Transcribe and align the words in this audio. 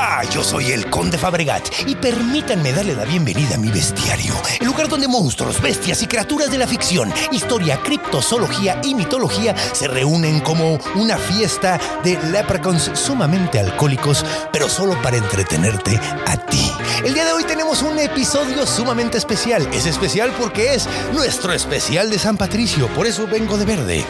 Hola, 0.00 0.22
yo 0.30 0.42
soy 0.42 0.72
el 0.72 0.88
Conde 0.88 1.18
Fabregat 1.18 1.62
y 1.86 1.94
permítanme 1.94 2.72
darle 2.72 2.94
la 2.94 3.04
bienvenida 3.04 3.56
a 3.56 3.58
mi 3.58 3.68
bestiario, 3.68 4.34
el 4.58 4.66
lugar 4.66 4.88
donde 4.88 5.06
monstruos, 5.06 5.60
bestias 5.60 6.00
y 6.00 6.06
criaturas 6.06 6.50
de 6.50 6.56
la 6.56 6.66
ficción, 6.66 7.12
historia, 7.32 7.78
criptozoología 7.82 8.80
y 8.82 8.94
mitología 8.94 9.54
se 9.74 9.88
reúnen 9.88 10.40
como 10.40 10.78
una 10.94 11.18
fiesta 11.18 11.78
de 12.02 12.18
leprechauns 12.30 12.90
sumamente 12.94 13.60
alcohólicos, 13.60 14.24
pero 14.50 14.70
solo 14.70 14.96
para 15.02 15.18
entretenerte 15.18 16.00
a 16.26 16.38
ti. 16.46 16.72
El 17.04 17.12
día 17.12 17.26
de 17.26 17.32
hoy 17.32 17.44
tenemos 17.44 17.82
un 17.82 17.98
episodio 17.98 18.66
sumamente 18.66 19.18
especial. 19.18 19.68
Es 19.72 19.84
especial 19.84 20.32
porque 20.38 20.74
es 20.74 20.88
nuestro 21.12 21.52
especial 21.52 22.08
de 22.08 22.18
San 22.18 22.38
Patricio, 22.38 22.88
por 22.88 23.06
eso 23.06 23.26
vengo 23.26 23.58
de 23.58 23.66
verde. 23.66 24.06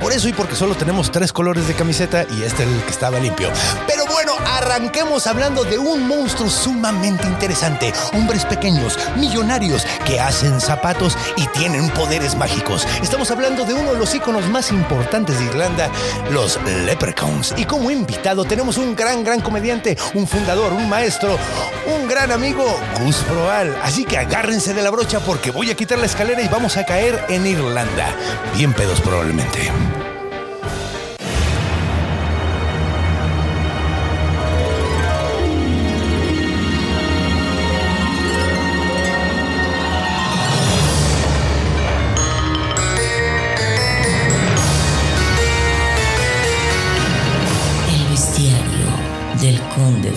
Por 0.00 0.12
eso 0.12 0.28
y 0.28 0.34
porque 0.34 0.54
solo 0.54 0.74
tenemos 0.74 1.10
tres 1.10 1.32
colores 1.32 1.66
de 1.66 1.74
camiseta 1.74 2.26
y 2.30 2.42
este 2.42 2.64
es 2.64 2.68
el 2.68 2.82
que 2.82 2.90
estaba 2.90 3.18
limpio. 3.18 3.50
Pero 3.86 4.04
bueno, 4.06 4.34
arranquemos 4.46 5.26
hablando 5.30 5.62
de 5.62 5.78
un 5.78 6.08
monstruo 6.08 6.50
sumamente 6.50 7.26
interesante. 7.26 7.92
Hombres 8.12 8.44
pequeños, 8.44 8.98
millonarios, 9.16 9.86
que 10.04 10.18
hacen 10.18 10.60
zapatos 10.60 11.16
y 11.36 11.46
tienen 11.48 11.88
poderes 11.90 12.34
mágicos. 12.34 12.86
Estamos 13.00 13.30
hablando 13.30 13.64
de 13.64 13.74
uno 13.74 13.92
de 13.92 13.98
los 13.98 14.14
iconos 14.14 14.48
más 14.48 14.72
importantes 14.72 15.38
de 15.38 15.44
Irlanda, 15.44 15.88
los 16.30 16.58
Leprechauns. 16.84 17.54
Y 17.56 17.64
como 17.64 17.92
invitado 17.92 18.44
tenemos 18.44 18.76
un 18.76 18.96
gran, 18.96 19.22
gran 19.22 19.40
comediante, 19.40 19.96
un 20.14 20.26
fundador, 20.26 20.72
un 20.72 20.88
maestro, 20.88 21.38
un 21.86 22.08
gran 22.08 22.32
amigo, 22.32 22.64
Gus 23.00 23.16
Proal. 23.18 23.76
Así 23.84 24.04
que 24.04 24.18
agárrense 24.18 24.74
de 24.74 24.82
la 24.82 24.90
brocha 24.90 25.20
porque 25.20 25.52
voy 25.52 25.70
a 25.70 25.76
quitar 25.76 25.98
la 25.98 26.06
escalera 26.06 26.42
y 26.42 26.48
vamos 26.48 26.76
a 26.76 26.84
caer 26.84 27.24
en 27.28 27.46
Irlanda. 27.46 28.16
Bien 28.56 28.72
pedos 28.72 29.00
probablemente. 29.00 29.70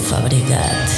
Fabregat. 0.04 0.90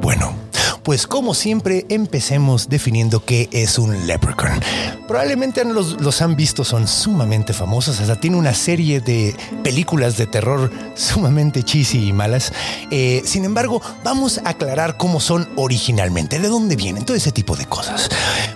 Bueno, 0.00 0.34
pues 0.82 1.06
como 1.06 1.34
siempre 1.34 1.86
empecemos 1.88 2.68
definiendo 2.68 3.24
qué 3.24 3.48
es 3.52 3.78
un 3.78 4.06
leprechaun. 4.06 4.60
Probablemente 5.06 5.64
los, 5.64 6.00
los 6.00 6.20
han 6.20 6.34
visto, 6.34 6.64
son 6.64 6.88
sumamente 6.88 7.52
famosos, 7.52 8.00
hasta 8.00 8.16
tiene 8.16 8.36
una 8.36 8.52
serie 8.52 9.00
de 9.00 9.34
películas 9.62 10.16
de 10.16 10.26
terror 10.26 10.70
sumamente 10.94 11.62
cheesy 11.62 12.08
y 12.08 12.12
malas. 12.12 12.52
Eh, 12.90 13.22
sin 13.24 13.44
embargo, 13.44 13.80
vamos 14.02 14.40
a 14.44 14.50
aclarar 14.50 14.96
cómo 14.96 15.20
son 15.20 15.48
originalmente, 15.56 16.38
de 16.38 16.48
dónde 16.48 16.76
vienen, 16.76 17.04
todo 17.04 17.16
ese 17.16 17.32
tipo 17.32 17.56
de 17.56 17.66
cosas. 17.66 18.08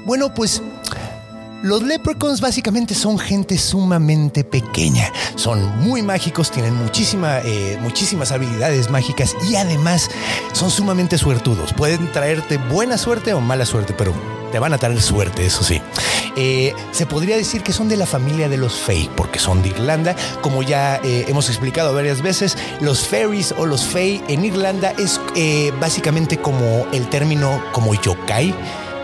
Bueno, 0.04 0.34
pues 0.34 0.62
los 1.62 1.82
leprechauns 1.82 2.40
básicamente 2.40 2.94
son 2.94 3.18
gente 3.18 3.58
sumamente 3.58 4.44
pequeña. 4.44 5.12
Son 5.34 5.60
muy 5.80 6.02
mágicos, 6.02 6.50
tienen 6.50 6.74
muchísima, 6.74 7.40
eh, 7.40 7.78
muchísimas 7.80 8.32
habilidades 8.32 8.90
mágicas 8.90 9.34
y 9.48 9.56
además 9.56 10.10
son 10.52 10.70
sumamente 10.70 11.18
suertudos. 11.18 11.72
Pueden 11.72 12.10
traerte 12.12 12.58
buena 12.58 12.96
suerte 12.96 13.32
o 13.32 13.40
mala 13.40 13.66
suerte, 13.66 13.92
pero 13.96 14.12
te 14.52 14.58
van 14.58 14.72
a 14.72 14.78
traer 14.78 15.02
suerte, 15.02 15.44
eso 15.46 15.64
sí. 15.64 15.80
Eh, 16.36 16.74
se 16.92 17.06
podría 17.06 17.36
decir 17.36 17.62
que 17.62 17.72
son 17.72 17.88
de 17.88 17.96
la 17.96 18.06
familia 18.06 18.48
de 18.48 18.56
los 18.56 18.74
Fey, 18.74 19.10
porque 19.16 19.38
son 19.38 19.62
de 19.62 19.70
Irlanda. 19.70 20.14
Como 20.40 20.62
ya 20.62 21.00
eh, 21.02 21.24
hemos 21.28 21.48
explicado 21.48 21.92
varias 21.92 22.22
veces, 22.22 22.56
los 22.80 23.06
fairies 23.06 23.52
o 23.58 23.66
los 23.66 23.84
Fey 23.84 24.22
en 24.28 24.44
Irlanda 24.44 24.94
es 24.96 25.20
básicamente 25.80 26.38
como 26.38 26.86
el 26.92 27.08
término 27.10 27.62
como 27.72 27.94
yokai 27.94 28.54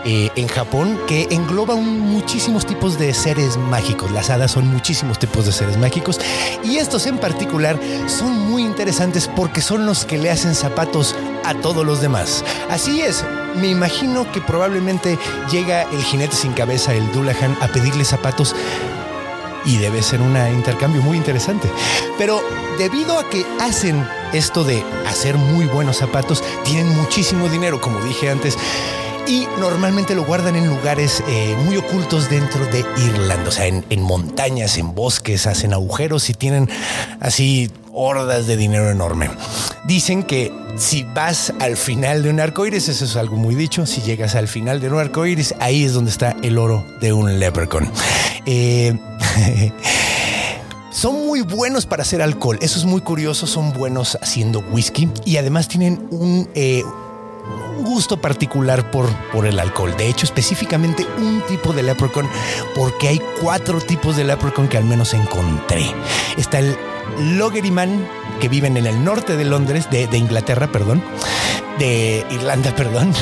eh, 0.05 0.29
en 0.35 0.47
Japón 0.47 0.99
que 1.07 1.27
engloba 1.31 1.75
muchísimos 1.75 2.65
tipos 2.65 2.99
de 2.99 3.13
seres 3.13 3.57
mágicos. 3.57 4.11
Las 4.11 4.29
hadas 4.29 4.51
son 4.51 4.67
muchísimos 4.67 5.17
tipos 5.17 5.47
de 5.47 5.51
seres 5.51 5.77
mágicos 5.77 6.19
y 6.63 6.77
estos 6.77 7.07
en 7.07 7.17
particular 7.17 7.79
son 8.07 8.49
muy 8.49 8.63
interesantes 8.63 9.27
porque 9.35 9.61
son 9.61 9.87
los 9.87 10.05
que 10.05 10.19
le 10.19 10.29
hacen 10.29 10.53
zapatos 10.53 11.15
a 11.43 11.55
todos 11.55 11.83
los 11.83 12.01
demás. 12.01 12.43
Así 12.69 13.01
es, 13.01 13.25
me 13.55 13.67
imagino 13.67 14.31
que 14.31 14.41
probablemente 14.41 15.17
llega 15.51 15.83
el 15.83 16.03
jinete 16.03 16.35
sin 16.35 16.53
cabeza, 16.53 16.93
el 16.93 17.11
Dullahan, 17.11 17.57
a 17.61 17.67
pedirle 17.67 18.05
zapatos 18.05 18.55
y 19.65 19.77
debe 19.77 20.03
ser 20.03 20.21
un 20.21 20.37
intercambio 20.53 21.01
muy 21.01 21.17
interesante. 21.17 21.67
Pero 22.17 22.43
debido 22.77 23.17
a 23.17 23.27
que 23.27 23.45
hacen 23.59 24.07
esto 24.33 24.63
de 24.63 24.83
hacer 25.07 25.37
muy 25.37 25.65
buenos 25.65 25.97
zapatos, 25.97 26.43
tienen 26.63 26.95
muchísimo 26.95 27.49
dinero, 27.49 27.81
como 27.81 27.99
dije 28.01 28.29
antes. 28.29 28.57
Y 29.27 29.47
normalmente 29.59 30.13
lo 30.13 30.23
guardan 30.23 30.55
en 30.55 30.67
lugares 30.67 31.23
eh, 31.27 31.55
muy 31.65 31.77
ocultos 31.77 32.29
dentro 32.29 32.63
de 32.67 32.85
Irlanda, 32.97 33.49
o 33.49 33.51
sea, 33.51 33.65
en, 33.65 34.01
montañas, 34.01 34.77
en 34.77 34.93
bosques, 34.93 35.47
hacen 35.47 35.73
agujeros 35.73 36.29
y 36.29 36.35
tienen 36.35 36.69
así 37.19 37.71
hordas 37.91 38.45
de 38.45 38.55
dinero 38.55 38.91
enorme. 38.91 39.31
Dicen 39.85 40.21
que 40.21 40.53
si 40.77 41.03
vas 41.03 41.51
al 41.59 41.75
final 41.75 42.21
de 42.21 42.29
un 42.29 42.39
arco 42.39 42.67
iris, 42.67 42.87
eso 42.87 43.05
es 43.05 43.15
algo 43.15 43.35
muy 43.35 43.55
dicho, 43.55 43.87
si 43.87 44.01
llegas 44.01 44.35
al 44.35 44.47
final 44.47 44.79
de 44.79 44.89
un 44.91 44.99
arco 44.99 45.25
iris, 45.25 45.55
ahí 45.59 45.85
es 45.85 45.93
donde 45.93 46.11
está 46.11 46.35
el 46.43 46.59
oro 46.59 46.85
de 47.01 47.11
un 47.11 47.39
leprechaun. 47.39 47.89
Eh, 48.45 48.95
son 50.91 51.25
muy 51.25 51.41
buenos 51.41 51.87
para 51.87 52.03
hacer 52.03 52.21
alcohol, 52.21 52.59
eso 52.61 52.77
es 52.77 52.85
muy 52.85 53.01
curioso, 53.01 53.47
son 53.47 53.73
buenos 53.73 54.19
haciendo 54.21 54.59
whisky 54.71 55.09
y 55.25 55.37
además 55.37 55.67
tienen 55.67 56.07
un... 56.11 56.47
eh, 56.53 56.83
gusto 57.85 58.17
particular 58.17 58.91
por, 58.91 59.07
por 59.31 59.45
el 59.45 59.59
alcohol. 59.59 59.95
De 59.95 60.07
hecho, 60.09 60.25
específicamente 60.25 61.05
un 61.17 61.41
tipo 61.47 61.71
de 61.71 61.83
leprechaun, 61.83 62.27
porque 62.75 63.07
hay 63.07 63.21
cuatro 63.41 63.79
tipos 63.79 64.17
de 64.17 64.25
leprechaun 64.25 64.67
que 64.67 64.77
al 64.77 64.83
menos 64.85 65.13
encontré. 65.13 65.85
Está 66.35 66.59
el 66.59 66.75
Loggerman, 67.37 68.05
que 68.41 68.49
viven 68.49 68.75
en 68.77 68.85
el 68.87 69.03
norte 69.03 69.37
de 69.37 69.45
Londres, 69.45 69.87
de, 69.91 70.17
Inglaterra, 70.17 70.67
perdón, 70.67 71.01
de 71.79 72.25
Irlanda, 72.31 72.71
perdón. 72.75 73.13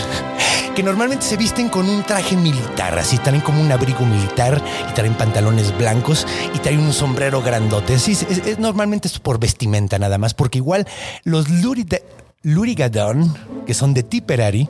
Que 0.76 0.82
normalmente 0.82 1.24
se 1.24 1.38
visten 1.38 1.70
con 1.70 1.88
un 1.88 2.02
traje 2.02 2.36
militar, 2.36 2.98
así 2.98 3.20
traen 3.20 3.42
como 3.42 3.62
un 3.62 3.72
abrigo 3.72 4.00
militar 4.08 4.60
y 4.90 4.94
traen 4.96 5.14
pantalones 5.14 5.78
blancos 5.78 6.26
y 6.56 6.58
traen 6.60 6.80
un 6.80 6.94
sombrero 6.94 7.44
grandote. 7.44 8.00
Sí, 8.00 8.14
es, 8.14 8.24
es- 8.24 8.58
normalmente 8.58 9.08
es 9.08 9.20
por 9.20 9.38
vestimenta 9.40 10.00
nada 10.00 10.18
más, 10.18 10.34
porque 10.34 10.58
igual 10.58 10.88
los 11.26 11.48
Lurida- 11.50 12.00
Lurigadon, 12.44 13.34
que 13.66 13.74
son 13.74 13.94
de 13.94 14.04
Tipperary, 14.04 14.68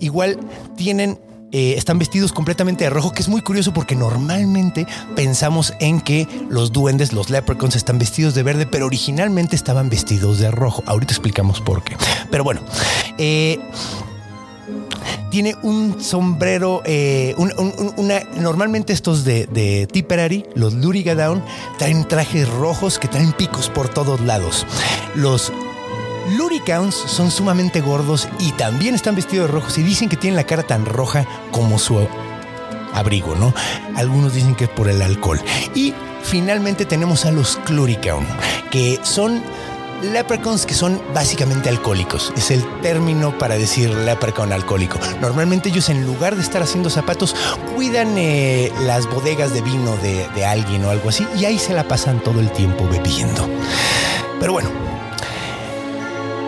igual 0.00 0.38
tienen 0.76 1.18
eh, 1.52 1.74
están 1.76 2.00
vestidos 2.00 2.32
completamente 2.32 2.82
de 2.84 2.90
rojo, 2.90 3.12
que 3.12 3.22
es 3.22 3.28
muy 3.28 3.40
curioso 3.40 3.72
porque 3.72 3.94
normalmente 3.94 4.86
pensamos 5.14 5.72
en 5.78 6.00
que 6.00 6.26
los 6.50 6.72
duendes, 6.72 7.12
los 7.12 7.30
leprechauns, 7.30 7.76
están 7.76 7.96
vestidos 7.98 8.34
de 8.34 8.42
verde, 8.42 8.66
pero 8.66 8.86
originalmente 8.86 9.54
estaban 9.54 9.88
vestidos 9.88 10.40
de 10.40 10.50
rojo. 10.50 10.82
Ahorita 10.86 11.12
explicamos 11.12 11.60
por 11.60 11.84
qué. 11.84 11.96
Pero 12.28 12.42
bueno, 12.42 12.60
eh, 13.18 13.60
tiene 15.30 15.54
un 15.62 16.02
sombrero, 16.02 16.82
eh, 16.86 17.34
un- 17.38 17.52
un- 17.56 17.72
un- 17.78 17.94
una, 18.04 18.20
normalmente 18.40 18.92
estos 18.92 19.24
de, 19.24 19.46
de 19.46 19.86
Tipperary, 19.86 20.44
los 20.56 20.74
Lurigadown, 20.74 21.40
traen 21.78 22.06
trajes 22.08 22.48
rojos 22.48 22.98
que 22.98 23.06
traen 23.06 23.32
picos 23.32 23.68
por 23.70 23.88
todos 23.88 24.20
lados. 24.20 24.66
Los 25.14 25.52
Luricauns 26.30 26.94
son 26.94 27.30
sumamente 27.30 27.80
gordos 27.80 28.28
y 28.38 28.52
también 28.52 28.94
están 28.94 29.14
vestidos 29.14 29.48
de 29.48 29.52
rojos 29.52 29.78
y 29.78 29.82
dicen 29.82 30.08
que 30.08 30.16
tienen 30.16 30.36
la 30.36 30.44
cara 30.44 30.62
tan 30.62 30.86
roja 30.86 31.26
como 31.50 31.78
su 31.78 32.06
abrigo, 32.94 33.34
¿no? 33.34 33.52
Algunos 33.96 34.34
dicen 34.34 34.54
que 34.54 34.64
es 34.64 34.70
por 34.70 34.88
el 34.88 35.02
alcohol. 35.02 35.40
Y 35.74 35.92
finalmente 36.22 36.84
tenemos 36.84 37.26
a 37.26 37.32
los 37.32 37.56
Cluricaun, 37.64 38.26
que 38.70 38.98
son 39.02 39.42
leprechauns 40.02 40.66
que 40.66 40.74
son 40.74 41.00
básicamente 41.12 41.68
alcohólicos. 41.68 42.32
Es 42.36 42.50
el 42.50 42.64
término 42.80 43.36
para 43.38 43.56
decir 43.56 43.90
leprechaun 43.90 44.52
alcohólico. 44.52 44.98
Normalmente 45.20 45.68
ellos 45.68 45.88
en 45.88 46.06
lugar 46.06 46.36
de 46.36 46.42
estar 46.42 46.62
haciendo 46.62 46.90
zapatos, 46.90 47.34
cuidan 47.74 48.16
eh, 48.16 48.72
las 48.82 49.06
bodegas 49.06 49.52
de 49.52 49.62
vino 49.62 49.96
de, 49.98 50.28
de 50.34 50.44
alguien 50.44 50.84
o 50.84 50.90
algo 50.90 51.08
así 51.08 51.26
y 51.36 51.44
ahí 51.44 51.58
se 51.58 51.74
la 51.74 51.86
pasan 51.86 52.20
todo 52.20 52.40
el 52.40 52.50
tiempo 52.50 52.88
bebiendo. 52.88 53.48
Pero 54.40 54.52
bueno, 54.52 54.70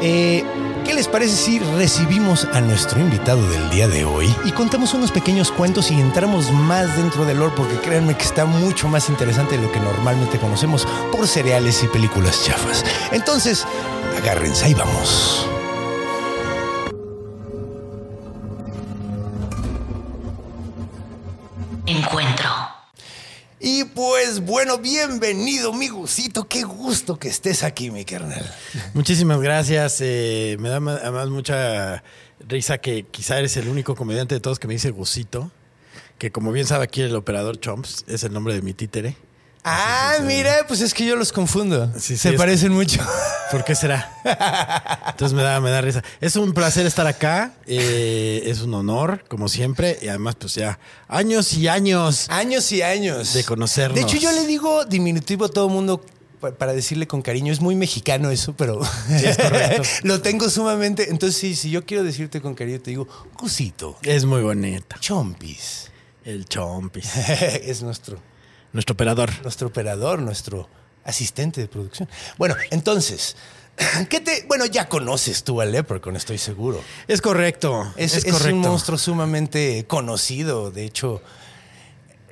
eh, 0.02 0.44
¿Qué 0.86 0.94
les 0.94 1.08
parece 1.08 1.34
si 1.34 1.58
recibimos 1.58 2.44
a 2.52 2.60
nuestro 2.60 3.00
invitado 3.00 3.44
del 3.50 3.70
día 3.70 3.88
de 3.88 4.04
hoy 4.04 4.32
y 4.44 4.52
contamos 4.52 4.94
unos 4.94 5.10
pequeños 5.10 5.50
cuentos 5.50 5.90
y 5.90 6.00
entramos 6.00 6.52
más 6.52 6.96
dentro 6.96 7.24
del 7.24 7.38
lore? 7.38 7.54
Porque 7.56 7.76
créanme 7.78 8.16
que 8.16 8.22
está 8.22 8.46
mucho 8.46 8.86
más 8.86 9.08
interesante 9.08 9.56
de 9.56 9.64
lo 9.64 9.72
que 9.72 9.80
normalmente 9.80 10.38
conocemos 10.38 10.86
por 11.10 11.26
cereales 11.26 11.82
y 11.82 11.88
películas 11.88 12.44
chafas. 12.44 12.84
Entonces, 13.10 13.66
agárrense, 14.16 14.66
ahí 14.66 14.74
vamos. 14.74 15.48
Y 23.68 23.82
pues 23.82 24.38
bueno, 24.38 24.78
bienvenido, 24.78 25.72
mi 25.72 25.88
gusito. 25.88 26.46
Qué 26.46 26.62
gusto 26.62 27.18
que 27.18 27.26
estés 27.26 27.64
aquí, 27.64 27.90
mi 27.90 28.04
carnal. 28.04 28.48
Muchísimas 28.94 29.40
gracias. 29.40 29.98
eh, 30.02 30.56
me 30.60 30.68
da 30.68 30.76
además 30.76 31.30
mucha 31.30 32.04
risa 32.38 32.78
que 32.78 33.06
quizá 33.10 33.40
eres 33.40 33.56
el 33.56 33.66
único 33.66 33.96
comediante 33.96 34.36
de 34.36 34.40
todos 34.40 34.60
que 34.60 34.68
me 34.68 34.74
dice 34.74 34.92
Gusito. 34.92 35.50
Que 36.16 36.30
como 36.30 36.52
bien 36.52 36.64
sabe 36.64 36.84
aquí 36.84 37.02
el 37.02 37.16
operador 37.16 37.58
Chomps 37.58 38.04
es 38.06 38.22
el 38.22 38.32
nombre 38.32 38.54
de 38.54 38.62
mi 38.62 38.72
títere. 38.72 39.16
Ah, 39.68 40.18
mira, 40.22 40.64
pues 40.68 40.80
es 40.80 40.94
que 40.94 41.04
yo 41.04 41.16
los 41.16 41.32
confundo. 41.32 41.90
Sí, 41.96 42.00
sí, 42.00 42.16
Se 42.18 42.28
es- 42.30 42.36
parecen 42.36 42.72
mucho. 42.72 43.00
¿Por 43.50 43.64
qué 43.64 43.74
será? 43.74 44.12
Entonces 45.10 45.34
me 45.34 45.42
da, 45.42 45.60
me 45.60 45.70
da 45.70 45.80
risa. 45.80 46.02
Es 46.20 46.36
un 46.36 46.52
placer 46.52 46.86
estar 46.86 47.06
acá. 47.06 47.52
eh, 47.66 48.42
es 48.46 48.60
un 48.60 48.72
honor, 48.74 49.24
como 49.28 49.48
siempre. 49.48 49.98
Y 50.00 50.08
además, 50.08 50.36
pues 50.38 50.54
ya 50.54 50.78
años 51.08 51.52
y 51.54 51.66
años. 51.66 52.26
Años 52.30 52.70
y 52.70 52.82
años. 52.82 53.34
De 53.34 53.42
conocernos. 53.44 53.96
De 53.96 54.02
hecho, 54.02 54.16
yo 54.18 54.30
le 54.30 54.46
digo 54.46 54.84
diminutivo 54.84 55.46
a 55.46 55.48
todo 55.48 55.68
mundo 55.68 56.00
pa- 56.40 56.52
para 56.52 56.72
decirle 56.72 57.08
con 57.08 57.22
cariño. 57.22 57.52
Es 57.52 57.60
muy 57.60 57.74
mexicano 57.74 58.30
eso, 58.30 58.54
pero 58.56 58.80
es 59.10 59.36
correcto. 59.36 59.82
lo 60.04 60.20
tengo 60.22 60.48
sumamente. 60.48 61.10
Entonces, 61.10 61.40
sí, 61.40 61.56
si 61.56 61.70
yo 61.70 61.84
quiero 61.84 62.04
decirte 62.04 62.40
con 62.40 62.54
cariño, 62.54 62.80
te 62.80 62.90
digo, 62.90 63.08
Cusito, 63.36 63.96
Es 64.02 64.24
muy 64.24 64.42
bonita. 64.42 64.96
Chompis. 65.00 65.90
El 66.24 66.44
Chompis. 66.46 67.16
es 67.16 67.82
nuestro, 67.82 68.18
Nuestro 68.76 68.92
operador. 68.94 69.30
nuestro 69.42 69.68
operador, 69.68 70.20
nuestro 70.20 70.68
asistente 71.04 71.60
de 71.60 71.68
producción. 71.68 72.08
Bueno, 72.38 72.54
entonces, 72.70 73.36
¿qué 74.10 74.20
te. 74.20 74.44
Bueno, 74.48 74.66
ya 74.66 74.88
conoces 74.88 75.42
tú 75.44 75.60
al 75.60 75.72
Leprechaun, 75.72 76.14
estoy 76.16 76.38
seguro. 76.38 76.80
Es 77.08 77.20
correcto. 77.20 77.92
Es, 77.96 78.14
Es, 78.14 78.24
es 78.26 78.32
correcto. 78.34 78.54
un 78.56 78.60
monstruo 78.62 78.98
sumamente 78.98 79.84
conocido. 79.88 80.70
De 80.70 80.84
hecho, 80.84 81.22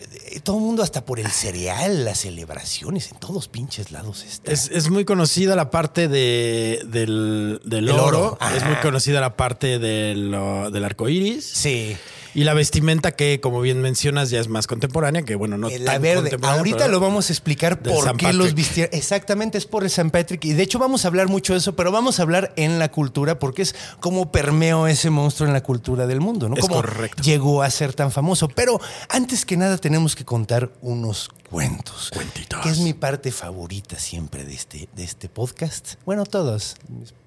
eh, 0.01 0.41
todo 0.41 0.57
el 0.57 0.63
mundo, 0.63 0.83
hasta 0.83 1.05
por 1.05 1.19
el 1.21 1.29
cereal, 1.31 2.05
las 2.05 2.19
celebraciones, 2.21 3.11
en 3.13 3.19
todos 3.19 3.49
pinches 3.49 3.91
lados 3.93 4.23
está. 4.25 4.53
Es, 4.53 4.69
es 4.73 4.91
muy 4.91 5.05
conocida 5.05 5.57
la 5.57 5.71
parte 5.71 6.09
de, 6.09 6.83
del, 6.87 7.61
del 7.65 7.89
El 7.89 7.99
oro. 7.99 8.37
oro. 8.39 8.39
Es 8.57 8.65
muy 8.65 8.77
conocida 8.77 9.21
la 9.21 9.37
parte 9.37 9.79
del, 9.79 10.31
del 10.73 10.85
arco 10.85 11.09
iris. 11.09 11.45
sí. 11.47 11.97
Y 12.35 12.45
la 12.45 12.53
vestimenta 12.55 13.13
que, 13.13 13.41
como 13.41 13.61
bien 13.61 13.81
mencionas, 13.81 14.31
ya 14.31 14.41
es 14.41 14.49
más 14.49 14.67
contemporánea, 14.67 15.23
que 15.23 15.37
bueno, 15.37 15.57
no 15.57 15.69
Eh, 15.69 15.79
la 15.79 15.93
tan 15.93 16.03
verde. 16.03 16.23
contemporánea, 16.23 16.59
Ahorita 16.59 16.89
lo 16.89 16.99
vamos 17.01 17.31
a 17.31 17.33
explicar 17.33 17.81
por 17.81 18.05
San 18.05 18.17
qué 18.17 18.33
los 18.33 18.55
vistieron. 18.55 18.93
Exactamente, 18.93 19.57
es 19.59 19.67
por 19.67 19.85
el 19.85 19.91
San 19.91 20.11
Patrick. 20.11 20.45
Y 20.45 20.53
de 20.53 20.63
hecho 20.65 20.79
vamos 20.79 21.05
a 21.05 21.09
hablar 21.09 21.29
mucho 21.29 21.53
de 21.53 21.61
eso, 21.61 21.77
pero 21.77 21.93
vamos 21.93 22.19
a 22.19 22.23
hablar 22.23 22.53
en 22.57 22.79
la 22.79 22.91
cultura 22.91 23.39
porque 23.39 23.63
es 23.63 23.75
como 24.01 24.33
permeó 24.33 24.87
ese 24.89 25.11
monstruo 25.11 25.47
en 25.47 25.53
la 25.53 25.63
cultura 25.63 26.07
del 26.07 26.21
mundo, 26.21 26.49
¿no? 26.49 26.57
Es 26.57 26.63
Como 26.63 26.75
correcto. 26.77 27.23
llegó 27.23 27.63
a 27.63 27.71
ser 27.71 27.93
tan 27.95 28.11
famoso. 28.11 28.49
Pero 28.49 28.81
antes 29.09 29.47
que 29.47 29.57
nada 29.57 29.79
tenemos 29.79 30.17
que 30.17 30.25
contar 30.25 30.71
unos 30.83 31.31
cuentos. 31.51 32.11
Cuentitos. 32.13 32.61
Que 32.63 32.71
es 32.71 32.79
mi 32.81 32.95
parte 32.95 33.31
favorita 33.31 33.97
siempre 33.99 34.45
de 34.45 34.55
este, 34.55 34.89
de 34.97 35.05
este 35.05 35.29
podcast. 35.29 35.95
Bueno, 36.05 36.25
todas 36.25 36.77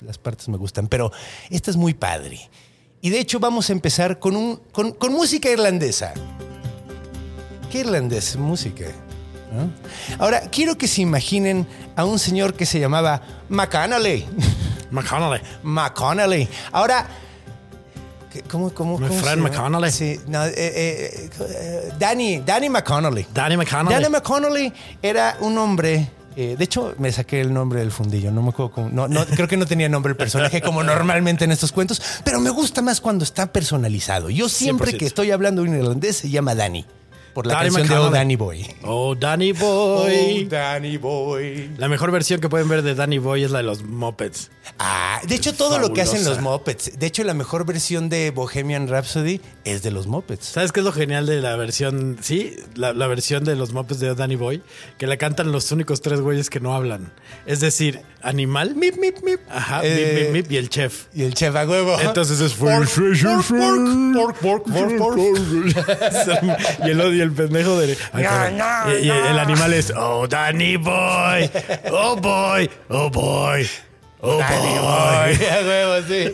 las 0.01 0.17
partes 0.17 0.49
me 0.49 0.57
gustan, 0.57 0.87
pero 0.89 1.11
esta 1.49 1.71
es 1.71 1.77
muy 1.77 1.93
padre. 1.93 2.49
Y 3.01 3.09
de 3.09 3.19
hecho 3.19 3.39
vamos 3.39 3.69
a 3.69 3.73
empezar 3.73 4.19
con, 4.19 4.35
un, 4.35 4.57
con, 4.71 4.91
con 4.91 5.13
música 5.13 5.49
irlandesa. 5.49 6.13
¿Qué 7.71 7.79
irlandés? 7.79 8.35
Música. 8.37 8.85
¿no? 9.51 9.69
Ahora, 10.23 10.41
quiero 10.51 10.77
que 10.77 10.87
se 10.87 11.01
imaginen 11.01 11.67
a 11.95 12.05
un 12.05 12.19
señor 12.19 12.53
que 12.53 12.65
se 12.65 12.79
llamaba 12.79 13.21
McConnelly. 13.49 14.25
McConnell. 14.91 15.41
McConnelly. 15.63 16.47
Ahora, 16.71 17.05
¿qué- 18.31 18.41
¿cómo, 18.43 18.73
cómo, 18.73 18.95
cómo 18.95 19.07
llama? 19.21 19.49
McConnelly. 19.49 19.91
Sí, 19.91 20.19
no, 20.27 20.45
eh, 20.45 20.53
eh, 20.55 21.29
eh, 21.39 21.91
Danny, 21.99 22.39
Danny 22.45 22.69
McConnelly. 22.69 23.27
Danny 23.33 23.57
McConnell. 23.57 23.93
Danny 23.93 24.09
McConnelly 24.09 24.73
era 25.01 25.37
un 25.41 25.57
hombre. 25.57 26.09
Eh, 26.39 26.55
de 26.55 26.63
hecho, 26.63 26.93
me 26.99 27.11
saqué 27.11 27.41
el 27.41 27.51
nombre 27.51 27.79
del 27.79 27.91
fundillo. 27.91 28.29
No 28.29 28.43
me 28.43 28.49
acuerdo 28.49 28.71
cómo. 28.71 28.89
No, 28.89 29.07
no, 29.07 29.25
creo 29.25 29.47
que 29.47 29.57
no 29.57 29.65
tenía 29.65 29.89
nombre 29.89 30.11
el 30.11 30.17
personaje 30.17 30.61
como 30.61 30.83
normalmente 30.83 31.45
en 31.45 31.51
estos 31.51 31.71
cuentos, 31.71 31.99
pero 32.23 32.39
me 32.39 32.51
gusta 32.51 32.83
más 32.83 33.01
cuando 33.01 33.23
está 33.23 33.51
personalizado. 33.51 34.29
Yo 34.29 34.47
siempre 34.47 34.91
100%. 34.91 34.97
que 34.99 35.05
estoy 35.07 35.31
hablando 35.31 35.63
de 35.63 35.69
un 35.69 35.77
irlandés 35.77 36.17
se 36.17 36.29
llama 36.29 36.53
Danny. 36.53 36.85
Por 37.37 37.45
la 37.45 37.53
Danny 37.53 37.69
canción 37.69 37.87
de 37.87 38.03
Oh. 38.07 38.09
Danny 38.09 38.35
Boy. 38.35 38.65
Oh, 38.81 39.13
Danny 39.13 39.51
Boy. 39.51 40.45
Danny 40.49 40.97
Boy. 40.97 41.69
La 41.77 41.87
mejor 41.87 42.09
versión 42.09 42.41
que 42.41 42.49
pueden 42.49 42.67
ver 42.67 42.81
de 42.81 42.95
Danny 42.95 43.19
Boy 43.19 43.43
es 43.43 43.51
la 43.51 43.59
de 43.59 43.63
los 43.63 43.83
Muppets. 43.83 44.49
Ah, 44.79 45.21
de 45.23 45.35
hecho, 45.35 45.53
todo 45.53 45.77
lo 45.77 45.93
que 45.93 46.01
hacen 46.01 46.23
los 46.25 46.37
Fabulosa. 46.37 46.41
Muppets. 46.57 46.97
De 46.97 47.05
hecho, 47.05 47.23
la 47.23 47.35
mejor 47.35 47.63
versión 47.67 48.09
de 48.09 48.31
Bohemian 48.31 48.87
Rhapsody 48.87 49.39
es 49.65 49.83
de 49.83 49.91
los 49.91 50.07
Muppets. 50.07 50.47
¿Sabes 50.47 50.71
qué 50.71 50.79
es 50.79 50.83
lo 50.83 50.91
genial 50.91 51.27
de 51.27 51.39
la 51.39 51.55
versión? 51.57 52.17
Sí, 52.21 52.55
la, 52.73 52.93
la 52.93 53.05
versión 53.05 53.43
de 53.43 53.55
los 53.55 53.71
Muppets 53.71 53.99
de 53.99 54.15
Danny 54.15 54.35
Boy, 54.35 54.63
que 54.97 55.05
la 55.05 55.17
cantan 55.17 55.51
los 55.51 55.71
únicos 55.71 56.01
tres 56.01 56.21
güeyes 56.21 56.49
que 56.49 56.59
no 56.59 56.73
hablan. 56.73 57.13
Es 57.45 57.59
decir, 57.59 58.01
Animal, 58.23 58.73
mip, 58.75 58.97
mip, 58.97 59.17
mip. 59.23 59.39
Ajá, 59.49 59.81
Eh, 59.83 60.23
mip, 60.23 60.33
mip, 60.33 60.43
mip, 60.47 60.51
y 60.51 60.57
el 60.57 60.69
chef. 60.69 61.05
Y 61.13 61.21
el 61.23 61.35
chef 61.35 61.55
a 61.55 61.65
huevo. 61.67 61.97
Entonces 62.01 62.39
es 62.41 62.53
Pork, 62.53 62.89
pork, 62.89 64.37
pork, 64.39 64.39
pork, 64.41 64.97
pork, 64.97 64.97
pork, 64.97 65.17
y 66.85 66.89
el 66.89 66.99
odio, 66.99 67.23
el 67.23 67.26
pendejo 67.31 67.79
de. 67.79 67.97
Ay, 68.13 68.23
No, 68.23 68.29
cabrón. 68.29 68.57
no, 68.57 68.99
y, 68.99 69.09
el 69.09 69.39
animal 69.39 69.73
es 69.73 69.93
Oh 69.95 70.27
Danny 70.27 70.77
Boy. 70.77 71.49
Oh 71.91 72.15
boy. 72.15 72.69
Oh 72.89 73.09
boy. 73.09 73.67
Oh 74.19 74.35
Danny 74.39 74.79
boy. 74.79 75.47
Huevo, 75.67 76.07
sí. 76.07 76.33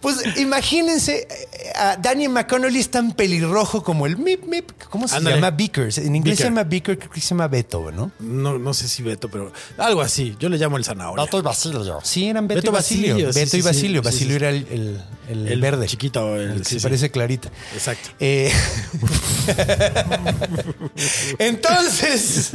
Pues 0.00 0.16
imagínense, 0.38 1.28
eh, 1.30 1.72
a 1.76 1.96
Danny 1.96 2.26
McConnelly 2.26 2.80
es 2.80 2.90
tan 2.90 3.12
pelirrojo 3.12 3.84
como 3.84 4.06
el 4.06 4.16
Mip 4.16 4.44
Mip. 4.46 4.72
¿Cómo 4.90 5.06
se 5.06 5.14
Ándale. 5.16 5.36
llama? 5.36 5.52
Beakers. 5.52 5.98
En 5.98 6.16
inglés 6.16 6.38
se 6.38 6.42
Beaker. 6.44 6.56
llama 6.58 6.68
Beaker, 6.68 6.98
creo 6.98 7.10
que 7.12 7.20
se 7.20 7.28
llama 7.28 7.46
Beto, 7.46 7.92
¿no? 7.92 8.10
No, 8.18 8.58
no 8.58 8.74
sé 8.74 8.88
si 8.88 9.04
Beto, 9.04 9.28
pero 9.30 9.52
algo 9.78 10.00
así. 10.00 10.34
Yo 10.40 10.48
le 10.48 10.58
llamo 10.58 10.78
el 10.78 10.84
zanahoria. 10.84 11.26
y 11.32 11.40
Basilio. 11.42 12.00
Sí, 12.02 12.28
eran 12.28 12.48
Beto, 12.48 12.58
Beto 12.60 12.70
y 12.70 12.74
Basilio. 12.74 13.14
Basilio, 13.14 13.32
Beto 13.32 13.50
sí, 13.50 13.58
y. 13.58 13.62
Basilio. 13.62 14.02
Sí, 14.02 14.06
Basilio 14.06 14.36
era 14.36 14.48
el, 14.50 14.66
el- 14.70 15.00
el 15.28 15.48
El 15.48 15.60
verde. 15.60 15.86
chiquito, 15.86 16.36
el- 16.36 16.58
que 16.62 16.64
se 16.64 16.80
parece 16.80 17.10
clarita. 17.10 17.50
Exacto. 17.74 18.10
Eh, 18.20 18.52
Entonces, 21.38 22.50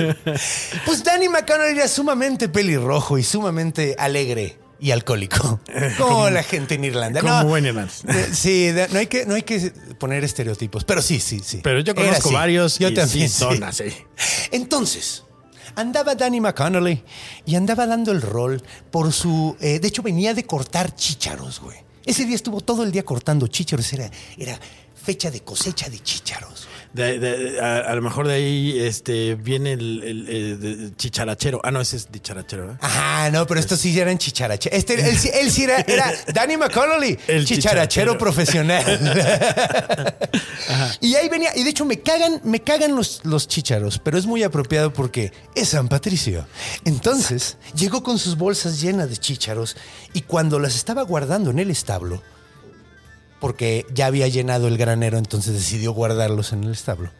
pues 0.85 1.03
Danny 1.03 1.29
McConnell 1.29 1.77
era 1.77 1.87
sumamente 1.87 2.49
pelirrojo 2.49 3.17
y 3.17 3.23
sumamente 3.23 3.95
alegre 3.97 4.40
y 4.81 4.91
alcohólico. 4.91 5.61
Como 5.97 6.29
la 6.31 6.43
gente 6.43 6.75
en 6.75 6.83
Irlanda. 6.83 7.21
como 7.21 7.31
No, 7.33 7.45
buen 7.45 7.65
irlandés. 7.65 8.03
eh, 8.09 8.29
Sí, 8.33 8.71
no 8.91 8.99
hay, 8.99 9.05
que, 9.07 9.25
no 9.27 9.35
hay 9.35 9.43
que 9.43 9.71
poner 9.99 10.23
estereotipos, 10.23 10.83
pero 10.83 11.01
sí, 11.01 11.19
sí, 11.19 11.39
sí. 11.45 11.59
Pero 11.63 11.79
yo 11.81 11.93
conozco 11.95 12.29
así. 12.29 12.33
varios 12.33 12.79
Yo 12.79 12.89
y 12.89 12.93
también. 12.95 13.29
sí 13.29 13.37
son 13.37 13.57
sí. 13.57 13.63
así. 13.63 13.93
Entonces, 14.51 15.23
andaba 15.75 16.15
Danny 16.15 16.41
McConnelly 16.41 17.03
y 17.45 17.55
andaba 17.55 17.85
dando 17.85 18.11
el 18.11 18.21
rol 18.21 18.61
por 18.89 19.13
su. 19.13 19.55
eh, 19.59 19.79
de 19.79 19.87
hecho, 19.87 20.01
venía 20.01 20.33
de 20.33 20.43
cortar 20.45 20.95
chícharos, 20.95 21.59
güey. 21.61 21.77
Ese 22.05 22.25
día 22.25 22.35
estuvo 22.35 22.61
todo 22.61 22.83
el 22.83 22.91
día 22.91 23.03
cortando 23.05 23.45
chícharos. 23.47 23.93
Era, 23.93 24.09
era 24.37 24.59
fecha 24.95 25.29
de 25.29 25.41
cosecha 25.41 25.89
de 25.89 25.99
chícharos. 25.99 26.60
De- 26.93 27.19
de- 27.19 27.59
a, 27.61 27.77
a 27.79 27.95
lo 27.95 28.01
mejor 28.01 28.27
de 28.27 28.33
ahí 28.33 28.77
este, 28.79 29.35
viene 29.35 29.71
el, 29.73 30.03
el- 30.03 30.27
el- 30.29 30.59
de- 30.59 30.95
chicharachero. 30.97 31.61
Ah, 31.63 31.71
no, 31.71 31.79
ese 31.79 31.95
es 31.95 32.11
dicharachero. 32.11 32.71
¿eh? 32.71 32.75
Ajá, 32.81 33.29
no, 33.31 33.47
pero 33.47 33.59
estos 33.61 33.79
sí 33.79 33.97
eran 33.97 34.17
chicharacheros. 34.17 34.77
Este, 34.77 34.95
él, 34.95 35.17
él 35.33 35.51
sí 35.51 35.63
era, 35.63 35.77
era 35.87 36.11
Danny 36.33 36.57
McConnelly, 36.57 37.17
El 37.27 37.45
chicharachero 37.45 38.13
chicharachero. 38.13 38.17
profesional. 38.17 38.83
y 40.99 41.15
ahí 41.15 41.29
venía, 41.29 41.51
y 41.55 41.63
de 41.63 41.69
hecho 41.69 41.85
me 41.85 41.99
cagan, 42.01 42.41
me 42.43 42.59
cagan 42.61 42.95
los, 42.95 43.21
los 43.23 43.47
chícharos, 43.47 43.99
pero 43.99 44.17
es 44.17 44.25
muy 44.25 44.43
apropiado 44.43 44.91
porque 44.91 45.31
es 45.55 45.69
San 45.69 45.87
Patricio. 45.87 46.45
Entonces, 46.85 47.57
llegó 47.75 48.03
con 48.03 48.19
sus 48.19 48.37
bolsas 48.37 48.81
llenas 48.81 49.09
de 49.09 49.17
chícharos 49.17 49.77
y 50.13 50.21
cuando 50.21 50.59
las 50.59 50.75
estaba 50.75 51.03
guardando 51.03 51.51
en 51.51 51.59
el 51.59 51.71
establo, 51.71 52.21
porque 53.41 53.85
ya 53.93 54.05
había 54.05 54.29
llenado 54.29 54.69
el 54.69 54.77
granero, 54.77 55.17
entonces 55.17 55.53
decidió 55.53 55.91
guardarlos 55.91 56.53
en 56.53 56.63
el 56.63 56.71
establo. 56.71 57.11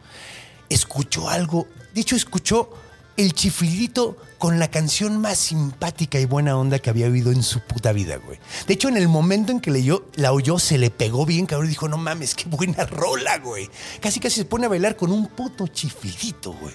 Escuchó 0.70 1.28
algo, 1.28 1.66
de 1.94 2.00
hecho 2.00 2.16
escuchó 2.16 2.70
el 3.18 3.34
chiflidito 3.34 4.16
con 4.38 4.58
la 4.58 4.70
canción 4.70 5.20
más 5.20 5.36
simpática 5.38 6.18
y 6.18 6.24
buena 6.24 6.56
onda 6.56 6.78
que 6.78 6.88
había 6.88 7.06
oído 7.08 7.30
en 7.30 7.42
su 7.42 7.60
puta 7.60 7.92
vida, 7.92 8.16
güey. 8.16 8.38
De 8.66 8.72
hecho, 8.74 8.88
en 8.88 8.96
el 8.96 9.06
momento 9.06 9.52
en 9.52 9.60
que 9.60 9.70
leyó, 9.70 10.06
la 10.14 10.32
oyó, 10.32 10.58
se 10.58 10.78
le 10.78 10.88
pegó 10.90 11.26
bien, 11.26 11.44
cabrón, 11.44 11.66
y 11.66 11.70
dijo, 11.70 11.88
no 11.88 11.98
mames, 11.98 12.34
qué 12.34 12.46
buena 12.48 12.86
rola, 12.86 13.38
güey. 13.38 13.68
Casi 14.00 14.18
casi 14.18 14.36
se 14.36 14.44
pone 14.46 14.64
a 14.64 14.70
bailar 14.70 14.96
con 14.96 15.12
un 15.12 15.26
puto 15.26 15.66
chiflidito, 15.68 16.54
güey. 16.54 16.74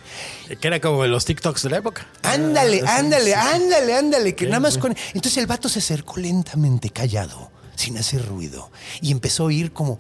Que 0.60 0.68
era 0.68 0.80
como 0.80 1.06
los 1.08 1.26
TikToks 1.26 1.64
de 1.64 1.70
la 1.72 1.78
época. 1.78 2.06
Ándale, 2.22 2.84
Ah, 2.86 2.98
ándale, 2.98 3.32
sí. 3.32 3.34
ándale, 3.34 3.96
ándale, 3.96 4.36
que 4.36 4.46
nada 4.46 4.60
más 4.60 4.78
con... 4.78 4.96
Entonces 5.16 5.38
el 5.38 5.48
vato 5.48 5.68
se 5.70 5.80
acercó 5.80 6.18
lentamente, 6.20 6.92
callado, 6.92 7.52
sin 7.78 7.98
hacer 7.98 8.26
ruido, 8.26 8.70
y 9.02 9.12
empezó 9.12 9.44
a 9.44 9.46
oír 9.48 9.72
como 9.72 10.00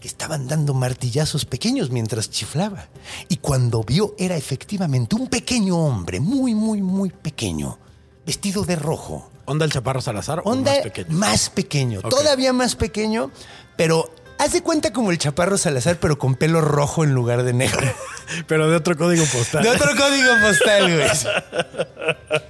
que 0.00 0.08
estaban 0.08 0.46
dando 0.46 0.74
martillazos 0.74 1.44
pequeños 1.44 1.90
mientras 1.90 2.30
chiflaba. 2.30 2.86
Y 3.28 3.38
cuando 3.38 3.82
vio 3.82 4.14
era 4.18 4.36
efectivamente 4.36 5.16
un 5.16 5.26
pequeño 5.26 5.76
hombre, 5.76 6.20
muy, 6.20 6.54
muy, 6.54 6.82
muy 6.82 7.10
pequeño, 7.10 7.78
vestido 8.24 8.64
de 8.64 8.76
rojo. 8.76 9.30
¿Onda 9.44 9.64
el 9.64 9.72
Chaparro 9.72 10.00
Salazar 10.00 10.40
o 10.40 10.50
Onda 10.50 10.72
más 10.72 10.82
pequeño? 10.82 11.18
más 11.18 11.50
pequeño, 11.50 12.02
todavía 12.02 12.52
más 12.52 12.76
pequeño, 12.76 13.30
pero 13.76 14.10
haz 14.38 14.52
de 14.52 14.62
cuenta 14.62 14.92
como 14.92 15.10
el 15.10 15.18
chaparro 15.18 15.58
Salazar, 15.58 15.98
pero 15.98 16.18
con 16.18 16.36
pelo 16.36 16.60
rojo 16.60 17.02
en 17.02 17.12
lugar 17.14 17.42
de 17.42 17.52
negro. 17.52 17.86
Pero 18.46 18.68
de 18.68 18.76
otro 18.76 18.94
código 18.94 19.24
postal. 19.24 19.62
De 19.62 19.70
otro 19.70 19.88
código 19.96 20.32
postal, 20.42 20.94
güey. 20.94 21.08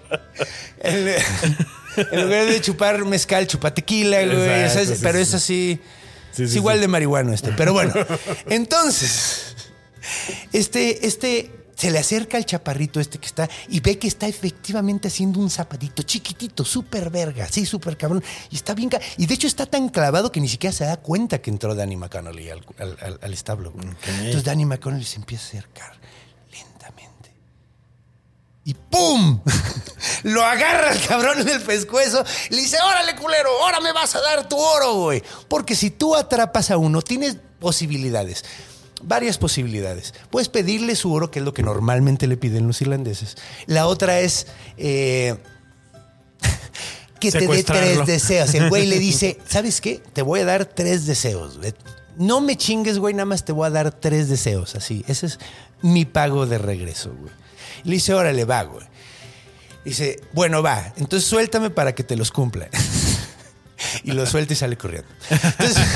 En, 0.80 1.08
en 2.12 2.22
lugar 2.22 2.46
de 2.46 2.60
chupar 2.60 3.04
mezcal, 3.04 3.46
chupa 3.46 3.72
tequila, 3.74 4.22
güey. 4.24 4.62
Exacto, 4.62 4.94
sí, 4.94 5.00
pero 5.02 5.18
sí. 5.18 5.22
es 5.22 5.34
así. 5.34 5.80
Sí, 6.32 6.42
es 6.44 6.54
igual 6.56 6.80
de 6.80 6.88
marihuano 6.88 7.32
este. 7.32 7.52
Pero 7.52 7.72
bueno, 7.72 7.92
entonces, 8.48 9.54
este, 10.52 11.06
este 11.06 11.50
se 11.74 11.92
le 11.92 11.98
acerca 12.00 12.36
al 12.36 12.44
chaparrito 12.44 12.98
este 12.98 13.18
que 13.18 13.26
está 13.26 13.48
y 13.68 13.78
ve 13.78 13.98
que 13.98 14.08
está 14.08 14.26
efectivamente 14.26 15.06
haciendo 15.08 15.38
un 15.38 15.48
zapatito 15.48 16.02
chiquitito, 16.02 16.64
súper 16.64 17.08
verga, 17.08 17.46
sí, 17.48 17.64
súper 17.66 17.96
cabrón. 17.96 18.22
Y 18.50 18.56
está 18.56 18.74
bien. 18.74 18.90
Y 19.16 19.26
de 19.26 19.34
hecho 19.34 19.46
está 19.46 19.64
tan 19.64 19.88
clavado 19.88 20.32
que 20.32 20.40
ni 20.40 20.48
siquiera 20.48 20.72
se 20.74 20.84
da 20.84 20.96
cuenta 20.96 21.40
que 21.40 21.50
entró 21.50 21.74
Danny 21.76 21.96
McConnelly 21.96 22.50
al, 22.50 22.64
al- 22.78 22.96
al- 23.00 23.18
al 23.22 23.32
establo. 23.32 23.70
güey. 23.72 23.86
Entonces 24.18 24.42
Danny 24.44 24.64
McConnelly 24.64 25.04
se 25.04 25.16
empieza 25.16 25.44
a 25.44 25.48
acercar. 25.48 25.92
Y 28.68 28.74
¡pum! 28.74 29.40
Lo 30.24 30.44
agarra 30.44 30.92
el 30.92 31.00
cabrón 31.06 31.40
en 31.40 31.48
el 31.48 31.62
pescuezo 31.62 32.22
y 32.50 32.54
le 32.54 32.60
dice, 32.60 32.76
órale 32.86 33.16
culero, 33.16 33.48
ahora 33.62 33.80
me 33.80 33.92
vas 33.92 34.14
a 34.14 34.20
dar 34.20 34.46
tu 34.46 34.58
oro, 34.58 34.92
güey. 34.92 35.22
Porque 35.48 35.74
si 35.74 35.88
tú 35.88 36.14
atrapas 36.14 36.70
a 36.70 36.76
uno, 36.76 37.00
tienes 37.00 37.38
posibilidades. 37.60 38.44
Varias 39.02 39.38
posibilidades. 39.38 40.12
Puedes 40.28 40.50
pedirle 40.50 40.96
su 40.96 41.10
oro, 41.10 41.30
que 41.30 41.38
es 41.38 41.46
lo 41.46 41.54
que 41.54 41.62
normalmente 41.62 42.26
le 42.26 42.36
piden 42.36 42.66
los 42.66 42.82
irlandeses. 42.82 43.36
La 43.64 43.86
otra 43.86 44.20
es 44.20 44.48
eh, 44.76 45.38
que 47.20 47.32
te 47.32 47.48
dé 47.48 47.64
tres 47.64 48.04
deseos. 48.04 48.52
El 48.52 48.68
güey 48.68 48.86
le 48.86 48.98
dice, 48.98 49.38
¿sabes 49.48 49.80
qué? 49.80 50.02
Te 50.12 50.20
voy 50.20 50.40
a 50.40 50.44
dar 50.44 50.66
tres 50.66 51.06
deseos. 51.06 51.56
güey. 51.56 51.72
No 52.18 52.42
me 52.42 52.54
chingues, 52.54 52.98
güey, 52.98 53.14
nada 53.14 53.24
más 53.24 53.46
te 53.46 53.52
voy 53.52 53.66
a 53.66 53.70
dar 53.70 53.92
tres 53.92 54.28
deseos. 54.28 54.74
Así, 54.74 55.06
ese 55.08 55.24
es 55.24 55.38
mi 55.80 56.04
pago 56.04 56.44
de 56.44 56.58
regreso, 56.58 57.14
güey. 57.18 57.32
Le 57.84 57.94
dice, 57.94 58.14
órale, 58.14 58.44
va, 58.44 58.62
güey. 58.62 58.86
Dice, 59.84 60.20
bueno, 60.32 60.62
va, 60.62 60.92
entonces 60.96 61.28
suéltame 61.28 61.70
para 61.70 61.94
que 61.94 62.04
te 62.04 62.16
los 62.16 62.30
cumpla. 62.30 62.68
y 64.04 64.12
lo 64.12 64.26
suelta 64.26 64.52
y 64.52 64.56
sale 64.56 64.76
corriendo. 64.76 65.08
Entonces, 65.30 65.86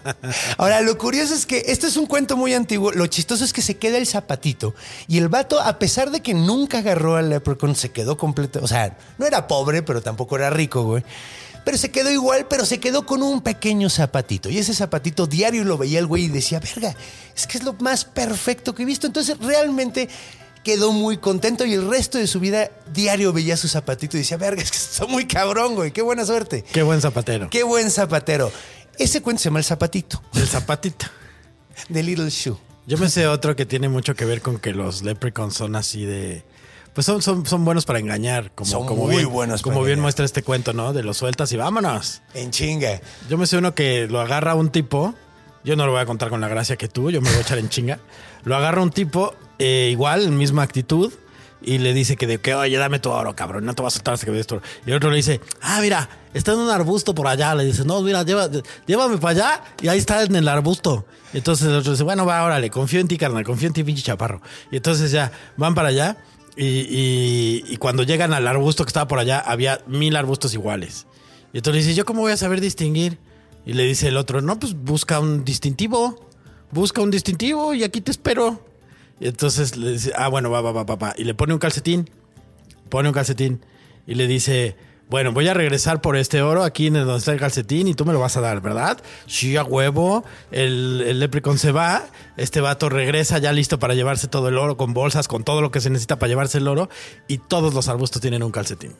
ahora, 0.58 0.80
lo 0.80 0.96
curioso 0.98 1.34
es 1.34 1.46
que 1.46 1.64
este 1.66 1.86
es 1.86 1.96
un 1.96 2.06
cuento 2.06 2.36
muy 2.36 2.54
antiguo. 2.54 2.92
Lo 2.92 3.06
chistoso 3.06 3.44
es 3.44 3.52
que 3.52 3.62
se 3.62 3.76
queda 3.76 3.98
el 3.98 4.06
zapatito 4.06 4.74
y 5.08 5.18
el 5.18 5.28
vato, 5.28 5.60
a 5.60 5.78
pesar 5.78 6.10
de 6.10 6.20
que 6.20 6.34
nunca 6.34 6.78
agarró 6.78 7.16
al 7.16 7.30
leprechaun, 7.30 7.74
se 7.74 7.90
quedó 7.90 8.16
completo. 8.16 8.60
O 8.62 8.68
sea, 8.68 8.96
no 9.18 9.26
era 9.26 9.46
pobre, 9.46 9.82
pero 9.82 10.02
tampoco 10.02 10.36
era 10.36 10.50
rico, 10.50 10.82
güey. 10.84 11.04
Pero 11.64 11.76
se 11.76 11.90
quedó 11.90 12.10
igual, 12.10 12.46
pero 12.48 12.64
se 12.64 12.80
quedó 12.80 13.04
con 13.04 13.22
un 13.22 13.42
pequeño 13.42 13.90
zapatito. 13.90 14.48
Y 14.48 14.58
ese 14.58 14.74
zapatito 14.74 15.26
diario 15.26 15.64
lo 15.64 15.76
veía 15.76 15.98
el 15.98 16.06
güey 16.06 16.24
y 16.24 16.28
decía, 16.28 16.58
verga, 16.58 16.94
es 17.36 17.46
que 17.46 17.58
es 17.58 17.64
lo 17.64 17.74
más 17.74 18.04
perfecto 18.04 18.74
que 18.74 18.82
he 18.82 18.86
visto. 18.86 19.06
Entonces, 19.06 19.36
realmente 19.38 20.08
quedó 20.70 20.92
muy 20.92 21.16
contento 21.16 21.64
y 21.64 21.74
el 21.74 21.88
resto 21.88 22.16
de 22.18 22.28
su 22.28 22.38
vida 22.38 22.70
diario 22.92 23.32
veía 23.32 23.56
su 23.56 23.66
zapatito 23.66 24.16
y 24.16 24.20
decía, 24.20 24.36
verga, 24.36 24.62
es 24.62 24.70
que 24.70 24.76
está 24.76 25.04
muy 25.06 25.26
cabrón, 25.26 25.74
güey, 25.74 25.90
qué 25.90 26.00
buena 26.00 26.24
suerte. 26.24 26.64
Qué 26.72 26.82
buen 26.82 27.00
zapatero. 27.00 27.50
Qué 27.50 27.64
buen 27.64 27.90
zapatero. 27.90 28.52
Ese 28.96 29.20
cuento 29.20 29.42
se 29.42 29.48
llama 29.48 29.58
El 29.58 29.64
Zapatito, 29.64 30.22
El 30.34 30.46
zapatito. 30.46 31.06
de 31.88 32.02
Little 32.04 32.30
Shoe. 32.30 32.56
Yo 32.86 32.98
me 32.98 33.08
sé 33.08 33.26
otro 33.26 33.56
que 33.56 33.66
tiene 33.66 33.88
mucho 33.88 34.14
que 34.14 34.24
ver 34.24 34.42
con 34.42 34.58
que 34.58 34.72
los 34.72 35.02
leprechauns 35.02 35.54
son 35.54 35.74
así 35.74 36.04
de. 36.04 36.44
Pues 36.94 37.04
son, 37.06 37.20
son, 37.20 37.46
son 37.46 37.64
buenos 37.64 37.84
para 37.84 37.98
engañar. 37.98 38.52
Como, 38.52 38.70
Son 38.70 38.86
como 38.86 39.06
muy 39.06 39.16
bien, 39.16 39.30
buenos 39.30 39.62
Como 39.62 39.76
bien 39.76 39.92
engañar. 39.92 40.02
muestra 40.02 40.24
este 40.24 40.42
cuento, 40.42 40.72
¿no? 40.72 40.92
De 40.92 41.02
los 41.02 41.16
sueltas 41.16 41.50
y 41.52 41.56
vámonos. 41.56 42.22
En 42.34 42.50
chinga. 42.50 43.00
Yo 43.28 43.38
me 43.38 43.46
sé 43.46 43.56
uno 43.56 43.74
que 43.74 44.06
lo 44.08 44.20
agarra 44.20 44.54
un 44.54 44.70
tipo. 44.70 45.14
Yo 45.64 45.76
no 45.76 45.86
lo 45.86 45.92
voy 45.92 46.00
a 46.00 46.06
contar 46.06 46.30
con 46.30 46.40
la 46.40 46.48
gracia 46.48 46.76
que 46.76 46.88
tú, 46.88 47.10
yo 47.10 47.20
me 47.20 47.28
voy 47.28 47.38
a 47.38 47.42
echar 47.42 47.58
en 47.58 47.68
chinga. 47.68 47.98
Lo 48.44 48.56
agarra 48.56 48.82
un 48.82 48.90
tipo, 48.90 49.34
eh, 49.60 49.88
igual, 49.92 50.30
misma 50.32 50.62
actitud, 50.62 51.12
y 51.62 51.76
le 51.78 51.92
dice 51.92 52.16
que 52.16 52.26
de 52.26 52.38
que, 52.38 52.54
oye, 52.54 52.76
dame 52.78 52.98
tu 52.98 53.10
oro, 53.10 53.36
cabrón, 53.36 53.66
no 53.66 53.74
te 53.74 53.82
vas 53.82 53.92
a 53.92 53.96
soltar 53.98 54.14
hasta 54.14 54.24
que 54.26 54.32
me 54.32 54.40
oro. 54.40 54.62
Y 54.86 54.90
el 54.90 54.96
otro 54.96 55.10
le 55.10 55.16
dice, 55.16 55.40
ah, 55.60 55.78
mira, 55.82 56.08
está 56.34 56.52
en 56.52 56.58
un 56.58 56.70
arbusto 56.70 57.14
por 57.14 57.26
allá. 57.28 57.54
Le 57.54 57.64
dice, 57.66 57.84
no, 57.84 58.00
mira, 58.00 58.24
lleva- 58.24 58.48
llévame 58.86 59.18
para 59.18 59.30
allá, 59.30 59.64
y 59.82 59.88
ahí 59.88 59.98
está 59.98 60.22
en 60.22 60.34
el 60.34 60.48
arbusto. 60.48 61.04
Entonces 61.34 61.68
el 61.68 61.74
otro 61.74 61.92
dice, 61.92 62.02
bueno, 62.02 62.24
va, 62.24 62.42
órale, 62.42 62.70
confío 62.70 62.98
en 63.00 63.08
ti, 63.08 63.18
carnal, 63.18 63.44
confío 63.44 63.68
en 63.68 63.74
ti, 63.74 63.84
pinche 63.84 64.02
chaparro. 64.02 64.40
Y 64.72 64.76
entonces 64.76 65.12
ya 65.12 65.30
van 65.58 65.74
para 65.74 65.88
allá, 65.88 66.16
y, 66.56 66.64
y- 66.66 67.64
y 67.68 67.76
cuando 67.76 68.02
llegan 68.04 68.32
al 68.32 68.46
arbusto 68.48 68.84
que 68.84 68.88
estaba 68.88 69.06
por 69.06 69.18
allá, 69.18 69.38
había 69.38 69.80
mil 69.86 70.16
arbustos 70.16 70.54
iguales. 70.54 71.06
Y 71.52 71.58
entonces 71.58 71.82
le 71.82 71.88
dice, 71.88 71.98
¿yo 71.98 72.04
cómo 72.06 72.22
voy 72.22 72.32
a 72.32 72.36
saber 72.38 72.60
distinguir? 72.62 73.18
Y 73.66 73.74
le 73.74 73.82
dice 73.84 74.08
el 74.08 74.16
otro, 74.16 74.40
no, 74.40 74.58
pues 74.58 74.72
busca 74.74 75.20
un 75.20 75.44
distintivo. 75.44 76.26
Busca 76.72 77.02
un 77.02 77.10
distintivo 77.10 77.74
y 77.74 77.84
aquí 77.84 78.00
te 78.00 78.10
espero. 78.12 78.64
Y 79.20 79.28
entonces 79.28 79.76
le 79.76 79.92
dice, 79.92 80.12
ah, 80.16 80.28
bueno, 80.28 80.50
va, 80.50 80.60
va, 80.62 80.72
va, 80.72 80.82
va. 80.96 81.14
Y 81.16 81.24
le 81.24 81.34
pone 81.34 81.52
un 81.52 81.58
calcetín. 81.58 82.08
Pone 82.88 83.08
un 83.08 83.14
calcetín. 83.14 83.62
Y 84.06 84.14
le 84.14 84.26
dice, 84.26 84.76
bueno, 85.10 85.32
voy 85.32 85.46
a 85.46 85.54
regresar 85.54 86.00
por 86.00 86.16
este 86.16 86.40
oro 86.42 86.64
aquí 86.64 86.86
en 86.86 86.94
donde 86.94 87.18
está 87.18 87.32
el 87.32 87.38
calcetín 87.38 87.86
y 87.86 87.94
tú 87.94 88.04
me 88.06 88.12
lo 88.12 88.20
vas 88.20 88.36
a 88.36 88.40
dar, 88.40 88.60
¿verdad? 88.62 88.98
Sí, 89.26 89.56
a 89.56 89.62
huevo. 89.62 90.24
El, 90.50 91.04
el 91.06 91.18
leprechaun 91.20 91.58
se 91.58 91.70
va. 91.70 92.06
Este 92.36 92.60
vato 92.60 92.88
regresa 92.88 93.38
ya 93.38 93.52
listo 93.52 93.78
para 93.78 93.94
llevarse 93.94 94.26
todo 94.26 94.48
el 94.48 94.56
oro, 94.56 94.76
con 94.76 94.94
bolsas, 94.94 95.28
con 95.28 95.44
todo 95.44 95.60
lo 95.60 95.70
que 95.70 95.80
se 95.80 95.90
necesita 95.90 96.18
para 96.18 96.28
llevarse 96.28 96.58
el 96.58 96.66
oro. 96.68 96.88
Y 97.28 97.38
todos 97.38 97.74
los 97.74 97.88
arbustos 97.88 98.22
tienen 98.22 98.42
un 98.42 98.50
calcetín. 98.52 98.94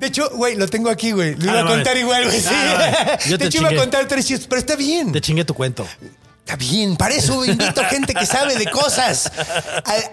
De 0.00 0.06
hecho, 0.08 0.30
güey, 0.34 0.56
lo 0.56 0.66
tengo 0.66 0.88
aquí, 0.90 1.12
güey. 1.12 1.36
Lo 1.36 1.50
Ah, 1.50 1.52
iba 1.52 1.60
a 1.60 1.62
no 1.62 1.68
contar 1.70 1.92
mames. 1.94 2.00
igual, 2.02 2.24
güey. 2.24 2.40
sí. 2.40 2.48
Ah, 2.50 2.92
mames. 3.06 3.24
Yo 3.26 3.32
de 3.32 3.38
te 3.38 3.44
hecho, 3.46 3.58
iba 3.58 3.66
a 3.68 3.70
chingué. 3.70 3.82
contar 3.82 4.08
tres 4.08 4.26
chistes, 4.26 4.46
pero 4.48 4.58
está 4.58 4.74
bien. 4.76 5.12
Te 5.12 5.20
chingue 5.20 5.44
tu 5.44 5.52
cuento. 5.54 5.86
Está 6.50 6.56
bien, 6.56 6.96
para 6.96 7.14
eso 7.14 7.44
invito 7.44 7.82
gente 7.84 8.12
que 8.12 8.26
sabe 8.26 8.56
de 8.56 8.66
cosas. 8.66 9.30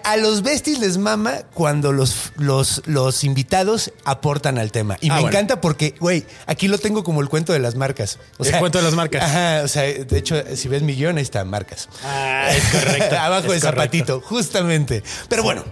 A, 0.04 0.12
a 0.12 0.16
los 0.16 0.42
besties 0.42 0.78
les 0.78 0.96
mama 0.96 1.38
cuando 1.52 1.90
los, 1.92 2.32
los, 2.36 2.82
los 2.86 3.24
invitados 3.24 3.92
aportan 4.04 4.56
al 4.58 4.70
tema. 4.70 4.96
Y 5.00 5.10
Ah, 5.10 5.14
me 5.14 5.20
bueno. 5.22 5.36
encanta 5.36 5.60
porque, 5.60 5.94
güey, 5.98 6.24
aquí 6.46 6.68
lo 6.68 6.78
tengo 6.78 7.02
como 7.02 7.20
el 7.22 7.28
cuento 7.28 7.52
de 7.52 7.58
las 7.58 7.74
marcas. 7.74 8.18
O 8.38 8.44
El 8.44 8.56
cuento 8.58 8.78
de 8.78 8.84
las 8.84 8.94
marcas. 8.94 9.22
Ajá, 9.24 9.62
o 9.64 9.68
sea, 9.68 9.82
de 9.82 10.18
hecho, 10.18 10.36
si 10.54 10.68
ves 10.68 10.82
mi 10.82 10.94
guion, 10.94 11.16
ahí 11.16 11.22
está, 11.24 11.44
marcas. 11.44 11.88
Ah, 12.04 12.50
es 12.54 12.64
correcto. 12.72 13.16
Abajo 13.18 13.50
del 13.50 13.60
zapatito, 13.60 14.20
justamente. 14.24 15.02
Pero 15.28 15.42
bueno, 15.42 15.64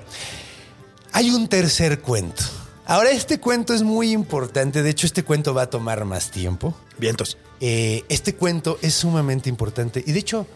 hay 1.13 1.31
un 1.31 1.47
tercer 1.49 2.01
cuento. 2.01 2.43
Ahora, 2.87 3.11
este 3.11 3.39
cuento 3.39 3.73
es 3.73 3.83
muy 3.83 4.11
importante. 4.13 4.83
De 4.83 4.91
hecho, 4.91 5.07
este 5.07 5.23
cuento 5.23 5.55
va 5.55 5.63
a 5.63 5.71
tomar 5.71 6.05
más 6.05 6.31
tiempo. 6.31 6.77
Vientos. 6.99 7.37
Eh, 7.61 8.05
este 8.09 8.35
cuento 8.35 8.79
es 8.83 8.95
sumamente 8.95 9.49
importante 9.49 10.03
y 10.07 10.13
de 10.13 10.19
hecho 10.19 10.47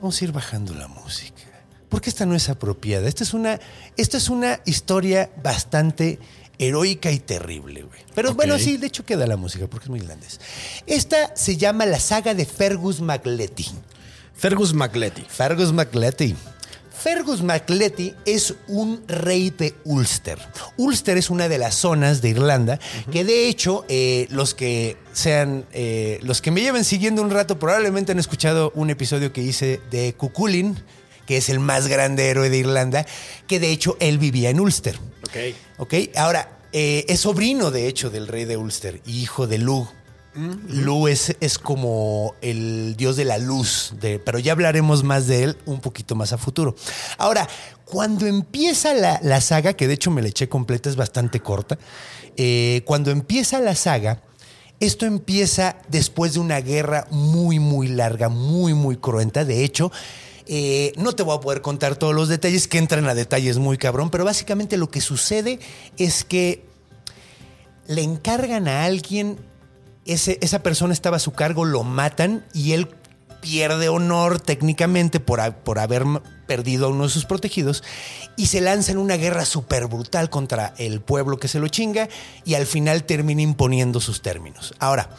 vamos 0.00 0.20
a 0.20 0.24
ir 0.24 0.32
bajando 0.32 0.74
la 0.74 0.88
música 0.88 1.48
porque 1.88 2.10
esta 2.10 2.26
no 2.26 2.34
es 2.34 2.48
apropiada. 2.48 3.08
Esta 3.08 3.24
es 3.24 3.34
una, 3.34 3.58
esta 3.96 4.16
es 4.16 4.28
una 4.28 4.60
historia 4.66 5.30
bastante 5.42 6.18
heroica 6.58 7.10
y 7.10 7.18
terrible, 7.18 7.82
güey. 7.82 8.00
Pero 8.14 8.34
bueno, 8.34 8.58
sí, 8.58 8.76
de 8.76 8.88
hecho 8.88 9.04
queda 9.04 9.26
la 9.26 9.36
música 9.36 9.66
porque 9.66 9.84
es 9.84 9.90
muy 9.90 10.00
irlandés. 10.00 10.40
Esta 10.86 11.34
se 11.36 11.56
llama 11.56 11.86
la 11.86 12.00
saga 12.00 12.34
de 12.34 12.44
Fergus 12.44 13.00
MacLetty. 13.00 13.66
Fergus 14.34 14.74
McLetty. 14.74 15.22
Fergus 15.22 15.72
MacLetty. 15.72 16.36
Fergus 16.98 17.42
MacLetty 17.42 18.14
es 18.24 18.54
un 18.66 19.04
rey 19.06 19.50
de 19.50 19.74
Ulster. 19.84 20.38
Ulster 20.76 21.16
es 21.16 21.30
una 21.30 21.48
de 21.48 21.58
las 21.58 21.76
zonas 21.76 22.20
de 22.20 22.30
Irlanda 22.30 22.80
que 23.12 23.24
de 23.24 23.48
hecho 23.48 23.84
eh, 23.88 24.26
los 24.30 24.54
que 24.54 24.96
sean 25.12 25.64
eh, 25.72 26.18
los 26.22 26.42
que 26.42 26.50
me 26.50 26.60
lleven 26.60 26.84
siguiendo 26.84 27.22
un 27.22 27.30
rato 27.30 27.58
probablemente 27.58 28.12
han 28.12 28.18
escuchado 28.18 28.72
un 28.74 28.90
episodio 28.90 29.32
que 29.32 29.42
hice 29.42 29.80
de 29.90 30.14
Cuculin, 30.14 30.76
que 31.26 31.36
es 31.36 31.48
el 31.48 31.60
más 31.60 31.86
grande 31.86 32.30
héroe 32.30 32.50
de 32.50 32.58
Irlanda, 32.58 33.06
que 33.46 33.60
de 33.60 33.70
hecho 33.70 33.96
él 34.00 34.18
vivía 34.18 34.50
en 34.50 34.58
Ulster. 34.58 34.98
Ok. 35.22 35.36
¿Ok? 35.78 35.94
Ahora, 36.16 36.58
eh, 36.72 37.04
es 37.08 37.20
sobrino 37.20 37.70
de 37.70 37.86
hecho 37.86 38.10
del 38.10 38.26
rey 38.26 38.44
de 38.44 38.56
Ulster 38.56 39.00
hijo 39.06 39.46
de 39.46 39.58
Lug. 39.58 39.88
Lu 40.68 41.08
es, 41.08 41.34
como 41.62 42.34
el 42.40 42.94
dios 42.96 43.16
de 43.16 43.24
la 43.24 43.38
luz, 43.38 43.94
pero 44.24 44.38
ya 44.38 44.52
hablaremos 44.52 45.02
más 45.04 45.26
de 45.26 45.44
él 45.44 45.58
un 45.66 45.80
poquito 45.80 46.14
más 46.14 46.32
a 46.32 46.38
futuro. 46.38 46.74
Ahora, 47.16 47.48
cuando 47.84 48.26
empieza 48.26 48.94
la, 48.94 49.18
la 49.22 49.40
saga, 49.40 49.72
que 49.72 49.88
de 49.88 49.94
hecho 49.94 50.10
me 50.10 50.22
la 50.22 50.28
eché 50.28 50.48
completa, 50.48 50.88
es 50.88 50.96
bastante 50.96 51.40
corta, 51.40 51.78
eh, 52.36 52.82
cuando 52.84 53.10
empieza 53.10 53.60
la 53.60 53.74
saga, 53.74 54.22
esto 54.80 55.06
empieza 55.06 55.76
después 55.88 56.34
de 56.34 56.40
una 56.40 56.60
guerra 56.60 57.06
muy, 57.10 57.58
muy 57.58 57.88
larga, 57.88 58.28
muy, 58.28 58.74
muy 58.74 58.96
cruenta. 58.96 59.44
De 59.44 59.64
hecho, 59.64 59.90
eh, 60.46 60.92
no 60.96 61.12
te 61.14 61.22
voy 61.22 61.36
a 61.36 61.40
poder 61.40 61.62
contar 61.62 61.96
todos 61.96 62.14
los 62.14 62.28
detalles, 62.28 62.68
que 62.68 62.78
entran 62.78 63.08
a 63.08 63.14
detalles 63.14 63.58
muy 63.58 63.76
cabrón, 63.76 64.10
pero 64.10 64.24
básicamente 64.24 64.76
lo 64.76 64.88
que 64.90 65.00
sucede 65.00 65.58
es 65.96 66.24
que 66.24 66.64
le 67.88 68.02
encargan 68.02 68.68
a 68.68 68.84
alguien, 68.84 69.38
ese- 70.12 70.38
esa 70.40 70.62
persona 70.62 70.92
estaba 70.92 71.16
a 71.16 71.20
su 71.20 71.32
cargo, 71.32 71.64
lo 71.64 71.84
matan 71.84 72.44
y 72.52 72.72
él 72.72 72.88
pierde 73.40 73.88
honor 73.88 74.40
técnicamente 74.40 75.20
por, 75.20 75.54
por 75.56 75.78
haber 75.78 76.04
perdido 76.48 76.86
a 76.86 76.88
uno 76.88 77.04
de 77.04 77.08
sus 77.10 77.24
protegidos 77.24 77.84
y 78.36 78.46
se 78.46 78.60
lanza 78.60 78.90
en 78.90 78.98
una 78.98 79.16
guerra 79.16 79.44
súper 79.44 79.86
brutal 79.86 80.28
contra 80.28 80.74
el 80.78 81.00
pueblo 81.00 81.38
que 81.38 81.46
se 81.46 81.60
lo 81.60 81.68
chinga 81.68 82.08
y 82.44 82.54
al 82.54 82.66
final 82.66 83.04
termina 83.04 83.42
imponiendo 83.42 84.00
sus 84.00 84.22
términos. 84.22 84.74
Ahora, 84.80 85.10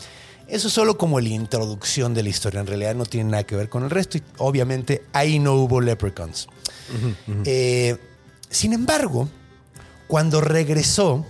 eso 0.47 0.67
es 0.67 0.73
solo 0.73 0.97
como 0.97 1.19
la 1.21 1.29
introducción 1.29 2.13
de 2.13 2.23
la 2.23 2.29
historia, 2.29 2.59
en 2.59 2.67
realidad 2.67 2.95
no 2.95 3.05
tiene 3.05 3.29
nada 3.31 3.43
que 3.45 3.55
ver 3.55 3.69
con 3.69 3.83
el 3.83 3.89
resto 3.89 4.17
y 4.17 4.23
obviamente 4.39 5.03
ahí 5.13 5.39
no 5.39 5.53
hubo 5.53 5.79
leprechauns. 5.79 6.47
Eh, 7.45 7.95
sin 8.49 8.73
embargo, 8.73 9.29
cuando 10.07 10.41
regresó 10.41 11.25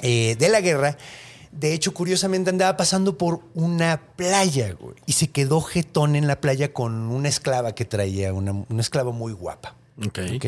eh, 0.00 0.36
de 0.38 0.48
la 0.48 0.60
guerra, 0.60 0.96
de 1.52 1.72
hecho, 1.74 1.92
curiosamente 1.94 2.50
andaba 2.50 2.76
pasando 2.76 3.18
por 3.18 3.40
una 3.54 4.00
playa 4.16 4.72
güey, 4.78 4.94
y 5.06 5.12
se 5.12 5.28
quedó 5.30 5.60
jetón 5.60 6.14
en 6.16 6.26
la 6.26 6.40
playa 6.40 6.72
con 6.72 6.94
una 7.10 7.28
esclava 7.28 7.74
que 7.74 7.84
traía, 7.84 8.32
una, 8.32 8.52
una 8.68 8.80
esclava 8.80 9.10
muy 9.12 9.32
guapa. 9.32 9.74
Ok. 10.06 10.18
¿ok? 10.36 10.46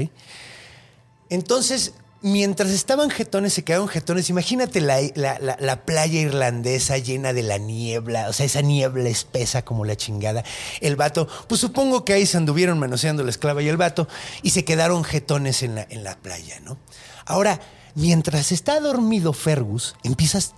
Entonces, 1.28 1.94
mientras 2.20 2.70
estaban 2.70 3.10
jetones, 3.10 3.52
se 3.54 3.64
quedaron 3.64 3.88
jetones. 3.88 4.28
Imagínate 4.30 4.80
la, 4.80 5.00
la- 5.14 5.38
la- 5.38 5.56
la 5.58 5.84
playa 5.84 6.20
irlandesa 6.20 6.98
llena 6.98 7.32
de 7.32 7.42
la 7.42 7.58
niebla, 7.58 8.28
o 8.28 8.32
sea, 8.32 8.46
esa 8.46 8.60
niebla 8.60 9.08
espesa 9.08 9.64
como 9.64 9.84
la 9.84 9.96
chingada. 9.96 10.44
El 10.80 10.96
vato, 10.96 11.26
pues 11.48 11.60
supongo 11.60 12.04
que 12.04 12.12
ahí 12.12 12.26
se 12.26 12.36
anduvieron 12.36 12.78
manoseando 12.78 13.24
la 13.24 13.30
esclava 13.30 13.62
y 13.62 13.68
el 13.68 13.76
vato 13.76 14.08
y 14.42 14.50
se 14.50 14.64
quedaron 14.64 15.04
jetones 15.04 15.62
en 15.62 15.74
la, 15.74 15.86
en 15.88 16.04
la 16.04 16.16
playa, 16.16 16.60
¿no? 16.60 16.76
Ahora, 17.24 17.60
mientras 17.94 18.52
está 18.52 18.78
dormido 18.80 19.32
Fergus, 19.32 19.96
empiezas 20.02 20.54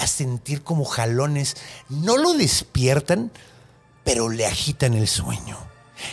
a 0.00 0.06
sentir 0.06 0.62
como 0.62 0.84
jalones. 0.84 1.56
No 1.88 2.16
lo 2.16 2.34
despiertan, 2.34 3.30
pero 4.04 4.28
le 4.28 4.46
agitan 4.46 4.94
el 4.94 5.06
sueño. 5.06 5.58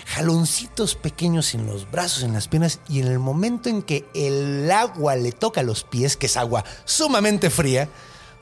Jaloncitos 0.06 0.96
pequeños 0.96 1.54
en 1.54 1.66
los 1.66 1.90
brazos, 1.90 2.24
en 2.24 2.34
las 2.34 2.48
piernas, 2.48 2.80
y 2.90 3.00
en 3.00 3.08
el 3.08 3.20
momento 3.20 3.70
en 3.70 3.82
que 3.82 4.06
el 4.14 4.70
agua 4.70 5.16
le 5.16 5.32
toca 5.32 5.64
los 5.64 5.84
pies, 5.84 6.18
que 6.18 6.26
es 6.26 6.36
agua 6.36 6.66
sumamente 6.84 7.50
fría, 7.50 7.88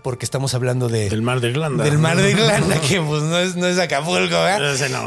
porque 0.03 0.25
estamos 0.25 0.53
hablando 0.55 0.89
de, 0.89 1.09
Del 1.09 1.21
mar 1.21 1.39
de 1.41 1.49
Irlanda. 1.49 1.83
del 1.83 1.99
mar 1.99 2.17
de 2.17 2.31
Irlanda, 2.31 2.81
que 2.81 2.99
pues 3.01 3.23
no 3.23 3.37
es, 3.37 3.55
no 3.55 3.67
es 3.67 3.77
Acapulco. 3.77 4.35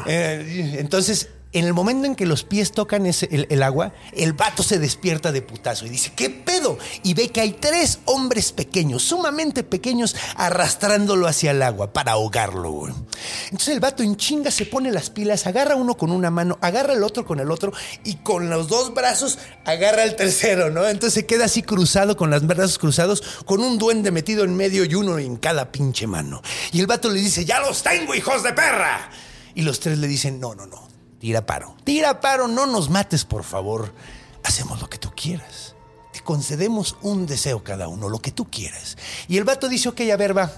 Eh, 0.06 0.76
entonces, 0.78 1.28
en 1.52 1.64
el 1.64 1.72
momento 1.72 2.06
en 2.06 2.14
que 2.14 2.26
los 2.26 2.44
pies 2.44 2.72
tocan 2.72 3.06
el, 3.06 3.62
agua, 3.62 3.94
el 4.12 4.34
vato 4.34 4.62
se 4.62 4.78
despierta 4.78 5.32
de 5.32 5.40
putazo 5.40 5.86
y 5.86 5.88
dice, 5.88 6.12
¿qué 6.14 6.28
pedo? 6.28 6.78
Y 7.02 7.14
ve 7.14 7.30
que 7.30 7.40
hay 7.40 7.52
tres 7.52 8.00
hombres 8.04 8.52
pequeños, 8.52 9.02
sumamente 9.02 9.64
pequeños, 9.64 10.14
arrastrándolo 10.36 11.26
hacia 11.26 11.52
el 11.52 11.62
agua 11.62 11.92
para 11.92 12.12
ahogarlo. 12.12 12.88
Entonces 13.44 13.68
el 13.68 13.80
vato 13.80 14.02
en 14.02 14.16
chinga 14.16 14.50
se 14.50 14.66
pone 14.66 14.92
las 14.92 15.08
pilas, 15.08 15.46
agarra 15.46 15.74
uno 15.74 15.96
con 15.96 16.10
una 16.10 16.30
mano, 16.30 16.58
agarra 16.60 16.92
el 16.92 17.02
otro 17.02 17.24
con 17.24 17.40
el 17.40 17.50
otro 17.50 17.72
y 18.04 18.16
con 18.16 18.50
los 18.50 18.68
dos 18.68 18.92
brazos 18.92 19.38
agarra 19.64 20.04
el 20.04 20.16
tercero, 20.16 20.70
¿no? 20.70 20.86
Entonces 20.86 21.14
se 21.14 21.26
queda 21.26 21.46
así 21.46 21.62
cruzado, 21.62 22.16
con 22.16 22.30
los 22.30 22.46
brazos 22.46 22.78
cruzados, 22.78 23.22
con 23.46 23.60
un 23.62 23.78
duende 23.78 24.10
metido 24.10 24.44
en 24.44 24.54
medio 24.54 24.84
y 24.84 24.94
uno 24.94 25.18
en 25.18 25.36
cada 25.36 25.72
pinche 25.72 26.06
mano. 26.06 26.42
Y 26.72 26.80
el 26.80 26.86
vato 26.86 27.08
le 27.08 27.20
dice, 27.20 27.46
ya 27.46 27.60
los 27.60 27.82
tengo, 27.82 28.14
hijos 28.14 28.42
de 28.42 28.52
perra. 28.52 29.10
Y 29.54 29.62
los 29.62 29.80
tres 29.80 29.98
le 29.98 30.06
dicen, 30.06 30.38
no, 30.38 30.54
no, 30.54 30.66
no, 30.66 30.88
tira 31.18 31.46
paro. 31.46 31.74
Tira 31.84 32.20
paro, 32.20 32.48
no 32.48 32.66
nos 32.66 32.90
mates, 32.90 33.24
por 33.24 33.44
favor. 33.44 33.92
Hacemos 34.44 34.80
lo 34.80 34.88
que 34.88 34.98
tú 34.98 35.10
quieras. 35.14 35.74
Te 36.12 36.20
concedemos 36.20 36.96
un 37.02 37.26
deseo 37.26 37.62
cada 37.62 37.88
uno, 37.88 38.08
lo 38.08 38.20
que 38.20 38.30
tú 38.30 38.50
quieras. 38.50 38.96
Y 39.28 39.36
el 39.36 39.44
vato 39.44 39.68
dice, 39.68 39.88
ok, 39.88 40.00
a 40.12 40.16
ver, 40.16 40.36
va. 40.36 40.50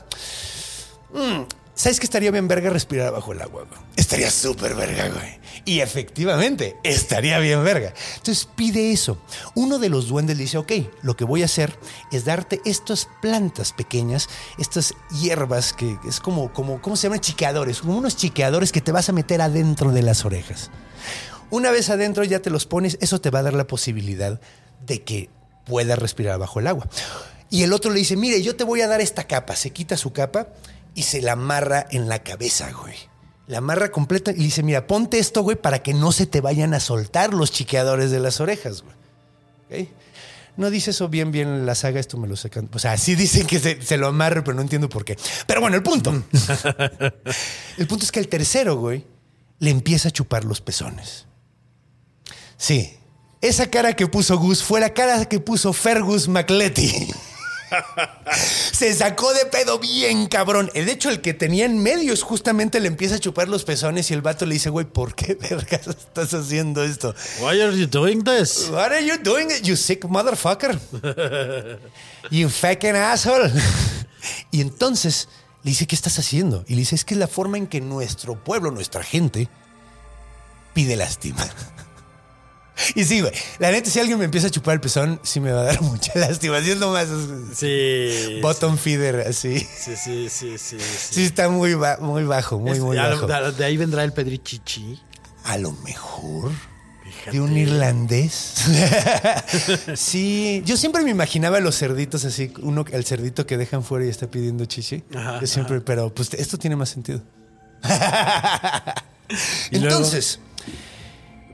Mm, 1.13 1.43
¿Sabes 1.81 1.99
que 1.99 2.05
estaría 2.05 2.31
bien 2.31 2.47
verga 2.47 2.69
respirar 2.69 3.11
bajo 3.11 3.33
el 3.33 3.41
agua? 3.41 3.65
Estaría 3.97 4.31
súper 4.31 4.75
verga, 4.75 5.09
güey. 5.09 5.41
Y 5.65 5.81
efectivamente, 5.81 6.77
estaría 6.85 7.39
bien 7.39 7.65
verga. 7.65 7.95
Entonces 8.19 8.47
pide 8.55 8.93
eso. 8.93 9.17
Uno 9.55 9.79
de 9.79 9.89
los 9.89 10.07
duendes 10.07 10.37
dice, 10.37 10.59
ok, 10.59 10.73
lo 11.01 11.17
que 11.17 11.25
voy 11.25 11.41
a 11.41 11.47
hacer 11.47 11.75
es 12.13 12.27
darte 12.27 12.61
estas 12.67 13.09
plantas 13.23 13.73
pequeñas, 13.73 14.29
estas 14.59 14.93
hierbas 15.23 15.73
que 15.73 15.97
es 16.07 16.21
como, 16.21 16.53
como 16.53 16.83
¿cómo 16.83 16.97
se 16.97 17.05
llaman? 17.05 17.21
Chiqueadores. 17.21 17.81
Como 17.81 17.97
unos 17.97 18.15
chiqueadores 18.15 18.73
que 18.73 18.83
te 18.83 18.93
vas 18.93 19.09
a 19.09 19.13
meter 19.13 19.41
adentro 19.41 19.91
de 19.91 20.03
las 20.03 20.27
orejas. 20.27 20.71
Una 21.49 21.71
vez 21.71 21.89
adentro 21.89 22.25
ya 22.25 22.41
te 22.41 22.51
los 22.51 22.67
pones, 22.67 22.99
eso 23.01 23.23
te 23.23 23.31
va 23.31 23.39
a 23.39 23.45
dar 23.45 23.55
la 23.55 23.67
posibilidad 23.67 24.39
de 24.85 25.03
que 25.03 25.31
puedas 25.65 25.99
respirar 25.99 26.39
bajo 26.39 26.61
el 26.61 26.67
agua. 26.67 26.91
Y 27.49 27.63
el 27.63 27.73
otro 27.73 27.91
le 27.91 28.01
dice, 28.01 28.17
mire, 28.17 28.43
yo 28.43 28.55
te 28.55 28.65
voy 28.65 28.83
a 28.83 28.87
dar 28.87 29.01
esta 29.01 29.25
capa. 29.25 29.57
Se 29.57 29.71
quita 29.71 29.97
su 29.97 30.13
capa 30.13 30.49
y 30.95 31.03
se 31.03 31.23
la 31.23 31.33
amarra 31.33 31.87
en 31.91 32.09
la 32.09 32.23
cabeza, 32.23 32.71
güey. 32.73 32.97
La 33.47 33.59
amarra 33.59 33.91
completa 33.91 34.31
y 34.31 34.37
le 34.37 34.45
dice, 34.45 34.63
mira, 34.63 34.87
ponte 34.87 35.19
esto, 35.19 35.43
güey, 35.43 35.57
para 35.57 35.83
que 35.83 35.93
no 35.93 36.13
se 36.13 36.27
te 36.27 36.41
vayan 36.41 36.73
a 36.75 36.81
soltar 36.81 37.35
los 37.35 37.51
chiqueadores 37.51 38.11
de 38.11 38.21
las 38.21 38.41
orejas, 38.41 38.83
güey. 38.83 38.95
¿Ok? 39.85 39.89
No 40.57 40.71
dice 40.71 40.91
eso 40.91 41.09
bien, 41.09 41.33
bien 41.33 41.49
en 41.49 41.67
la 41.67 41.75
saga, 41.75 42.01
esto 42.01 42.17
me 42.17 42.29
lo 42.29 42.37
sacan. 42.37 42.69
O 42.73 42.79
sea, 42.79 42.97
sí 42.97 43.15
dicen 43.15 43.47
que 43.47 43.59
se, 43.59 43.81
se 43.83 43.97
lo 43.97 44.09
amarre, 44.09 44.43
pero 44.43 44.55
no 44.55 44.63
entiendo 44.63 44.89
por 44.89 45.05
qué. 45.05 45.17
Pero 45.47 45.61
bueno, 45.61 45.77
el 45.77 45.83
punto. 45.83 46.11
el 47.79 47.87
punto 47.87 48.05
es 48.05 48.13
que 48.13 48.21
el 48.21 48.29
tercero, 48.29 48.77
güey, 48.77 49.05
le 49.59 49.71
empieza 49.71 50.09
a 50.09 50.13
chupar 50.13 50.45
los 50.45 50.61
pezones. 50.61 51.27
Sí. 52.57 52.97
Esa 53.41 53.71
cara 53.71 53.95
que 53.95 54.07
puso 54.07 54.37
Gus 54.37 54.63
fue 54.63 54.81
la 54.81 54.93
cara 54.93 55.25
que 55.25 55.41
puso 55.41 55.73
Fergus 55.73 56.29
McLetty. 56.29 57.09
Se 58.73 58.95
sacó 58.95 59.33
de 59.35 59.47
pedo 59.47 59.79
bien 59.79 60.27
cabrón. 60.27 60.71
De 60.73 60.91
hecho, 60.91 61.11
el 61.11 61.21
que 61.21 61.35
tenía 61.35 61.67
en 61.67 61.83
medio 61.83 62.13
es 62.13 62.23
justamente 62.23 62.81
le 62.81 62.89
empieza 62.89 63.17
a 63.17 63.19
chupar 63.19 63.49
los 63.49 63.65
pezones 63.65 64.11
y 64.11 64.15
el 64.15 64.23
vato 64.23 64.47
le 64.47 64.55
dice, 64.55 64.71
güey, 64.71 64.87
¿por 64.87 65.15
qué 65.15 65.35
vergas 65.41 65.87
estás 65.87 66.35
haciendo 66.35 66.83
esto? 66.83 67.15
Why 67.41 67.61
are 67.61 67.79
you 67.79 67.87
doing 67.87 68.23
this? 68.23 68.69
What 68.71 68.93
are 68.93 69.05
you 69.05 69.19
doing, 69.23 69.49
you 69.63 69.77
sick 69.77 70.05
motherfucker? 70.05 70.79
You 72.31 72.49
fucking 72.49 72.95
asshole. 72.95 73.51
Y 74.51 74.61
entonces 74.61 75.29
le 75.63 75.71
dice, 75.71 75.87
¿qué 75.87 75.95
estás 75.95 76.19
haciendo? 76.19 76.65
Y 76.69 76.75
le 76.75 76.81
dice, 76.81 76.95
es 76.95 77.05
que 77.05 77.15
es 77.15 77.21
la 77.21 77.27
forma 77.27 77.57
en 77.59 77.67
que 77.67 77.81
nuestro 77.81 78.43
pueblo, 78.43 78.71
nuestra 78.71 79.03
gente, 79.03 79.49
pide 80.75 80.97
lástima. 80.97 81.47
Y 82.95 83.05
sí, 83.05 83.21
güey. 83.21 83.33
La 83.59 83.71
neta, 83.71 83.91
si 83.91 83.99
alguien 84.01 84.19
me 84.19 84.25
empieza 84.25 84.47
a 84.47 84.51
chupar 84.51 84.75
el 84.75 84.81
pezón, 84.81 85.21
sí 85.23 85.41
me 85.41 85.53
va 85.53 85.63
a 85.63 85.65
dar 85.65 85.83
mucha 85.83 86.13
lástima. 86.19 86.57
Así 86.59 86.71
es 86.71 86.77
nomás. 86.79 87.09
Sí. 87.55 88.39
Bottom 88.43 88.77
feeder, 88.79 89.27
así. 89.29 89.59
Sí, 89.61 89.95
sí, 89.97 90.29
sí, 90.29 90.57
sí. 90.59 90.77
Sí, 91.11 91.25
está 91.25 91.49
muy, 91.49 91.75
ba- 91.75 91.99
muy 92.01 92.25
bajo, 92.25 92.59
muy, 92.59 92.73
Es- 92.73 92.81
muy 92.81 92.97
bajo. 92.97 93.27
de, 93.27 93.53
de 93.53 93.65
ahí 93.65 93.77
vendrá 93.77 94.05
el 94.05 94.13
pedrichichi. 94.13 95.01
A 95.45 95.57
lo 95.59 95.73
mejor. 95.73 96.53
Fíjate. 97.05 97.31
De 97.33 97.41
un 97.41 97.57
irlandés. 97.57 98.55
sí, 99.97 100.63
yo 100.65 100.77
siempre 100.77 101.03
me 101.03 101.11
imaginaba 101.11 101.59
los 101.61 101.77
cerditos 101.79 102.25
así, 102.25 102.53
uno, 102.63 102.85
el 102.93 103.05
cerdito 103.05 103.47
que 103.47 103.57
dejan 103.57 103.83
fuera 103.83 104.05
y 104.07 104.09
está 104.09 104.27
pidiendo 104.31 104.65
chichi. 104.67 105.03
Ajá, 105.15 105.41
yo 105.41 105.47
siempre, 105.47 105.81
pero 105.81 106.15
pues 106.15 106.33
esto 106.35 106.57
tiene 106.59 106.77
más 106.77 106.89
sentido. 106.91 107.21
Luego- 109.71 109.87
Entonces, 109.87 110.41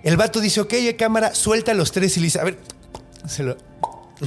el 0.03 0.17
vato 0.17 0.41
dice, 0.41 0.61
ok, 0.61 0.75
cámara, 0.99 1.35
suelta 1.35 1.75
los 1.75 1.93
tres 1.93 2.17
y 2.17 2.21
le 2.21 2.27
dice, 2.27 2.41
a 2.41 2.45
ver, 2.45 2.59
se 3.27 3.43
lo, 3.43 3.57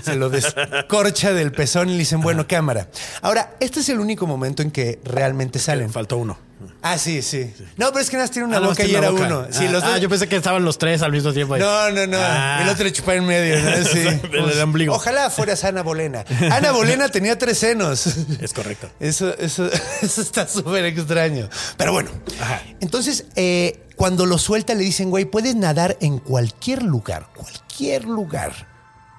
se 0.04 0.16
lo 0.16 0.30
descorcha 0.30 1.34
del 1.34 1.52
pezón 1.52 1.90
y 1.90 1.94
le 1.94 2.00
dicen, 2.00 2.22
bueno, 2.22 2.48
cámara. 2.48 2.88
Ahora, 3.22 3.56
este 3.60 3.80
es 3.82 3.90
el 3.90 4.00
único 4.00 4.28
momento 4.28 4.62
en 4.62 4.72
que 4.72 5.00
realmente 5.04 5.60
salen. 5.60 5.90
Faltó 5.92 6.18
uno. 6.18 6.38
Ah, 6.82 6.98
sí, 6.98 7.22
sí. 7.22 7.54
No, 7.78 7.88
pero 7.92 8.00
es 8.02 8.10
que 8.10 8.18
nada 8.18 8.26
más 8.26 8.32
tiene 8.32 8.48
una 8.50 8.58
Ah, 8.58 8.60
boca 8.60 8.84
y 8.84 8.94
era 8.94 9.10
boca. 9.12 9.26
uno. 9.28 9.48
Sí, 9.50 9.66
ah, 9.68 9.72
los 9.72 9.84
ah, 9.84 9.98
yo 9.98 10.10
pensé 10.10 10.28
que 10.28 10.36
estaban 10.36 10.64
los 10.66 10.78
tres 10.78 11.02
al 11.02 11.12
mismo 11.12 11.32
tiempo. 11.32 11.54
ahí. 11.54 11.62
no, 11.62 11.90
no, 11.92 12.06
no. 12.08 12.18
Ah. 12.20 12.60
El 12.64 12.70
otro 12.70 12.84
le 12.84 12.92
chupaba 12.92 13.16
en 13.16 13.26
medio. 13.26 13.60
¿no? 13.62 13.70
Sí. 13.86 14.00
Del 14.00 14.62
ombligo. 14.62 14.94
Ojalá 14.94 15.30
fueras 15.30 15.64
Ana 15.64 15.84
Bolena. 15.84 16.26
Ana 16.52 16.72
Bolena 16.72 17.08
tenía 17.12 17.38
tres 17.38 17.60
senos. 17.60 18.08
Es 18.42 18.54
correcto. 18.54 18.90
Eso, 19.00 19.34
eso, 19.38 19.70
eso 20.02 20.22
está 20.22 20.48
súper 20.48 20.84
extraño. 20.86 21.50
Pero 21.78 21.94
bueno. 21.94 22.10
Ajá. 22.42 22.62
Entonces, 22.82 23.26
eh, 23.38 23.86
cuando 23.96 24.26
lo 24.26 24.38
suelta, 24.38 24.74
le 24.76 24.84
dicen, 24.84 25.10
güey, 25.10 25.24
puedes 25.26 25.56
nadar 25.56 25.98
en 26.02 26.18
cualquier 26.20 26.84
lugar. 26.84 27.30
Cualquier 27.36 28.04
lugar. 28.04 28.68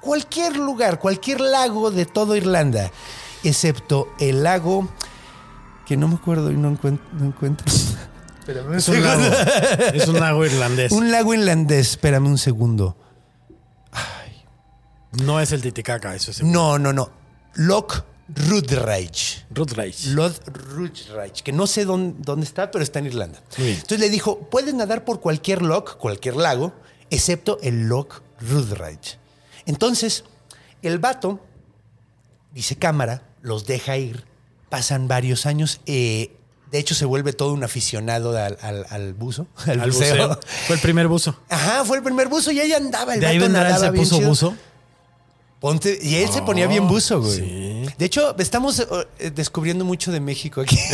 Cualquier 0.00 0.56
lugar. 0.56 0.98
Cualquier 0.98 1.40
lago 1.40 1.90
de 1.90 2.06
todo 2.06 2.36
Irlanda. 2.36 2.90
Excepto 3.42 4.08
el 4.18 4.42
lago 4.42 4.88
Que 5.86 5.96
no 5.96 6.08
me 6.08 6.14
acuerdo 6.16 6.50
y 6.50 6.56
no 6.56 6.68
encuentro. 6.70 7.06
No 7.12 7.26
encuentro. 7.26 7.66
Espérame 8.40 8.74
Es 8.74 8.88
un 8.88 9.02
lago. 9.02 9.22
es 9.94 10.08
un 10.08 10.20
lago 10.20 10.44
irlandés. 10.44 10.92
Un 10.92 11.10
lago 11.10 11.34
irlandés. 11.34 11.90
Espérame 11.90 12.26
un 12.26 12.38
segundo. 12.38 12.96
No 15.12 15.40
es 15.40 15.50
el 15.52 15.60
Titicaca, 15.60 16.14
eso 16.14 16.30
es. 16.30 16.42
No, 16.42 16.78
no, 16.78 16.92
no. 16.92 17.10
Loch 17.54 18.04
Rudreich. 18.32 19.44
Rutreich. 19.50 20.06
Lord 20.06 20.34
Rudreich, 20.46 21.42
que 21.42 21.52
no 21.52 21.66
sé 21.66 21.84
dónde, 21.84 22.14
dónde 22.20 22.46
está, 22.46 22.70
pero 22.70 22.84
está 22.84 23.00
en 23.00 23.06
Irlanda. 23.06 23.40
Entonces 23.58 23.98
le 23.98 24.08
dijo, 24.08 24.38
puedes 24.38 24.72
nadar 24.72 25.04
por 25.04 25.20
cualquier 25.20 25.62
loch, 25.62 25.96
cualquier 25.96 26.36
lago, 26.36 26.72
excepto 27.10 27.58
el 27.62 27.88
Loch 27.88 28.20
Rudreich. 28.40 29.18
Entonces, 29.70 30.24
el 30.82 30.98
vato, 30.98 31.38
dice 32.52 32.74
cámara, 32.76 33.22
los 33.40 33.66
deja 33.66 33.96
ir, 33.96 34.24
pasan 34.68 35.06
varios 35.06 35.46
años, 35.46 35.80
eh, 35.86 36.32
de 36.72 36.78
hecho 36.80 36.94
se 36.96 37.04
vuelve 37.04 37.32
todo 37.32 37.52
un 37.52 37.62
aficionado 37.64 38.36
al, 38.36 38.58
al- 38.60 38.84
al 38.90 39.14
buzo, 39.14 39.46
al, 39.66 39.80
Al 39.80 39.90
buceo. 39.92 40.28
buceo. 40.28 40.40
Fue 40.66 40.74
el 40.76 40.82
primer 40.82 41.06
buzo. 41.06 41.36
Ajá, 41.48 41.84
fue 41.84 41.98
el 41.98 42.02
primer 42.02 42.28
buzo 42.28 42.50
y 42.50 42.58
ahí 42.60 42.72
andaba. 42.72 43.14
El 43.14 43.20
De 43.20 43.26
ahí 43.26 43.38
vato 43.38 43.46
vendrá 43.52 43.62
nadaba 43.70 43.86
se 43.86 43.90
bien 43.92 44.02
puso 44.04 44.16
chido. 44.16 44.28
buzo. 44.28 44.56
Ponte, 45.60 45.98
y 46.02 46.16
él 46.16 46.30
se 46.30 46.42
ponía 46.42 46.66
bien 46.66 46.88
buzo, 46.88 47.20
güey. 47.20 47.36
sí. 47.36 47.69
De 47.98 48.06
hecho, 48.06 48.34
estamos 48.38 48.86
eh, 49.18 49.30
descubriendo 49.30 49.84
mucho 49.84 50.10
de 50.12 50.20
México 50.20 50.60
aquí. 50.60 50.78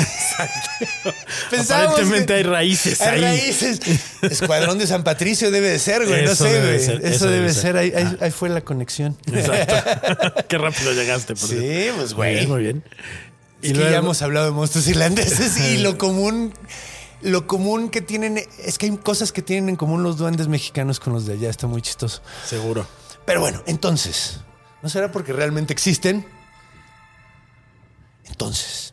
Pensábamos 1.50 1.92
Aparentemente 1.94 2.26
que- 2.26 2.35
hay 2.35 2.42
raíces 2.42 3.00
hay 3.00 3.24
ahí. 3.24 3.38
raíces. 3.40 3.80
Escuadrón 4.22 4.78
de 4.78 4.87
San 4.87 5.04
Patricio 5.04 5.50
debe 5.50 5.68
de 5.70 5.78
ser, 5.78 6.06
güey. 6.06 6.24
no 6.24 6.32
Eso 6.32 6.44
sé, 6.44 6.52
debe 6.52 6.66
güey. 6.74 6.85
ser, 6.85 6.96
Eso, 6.96 7.06
eso 7.09 7.26
debe 7.28 7.52
ser. 7.52 7.62
ser. 7.62 7.76
Ahí, 7.76 7.92
ahí- 7.96 8.16
ahí 8.20 8.30
fue 8.30 8.48
la 8.48 8.61
conexión. 8.61 9.16
Exacto. 9.26 10.44
Qué 10.48 10.59
rápido 10.59 10.92
llegaste. 10.92 11.35
por 11.35 11.48
Sí, 11.48 11.88
pues, 11.96 12.14
güey. 12.14 12.46
Muy 12.46 12.62
bien. 12.62 12.85
Es 13.62 13.72
que 13.72 13.78
ya 13.78 13.96
hemos 13.96 14.22
hablado 14.22 14.46
de 14.46 14.52
monstruos 14.52 14.87
irlandeses 14.87 15.59
y 15.59 15.78
lo 15.78 15.96
común, 15.98 16.52
lo 17.22 17.46
común 17.46 17.88
que 17.88 18.00
tienen, 18.02 18.38
es 18.62 18.78
que 18.78 18.87
hay 18.87 18.96
cosas 18.98 19.32
que 19.32 19.42
tienen 19.42 19.70
en 19.70 19.76
común 19.76 20.02
los 20.02 20.18
duendes 20.18 20.46
mexicanos 20.46 21.00
con 21.00 21.12
los 21.14 21.26
de 21.26 21.32
allá. 21.35 21.50
Está 21.50 21.66
muy 21.66 21.82
chistoso. 21.82 22.22
Seguro. 22.46 22.87
Pero 23.24 23.40
bueno, 23.40 23.62
entonces, 23.66 24.40
¿no 24.82 24.88
será 24.88 25.11
porque 25.11 25.32
realmente 25.32 25.72
existen? 25.72 26.26
Entonces, 28.29 28.93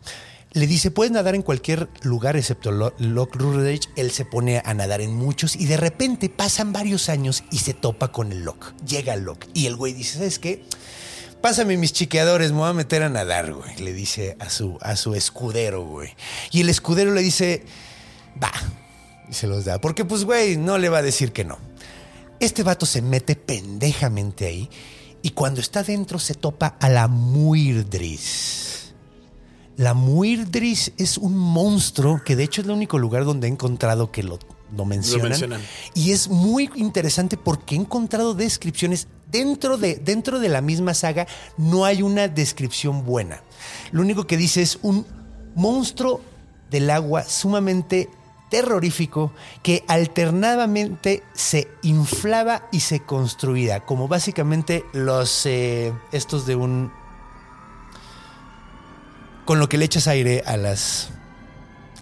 le 0.51 0.67
dice, 0.67 0.91
puedes 0.91 1.11
nadar 1.11 1.33
en 1.35 1.41
cualquier 1.41 1.89
lugar 2.03 2.35
excepto 2.37 2.71
Lo- 2.71 2.93
Loch 2.99 3.35
Rudreich. 3.35 3.89
Él 3.95 4.11
se 4.11 4.25
pone 4.25 4.61
a 4.63 4.73
nadar 4.73 5.01
en 5.01 5.15
muchos 5.15 5.55
y 5.55 5.65
de 5.65 5.77
repente 5.77 6.29
pasan 6.29 6.71
varios 6.73 7.09
años 7.09 7.43
y 7.51 7.57
se 7.59 7.73
topa 7.73 8.11
con 8.11 8.31
el 8.31 8.43
Loch. 8.43 8.73
Llega 8.85 9.13
al 9.13 9.23
Loch 9.23 9.45
y 9.53 9.65
el 9.65 9.75
güey 9.75 9.93
dice, 9.93 10.17
¿sabes 10.17 10.39
qué? 10.39 10.63
Pásame 11.41 11.75
mis 11.75 11.91
chiqueadores, 11.91 12.51
me 12.51 12.59
voy 12.59 12.69
a 12.69 12.73
meter 12.73 13.03
a 13.03 13.09
nadar, 13.09 13.51
güey. 13.53 13.75
Le 13.77 13.91
dice 13.91 14.37
a 14.39 14.49
su, 14.49 14.77
a 14.81 14.95
su 14.95 15.13
escudero, 15.15 15.83
güey. 15.85 16.15
Y 16.51 16.61
el 16.61 16.69
escudero 16.69 17.13
le 17.13 17.21
dice, 17.21 17.65
va. 18.41 18.51
Y 19.29 19.33
se 19.33 19.47
los 19.47 19.65
da. 19.65 19.81
Porque, 19.81 20.05
pues, 20.05 20.23
güey, 20.23 20.55
no 20.55 20.77
le 20.77 20.87
va 20.87 20.99
a 20.99 21.01
decir 21.01 21.33
que 21.33 21.43
no. 21.43 21.57
Este 22.39 22.63
vato 22.63 22.85
se 22.85 23.01
mete 23.01 23.35
pendejamente 23.35 24.45
ahí 24.45 24.69
y 25.21 25.31
cuando 25.31 25.59
está 25.61 25.83
dentro 25.83 26.17
se 26.19 26.33
topa 26.33 26.77
a 26.79 26.87
la 26.89 27.07
Muirdris. 27.09 28.82
La 29.77 29.93
Muirdris 29.93 30.91
es 30.97 31.17
un 31.17 31.35
monstruo 31.35 32.21
que 32.23 32.35
de 32.35 32.43
hecho 32.43 32.61
es 32.61 32.67
el 32.67 32.73
único 32.73 32.99
lugar 32.99 33.25
donde 33.25 33.47
he 33.47 33.49
encontrado 33.51 34.11
que 34.11 34.23
lo, 34.23 34.39
lo 34.75 34.85
mencionan. 34.85 35.29
mencionan. 35.29 35.61
Y 35.93 36.11
es 36.11 36.27
muy 36.27 36.69
interesante 36.75 37.37
porque 37.37 37.75
he 37.75 37.79
encontrado 37.79 38.33
descripciones 38.33 39.07
dentro 39.31 39.77
de, 39.77 39.95
dentro 39.95 40.39
de 40.39 40.49
la 40.49 40.61
misma 40.61 40.93
saga. 40.93 41.27
No 41.57 41.85
hay 41.85 42.01
una 42.01 42.27
descripción 42.27 43.05
buena. 43.05 43.41
Lo 43.91 44.01
único 44.01 44.27
que 44.27 44.37
dice 44.37 44.61
es 44.61 44.77
un 44.81 45.05
monstruo 45.55 46.21
del 46.69 46.89
agua 46.89 47.23
sumamente 47.23 48.09
terrorífico 48.49 49.33
que 49.63 49.83
alternadamente 49.87 51.23
se 51.33 51.67
inflaba 51.81 52.67
y 52.71 52.81
se 52.81 52.99
construía, 52.99 53.79
como 53.79 54.07
básicamente 54.07 54.85
los 54.93 55.47
eh, 55.47 55.91
estos 56.11 56.45
de 56.45 56.55
un 56.55 56.91
con 59.45 59.59
lo 59.59 59.67
que 59.69 59.77
le 59.77 59.85
echas 59.85 60.07
aire 60.07 60.43
a 60.45 60.57
las 60.57 61.09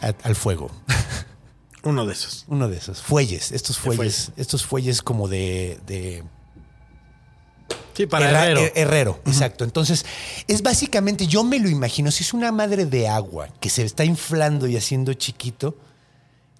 a- 0.01 0.13
al 0.23 0.35
fuego. 0.35 0.71
Uno 1.83 2.05
de 2.05 2.13
esos. 2.13 2.45
Uno 2.47 2.67
de 2.69 2.77
esos 2.77 3.01
fuelles, 3.01 3.51
estos 3.51 3.79
fuelles, 3.79 3.97
fuelles. 3.97 4.31
estos 4.37 4.65
fuelles 4.65 5.01
como 5.01 5.27
de, 5.27 5.79
de 5.87 6.23
Sí, 7.93 8.05
para 8.05 8.29
Herra- 8.29 8.45
herrero. 8.45 8.61
her- 8.61 8.71
herrero, 8.75 9.19
exacto. 9.25 9.63
Entonces, 9.63 10.05
es 10.47 10.61
básicamente, 10.61 11.27
yo 11.27 11.43
me 11.43 11.59
lo 11.59 11.69
imagino, 11.69 12.09
si 12.11 12.23
es 12.23 12.33
una 12.33 12.51
madre 12.51 12.85
de 12.85 13.07
agua 13.09 13.49
que 13.59 13.69
se 13.69 13.83
está 13.83 14.05
inflando 14.05 14.67
y 14.67 14.77
haciendo 14.77 15.13
chiquito, 15.13 15.75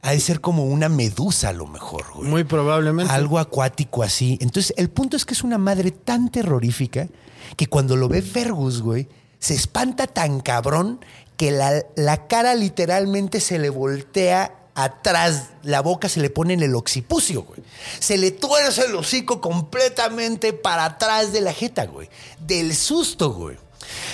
ha 0.02 0.12
de 0.12 0.20
ser 0.20 0.42
como 0.42 0.66
una 0.66 0.90
medusa 0.90 1.50
a 1.50 1.54
lo 1.54 1.68
mejor, 1.68 2.06
güey. 2.16 2.28
Muy 2.30 2.44
probablemente. 2.44 3.14
Algo 3.14 3.40
acuático 3.40 4.04
así. 4.04 4.38
Entonces, 4.42 4.74
el 4.76 4.90
punto 4.90 5.16
es 5.16 5.26
que 5.26 5.34
es 5.34 5.44
una 5.44 5.58
madre 5.58 5.92
tan 5.92 6.30
terrorífica 6.32 7.08
que 7.56 7.68
cuando 7.68 7.96
lo 7.96 8.10
ve 8.10 8.22
Fergus, 8.22 8.82
güey, 8.82 9.08
se 9.42 9.56
espanta 9.56 10.08
tan 10.08 10.40
cabrón 10.40 11.04
que 11.36 11.52
la, 11.52 11.84
la 11.96 12.28
cara 12.28 12.54
literalmente 12.56 13.42
se 13.42 13.58
le 13.58 13.70
voltea 13.72 14.56
atrás, 14.76 15.50
la 15.64 15.82
boca 15.82 16.08
se 16.10 16.20
le 16.20 16.30
pone 16.30 16.54
en 16.54 16.62
el 16.62 16.76
occipucio, 16.76 17.44
güey. 17.44 17.62
Se 18.00 18.20
le 18.20 18.30
tuerce 18.30 18.86
el 18.86 18.96
hocico 18.96 19.42
completamente 19.42 20.54
para 20.54 20.86
atrás 20.86 21.34
de 21.34 21.42
la 21.42 21.54
jeta, 21.54 21.88
güey. 21.88 22.08
Del 22.40 22.76
susto, 22.76 23.34
güey. 23.34 23.58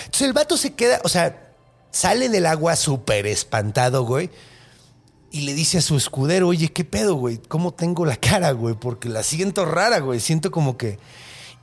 Entonces 0.05 0.27
el 0.27 0.33
vato 0.33 0.55
se 0.55 0.73
queda, 0.73 1.01
o 1.03 1.09
sea, 1.09 1.53
sale 1.91 2.29
del 2.29 2.45
agua 2.45 2.77
súper 2.77 3.27
espantado, 3.27 4.05
güey. 4.05 4.29
Y 5.29 5.41
le 5.41 5.53
dice 5.53 5.79
a 5.79 5.81
su 5.81 5.97
escudero, 5.97 6.47
oye, 6.47 6.71
¿qué 6.71 6.85
pedo, 6.85 7.15
güey? 7.15 7.37
¿Cómo 7.37 7.73
tengo 7.73 8.05
la 8.05 8.15
cara, 8.15 8.51
güey? 8.51 8.75
Porque 8.75 9.09
la 9.09 9.23
siento 9.23 9.65
rara, 9.65 9.99
güey. 9.99 10.21
Siento 10.21 10.51
como 10.51 10.77
que... 10.77 10.99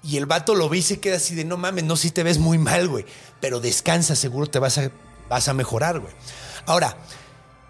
Y 0.05 0.19
el 0.19 0.27
vato 0.27 0.55
lo 0.55 0.69
ve 0.69 0.79
y 0.79 0.83
se 0.83 1.01
queda 1.01 1.17
así 1.17 1.35
de, 1.35 1.45
no 1.45 1.57
mames, 1.57 1.85
no, 1.85 1.97
si 1.97 2.11
te 2.11 2.23
ves 2.23 2.39
muy 2.39 2.59
mal, 2.59 2.89
güey. 2.89 3.05
Pero 3.41 3.61
descansa, 3.61 4.15
seguro 4.15 4.47
te 4.47 4.59
vas 4.59 4.79
a, 4.79 4.91
vas 5.29 5.49
a 5.49 5.55
mejorar, 5.55 6.01
güey. 6.01 6.13
Ahora, 6.67 6.97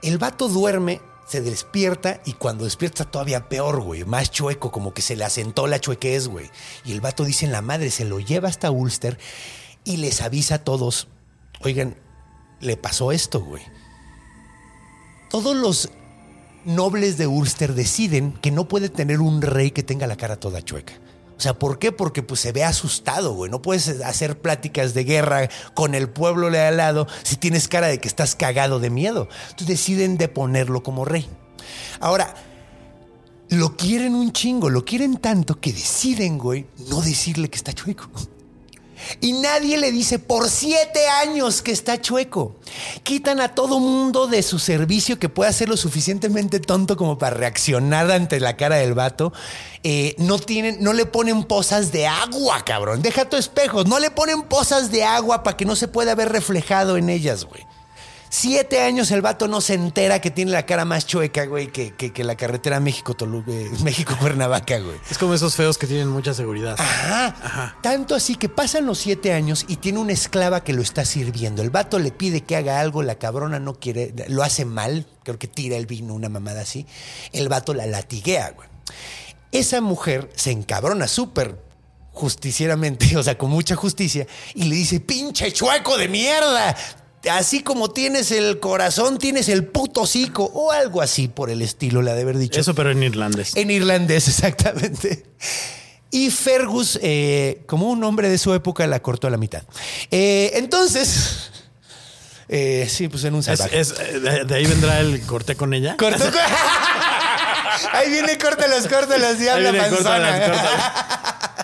el 0.03 0.19
vato 0.19 0.49
duerme, 0.49 1.01
se 1.29 1.41
despierta 1.41 2.21
y 2.25 2.35
cuando 2.35 2.65
despierta 2.65 3.05
todavía 3.05 3.49
peor, 3.49 3.81
güey. 3.81 4.05
Más 4.05 4.31
chueco, 4.31 4.73
como 4.73 4.93
que 4.93 5.03
se 5.03 5.17
le 5.17 5.25
asentó 5.25 5.67
la 5.67 5.81
chuequez, 5.81 6.29
güey. 6.29 6.51
Y 6.85 6.93
el 6.93 7.01
vato 7.01 7.25
dice 7.25 7.47
en 7.47 7.53
la 7.53 7.63
madre, 7.63 7.91
se 7.91 8.05
lo 8.05 8.19
lleva 8.19 8.49
hasta 8.49 8.71
Ulster 8.71 9.19
y 9.85 9.99
les 9.99 10.21
avisa 10.21 10.57
a 10.57 10.65
todos, 10.65 11.09
oigan, 11.61 11.97
le 12.61 12.77
pasó 12.77 13.13
esto, 13.13 13.41
güey 13.41 13.63
todos 15.35 15.57
los 15.57 15.91
nobles 16.65 17.19
de 17.19 17.27
Ulster 17.27 17.75
deciden 17.75 18.35
que 18.35 18.53
no 18.53 18.69
puede 18.69 18.89
tener 18.89 19.21
un 19.21 19.43
rey 19.43 19.73
que 19.73 19.83
tenga 19.83 20.07
la 20.07 20.15
cara 20.15 20.37
toda 20.39 20.63
chueca. 20.63 20.93
O 21.37 21.41
sea, 21.41 21.55
¿por 21.59 21.79
qué? 21.79 21.93
Porque 21.93 22.23
pues 22.23 22.41
se 22.41 22.53
ve 22.53 22.65
asustado, 22.65 23.35
güey. 23.35 23.51
No 23.51 23.61
puedes 23.61 23.89
hacer 24.03 24.41
pláticas 24.41 24.95
de 24.95 25.05
guerra 25.05 25.49
con 25.75 25.95
el 25.95 26.09
pueblo 26.09 26.51
de 26.51 26.61
al 26.61 26.77
lado 26.77 27.07
si 27.23 27.37
tienes 27.37 27.69
cara 27.69 27.89
de 27.89 27.99
que 27.99 28.09
estás 28.09 28.37
cagado 28.37 28.79
de 28.79 28.91
miedo. 28.91 29.29
Entonces 29.51 29.67
deciden 29.67 30.17
de 30.17 30.29
ponerlo 30.29 30.83
como 30.83 31.05
rey. 31.05 31.29
Ahora, 32.01 32.35
lo 33.49 33.77
quieren 33.77 34.15
un 34.15 34.33
chingo, 34.33 34.71
lo 34.71 34.85
quieren 34.85 35.17
tanto 35.17 35.61
que 35.61 35.73
deciden, 35.73 36.39
güey, 36.39 36.67
no 36.89 37.01
decirle 37.01 37.51
que 37.51 37.57
está 37.57 37.73
chueco. 37.73 38.09
Y 39.21 39.33
nadie 39.33 39.79
le 39.79 39.93
dice 39.93 40.19
por 40.19 40.49
siete 40.49 41.09
años 41.09 41.63
que 41.63 41.73
está 41.73 42.01
chueco. 42.01 42.57
Quitan 43.03 43.41
a 43.41 43.55
todo 43.55 43.81
mundo 43.81 44.27
de 44.27 44.43
su 44.43 44.59
servicio 44.59 45.19
que 45.19 45.29
pueda 45.29 45.53
ser 45.53 45.69
lo 45.69 45.77
suficientemente 45.77 46.61
tonto 46.61 46.97
como 46.97 47.19
para 47.19 47.37
reaccionar 47.37 48.11
ante 48.11 48.41
la 48.41 48.57
cara 48.57 48.77
del 48.77 48.95
vato. 48.95 49.33
Eh, 49.83 50.15
no 50.19 50.39
tienen, 50.39 50.79
no 50.81 50.93
le 50.93 51.07
ponen 51.07 51.45
pozas 51.45 51.93
de 51.93 52.07
agua, 52.07 52.65
cabrón. 52.65 53.03
Deja 53.03 53.29
tu 53.29 53.37
espejo. 53.37 53.85
No 53.85 53.99
le 53.99 54.11
ponen 54.11 54.43
pozas 54.43 54.91
de 54.91 55.05
agua 55.05 55.43
para 55.43 55.57
que 55.57 55.65
no 55.65 55.77
se 55.77 55.89
pueda 55.89 56.15
ver 56.15 56.31
reflejado 56.31 56.97
en 56.97 57.11
ellas, 57.11 57.45
güey. 57.45 57.65
Siete 58.37 58.81
años 58.81 59.13
el 59.13 59.23
vato 59.23 59.47
no 59.47 59.61
se 59.61 59.75
entera 59.75 60.21
que 60.21 60.29
tiene 60.33 60.51
la 60.51 60.67
cara 60.67 60.85
más 60.85 61.07
chueca, 61.07 61.45
güey, 61.47 61.69
que, 61.69 61.95
que- 61.95 62.13
que 62.13 62.25
la 62.25 62.35
carretera 62.37 62.81
México-Toluca, 62.81 63.53
eh, 63.53 63.71
México-Cuernavaca, 63.85 64.81
güey. 64.81 64.97
Es 65.09 65.19
como 65.19 65.35
esos 65.35 65.55
feos 65.55 65.79
que 65.79 65.87
tienen 65.87 66.09
mucha 66.09 66.35
seguridad. 66.35 66.75
Ajá. 66.77 67.77
Tanto 67.81 68.17
así 68.17 68.35
que 68.35 68.49
pasan 68.49 68.87
los 68.87 68.99
siete 68.99 69.33
años 69.33 69.65
y 69.69 69.77
tiene 69.77 70.01
una 70.01 70.13
esclava 70.15 70.65
que 70.65 70.73
lo 70.73 70.83
está 70.83 71.05
sirviendo. 71.05 71.63
El 71.63 71.71
vato 71.71 72.01
le 72.01 72.11
pide 72.11 72.41
que 72.41 72.57
haga 72.57 72.81
algo, 72.81 73.05
la 73.05 73.15
cabrona 73.21 73.61
no 73.61 73.75
quiere, 73.79 74.13
lo 74.27 74.43
hace 74.43 74.65
mal, 74.65 75.07
creo 75.23 75.39
que 75.39 75.47
tira 75.47 75.77
el 75.77 75.87
vino, 75.87 76.13
una 76.13 76.29
mamada 76.29 76.63
así. 76.63 76.87
El 77.33 77.49
vato 77.49 77.73
la 77.73 77.87
latiguea, 77.87 78.51
güey. 78.51 78.69
Esa 79.53 79.81
mujer 79.81 80.29
se 80.35 80.51
encabrona 80.51 81.07
súper 81.07 81.57
justicieramente, 82.11 83.17
o 83.17 83.23
sea, 83.23 83.39
con 83.39 83.51
mucha 83.51 83.77
justicia, 83.77 84.27
y 84.55 84.65
le 84.65 84.75
dice, 84.75 84.99
pinche 84.99 85.53
chueco 85.53 85.97
de 85.97 86.09
mierda. 86.09 86.77
Así 87.31 87.63
como 87.63 87.91
tienes 87.91 88.31
el 88.31 88.61
corazón, 88.61 89.19
tienes 89.19 89.49
el 89.49 89.65
puto 89.65 90.03
hocico, 90.03 90.45
o 90.55 90.73
algo 90.73 91.01
así 91.03 91.29
por 91.29 91.51
el 91.51 91.63
estilo, 91.63 92.03
la 92.03 92.15
de 92.15 92.23
haber 92.23 92.39
dicho. 92.39 92.61
Eso, 92.61 92.75
pero 92.75 92.91
en 92.91 93.03
irlandés. 93.03 93.57
En 93.57 93.71
irlandés, 93.71 94.29
exactamente. 94.29 95.25
Y 96.11 96.31
Fergus, 96.31 96.99
eh, 97.03 97.63
como 97.67 97.91
un 97.91 98.05
hombre 98.05 98.29
de 98.29 98.39
su 98.39 98.53
época, 98.55 98.87
la 98.87 99.01
cortó 99.03 99.27
a 99.27 99.31
la 99.31 99.37
mitad. 99.39 99.63
Eh, 100.11 100.53
entonces, 100.55 101.51
Eh, 102.47 102.87
sí, 102.91 103.09
pues 103.09 103.25
en 103.25 103.35
un 103.35 103.43
salvaje. 103.43 103.81
es- 103.81 103.95
de, 103.97 104.45
de 104.45 104.55
ahí 104.55 104.67
vendrá 104.67 105.01
el 105.01 105.23
corte 105.23 105.57
con 105.57 105.73
ella. 105.73 105.97
Cortó 105.97 106.25
con- 106.25 106.35
Ahí 107.93 108.11
viene, 108.11 108.37
córtalas, 108.37 108.87
córtalas, 108.87 109.41
y 109.41 109.49
habla 109.49 109.71
viene, 109.73 109.89
panzona. 109.89 110.41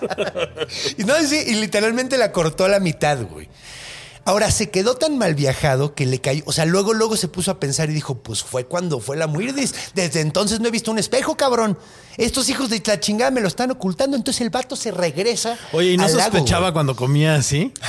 córtalas, 0.00 0.68
y 0.96 1.04
no, 1.04 1.14
sí, 1.22 1.38
y 1.48 1.54
literalmente 1.56 2.16
la 2.16 2.32
cortó 2.32 2.64
a 2.64 2.68
la 2.68 2.80
mitad, 2.80 3.18
güey. 3.22 3.48
Ahora, 4.24 4.50
se 4.50 4.70
quedó 4.70 4.96
tan 4.96 5.18
mal 5.18 5.34
viajado 5.34 5.94
que 5.94 6.06
le 6.06 6.20
cayó. 6.20 6.42
O 6.46 6.52
sea, 6.52 6.64
luego, 6.66 6.92
luego 6.94 7.16
se 7.16 7.28
puso 7.28 7.50
a 7.50 7.58
pensar 7.60 7.90
y 7.90 7.94
dijo: 7.94 8.18
Pues 8.18 8.42
fue 8.42 8.66
cuando 8.66 9.00
fue 9.00 9.16
la 9.16 9.26
Muirdis. 9.26 9.74
Desde 9.94 10.20
entonces 10.20 10.60
no 10.60 10.68
he 10.68 10.70
visto 10.70 10.90
un 10.90 10.98
espejo, 10.98 11.36
cabrón. 11.36 11.78
Estos 12.16 12.48
hijos 12.48 12.70
de 12.70 12.82
la 12.84 13.00
chingada 13.00 13.30
me 13.30 13.40
lo 13.40 13.48
están 13.48 13.70
ocultando. 13.70 14.16
Entonces 14.16 14.40
el 14.42 14.50
vato 14.50 14.76
se 14.76 14.90
regresa. 14.90 15.58
Oye, 15.72 15.92
¿y 15.92 15.96
no 15.96 16.04
al 16.04 16.10
sospechaba 16.10 16.72
cuando 16.72 16.94
comía 16.96 17.34
así? 17.36 17.72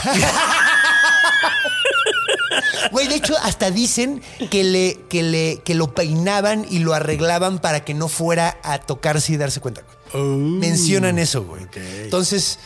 Güey, 2.92 3.08
de 3.08 3.16
hecho, 3.16 3.36
hasta 3.42 3.72
dicen 3.72 4.22
que 4.50 4.64
le, 4.64 5.00
que 5.10 5.24
le, 5.24 5.62
que 5.64 5.76
lo 5.76 5.94
peinaban 5.96 6.66
y 6.70 6.80
lo 6.80 6.94
arreglaban 6.94 7.60
para 7.60 7.86
que 7.86 7.94
no 7.94 8.10
fuera 8.10 8.58
a 8.64 8.80
tocarse 8.80 9.32
y 9.34 9.38
darse 9.38 9.62
cuenta. 9.62 9.84
güey. 10.12 10.26
Mencionan 10.26 11.18
eso, 11.18 11.44
güey. 11.44 11.68
Entonces, 12.04 12.60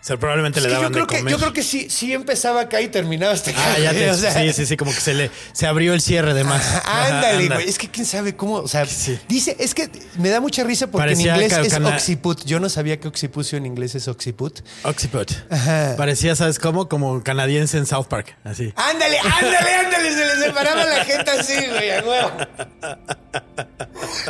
O 0.00 0.04
sea, 0.06 0.16
probablemente 0.16 0.60
es 0.60 0.64
le 0.64 0.70
yo 0.70 0.76
daban 0.76 0.92
de 0.92 1.04
creo 1.04 1.06
que, 1.06 1.30
yo 1.30 1.38
creo 1.38 1.52
que 1.52 1.62
sí, 1.62 1.88
sí 1.90 2.12
empezaba 2.12 2.60
acá 2.62 2.80
y 2.80 2.88
terminaba 2.88 3.32
hasta 3.32 3.50
acá. 3.50 3.60
Ah, 3.74 3.78
ya 3.78 3.92
te, 3.92 4.10
O 4.10 4.14
sea, 4.14 4.32
sí, 4.32 4.52
sí, 4.52 4.66
sí, 4.66 4.76
como 4.76 4.92
que 4.94 5.00
se 5.00 5.14
le 5.14 5.30
se 5.52 5.66
abrió 5.66 5.94
el 5.94 6.00
cierre 6.00 6.32
de 6.34 6.44
más. 6.44 6.62
Ándale, 6.84 7.48
güey. 7.48 7.68
Es 7.68 7.78
que 7.78 7.90
quién 7.90 8.06
sabe 8.06 8.36
cómo. 8.36 8.54
O 8.56 8.68
sea, 8.68 8.86
Sí. 8.86 9.18
dice, 9.28 9.56
es 9.58 9.74
que 9.74 9.90
me 10.18 10.28
da 10.30 10.40
mucha 10.40 10.62
risa 10.64 10.86
porque 10.86 11.02
Parecía 11.02 11.34
en 11.36 11.42
inglés 11.42 11.72
es 11.72 11.74
occiput. 11.80 12.44
Yo 12.44 12.60
no 12.60 12.68
sabía 12.68 13.00
que 13.00 13.08
occipucio 13.08 13.58
en 13.58 13.66
inglés 13.66 13.94
es 13.94 14.06
occiput. 14.08 14.60
Occiput. 14.84 15.32
Ajá. 15.50 15.94
Parecía, 15.96 16.36
¿sabes 16.36 16.58
cómo? 16.58 16.88
Como 16.88 17.22
canadiense 17.22 17.76
en 17.78 17.86
South 17.86 18.06
Park, 18.06 18.36
así. 18.44 18.72
Ándale, 18.76 19.18
ándale, 19.18 19.74
ándale. 19.84 20.14
Se 20.14 20.24
le 20.24 20.44
separaba 20.46 20.84
la 20.84 21.04
gente 21.04 21.30
así, 21.30 21.54
güey, 21.68 21.90
a 21.90 22.02
huevo. 22.04 22.30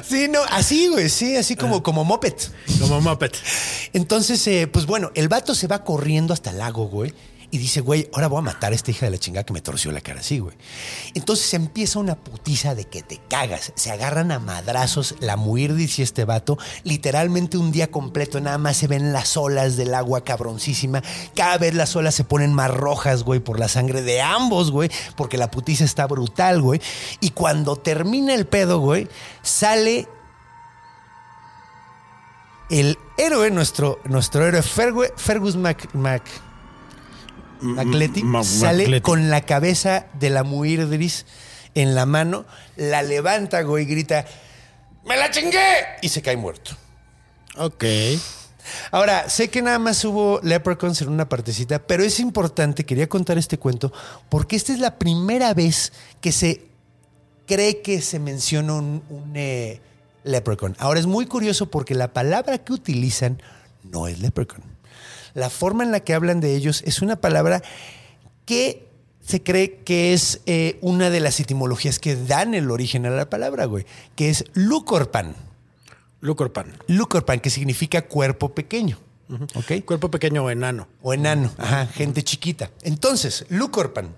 Sí, 0.09 0.29
no, 0.29 0.41
así, 0.51 0.89
güey, 0.89 1.09
sí, 1.09 1.37
así 1.37 1.57
como, 1.57 1.83
como 1.83 2.05
moped. 2.05 2.35
Como 2.81 3.01
Muppet. 3.01 3.37
Entonces, 3.93 4.47
eh, 4.47 4.67
pues 4.71 4.87
bueno, 4.87 5.11
el 5.15 5.29
vato 5.29 5.55
se 5.57 5.67
va 5.67 5.85
corriendo 5.85 6.33
hasta 6.33 6.51
el 6.51 6.59
lago, 6.59 6.87
güey. 6.87 7.13
Y 7.51 7.59
dice, 7.59 7.81
güey, 7.81 8.09
ahora 8.13 8.27
voy 8.27 8.41
a 8.41 8.43
matar 8.43 8.73
a 8.73 8.75
esta 8.75 8.91
hija 8.91 9.07
de 9.07 9.13
la 9.13 9.19
chingada 9.19 9.45
que 9.45 9.53
me 9.53 9.61
torció 9.61 9.93
la 9.93 10.01
cara 10.01 10.21
así, 10.21 10.41
güey. 10.41 10.57
Entonces 11.15 11.55
empieza 11.55 12.01
una 12.01 12.17
putiza 12.17 12.75
de 12.75 12.87
que 12.87 13.03
te 13.03 13.21
cagas. 13.29 13.73
Se 13.77 13.93
agarran 13.93 14.33
a 14.33 14.41
madrazos 14.41 15.15
la 15.21 15.37
Muirdis 15.37 15.99
y 15.99 16.03
este 16.03 16.25
vato. 16.25 16.59
Literalmente 16.83 17.57
un 17.57 17.71
día 17.71 17.91
completo 17.91 18.41
nada 18.41 18.59
más 18.59 18.77
se 18.77 18.89
ven 18.89 19.13
las 19.13 19.37
olas 19.37 19.77
del 19.77 19.95
agua 19.95 20.25
cabroncísima. 20.25 21.03
Cada 21.37 21.57
vez 21.59 21.75
las 21.75 21.95
olas 21.95 22.17
se 22.17 22.25
ponen 22.25 22.53
más 22.53 22.73
rojas, 22.73 23.23
güey, 23.23 23.39
por 23.39 23.61
la 23.61 23.69
sangre 23.69 24.03
de 24.03 24.21
ambos, 24.21 24.73
güey. 24.73 24.91
Porque 25.17 25.39
la 25.39 25.51
putiza 25.51 25.85
está 25.85 26.07
brutal, 26.07 26.61
güey. 26.61 26.81
Y 27.21 27.31
cuando 27.31 27.77
termina 27.77 28.35
el 28.35 28.47
pedo, 28.47 28.81
güey, 28.81 29.07
sale 29.43 30.09
el 32.71 32.99
héroe, 33.19 33.51
nuestro, 33.51 34.01
nuestro 34.05 34.47
héroe 34.47 34.61
Fergu- 34.63 35.13
Fergus 35.17 35.57
Mac, 35.57 35.89
Mac, 35.95 36.23
Macleti, 37.61 38.23
Ma- 38.23 38.45
sale 38.45 38.85
Macleti. 38.85 39.03
con 39.03 39.31
la 39.31 39.41
cabeza 39.43 40.07
de 40.15 40.31
la 40.31 40.43
Muirdris 40.43 41.27
en 41.75 41.95
la 41.95 42.07
mano, 42.07 42.45
la 42.77 43.03
levanta, 43.03 43.63
güey, 43.63 43.85
y 43.85 43.87
grita, 43.87 44.25
¡Me 45.05 45.17
la 45.17 45.31
chingué! 45.31 45.59
Y 46.03 46.09
se 46.09 46.21
cae 46.23 46.37
muerto. 46.37 46.73
Ok. 47.57 47.85
Ahora, 48.91 49.29
sé 49.29 49.49
que 49.49 49.63
nada 49.63 49.79
más 49.79 50.05
hubo 50.05 50.41
leprechauns 50.43 51.01
en 51.03 51.09
una 51.09 51.29
partecita, 51.29 51.79
pero 51.79 52.03
es 52.03 52.19
importante, 52.19 52.85
quería 52.85 53.09
contar 53.09 53.39
este 53.39 53.59
cuento, 53.59 53.93
porque 54.29 54.57
esta 54.57 54.73
es 54.73 54.81
la 54.81 54.99
primera 54.99 55.55
vez 55.55 55.93
que 56.21 56.33
se 56.33 56.67
cree 57.47 57.81
que 57.83 58.03
se 58.03 58.19
menciona 58.19 58.75
un, 58.75 59.03
un, 59.09 59.33
eh, 59.37 59.81
leprechaun. 60.27 60.77
Ahora 60.79 61.01
es 61.01 61.07
muy 61.07 61.27
curioso 61.27 61.71
porque 61.71 61.95
la 61.95 62.13
palabra 62.13 62.59
que 62.59 62.73
utilizan 62.73 63.43
no 63.83 64.07
es 64.09 64.21
leprechaun. 64.21 64.65
La 65.35 65.51
forma 65.51 65.85
en 65.85 65.93
la 65.93 66.01
que 66.01 66.15
hablan 66.15 66.41
de 66.41 66.55
ellos 66.55 66.83
es 66.87 67.03
una 67.03 67.17
palabra 67.17 67.63
que 68.45 68.89
se 69.21 69.43
cree 69.43 69.79
que 69.79 70.13
es 70.13 70.41
eh, 70.47 70.79
una 70.83 71.11
de 71.11 71.21
las 71.21 71.41
etimologías 71.41 71.99
que 71.99 72.17
dan 72.17 72.55
el 72.55 72.71
origen 72.71 73.07
a 73.07 73.11
la 73.11 73.29
palabra, 73.29 73.65
güey, 73.65 73.85
que 74.15 74.31
es 74.31 74.45
lucorpan. 74.55 75.35
Lucorpan. 76.21 76.73
Lucorpan, 76.87 77.41
que 77.41 77.51
significa 77.51 78.03
cuerpo 78.03 78.55
pequeño. 78.55 78.99
¿Ok? 79.55 79.85
Cuerpo 79.85 80.11
pequeño 80.11 80.45
o 80.45 80.51
enano. 80.51 80.87
O 81.03 81.13
enano, 81.13 81.53
ajá, 81.59 81.87
gente 81.87 82.23
chiquita. 82.23 82.71
Entonces, 82.83 83.45
Lucorpan. 83.49 84.15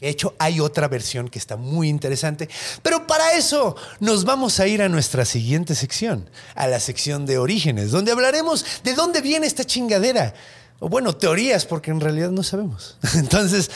De 0.00 0.08
hecho, 0.08 0.34
hay 0.38 0.60
otra 0.60 0.88
versión 0.88 1.28
que 1.28 1.38
está 1.38 1.56
muy 1.56 1.88
interesante. 1.88 2.48
Pero 2.82 3.06
para 3.06 3.34
eso 3.34 3.76
nos 4.00 4.24
vamos 4.24 4.58
a 4.58 4.66
ir 4.66 4.80
a 4.80 4.88
nuestra 4.88 5.26
siguiente 5.26 5.74
sección, 5.74 6.30
a 6.54 6.66
la 6.66 6.80
sección 6.80 7.26
de 7.26 7.36
orígenes, 7.36 7.90
donde 7.90 8.12
hablaremos 8.12 8.64
de 8.82 8.94
dónde 8.94 9.20
viene 9.20 9.46
esta 9.46 9.64
chingadera. 9.64 10.32
O 10.78 10.88
bueno, 10.88 11.14
teorías, 11.14 11.66
porque 11.66 11.90
en 11.90 12.00
realidad 12.00 12.30
no 12.30 12.42
sabemos. 12.42 12.96
Entonces, 13.14 13.70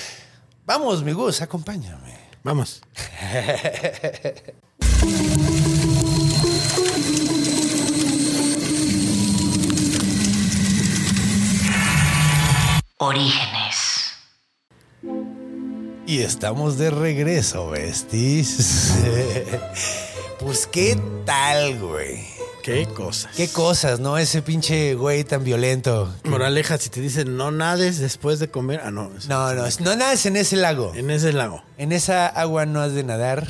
vamos, 0.65 1.03
mi 1.05 1.13
Gus, 1.13 1.43
acompáñame. 1.43 2.15
Vamos. 2.43 2.81
Orígenes. 12.99 13.84
Y 16.07 16.21
estamos 16.21 16.77
de 16.77 16.91
regreso, 16.91 17.71
besties. 17.71 18.93
pues, 20.39 20.67
¿qué 20.67 20.99
tal, 21.25 21.79
güey? 21.79 22.27
Qué 22.63 22.87
cosas. 22.87 23.35
Qué 23.35 23.49
cosas, 23.49 24.01
¿no? 24.01 24.19
Ese 24.19 24.43
pinche 24.43 24.95
güey 24.95 25.25
tan 25.25 25.45
violento. 25.45 26.15
Moraleja, 26.25 26.77
si 26.77 26.91
te 26.91 27.01
dicen 27.01 27.39
no 27.39 27.51
nades 27.51 28.01
después 28.01 28.39
de 28.39 28.51
comer. 28.51 28.83
Ah, 28.85 28.91
no. 28.91 29.11
No, 29.29 29.55
no, 29.55 29.65
no 29.81 29.97
nadas 29.97 30.27
en 30.27 30.37
ese 30.37 30.57
lago. 30.57 30.93
En 30.95 31.11
ese 31.11 31.33
lago. 31.33 31.63
En 31.79 31.93
esa 31.93 32.27
agua 32.27 32.67
no 32.67 32.83
has 32.83 32.93
de 32.93 33.05
nadar. 33.05 33.47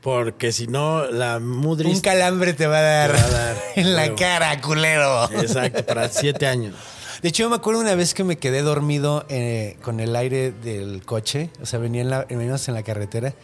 Porque 0.00 0.52
si 0.52 0.68
no, 0.68 1.06
la 1.06 1.40
mudris. 1.40 1.92
Un 1.92 2.00
calambre 2.00 2.52
te 2.52 2.68
va 2.68 2.78
a 2.78 2.82
dar, 2.82 3.12
Te 3.12 3.20
va 3.20 3.26
a 3.26 3.30
dar, 3.30 3.56
en 3.74 3.96
la 3.96 4.14
cara, 4.14 4.60
culero. 4.60 5.28
Exacto, 5.32 5.84
para 5.84 6.08
siete 6.08 6.46
años. 6.46 6.74
De 7.22 7.28
hecho, 7.28 7.44
yo 7.44 7.50
me 7.50 7.56
acuerdo 7.56 7.80
una 7.80 7.94
vez 7.94 8.14
que 8.14 8.24
me 8.24 8.36
quedé 8.36 8.62
dormido 8.62 9.24
eh, 9.28 9.76
con 9.82 10.00
el 10.00 10.14
aire 10.16 10.52
del 10.52 11.04
coche. 11.04 11.50
O 11.60 11.66
sea, 11.66 11.78
venía 11.78 12.02
en 12.02 12.10
la, 12.10 12.24
veníamos 12.24 12.68
en 12.68 12.74
la 12.74 12.82
carretera 12.82 13.34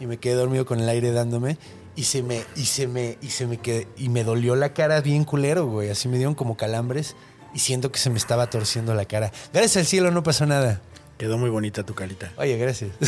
y 0.00 0.06
me 0.06 0.18
quedé 0.18 0.34
dormido 0.34 0.66
con 0.66 0.80
el 0.80 0.88
aire 0.88 1.12
dándome. 1.12 1.58
Y 1.96 2.04
se 2.04 2.22
me, 2.22 2.42
y 2.56 2.64
se 2.64 2.86
me, 2.86 3.18
y 3.20 3.30
se 3.30 3.46
me 3.46 3.58
y 3.96 4.08
me 4.08 4.24
dolió 4.24 4.54
la 4.54 4.72
cara 4.72 5.00
bien 5.00 5.24
culero, 5.24 5.66
güey. 5.66 5.90
Así 5.90 6.08
me 6.08 6.16
dieron 6.16 6.34
como 6.34 6.56
calambres 6.56 7.16
y 7.54 7.58
siento 7.58 7.90
que 7.90 7.98
se 7.98 8.10
me 8.10 8.18
estaba 8.18 8.48
torciendo 8.48 8.94
la 8.94 9.04
cara. 9.04 9.32
Gracias 9.52 9.76
al 9.78 9.86
cielo 9.86 10.10
no 10.10 10.22
pasó 10.22 10.46
nada. 10.46 10.80
Quedó 11.18 11.36
muy 11.36 11.50
bonita 11.50 11.82
tu 11.84 11.94
carita. 11.94 12.32
Oye, 12.36 12.56
gracias. 12.56 12.92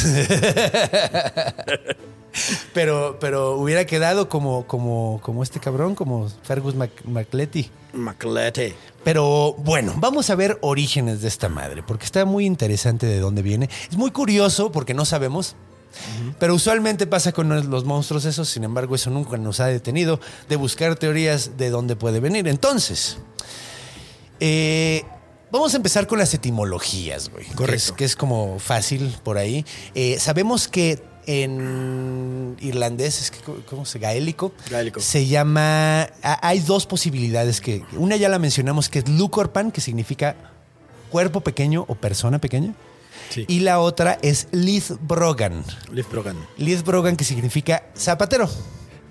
pero, 2.74 3.18
pero 3.20 3.52
hubiera 3.56 3.84
quedado 3.86 4.28
como, 4.28 4.66
como, 4.66 5.20
como 5.22 5.42
este 5.42 5.60
cabrón, 5.60 5.94
como 5.94 6.28
Fergus 6.42 6.74
Mac- 6.74 7.04
Macleti. 7.04 7.70
Maclete. 7.92 8.74
Pero 9.04 9.54
bueno, 9.58 9.94
vamos 9.96 10.28
a 10.30 10.34
ver 10.34 10.58
orígenes 10.60 11.22
de 11.22 11.28
esta 11.28 11.48
madre, 11.48 11.82
porque 11.82 12.04
está 12.04 12.24
muy 12.24 12.46
interesante 12.46 13.06
de 13.06 13.18
dónde 13.20 13.42
viene. 13.42 13.68
Es 13.90 13.96
muy 13.96 14.10
curioso 14.10 14.70
porque 14.72 14.94
no 14.94 15.04
sabemos. 15.04 15.56
Pero 16.38 16.54
usualmente 16.54 17.06
pasa 17.08 17.32
con 17.32 17.48
los 17.70 17.84
monstruos 17.84 18.24
esos, 18.24 18.48
sin 18.48 18.62
embargo 18.62 18.94
eso 18.94 19.10
nunca 19.10 19.36
nos 19.36 19.58
ha 19.58 19.66
detenido 19.66 20.20
de 20.48 20.54
buscar 20.56 20.94
teorías 20.94 21.56
de 21.56 21.70
dónde 21.70 21.96
puede 21.96 22.20
venir. 22.20 22.46
Entonces, 22.46 23.18
eh, 24.38 25.04
vamos 25.52 25.74
a 25.74 25.76
empezar 25.76 26.06
con 26.06 26.18
las 26.18 26.32
etimologías, 26.34 27.28
güey. 27.30 27.44
que 27.46 27.54
Correcto. 27.54 27.76
es- 27.76 27.92
Que 27.92 28.04
es, 28.04 28.16
como 28.16 28.58
fácil 28.58 29.14
por 29.22 29.38
ahí. 29.38 29.64
Eh, 29.94 30.18
sabemos 30.18 30.68
que 30.68 31.02
en 31.26 32.56
irlandés, 32.60 33.20
es 33.20 33.30
que, 33.30 33.38
¿cómo 33.68 33.84
se 33.84 33.98
gaélico? 33.98 34.52
Gaélico. 34.70 35.00
Se 35.00 35.26
llama. 35.26 36.02
ha- 36.22 36.40
Hay 36.48 36.60
dos 36.60 36.86
posibilidades 36.86 37.60
que. 37.60 37.82
Una 37.92 38.16
ya 38.16 38.28
la 38.28 38.38
mencionamos, 38.38 38.88
que 38.88 39.00
es 39.00 39.08
Lucorpan, 39.08 39.70
que 39.70 39.80
significa 39.80 40.36
cuerpo 41.10 41.40
pequeño 41.40 41.84
o 41.88 41.94
persona 41.94 42.38
pequeña. 42.40 42.74
Sí. 43.30 43.44
Y 43.48 43.60
la 43.60 43.80
otra 43.80 44.18
es 44.22 44.48
Lithbrogan. 44.50 45.64
Liv 45.92 46.06
Brogan. 46.10 46.36
Lithbrogan, 46.56 47.16
que 47.16 47.24
significa 47.24 47.84
zapatero, 47.96 48.48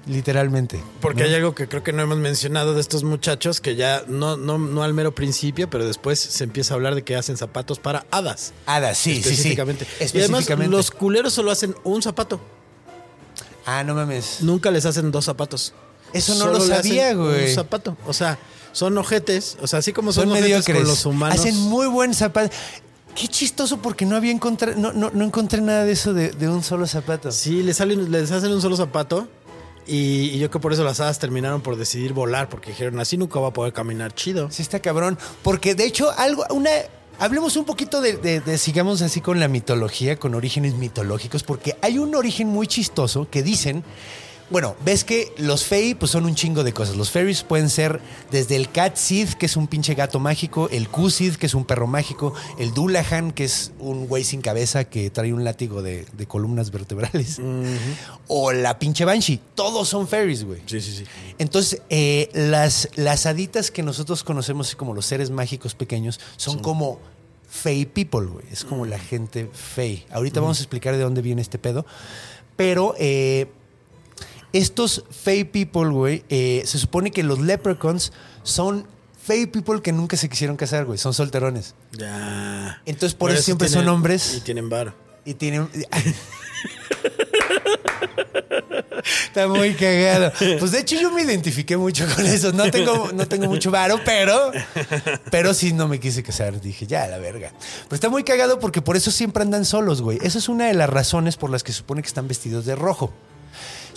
literalmente. 0.09 0.81
Porque 0.99 1.23
hay 1.23 1.33
algo 1.33 1.55
que 1.55 1.67
creo 1.67 1.83
que 1.83 1.93
no 1.93 2.01
hemos 2.01 2.17
mencionado 2.17 2.73
de 2.73 2.81
estos 2.81 3.03
muchachos 3.03 3.61
que 3.61 3.75
ya 3.75 4.03
no, 4.07 4.35
no, 4.37 4.57
no 4.57 4.83
al 4.83 4.93
mero 4.93 5.13
principio, 5.15 5.69
pero 5.69 5.85
después 5.85 6.19
se 6.19 6.43
empieza 6.43 6.73
a 6.73 6.75
hablar 6.75 6.95
de 6.95 7.03
que 7.03 7.15
hacen 7.15 7.37
zapatos 7.37 7.79
para 7.79 8.05
hadas. 8.11 8.53
Hadas, 8.65 8.97
sí, 8.97 9.15
sí, 9.15 9.21
sí. 9.23 9.29
específicamente. 9.29 9.85
Y 9.85 9.87
además, 9.87 10.13
Específicamente. 10.15 10.71
los 10.75 10.91
culeros 10.91 11.33
solo 11.33 11.51
hacen 11.51 11.75
un 11.83 12.01
zapato. 12.01 12.41
Ah, 13.65 13.83
no 13.83 13.93
mames. 13.93 14.37
Nunca 14.41 14.71
les 14.71 14.85
hacen 14.85 15.11
dos 15.11 15.25
zapatos. 15.25 15.73
Eso 16.11 16.33
no 16.33 16.45
Solo 16.45 16.53
lo 16.53 16.61
sabía, 16.61 17.13
güey. 17.13 17.49
Un 17.49 17.55
zapato. 17.55 17.95
O 18.07 18.13
sea, 18.13 18.39
son 18.71 18.97
ojetes. 18.97 19.57
O 19.61 19.67
sea, 19.67 19.79
así 19.79 19.93
como 19.93 20.11
son, 20.11 20.23
Son 20.23 20.31
ojetes 20.31 20.49
mediocres. 20.49 20.77
con 20.77 20.87
los 20.87 21.05
humanos. 21.05 21.39
Hacen 21.39 21.55
muy 21.55 21.87
buen 21.87 22.13
zapato. 22.13 22.53
Qué 23.15 23.27
chistoso 23.27 23.77
porque 23.81 24.05
no 24.05 24.15
había 24.15 24.31
encontrado, 24.31 24.79
no, 24.79 24.93
no, 24.93 25.11
no 25.13 25.25
encontré 25.25 25.61
nada 25.61 25.83
de 25.83 25.91
eso 25.91 26.13
de, 26.13 26.29
de 26.29 26.47
un 26.47 26.63
solo 26.63 26.87
zapato. 26.87 27.31
Sí, 27.31 27.63
les, 27.63 27.77
salen, 27.77 28.11
les 28.11 28.31
hacen 28.31 28.51
un 28.51 28.61
solo 28.61 28.77
zapato. 28.77 29.27
Y, 29.89 30.31
yo 30.33 30.37
creo 30.49 30.51
que 30.51 30.59
por 30.59 30.73
eso 30.73 30.83
las 30.83 30.99
hadas 30.99 31.17
terminaron 31.19 31.61
por 31.61 31.75
decidir 31.75 32.13
volar, 32.13 32.47
porque 32.49 32.69
dijeron, 32.71 32.99
así 32.99 33.17
nunca 33.17 33.39
va 33.39 33.47
a 33.49 33.53
poder 33.53 33.73
caminar 33.73 34.13
chido. 34.13 34.51
Sí 34.51 34.61
está 34.61 34.79
cabrón. 34.79 35.17
Porque 35.41 35.73
de 35.75 35.85
hecho, 35.85 36.11
algo, 36.17 36.45
una. 36.51 36.69
Hablemos 37.21 37.57
un 37.57 37.65
poquito 37.65 37.99
de- 37.99 38.17
de- 38.39 38.57
sigamos 38.57 39.01
así 39.01 39.19
con 39.19 39.39
la 39.41 39.49
mitología, 39.49 40.17
con 40.17 40.35
orígenes 40.35 40.75
mitológicos, 40.75 41.43
porque 41.43 41.75
hay 41.81 41.97
un 41.97 42.15
origen 42.15 42.47
muy 42.47 42.67
chistoso 42.67 43.27
que 43.29 43.43
dicen. 43.43 43.83
Bueno, 44.49 44.75
ves 44.83 45.03
que 45.03 45.31
los 45.37 45.63
Fey 45.63 45.93
pues 45.93 46.11
son 46.11 46.25
un 46.25 46.33
chingo 46.33 46.63
de 46.63 46.73
cosas. 46.73 46.95
Los 46.95 47.11
fairies 47.11 47.43
pueden 47.43 47.69
ser 47.69 48.01
desde 48.31 48.55
el 48.55 48.71
Cat 48.71 48.95
Sid, 48.95 49.29
que 49.33 49.45
es 49.45 49.55
un 49.55 49.67
pinche 49.67 49.93
gato 49.93 50.19
mágico, 50.19 50.69
el 50.69 50.89
Q-Sid, 50.89 51.35
que 51.35 51.45
es 51.45 51.53
un 51.53 51.65
perro 51.65 51.85
mágico, 51.85 52.33
el 52.57 52.73
Dullahan, 52.73 53.31
que 53.31 53.43
es 53.43 53.71
un 53.77 54.07
güey 54.07 54.23
sin 54.23 54.41
cabeza 54.41 54.85
que 54.85 55.11
trae 55.11 55.33
un 55.33 55.43
látigo 55.43 55.83
de, 55.83 56.05
de 56.13 56.25
columnas 56.25 56.71
vertebrales, 56.71 57.39
o 58.27 58.51
la 58.51 58.79
pinche 58.79 59.05
Banshee. 59.05 59.39
Todos 59.53 59.87
son 59.87 60.07
fairies, 60.07 60.43
güey. 60.43 60.61
Sí, 60.65 60.81
sí, 60.81 60.95
sí. 60.95 61.03
Entonces, 61.37 61.83
eh, 61.89 62.29
las, 62.33 62.89
las 62.95 63.27
haditas 63.27 63.69
que 63.69 63.83
nosotros 63.83 64.23
conocemos 64.23 64.75
como 64.75 64.95
los 64.95 65.05
seres 65.05 65.29
mágicos 65.29 65.75
pequeños 65.75 66.19
son 66.37 66.57
como 66.57 66.99
Fey 67.47 67.85
people, 67.85 68.25
güey. 68.25 68.45
Es 68.51 68.65
como 68.65 68.87
la 68.87 68.97
gente 68.97 69.49
Fey. 69.53 70.05
Ahorita 70.11 70.39
vamos 70.39 70.59
a 70.59 70.61
explicar 70.63 70.95
de 70.95 71.03
dónde 71.03 71.21
viene 71.21 71.41
este 71.41 71.59
pedo. 71.59 71.85
Pero 72.55 72.93
eh, 72.99 73.47
estos 74.53 75.03
Fey 75.09 75.43
people, 75.43 75.89
güey, 75.89 76.23
eh, 76.29 76.63
se 76.65 76.77
supone 76.77 77.11
que 77.11 77.23
los 77.23 77.39
leprechauns 77.39 78.11
son 78.43 78.87
Fey 79.21 79.45
people 79.45 79.81
que 79.81 79.91
nunca 79.91 80.17
se 80.17 80.27
quisieron 80.29 80.55
casar, 80.55 80.85
güey. 80.85 80.97
Son 80.97 81.13
solterones. 81.13 81.75
Ya. 81.91 82.81
Entonces, 82.85 83.13
por 83.13 83.31
eso 83.31 83.43
siempre 83.43 83.67
son 83.67 83.87
hombres. 83.87 84.35
Y 84.35 84.41
tienen 84.41 84.69
varo. 84.69 84.95
Y 85.25 85.35
tienen. 85.35 85.69
Está 89.23 89.47
muy 89.47 89.73
cagado. 89.73 90.31
Pues 90.59 90.71
de 90.71 90.79
hecho 90.79 90.95
yo 90.99 91.11
me 91.11 91.21
identifiqué 91.21 91.77
mucho 91.77 92.07
con 92.15 92.25
eso. 92.25 92.51
No 92.51 92.69
tengo, 92.71 93.11
no 93.13 93.27
tengo 93.27 93.47
mucho 93.47 93.71
varo, 93.71 93.99
pero, 94.03 94.51
pero 95.31 95.53
sí 95.53 95.73
no 95.73 95.87
me 95.87 95.99
quise 95.99 96.23
casar. 96.23 96.59
Dije, 96.59 96.87
ya, 96.87 97.07
la 97.07 97.17
verga. 97.17 97.53
Pero 97.83 97.95
está 97.95 98.09
muy 98.09 98.23
cagado 98.23 98.59
porque 98.59 98.81
por 98.81 98.97
eso 98.97 99.11
siempre 99.11 99.43
andan 99.43 99.65
solos, 99.65 100.01
güey. 100.01 100.17
Esa 100.21 100.39
es 100.39 100.49
una 100.49 100.67
de 100.67 100.73
las 100.73 100.89
razones 100.89 101.37
por 101.37 101.49
las 101.49 101.63
que 101.63 101.71
se 101.71 101.79
supone 101.79 102.01
que 102.01 102.07
están 102.07 102.27
vestidos 102.27 102.65
de 102.65 102.75
rojo. 102.75 103.13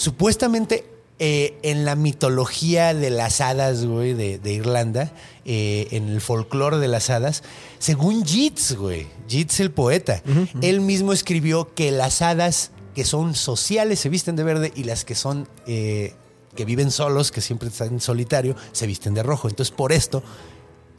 Supuestamente 0.02 0.84
eh, 1.20 1.60
en 1.62 1.84
la 1.84 1.94
mitología 1.94 2.92
de 2.92 3.08
las 3.08 3.40
hadas, 3.40 3.86
güey, 3.86 4.14
de, 4.14 4.40
de 4.40 4.52
Irlanda, 4.52 5.12
eh, 5.44 5.86
en 5.92 6.08
el 6.08 6.20
folclore 6.20 6.78
de 6.78 6.88
las 6.88 7.08
hadas, 7.08 7.44
según 7.78 8.24
Yeats, 8.24 8.74
güey, 8.74 9.06
Yeats 9.28 9.60
el 9.60 9.70
poeta, 9.70 10.20
él 10.60 10.80
mismo 10.80 11.12
escribió 11.12 11.72
que 11.72 11.92
las 11.92 12.20
hadas 12.20 12.72
que 12.96 13.04
son 13.04 13.36
sociales 13.36 14.00
se 14.00 14.08
visten 14.08 14.34
de 14.34 14.42
verde 14.42 14.72
y 14.74 14.82
las 14.82 15.04
que 15.04 15.14
son 15.14 15.48
eh, 15.68 16.14
que 16.56 16.64
viven 16.64 16.90
solos, 16.90 17.30
que 17.30 17.40
siempre 17.40 17.68
están 17.68 17.90
en 17.90 18.00
solitario, 18.00 18.56
se 18.72 18.88
visten 18.88 19.14
de 19.14 19.22
rojo. 19.22 19.48
Entonces, 19.48 19.72
por 19.72 19.92
esto, 19.92 20.24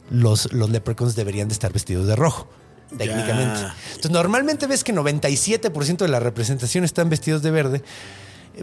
los, 0.08 0.50
los 0.54 0.70
leprechauns 0.70 1.14
deberían 1.14 1.48
de 1.48 1.52
estar 1.52 1.74
vestidos 1.74 2.06
de 2.06 2.16
rojo. 2.16 2.48
Técnicamente. 2.96 3.60
Entonces, 3.88 4.10
normalmente 4.10 4.66
ves 4.66 4.82
que 4.82 4.94
97% 4.94 5.98
de 5.98 6.08
la 6.08 6.20
representación 6.20 6.84
están 6.84 7.10
vestidos 7.10 7.42
de 7.42 7.50
verde, 7.50 7.82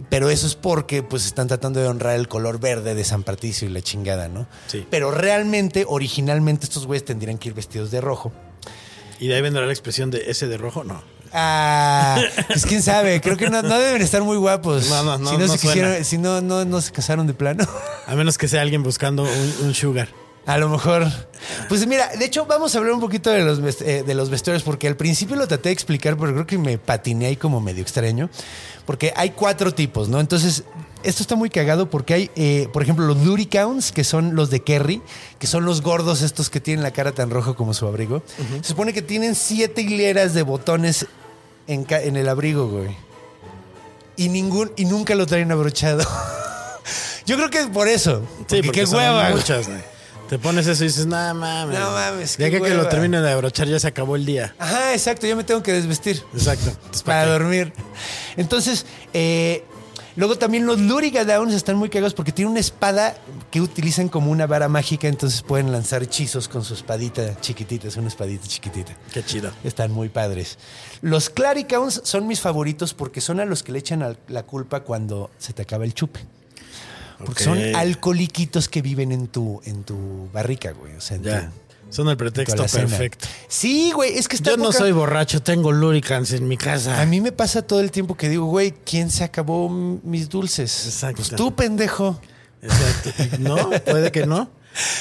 pero 0.08 0.30
eso 0.30 0.46
es 0.46 0.54
porque 0.54 1.02
pues 1.02 1.26
están 1.26 1.48
tratando 1.48 1.80
de 1.80 1.86
honrar 1.86 2.16
el 2.16 2.28
color 2.28 2.58
verde 2.58 2.94
de 2.94 3.04
San 3.04 3.22
Patricio 3.22 3.68
y 3.68 3.70
la 3.70 3.82
chingada, 3.82 4.28
¿no? 4.28 4.46
Sí. 4.66 4.86
Pero 4.90 5.10
realmente, 5.10 5.84
originalmente, 5.86 6.64
estos 6.64 6.86
güeyes 6.86 7.04
tendrían 7.04 7.38
que 7.38 7.48
ir 7.48 7.54
vestidos 7.54 7.90
de 7.90 8.00
rojo. 8.00 8.32
Y 9.20 9.28
de 9.28 9.36
ahí 9.36 9.42
vendrá 9.42 9.64
la 9.64 9.72
expresión 9.72 10.10
de 10.10 10.30
ese 10.30 10.48
de 10.48 10.56
rojo, 10.56 10.84
no. 10.84 11.02
Ah, 11.34 12.20
pues 12.48 12.66
quién 12.66 12.82
sabe, 12.82 13.20
creo 13.20 13.36
que 13.36 13.48
no, 13.48 13.62
no 13.62 13.78
deben 13.78 14.02
estar 14.02 14.22
muy 14.22 14.36
guapos. 14.36 14.88
No, 14.90 15.02
no, 15.02 15.18
no, 15.18 15.30
Si 15.30 15.36
no, 15.36 15.46
no 15.46 15.52
se 15.52 15.58
quisieron, 15.58 16.04
si 16.04 16.18
no, 16.18 16.40
no, 16.40 16.64
no 16.64 16.80
se 16.80 16.92
casaron 16.92 17.26
de 17.26 17.34
plano. 17.34 17.64
A 18.06 18.14
menos 18.14 18.36
que 18.36 18.48
sea 18.48 18.60
alguien 18.60 18.82
buscando 18.82 19.22
un, 19.22 19.54
un 19.66 19.74
sugar. 19.74 20.08
A 20.46 20.58
lo 20.58 20.68
mejor. 20.68 21.06
Pues 21.68 21.86
mira, 21.86 22.08
de 22.16 22.24
hecho, 22.24 22.46
vamos 22.46 22.74
a 22.74 22.78
hablar 22.78 22.94
un 22.94 23.00
poquito 23.00 23.30
de 23.30 23.44
los, 23.44 23.80
eh, 23.82 24.02
de 24.04 24.14
los 24.14 24.28
vestuarios, 24.28 24.62
porque 24.62 24.88
al 24.88 24.96
principio 24.96 25.36
lo 25.36 25.46
traté 25.46 25.68
de 25.68 25.72
explicar, 25.72 26.16
pero 26.16 26.32
creo 26.32 26.46
que 26.46 26.58
me 26.58 26.78
patiné 26.78 27.26
ahí 27.26 27.36
como 27.36 27.60
medio 27.60 27.82
extraño. 27.82 28.28
Porque 28.84 29.12
hay 29.14 29.30
cuatro 29.30 29.72
tipos, 29.72 30.08
¿no? 30.08 30.18
Entonces, 30.18 30.64
esto 31.04 31.22
está 31.22 31.36
muy 31.36 31.50
cagado 31.50 31.88
porque 31.88 32.14
hay, 32.14 32.30
eh, 32.34 32.68
por 32.72 32.82
ejemplo, 32.82 33.06
los 33.06 33.18
Luricauns, 33.24 33.92
que 33.92 34.02
son 34.02 34.34
los 34.34 34.50
de 34.50 34.60
Kerry, 34.60 35.00
que 35.38 35.46
son 35.46 35.64
los 35.64 35.80
gordos 35.82 36.22
estos 36.22 36.50
que 36.50 36.60
tienen 36.60 36.82
la 36.82 36.90
cara 36.92 37.12
tan 37.12 37.30
roja 37.30 37.54
como 37.54 37.74
su 37.74 37.86
abrigo. 37.86 38.22
Se 38.62 38.68
supone 38.68 38.92
que 38.92 39.02
tienen 39.02 39.36
siete 39.36 39.82
hileras 39.82 40.34
de 40.34 40.42
botones 40.42 41.06
en, 41.68 42.16
el 42.16 42.28
abrigo, 42.28 42.68
güey. 42.68 42.96
Y 44.16 44.28
ningún, 44.28 44.72
y 44.76 44.84
nunca 44.84 45.14
lo 45.14 45.26
traen 45.26 45.52
abrochado. 45.52 46.04
Yo 47.26 47.36
creo 47.36 47.50
que 47.50 47.60
es 47.60 47.66
por 47.68 47.86
eso. 47.86 48.22
Sí, 48.48 48.56
Porque 48.56 48.62
porque 48.62 48.84
qué 48.84 48.90
hueva. 48.90 49.30
muchas, 49.30 49.68
güey. 49.68 49.91
Te 50.32 50.38
pones 50.38 50.66
eso 50.66 50.82
y 50.84 50.86
dices, 50.86 51.04
no 51.04 51.34
mames. 51.34 51.78
No 51.78 51.90
mames, 51.90 52.38
Ya 52.38 52.46
que, 52.48 52.52
que 52.52 52.70
lo 52.70 52.76
hueva". 52.76 52.88
termine 52.88 53.20
de 53.20 53.30
abrochar 53.30 53.68
ya 53.68 53.78
se 53.78 53.88
acabó 53.88 54.16
el 54.16 54.24
día. 54.24 54.54
Ajá, 54.58 54.94
exacto, 54.94 55.26
yo 55.26 55.36
me 55.36 55.44
tengo 55.44 55.62
que 55.62 55.74
desvestir. 55.74 56.22
Exacto. 56.32 56.70
Entonces, 56.70 57.02
para 57.02 57.26
dormir. 57.26 57.74
Entonces, 58.38 58.86
eh, 59.12 59.62
luego 60.16 60.38
también 60.38 60.64
los 60.64 60.80
Lurigadowns 60.80 61.52
están 61.52 61.76
muy 61.76 61.90
cagados 61.90 62.14
porque 62.14 62.32
tienen 62.32 62.52
una 62.52 62.60
espada 62.60 63.14
que 63.50 63.60
utilizan 63.60 64.08
como 64.08 64.30
una 64.30 64.46
vara 64.46 64.68
mágica, 64.70 65.06
entonces 65.06 65.42
pueden 65.42 65.70
lanzar 65.70 66.02
hechizos 66.02 66.48
con 66.48 66.64
su 66.64 66.72
espadita 66.72 67.38
chiquitita, 67.42 67.88
es 67.88 67.98
una 67.98 68.08
espadita 68.08 68.48
chiquitita. 68.48 68.96
Qué 69.12 69.22
chido. 69.22 69.50
Están 69.64 69.90
muy 69.90 70.08
padres. 70.08 70.56
Los 71.02 71.28
Claricauns 71.28 72.00
son 72.04 72.26
mis 72.26 72.40
favoritos 72.40 72.94
porque 72.94 73.20
son 73.20 73.38
a 73.38 73.44
los 73.44 73.62
que 73.62 73.72
le 73.72 73.80
echan 73.80 74.16
la 74.28 74.42
culpa 74.44 74.80
cuando 74.80 75.30
se 75.36 75.52
te 75.52 75.60
acaba 75.60 75.84
el 75.84 75.92
chupe. 75.92 76.20
Porque 77.26 77.44
son 77.44 77.58
alcoholiquitos 77.74 78.68
que 78.68 78.82
viven 78.82 79.12
en 79.12 79.28
tu, 79.28 79.60
en 79.64 79.84
tu 79.84 80.28
barrica, 80.32 80.72
güey. 80.72 80.94
O 80.94 81.00
sea, 81.00 81.16
en 81.16 81.22
Ya. 81.24 81.40
tu- 81.50 81.62
Son 81.94 82.08
el 82.08 82.16
pretexto 82.16 82.64
perfecto. 82.64 83.28
Sí, 83.48 83.92
güey, 83.92 84.16
es 84.16 84.26
que 84.26 84.36
está 84.36 84.52
Yo 84.52 84.56
no 84.56 84.72
soy 84.72 84.92
borracho, 84.92 85.42
tengo 85.42 85.72
luricans 85.72 86.32
en 86.32 86.48
mi 86.48 86.56
casa. 86.56 87.02
A 87.02 87.04
mí 87.04 87.20
me 87.20 87.32
pasa 87.32 87.60
todo 87.60 87.80
el 87.80 87.90
tiempo 87.90 88.16
que 88.16 88.30
digo, 88.30 88.46
güey, 88.46 88.72
¿quién 88.86 89.10
se 89.10 89.24
acabó 89.24 89.68
mis 89.68 90.30
dulces? 90.30 90.86
Exacto. 90.86 91.16
Pues 91.16 91.36
tú, 91.36 91.54
pendejo. 91.54 92.18
Exacto. 92.62 93.10
No, 93.40 93.70
puede 93.84 94.10
que 94.10 94.24
no. 94.26 94.48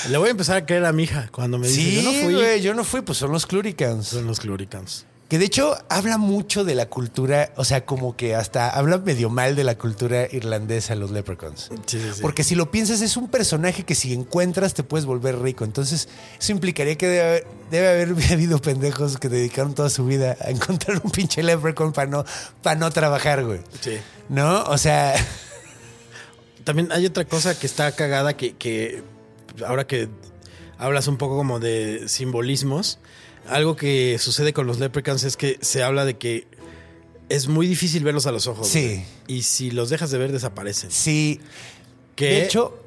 Le 0.09 0.17
voy 0.17 0.27
a 0.27 0.31
empezar 0.31 0.57
a 0.57 0.65
creer 0.65 0.83
a 0.83 0.91
mi 0.91 1.03
hija 1.03 1.29
cuando 1.31 1.57
me 1.57 1.67
dice, 1.69 1.79
Sí, 1.81 1.95
yo 1.95 2.01
no 2.11 2.11
fui. 2.25 2.33
güey, 2.33 2.61
yo 2.61 2.73
no 2.73 2.83
fui, 2.83 3.01
pues 3.03 3.17
son 3.19 3.31
los 3.31 3.45
Cluricans. 3.45 4.07
Son 4.07 4.27
los 4.27 4.41
Cluricans. 4.41 5.05
Que 5.31 5.39
de 5.39 5.45
hecho 5.45 5.77
habla 5.87 6.17
mucho 6.17 6.65
de 6.65 6.75
la 6.75 6.87
cultura, 6.87 7.53
o 7.55 7.63
sea, 7.63 7.85
como 7.85 8.17
que 8.17 8.35
hasta 8.35 8.69
habla 8.69 8.97
medio 8.97 9.29
mal 9.29 9.55
de 9.55 9.63
la 9.63 9.77
cultura 9.77 10.27
irlandesa, 10.29 10.93
los 10.95 11.09
leprechauns. 11.11 11.69
Sí, 11.85 12.01
sí, 12.01 12.09
sí. 12.15 12.21
Porque 12.21 12.43
si 12.43 12.53
lo 12.53 12.69
piensas, 12.69 12.99
es 12.99 13.15
un 13.15 13.29
personaje 13.29 13.85
que 13.85 13.95
si 13.95 14.13
encuentras 14.13 14.73
te 14.73 14.83
puedes 14.83 15.05
volver 15.05 15.39
rico. 15.39 15.63
Entonces, 15.63 16.09
eso 16.37 16.51
implicaría 16.51 16.97
que 16.97 17.07
debe 17.07 17.21
haber, 17.21 17.47
debe 17.71 17.87
haber 17.87 18.09
habido 18.33 18.59
pendejos 18.59 19.15
que 19.15 19.29
dedicaron 19.29 19.73
toda 19.73 19.89
su 19.89 20.05
vida 20.05 20.35
a 20.41 20.49
encontrar 20.49 20.99
un 21.01 21.11
pinche 21.11 21.41
leprechaun 21.41 21.93
para 21.93 22.11
no, 22.11 22.25
para 22.61 22.77
no 22.77 22.91
trabajar, 22.91 23.45
güey. 23.45 23.61
Sí. 23.79 23.99
¿No? 24.27 24.63
O 24.63 24.77
sea, 24.77 25.15
También 26.65 26.91
hay 26.91 27.05
otra 27.05 27.23
cosa 27.23 27.57
que 27.57 27.67
está 27.67 27.93
cagada 27.93 28.35
que, 28.35 28.57
que 28.57 29.01
ahora 29.65 29.87
que 29.87 30.09
hablas 30.77 31.07
un 31.07 31.15
poco 31.15 31.37
como 31.37 31.61
de 31.61 32.09
simbolismos, 32.09 32.99
algo 33.47 33.75
que 33.75 34.17
sucede 34.19 34.53
con 34.53 34.67
los 34.67 34.79
leprechauns 34.79 35.23
es 35.23 35.37
que 35.37 35.57
se 35.61 35.83
habla 35.83 36.05
de 36.05 36.17
que 36.17 36.47
es 37.29 37.47
muy 37.47 37.65
difícil 37.67 38.03
verlos 38.03 38.25
a 38.25 38.31
los 38.31 38.47
ojos. 38.47 38.67
Sí. 38.67 38.85
güey. 38.85 39.05
Y 39.27 39.41
si 39.43 39.71
los 39.71 39.89
dejas 39.89 40.11
de 40.11 40.17
ver, 40.17 40.31
desaparecen. 40.31 40.91
sí. 40.91 41.39
De 42.17 42.43
hecho, 42.45 42.77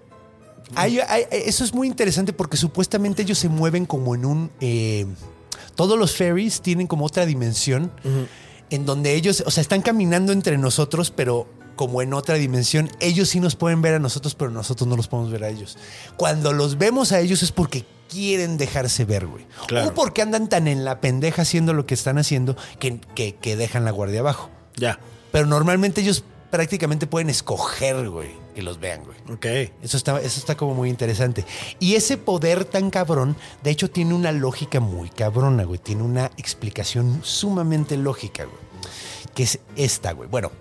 hay- 0.77 0.99
hay- 1.01 1.25
eso 1.31 1.65
es 1.65 1.75
muy 1.75 1.89
interesante 1.89 2.33
porque 2.33 2.57
supuestamente 2.57 3.23
ellos 3.23 3.39
se 3.39 3.49
mueven 3.49 3.85
como 3.87 4.15
en 4.15 4.25
un... 4.25 4.51
eh, 4.61 5.07
todos 5.75 5.99
los 5.99 6.17
fairies 6.17 6.61
tienen 6.61 6.87
como 6.87 7.05
otra 7.07 7.27
dimensión 7.27 7.91
en 8.71 8.87
donde 8.87 9.15
ellos, 9.15 9.43
o 9.45 9.51
sea, 9.51 9.61
están 9.61 9.83
caminando 9.83 10.33
entre 10.33 10.57
nosotros, 10.57 11.11
pero 11.11 11.49
como 11.75 12.01
en 12.03 12.15
otra 12.15 12.37
dimensión. 12.37 12.89
Ellos 13.01 13.29
sí 13.31 13.41
nos 13.41 13.57
pueden 13.57 13.83
ver 13.83 13.95
a 13.95 13.99
nosotros, 13.99 14.37
pero 14.37 14.53
nosotros 14.53 14.87
no 14.89 14.95
los 14.97 15.09
podemos 15.09 15.33
ver 15.33 15.43
a 15.43 15.49
ellos. 15.49 15.77
Cuando 16.17 16.53
los 16.53 16.79
vemos 16.79 17.11
a 17.11 17.19
ellos 17.19 17.43
es 17.43 17.51
porque 17.51 17.85
quieren 18.15 18.57
dejarse 18.57 19.05
ver, 19.05 19.27
güey. 19.27 19.45
Claro. 19.67 19.89
O 19.89 19.95
porque 19.95 20.23
andan 20.23 20.49
tan 20.49 20.69
en 20.69 20.85
la 20.85 21.01
pendeja 21.01 21.43
haciendo 21.43 21.73
lo 21.75 21.85
que 21.87 21.95
están 21.95 22.17
haciendo 22.19 22.57
que, 22.79 23.01
que- 23.15 23.35
que 23.35 23.57
dejan 23.57 23.85
la 23.85 23.91
guardia 23.91 24.21
abajo. 24.21 24.51
ya. 24.77 24.99
Pero 25.33 25.47
normalmente 25.47 26.01
ellos 26.01 26.23
prácticamente 26.53 27.09
pueden 27.09 27.29
escoger, 27.29 28.09
güey, 28.09 28.31
que 28.55 28.63
los 28.63 28.79
vean, 28.79 29.03
güey. 29.03 29.19
Ok. 29.35 29.47
Eso 29.83 29.97
está, 29.97 30.21
eso 30.21 30.39
está 30.39 30.57
como 30.57 30.75
muy 30.75 30.89
interesante. 30.91 31.45
Y 31.81 31.97
ese 31.97 32.17
poder 32.17 32.65
tan 32.65 32.89
cabrón, 32.91 33.35
de 33.65 33.71
hecho, 33.73 33.91
tiene 33.91 34.15
una 34.15 34.31
lógica 34.31 34.79
muy 34.79 35.09
cabrona, 35.09 35.65
güey. 35.65 35.81
Tiene 35.81 36.05
una 36.05 36.27
explicación 36.37 37.19
sumamente 37.25 37.97
lógica, 37.97 38.45
güey. 38.45 38.57
Que 39.35 39.43
es 39.43 39.59
esta, 39.75 40.13
güey. 40.13 40.29
Bueno, 40.29 40.53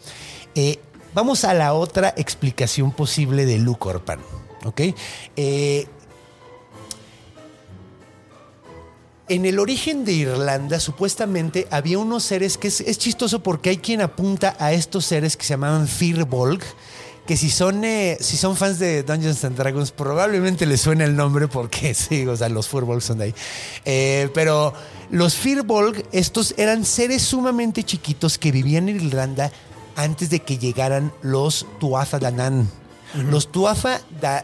eh, 0.55 0.79
vamos 1.13 1.43
a 1.43 1.53
la 1.53 1.73
otra 1.75 2.15
explicación 2.17 2.91
posible 2.91 3.45
de 3.45 3.59
Lucorpan, 3.59 4.21
¿ok? 4.65 4.81
Eh, 5.35 5.87
En 9.29 9.45
el 9.45 9.59
origen 9.59 10.03
de 10.03 10.11
Irlanda, 10.11 10.81
supuestamente 10.81 11.67
había 11.71 11.97
unos 11.97 12.23
seres 12.23 12.57
que 12.57 12.67
es, 12.67 12.81
es 12.81 12.97
chistoso 12.97 13.41
porque 13.41 13.69
hay 13.69 13.77
quien 13.77 14.01
apunta 14.01 14.55
a 14.59 14.73
estos 14.73 15.05
seres 15.05 15.37
que 15.37 15.45
se 15.45 15.53
llamaban 15.53 15.87
Firbolg, 15.87 16.61
que 17.25 17.37
si 17.37 17.49
son, 17.49 17.85
eh, 17.85 18.17
si 18.19 18.35
son 18.35 18.57
fans 18.57 18.79
de 18.79 19.03
Dungeons 19.03 19.45
and 19.45 19.55
Dragons, 19.55 19.91
probablemente 19.91 20.65
les 20.65 20.81
suena 20.81 21.05
el 21.05 21.15
nombre 21.15 21.47
porque 21.47 21.93
sí, 21.93 22.27
o 22.27 22.35
sea, 22.35 22.49
los 22.49 22.67
Firbolg 22.67 23.01
son 23.01 23.19
de 23.19 23.25
ahí. 23.25 23.35
Eh, 23.85 24.29
pero 24.33 24.73
los 25.09 25.35
Firbolg, 25.35 26.03
estos 26.11 26.53
eran 26.57 26.83
seres 26.83 27.21
sumamente 27.21 27.83
chiquitos 27.83 28.37
que 28.37 28.51
vivían 28.51 28.89
en 28.89 28.97
Irlanda 28.97 29.51
antes 29.95 30.29
de 30.29 30.41
que 30.41 30.57
llegaran 30.57 31.13
los 31.21 31.65
Tuatha 31.79 32.19
Danann. 32.19 32.69
Los 33.29 33.51
Tuatha 33.51 34.01
da, 34.19 34.43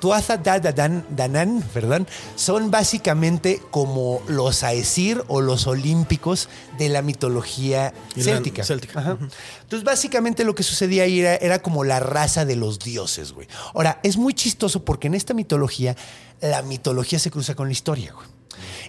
Tuatha 0.00 0.36
Da 0.36 0.58
Dan- 0.60 1.06
Danann, 1.10 1.62
perdón, 1.72 2.06
son 2.34 2.70
básicamente 2.70 3.62
como 3.70 4.20
los 4.28 4.62
Aesir 4.62 5.24
o 5.28 5.40
los 5.40 5.66
olímpicos 5.66 6.48
de 6.78 6.88
la 6.88 7.02
mitología 7.02 7.94
céltica. 8.16 8.62
céltica. 8.64 9.00
Ajá. 9.00 9.18
Entonces, 9.62 9.84
básicamente 9.84 10.44
lo 10.44 10.54
que 10.54 10.62
sucedía 10.62 11.04
ahí 11.04 11.20
era, 11.20 11.36
era 11.36 11.62
como 11.62 11.82
la 11.84 11.98
raza 12.00 12.44
de 12.44 12.56
los 12.56 12.78
dioses, 12.78 13.32
güey. 13.32 13.48
Ahora, 13.74 14.00
es 14.02 14.16
muy 14.16 14.34
chistoso 14.34 14.84
porque 14.84 15.06
en 15.06 15.14
esta 15.14 15.32
mitología, 15.34 15.96
la 16.40 16.62
mitología 16.62 17.18
se 17.18 17.30
cruza 17.30 17.54
con 17.54 17.68
la 17.68 17.72
historia, 17.72 18.12
güey. 18.12 18.26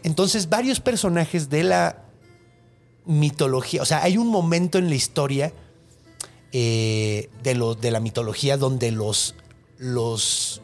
Entonces, 0.04 0.50
varios 0.50 0.80
personajes 0.80 1.50
de 1.50 1.64
la 1.64 2.04
mitología, 3.06 3.82
o 3.82 3.86
sea, 3.86 4.04
hay 4.04 4.18
un 4.18 4.28
momento 4.28 4.78
en 4.78 4.90
la 4.90 4.96
historia 4.96 5.54
eh, 6.52 7.30
de, 7.44 7.56
lo- 7.56 7.76
de 7.76 7.92
la 7.92 8.00
mitología 8.00 8.58
donde 8.58 8.92
los, 8.92 9.36
los 9.78 10.62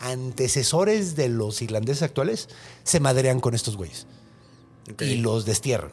antecesores 0.00 1.16
de 1.16 1.28
los 1.28 1.62
irlandeses 1.62 2.02
actuales 2.02 2.48
se 2.84 3.00
madrean 3.00 3.40
con 3.40 3.54
estos 3.54 3.76
güeyes 3.76 4.06
y 5.00 5.16
los 5.16 5.44
destierran. 5.44 5.92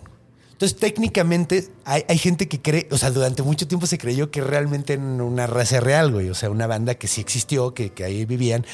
Entonces, 0.51 0.77
técnicamente, 0.77 1.67
hay, 1.83 2.05
hay 2.07 2.17
gente 2.17 2.47
que 2.47 2.61
cree, 2.61 2.87
o 2.91 2.97
sea, 2.97 3.11
durante 3.11 3.43
mucho 3.43 3.67
tiempo 3.67 3.87
se 3.87 3.97
creyó 3.97 4.31
que 4.31 4.39
realmente 4.39 4.93
eran 4.93 5.19
una 5.19 5.47
raza 5.47 5.79
real, 5.79 6.11
güey. 6.11 6.29
O 6.29 6.35
sea, 6.35 6.49
una 6.49 6.67
banda 6.67 6.95
que 6.95 7.07
sí 7.07 7.19
existió, 7.19 7.73
que, 7.73 7.89
que 7.89 8.03
ahí 8.03 8.23
vivían 8.23 8.65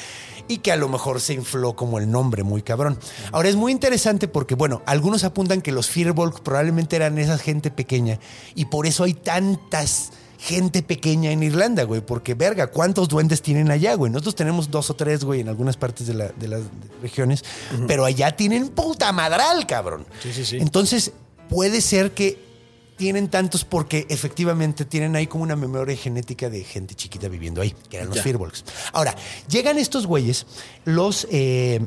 y 0.46 0.58
que 0.58 0.72
a 0.72 0.76
lo 0.76 0.88
mejor 0.88 1.20
se 1.20 1.32
infló 1.32 1.74
como 1.74 1.98
el 1.98 2.10
nombre, 2.10 2.42
muy 2.42 2.62
cabrón. 2.62 2.98
Ahora, 3.32 3.48
es 3.48 3.56
muy 3.56 3.72
interesante 3.72 4.28
porque, 4.28 4.54
bueno, 4.54 4.82
algunos 4.84 5.24
apuntan 5.24 5.62
que 5.62 5.72
los 5.72 5.88
Firbolg 5.88 6.42
probablemente 6.42 6.96
eran 6.96 7.18
esa 7.18 7.38
gente 7.38 7.70
pequeña 7.70 8.20
y 8.54 8.66
por 8.66 8.86
eso 8.86 9.04
hay 9.04 9.14
tantas 9.14 10.10
gente 10.42 10.82
pequeña 10.82 11.30
en 11.32 11.42
Irlanda, 11.42 11.82
güey. 11.84 12.00
Porque, 12.00 12.34
verga, 12.34 12.68
¿cuántos 12.68 13.08
duendes 13.08 13.42
tienen 13.42 13.70
allá, 13.70 13.94
güey? 13.94 14.10
Nosotros 14.10 14.34
tenemos 14.34 14.70
dos 14.70 14.88
o 14.90 14.94
tres, 14.94 15.22
güey, 15.22 15.40
en 15.40 15.48
algunas 15.48 15.76
partes 15.76 16.06
de, 16.06 16.14
la- 16.14 16.28
de 16.30 16.48
las 16.48 16.62
regiones, 17.02 17.44
pero 17.86 18.04
allá 18.06 18.34
tienen 18.34 18.68
puta 18.70 19.12
madral, 19.12 19.66
cabrón. 19.66 20.06
Sí, 20.22 20.32
sí, 20.32 20.44
sí. 20.46 20.56
Entonces, 20.56 21.12
puede 21.50 21.80
ser 21.82 22.12
que 22.12 22.48
tienen 22.96 23.28
tantos 23.28 23.64
porque 23.64 24.06
efectivamente 24.10 24.84
tienen 24.84 25.16
ahí 25.16 25.26
como 25.26 25.42
una 25.44 25.56
memoria 25.56 25.96
genética 25.96 26.48
de 26.50 26.64
gente 26.64 26.94
chiquita 26.94 27.28
viviendo 27.28 27.60
ahí, 27.62 27.74
que 27.88 27.96
eran 27.98 28.08
los. 28.10 28.20
Firbolgs. 28.20 28.64
Ahora, 28.92 29.14
llegan 29.48 29.78
estos 29.78 30.06
güeyes, 30.06 30.46
los, 30.84 31.26
eh, 31.30 31.80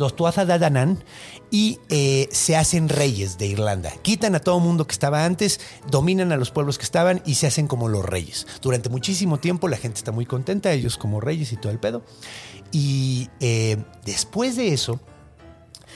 los 0.00 0.16
Tuatha 0.16 0.46
Danann, 0.46 1.04
y 1.50 1.78
eh, 1.90 2.28
se 2.32 2.56
hacen 2.56 2.88
reyes 2.88 3.38
de 3.38 3.46
Irlanda. 3.46 3.92
Quitan 4.02 4.34
a 4.34 4.40
todo 4.40 4.58
mundo 4.58 4.86
que 4.86 4.92
estaba 4.92 5.24
antes, 5.24 5.60
dominan 5.90 6.32
a 6.32 6.36
los 6.36 6.50
pueblos 6.50 6.78
que 6.78 6.84
estaban 6.84 7.22
y 7.26 7.34
se 7.34 7.46
hacen 7.46 7.66
como 7.66 7.88
los 7.88 8.04
reyes. 8.04 8.46
Durante 8.62 8.88
muchísimo 8.88 9.38
tiempo 9.38 9.68
la 9.68 9.76
gente 9.76 9.98
está 9.98 10.10
muy 10.10 10.26
contenta, 10.26 10.72
ellos 10.72 10.96
como 10.96 11.20
reyes 11.20 11.52
y 11.52 11.56
todo 11.56 11.70
el 11.70 11.78
pedo. 11.78 12.02
Y 12.72 13.28
eh, 13.40 13.76
después 14.04 14.56
de 14.56 14.72
eso, 14.72 15.00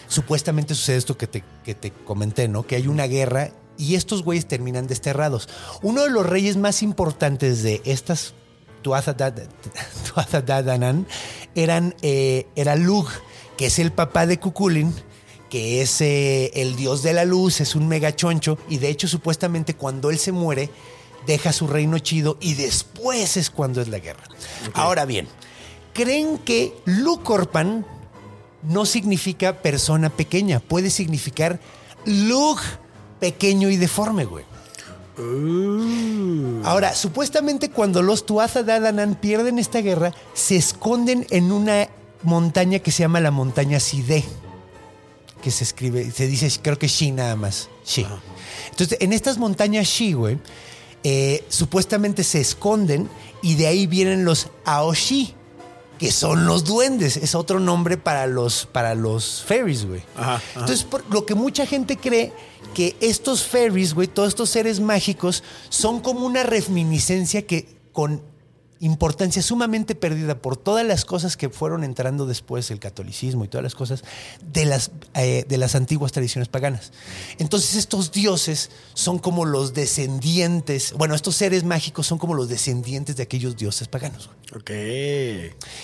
supuestamente 0.06 0.74
sucede 0.74 0.98
esto 0.98 1.16
que 1.16 1.26
te, 1.26 1.42
que 1.64 1.74
te 1.74 1.90
comenté, 1.90 2.46
¿no? 2.46 2.66
Que 2.66 2.76
hay 2.76 2.88
una 2.88 3.06
guerra 3.06 3.50
y 3.78 3.94
estos 3.94 4.22
güeyes 4.22 4.46
terminan 4.46 4.86
desterrados. 4.86 5.48
Uno 5.82 6.02
de 6.02 6.10
los 6.10 6.26
reyes 6.26 6.56
más 6.58 6.82
importantes 6.82 7.62
de 7.62 7.80
estas 7.84 8.34
Tuatha 8.84 9.14
Danann 10.62 11.06
eran, 11.54 11.94
eh, 12.02 12.46
era 12.54 12.76
Lug, 12.76 13.08
que 13.56 13.66
es 13.66 13.78
el 13.78 13.92
papá 13.92 14.26
de 14.26 14.38
Cuculin, 14.38 14.94
que 15.50 15.82
es 15.82 16.00
eh, 16.00 16.50
el 16.54 16.76
dios 16.76 17.02
de 17.02 17.12
la 17.12 17.24
luz, 17.24 17.60
es 17.60 17.74
un 17.74 17.86
megachoncho 17.88 18.58
y 18.68 18.78
de 18.78 18.88
hecho 18.88 19.08
supuestamente 19.08 19.74
cuando 19.74 20.10
él 20.10 20.18
se 20.18 20.32
muere 20.32 20.70
deja 21.26 21.52
su 21.52 21.66
reino 21.66 21.98
chido 21.98 22.36
y 22.40 22.54
después 22.54 23.36
es 23.36 23.50
cuando 23.50 23.80
es 23.80 23.88
la 23.88 23.98
guerra. 23.98 24.24
Ahora 24.74 25.04
bien, 25.04 25.28
creen 25.92 26.38
que 26.38 26.74
Lucorpan 26.84 27.86
no 28.62 28.86
significa 28.86 29.62
persona 29.62 30.10
pequeña, 30.10 30.60
puede 30.60 30.90
significar 30.90 31.60
Lug 32.04 32.58
pequeño 33.20 33.70
y 33.70 33.76
deforme, 33.76 34.24
güey. 34.24 34.44
Ahora, 36.64 36.94
supuestamente 36.94 37.70
cuando 37.70 38.02
los 38.02 38.26
Tuatha 38.26 38.64
Dé 38.64 38.80
Danann 38.80 39.14
pierden 39.14 39.60
esta 39.60 39.80
guerra, 39.80 40.12
se 40.34 40.56
esconden 40.56 41.26
en 41.30 41.52
una 41.52 41.88
montaña 42.24 42.78
que 42.78 42.90
se 42.90 43.02
llama 43.02 43.20
la 43.20 43.30
montaña 43.30 43.80
Sidé, 43.80 44.24
que 45.42 45.50
se 45.50 45.64
escribe, 45.64 46.10
se 46.10 46.26
dice, 46.26 46.50
creo 46.62 46.78
que 46.78 46.88
Shi 46.88 47.12
nada 47.12 47.36
más, 47.36 47.68
Shi. 47.86 48.06
Entonces, 48.70 48.98
en 49.00 49.12
estas 49.12 49.38
montañas 49.38 49.86
Shi, 49.86 50.14
güey, 50.14 50.38
eh, 51.02 51.44
supuestamente 51.48 52.24
se 52.24 52.40
esconden 52.40 53.10
y 53.42 53.56
de 53.56 53.66
ahí 53.66 53.86
vienen 53.86 54.24
los 54.24 54.48
Aoshi, 54.64 55.34
que 55.98 56.10
son 56.10 56.46
los 56.46 56.64
duendes. 56.64 57.18
Es 57.18 57.34
otro 57.34 57.60
nombre 57.60 57.98
para 57.98 58.26
los, 58.26 58.66
para 58.66 58.94
los 58.94 59.44
fairies, 59.46 59.86
güey. 59.86 60.02
Ajá, 60.16 60.36
ajá. 60.36 60.42
Entonces, 60.54 60.84
por 60.84 61.04
lo 61.12 61.26
que 61.26 61.34
mucha 61.34 61.66
gente 61.66 61.98
cree 61.98 62.32
que 62.72 62.96
estos 63.00 63.44
fairies, 63.44 63.92
güey, 63.92 64.08
todos 64.08 64.28
estos 64.28 64.48
seres 64.48 64.80
mágicos, 64.80 65.42
son 65.68 66.00
como 66.00 66.26
una 66.26 66.42
reminiscencia 66.42 67.46
que 67.46 67.68
con 67.92 68.22
importancia 68.84 69.42
sumamente 69.42 69.94
perdida 69.94 70.36
por 70.36 70.58
todas 70.58 70.86
las 70.86 71.06
cosas 71.06 71.38
que 71.38 71.48
fueron 71.48 71.84
entrando 71.84 72.26
después 72.26 72.70
el 72.70 72.80
catolicismo 72.80 73.44
y 73.44 73.48
todas 73.48 73.62
las 73.62 73.74
cosas 73.74 74.04
de 74.52 74.66
las, 74.66 74.90
eh, 75.14 75.46
de 75.48 75.56
las 75.56 75.74
antiguas 75.74 76.12
tradiciones 76.12 76.48
paganas. 76.48 76.92
Entonces 77.38 77.76
estos 77.76 78.12
dioses 78.12 78.70
son 78.92 79.18
como 79.18 79.46
los 79.46 79.72
descendientes, 79.72 80.92
bueno, 80.92 81.14
estos 81.14 81.34
seres 81.34 81.64
mágicos 81.64 82.06
son 82.06 82.18
como 82.18 82.34
los 82.34 82.48
descendientes 82.48 83.16
de 83.16 83.22
aquellos 83.22 83.56
dioses 83.56 83.88
paganos. 83.88 84.26
güey. 84.26 84.60
Ok. 84.60 84.70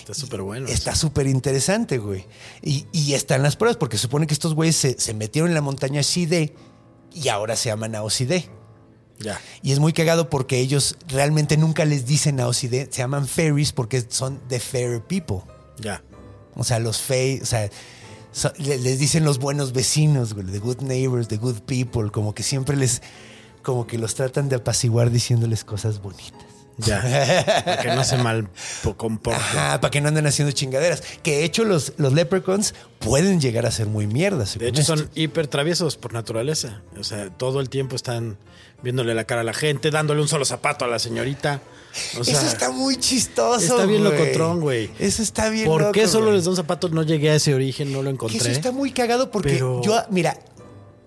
Está 0.01 0.13
súper 0.13 0.43
bueno. 0.43 0.69
Está 0.69 0.95
súper 0.95 1.27
interesante, 1.27 1.97
güey. 1.97 2.27
Y, 2.63 2.87
y 2.93 3.15
están 3.15 3.43
las 3.43 3.57
pruebas, 3.57 3.79
porque 3.79 3.97
supone 3.97 4.27
que 4.27 4.35
estos 4.35 4.55
güeyes 4.55 4.77
se, 4.77 5.01
se 5.01 5.15
metieron 5.15 5.51
en 5.51 5.55
la 5.55 5.63
montaña 5.63 6.03
Shide 6.03 6.55
y 7.15 7.29
ahora 7.29 7.57
se 7.57 7.71
llaman 7.71 7.95
Aoside. 7.95 8.60
Ya. 9.21 9.41
Y 9.63 9.73
es 9.73 9.79
muy 9.79 9.93
cagado 9.93 10.29
porque 10.31 10.59
ellos 10.59 10.97
realmente 11.09 11.57
nunca 11.57 11.85
les 11.85 12.07
dicen 12.07 12.41
Aoside, 12.41 12.89
se 12.91 12.99
llaman 13.03 13.29
fairies 13.29 13.73
porque 13.73 14.05
son 14.09 14.41
the 14.49 14.59
fair 14.59 15.01
people. 15.03 15.39
Ya. 15.79 16.03
O 16.57 16.65
sea, 16.65 16.79
los 16.79 16.99
fey, 17.01 17.41
o 17.41 17.47
sea, 17.47 17.69
so- 18.33 18.53
les 18.59 18.99
dicen 18.99 19.25
los 19.25 19.39
buenos 19.39 19.73
vecinos, 19.73 20.35
güey, 20.35 20.47
the 20.47 20.59
good 20.59 20.79
neighbors, 20.83 21.29
the 21.29 21.37
good 21.37 21.61
people, 21.67 22.11
como 22.11 22.35
que 22.35 22.43
siempre 22.43 22.77
les, 22.77 23.03
como 23.63 23.87
que 23.87 23.99
los 23.99 24.15
tratan 24.15 24.49
de 24.49 24.57
apaciguar 24.57 25.11
diciéndoles 25.11 25.65
cosas 25.65 26.01
bonitas. 26.01 26.41
Ya. 26.79 27.03
Para 27.65 27.77
que 27.83 27.89
no 27.89 28.05
se 28.05 28.17
mal 28.17 28.49
po- 28.83 28.97
comporte. 28.97 29.39
Ajá, 29.39 29.81
para 29.83 29.91
que 29.91 30.01
no 30.01 30.09
anden 30.09 30.27
haciendo 30.27 30.51
chingaderas. 30.53 31.03
Que 31.23 31.37
de 31.39 31.45
hecho 31.45 31.65
los, 31.65 31.93
los 31.99 32.15
leprechauns 32.15 32.75
pueden 33.01 33.39
llegar 33.39 33.67
a 33.67 33.71
ser 33.71 33.87
muy 33.87 34.07
mierdas. 34.07 34.57
De 34.59 34.67
hecho, 34.69 34.81
esto. 34.81 34.97
son 34.97 35.11
hiper 35.15 35.47
traviesos 35.47 35.99
por 35.99 36.15
naturaleza. 36.15 36.81
O 36.99 37.05
sea, 37.05 37.29
todo 37.29 37.61
el 37.61 37.69
tiempo 37.69 37.97
están 37.97 38.39
viéndole 38.83 39.15
la 39.15 39.25
cara 39.25 39.43
a 39.43 39.45
la 39.45 39.53
gente, 39.53 39.91
dándole 39.91 40.21
un 40.21 40.29
solo 40.29 40.45
zapato 40.45 40.85
a 40.85 40.89
la 40.89 40.99
señorita. 40.99 41.61
O 42.19 42.25
sea, 42.25 42.35
Eso 42.39 42.47
está 42.47 42.71
muy 42.71 42.97
chistoso. 42.99 43.59
está 43.61 43.85
bien 43.87 44.05
locotrón, 44.05 44.61
güey. 44.61 44.91
Eso 44.99 45.23
está 45.23 45.49
bien 45.49 45.67
¿Por 45.67 45.91
qué 45.93 46.07
solo 46.07 46.31
les 46.33 46.45
da 46.45 46.51
un 46.51 46.57
zapato? 46.57 46.89
No 46.89 47.03
llegué 47.03 47.31
a 47.31 47.35
ese 47.35 47.55
origen, 47.55 47.93
no 47.93 47.99
lo 48.03 48.11
Que 48.11 48.15
encontré. 48.15 48.39
eso 48.39 48.49
está 48.51 48.71
muy 48.73 48.93
cagado 48.93 49.31
porque 49.31 49.55
Pero- 49.55 49.83
yo, 49.83 50.01
mira, 50.11 50.39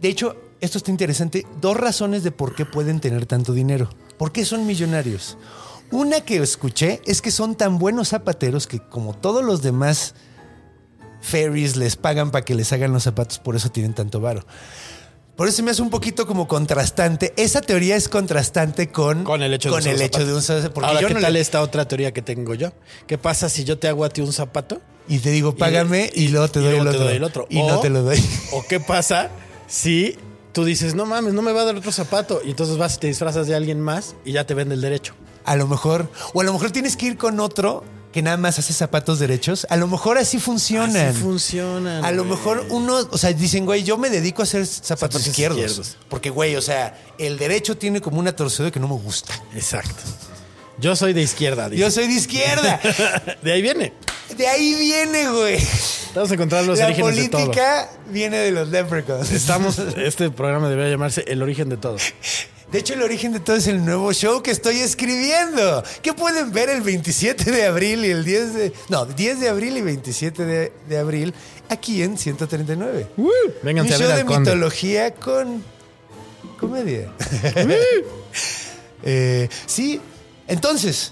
de 0.02 0.10
hecho, 0.10 0.36
esto 0.60 0.78
está 0.78 0.92
interesante. 0.92 1.46
Dos 1.62 1.78
razones 1.78 2.24
de 2.24 2.32
por 2.32 2.54
qué 2.56 2.66
pueden 2.66 3.00
tener 3.00 3.26
tanto 3.26 3.54
dinero. 3.54 3.90
¿Por 4.18 4.32
qué 4.32 4.44
son 4.46 4.66
millonarios? 4.66 5.38
Una 5.92 6.22
que 6.22 6.38
escuché 6.38 7.02
es 7.06 7.22
que 7.22 7.32
son 7.32 7.56
tan 7.56 7.78
buenos 7.80 8.10
zapateros 8.10 8.68
que 8.68 8.80
como 8.80 9.14
todos 9.16 9.44
los 9.44 9.62
demás 9.62 10.16
fairies 11.22 11.76
les 11.78 11.96
pagan 11.96 12.32
para 12.32 12.44
que 12.44 12.56
les 12.56 12.72
hagan 12.74 12.92
los 12.92 13.04
zapatos, 13.04 13.40
por 13.40 13.56
eso 13.56 13.70
tienen 13.72 13.94
tanto 13.94 14.20
varo. 14.20 14.46
Por 15.36 15.48
eso 15.48 15.64
me 15.64 15.72
hace 15.72 15.82
un 15.82 15.90
poquito 15.90 16.28
como 16.28 16.48
contrastante. 16.48 17.34
Esa 17.38 17.62
teoría 17.62 17.96
es 17.96 18.08
contrastante 18.08 18.90
con, 18.90 19.24
Con 19.24 19.42
el 19.42 19.54
hecho 19.54 19.70
de 19.70 19.74
con 19.76 19.88
el 19.88 20.00
hecho 20.02 20.26
de 20.26 20.34
un 20.34 20.42
zapato. 20.44 20.74
Porque 20.74 20.88
Ahora, 20.88 21.02
yo 21.02 21.08
¿qué 21.08 21.14
no 21.16 21.20
tal 21.22 21.34
le- 21.34 21.40
esta 21.40 21.62
otra 21.62 21.88
teoría 21.88 22.12
que 22.14 22.22
tengo 22.22 22.54
yo? 22.54 22.72
¿Qué 23.08 23.18
pasa 23.18 23.50
si 23.50 23.64
yo 23.64 23.80
te 23.80 23.88
hago 23.88 24.06
a 24.06 24.10
ti 24.10 24.22
un 24.22 24.32
zapato? 24.32 24.80
Y 25.08 25.18
te 25.20 25.32
digo, 25.32 25.56
págame 25.56 26.12
y, 26.14 26.28
luego 26.28 26.48
te 26.50 26.60
y 26.60 26.64
doy, 26.64 26.72
luego 26.76 26.84
el, 26.86 26.92
te 26.92 26.98
otro, 26.98 27.08
doy 27.08 27.16
el 27.18 27.24
otro. 27.24 27.48
Y 27.50 27.60
O- 27.62 27.68
no 27.68 27.80
te 27.80 27.90
lo 27.90 28.04
doy. 28.04 28.24
¿O 28.52 28.64
qué 28.68 28.80
pasa 28.80 29.32
si 29.68 30.18
tú 30.54 30.66
dices, 30.66 30.94
no 30.94 31.06
mames, 31.08 31.34
no 31.34 31.42
me 31.42 31.52
va 31.52 31.62
a 31.62 31.66
dar 31.66 31.76
otro 31.76 31.92
zapato? 31.92 32.42
Y 32.46 32.52
entonces 32.52 32.78
vas 32.78 32.96
y 32.96 33.00
te 33.00 33.08
disfrazas 33.08 33.48
de 33.48 33.56
alguien 33.56 33.80
más 33.82 34.16
y 34.24 34.34
ya 34.34 34.46
te 34.46 34.54
vende 34.54 34.76
el 34.76 34.82
derecho. 34.82 35.16
A 35.46 35.56
lo 35.56 35.68
mejor, 35.68 36.10
o 36.34 36.42
a 36.42 36.44
lo 36.44 36.54
mejor 36.54 36.70
tienes 36.72 36.96
que 36.96 37.08
ir 37.08 37.18
con 37.18 37.40
otro 37.40 37.84
que 38.14 38.22
nada 38.22 38.38
más 38.38 38.60
hace 38.60 38.72
zapatos 38.74 39.20
derechos, 39.20 39.66
a 39.70 39.76
lo 39.76 39.88
mejor 39.88 40.18
así 40.18 40.40
funcionan. 40.40 41.08
Así 41.10 41.20
funcionan. 41.20 42.06
A 42.06 42.12
lo 42.12 42.24
güey. 42.24 42.38
mejor 42.38 42.66
uno, 42.70 43.00
o 43.10 43.18
sea, 43.18 43.34
dicen, 43.34 43.66
güey, 43.66 43.84
yo 43.84 43.98
me 43.98 44.10
dedico 44.10 44.42
a 44.42 44.46
hacer 44.46 44.66
zapatos, 44.66 44.88
Zapatos 44.88 45.28
izquierdos. 45.28 45.60
izquierdos. 45.60 45.98
Porque, 46.10 46.30
güey, 46.30 46.56
o 46.56 46.62
sea, 46.62 46.96
el 47.18 47.38
derecho 47.38 47.76
tiene 47.76 48.00
como 48.00 48.20
una 48.20 48.34
torcedura 48.36 48.72
que 48.72 48.80
no 48.80 48.88
me 48.88 48.94
gusta. 48.96 49.34
Exacto. 49.56 50.04
Yo 50.80 50.96
soy 50.96 51.14
de 51.14 51.22
izquierda. 51.22 51.70
dice. 51.70 51.82
Yo 51.82 51.92
soy 51.92 52.08
de 52.08 52.14
izquierda. 52.14 52.80
de 53.42 53.52
ahí 53.52 53.62
viene. 53.62 53.94
De 54.38 54.48
ahí 54.48 54.74
viene, 54.76 55.30
güey. 55.30 55.58
Vamos 56.16 56.30
a 56.32 56.34
encontrar 56.36 56.64
los 56.66 56.80
La 56.80 56.86
orígenes 56.86 57.16
de 57.16 57.30
todo. 57.30 57.42
política 57.42 57.90
viene 58.10 58.38
de 58.38 58.52
los 58.52 58.70
leprechauns. 58.70 59.32
Estamos, 59.32 59.80
este 59.80 60.30
programa 60.30 60.70
debería 60.70 60.92
llamarse 60.92 61.24
El 61.28 61.42
origen 61.42 61.70
de 61.70 61.78
todo. 61.78 61.98
De 62.74 62.80
hecho, 62.80 62.96
el 62.96 63.04
origen 63.04 63.32
de 63.32 63.40
todo 63.40 63.56
es 63.56 63.68
el 63.68 63.86
nuevo 63.86 64.12
show 64.14 64.42
que 64.42 64.50
estoy 64.52 64.78
escribiendo. 64.78 65.84
Que 66.02 66.14
pueden 66.14 66.52
ver 66.52 66.70
el 66.70 66.82
27 66.82 67.52
de 67.52 67.68
abril 67.68 68.04
y 68.04 68.10
el 68.10 68.26
10 68.26 68.54
de. 68.56 68.74
No, 68.90 69.06
10 69.06 69.40
de 69.40 69.48
abril 69.50 69.78
y 69.78 69.82
27 69.82 70.44
de, 70.44 70.74
de 70.90 70.98
abril 70.98 71.34
aquí 71.70 72.02
en 72.02 72.18
139. 72.18 73.08
Un 73.18 73.30
Vénganse 73.62 73.94
a 73.94 73.98
show 74.00 74.08
de 74.18 74.26
conde. 74.26 74.40
mitología 74.52 75.14
con 75.14 75.64
comedia. 76.60 77.14
Eh, 79.06 79.50
sí, 79.66 80.00
entonces, 80.48 81.12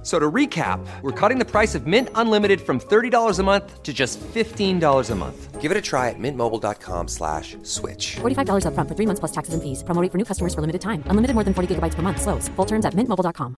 F- 0.00 0.06
So 0.06 0.18
to 0.18 0.30
recap, 0.30 0.80
we're 1.02 1.12
cutting 1.12 1.38
the 1.38 1.44
price 1.44 1.74
of 1.74 1.86
Mint 1.86 2.08
Unlimited 2.14 2.60
from 2.60 2.78
$30 2.80 3.38
a 3.38 3.42
month 3.42 3.82
to 3.82 3.92
just 3.92 4.18
$15 4.34 5.10
a 5.10 5.14
month. 5.14 5.60
Give 5.60 5.70
it 5.70 5.76
a 5.76 5.82
try 5.82 6.08
at 6.08 6.18
mintmobile.com 6.18 7.08
slash 7.08 7.56
switch. 7.62 8.16
$45 8.22 8.64
upfront 8.64 8.88
for 8.88 8.94
three 8.96 9.06
months 9.06 9.20
plus 9.20 9.32
taxes 9.32 9.52
and 9.54 9.62
fees. 9.62 9.82
Promo 9.84 10.00
for 10.10 10.16
new 10.16 10.24
customers 10.24 10.54
for 10.54 10.62
limited 10.62 10.80
time. 10.80 11.02
Unlimited 11.10 11.34
more 11.34 11.44
than 11.44 11.52
40 11.52 11.74
gigabytes 11.74 11.94
per 11.94 12.00
month. 12.02 12.20
Slows. 12.22 12.48
Full 12.56 12.64
terms 12.66 12.86
at 12.86 12.94
mintmobile.com. 12.94 13.54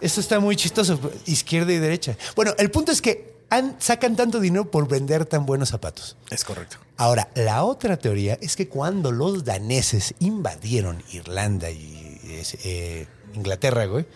Esto 0.00 0.20
está 0.20 0.40
muy 0.40 0.56
chistoso, 0.56 0.98
izquierda 1.26 1.72
y 1.72 1.78
derecha. 1.78 2.16
Bueno, 2.36 2.52
el 2.58 2.70
punto 2.70 2.92
es 2.92 3.00
que 3.00 3.44
han- 3.50 3.76
sacan 3.80 4.16
tanto 4.16 4.40
dinero 4.40 4.70
por 4.70 4.88
vender 4.88 5.24
tan 5.24 5.46
buenos 5.46 5.68
zapatos. 5.70 6.16
Es 6.30 6.44
correcto. 6.44 6.76
Ahora, 6.96 7.28
la 7.34 7.64
otra 7.64 7.96
teoría 7.96 8.36
es 8.40 8.56
que 8.56 8.68
cuando 8.68 9.12
los 9.12 9.44
daneses 9.44 10.14
invadieron 10.18 11.02
Irlanda 11.12 11.70
y 11.70 12.18
eh, 12.64 13.06
Inglaterra, 13.34 13.86
güey, 13.86 14.06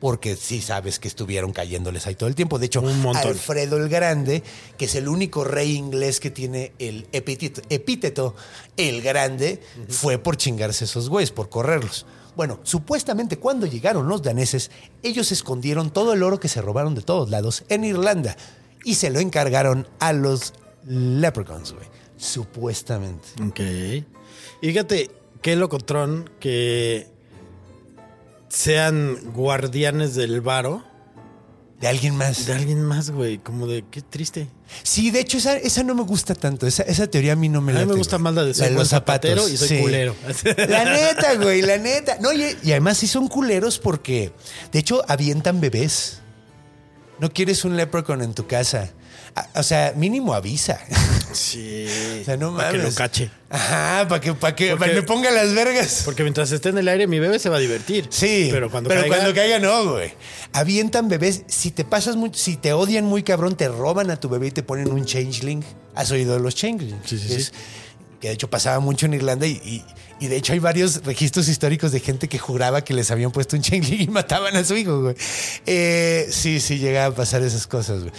porque 0.00 0.34
sí 0.34 0.60
sabes 0.60 0.98
que 0.98 1.06
estuvieron 1.06 1.52
cayéndoles 1.52 2.06
ahí 2.06 2.16
todo 2.16 2.28
el 2.28 2.34
tiempo. 2.34 2.58
De 2.58 2.66
hecho, 2.66 2.80
Un. 2.80 3.16
Alfredo 3.16 3.76
el 3.76 3.88
Grande, 3.88 4.42
que 4.76 4.86
es 4.86 4.94
el 4.96 5.06
único 5.08 5.44
rey 5.44 5.76
inglés 5.76 6.18
que 6.18 6.30
tiene 6.30 6.72
el 6.78 7.06
epíteto, 7.12 7.62
epíteto 7.68 8.34
el 8.76 9.00
Grande, 9.02 9.60
fue 9.88 10.18
por 10.18 10.36
chingarse 10.36 10.86
esos 10.86 11.08
güeyes, 11.08 11.30
por 11.30 11.48
correrlos. 11.48 12.04
Bueno, 12.34 12.60
supuestamente 12.62 13.38
cuando 13.38 13.66
llegaron 13.66 14.08
los 14.08 14.22
daneses, 14.22 14.70
ellos 15.02 15.30
escondieron 15.32 15.90
todo 15.90 16.14
el 16.14 16.22
oro 16.22 16.40
que 16.40 16.48
se 16.48 16.62
robaron 16.62 16.94
de 16.94 17.02
todos 17.02 17.30
lados 17.30 17.64
en 17.68 17.84
Irlanda 17.84 18.36
y 18.84 18.94
se 18.96 19.10
lo 19.10 19.20
encargaron 19.20 19.86
a 20.00 20.12
los 20.12 20.54
leprechauns, 20.84 21.72
güey. 21.72 21.86
Supuestamente. 22.16 23.28
Ok. 23.46 23.60
Y 24.62 24.66
fíjate, 24.66 25.10
qué 25.42 25.56
locotrón 25.56 26.30
que 26.40 27.11
sean 28.52 29.32
guardianes 29.32 30.14
del 30.14 30.42
varo 30.42 30.84
De 31.80 31.88
alguien 31.88 32.14
más. 32.16 32.44
de 32.46 32.52
alguien 32.52 32.82
más, 32.84 33.10
güey. 33.10 33.38
Como 33.38 33.66
de 33.66 33.84
qué 33.90 34.02
triste. 34.02 34.46
Sí, 34.82 35.10
de 35.10 35.20
hecho, 35.20 35.38
esa, 35.38 35.56
esa 35.56 35.82
no 35.82 35.94
me 35.94 36.02
gusta 36.02 36.34
tanto. 36.34 36.66
Esa, 36.66 36.82
esa 36.82 37.06
teoría 37.06 37.32
a 37.32 37.36
mí 37.36 37.48
no 37.48 37.60
me 37.62 37.72
A 37.72 37.80
mí 37.80 37.86
me 37.86 37.94
gusta 37.94 38.18
más 38.18 38.34
la 38.34 38.44
de 38.44 38.52
soy 38.54 38.74
buen 38.74 38.86
zapatero 38.86 39.48
y 39.48 39.56
soy 39.56 39.80
culero. 39.80 40.14
La 40.68 40.84
neta, 40.84 41.34
güey, 41.36 41.62
la 41.62 41.78
neta. 41.78 42.18
No, 42.20 42.32
y, 42.32 42.56
y 42.62 42.70
además 42.72 42.98
sí 42.98 43.06
son 43.06 43.26
culeros 43.28 43.78
porque, 43.78 44.32
de 44.70 44.78
hecho, 44.78 45.02
avientan 45.08 45.60
bebés. 45.60 46.18
No 47.18 47.30
quieres 47.32 47.64
un 47.64 47.76
leprechaun 47.76 48.20
en 48.22 48.34
tu 48.34 48.46
casa. 48.46 48.90
O 49.54 49.62
sea, 49.62 49.92
mínimo 49.96 50.34
avisa. 50.34 50.78
Sí. 51.32 51.86
O 52.22 52.24
sea, 52.24 52.36
no 52.36 52.54
Para 52.56 52.70
que 52.70 52.78
mames. 52.78 52.92
lo 52.92 52.96
cache. 52.96 53.30
Ajá, 53.50 54.06
para 54.08 54.20
que, 54.20 54.32
para 54.34 54.54
que, 54.54 54.68
Porque- 54.70 54.78
para 54.78 54.92
que 54.92 55.00
me 55.00 55.02
ponga 55.06 55.30
las 55.32 55.52
vergas. 55.54 56.02
Porque 56.04 56.22
mientras 56.22 56.52
esté 56.52 56.68
en 56.68 56.78
el 56.78 56.86
aire, 56.88 57.06
mi 57.08 57.18
bebé 57.18 57.38
se 57.40 57.48
va 57.48 57.56
a 57.56 57.58
divertir. 57.58 58.06
Sí, 58.10 58.48
Pero 58.52 58.70
cuando 58.70 58.88
pero 58.88 59.00
caiga, 59.00 59.16
cuando 59.16 59.34
caiga 59.34 59.58
no, 59.58 59.90
güey. 59.92 60.12
Avientan 60.52 61.08
bebés. 61.08 61.42
Si 61.48 61.72
te 61.72 61.84
pasas 61.84 62.14
muy, 62.14 62.30
si 62.34 62.56
te 62.56 62.72
odian 62.74 63.04
muy 63.06 63.24
cabrón, 63.24 63.56
te 63.56 63.66
roban 63.68 64.10
a 64.12 64.20
tu 64.20 64.28
bebé 64.28 64.48
y 64.48 64.50
te 64.52 64.62
ponen 64.62 64.92
un 64.92 65.04
changeling. 65.04 65.64
¿Has 65.96 66.10
oído 66.12 66.34
de 66.34 66.40
los 66.40 66.54
changelings? 66.54 67.08
Sí, 67.08 67.18
sí, 67.18 67.26
que 67.28 67.40
sí. 67.40 67.50
que 68.20 68.28
de 68.28 68.34
hecho 68.34 68.48
pasaba 68.48 68.78
mucho 68.78 69.06
en 69.06 69.14
Irlanda 69.14 69.46
y, 69.48 69.52
y- 69.64 69.84
y 70.20 70.28
de 70.28 70.36
hecho 70.36 70.52
hay 70.52 70.60
varios 70.60 71.02
registros 71.04 71.48
históricos 71.48 71.90
de 71.90 71.98
gente 71.98 72.28
que 72.28 72.38
juraba 72.38 72.84
que 72.84 72.94
les 72.94 73.10
habían 73.10 73.32
puesto 73.32 73.56
un 73.56 73.62
changeling 73.62 74.02
y 74.02 74.06
mataban 74.06 74.54
a 74.54 74.62
su 74.62 74.76
hijo, 74.76 75.00
güey. 75.02 75.16
Eh, 75.66 76.28
sí, 76.30 76.60
sí, 76.60 76.78
llegaba 76.78 77.06
a 77.06 77.16
pasar 77.16 77.42
esas 77.42 77.66
cosas, 77.66 78.02
güey. 78.02 78.12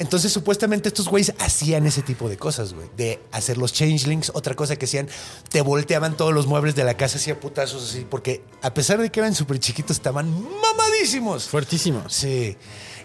Entonces, 0.00 0.32
supuestamente 0.32 0.88
estos 0.88 1.08
güeyes 1.08 1.34
hacían 1.38 1.86
ese 1.86 2.00
tipo 2.00 2.30
de 2.30 2.38
cosas, 2.38 2.72
güey. 2.72 2.88
De 2.96 3.20
hacer 3.32 3.58
los 3.58 3.74
changelings. 3.74 4.32
Otra 4.34 4.56
cosa 4.56 4.76
que 4.76 4.86
hacían, 4.86 5.10
te 5.50 5.60
volteaban 5.60 6.16
todos 6.16 6.32
los 6.32 6.46
muebles 6.46 6.74
de 6.74 6.84
la 6.84 6.96
casa, 6.96 7.18
hacía 7.18 7.38
putazos 7.38 7.90
así, 7.90 8.06
porque 8.08 8.42
a 8.62 8.72
pesar 8.72 8.98
de 8.98 9.10
que 9.10 9.20
eran 9.20 9.34
súper 9.34 9.58
chiquitos, 9.58 9.98
estaban 9.98 10.32
mamadísimos. 10.32 11.48
Fuertísimos. 11.48 12.14
Sí. 12.14 12.56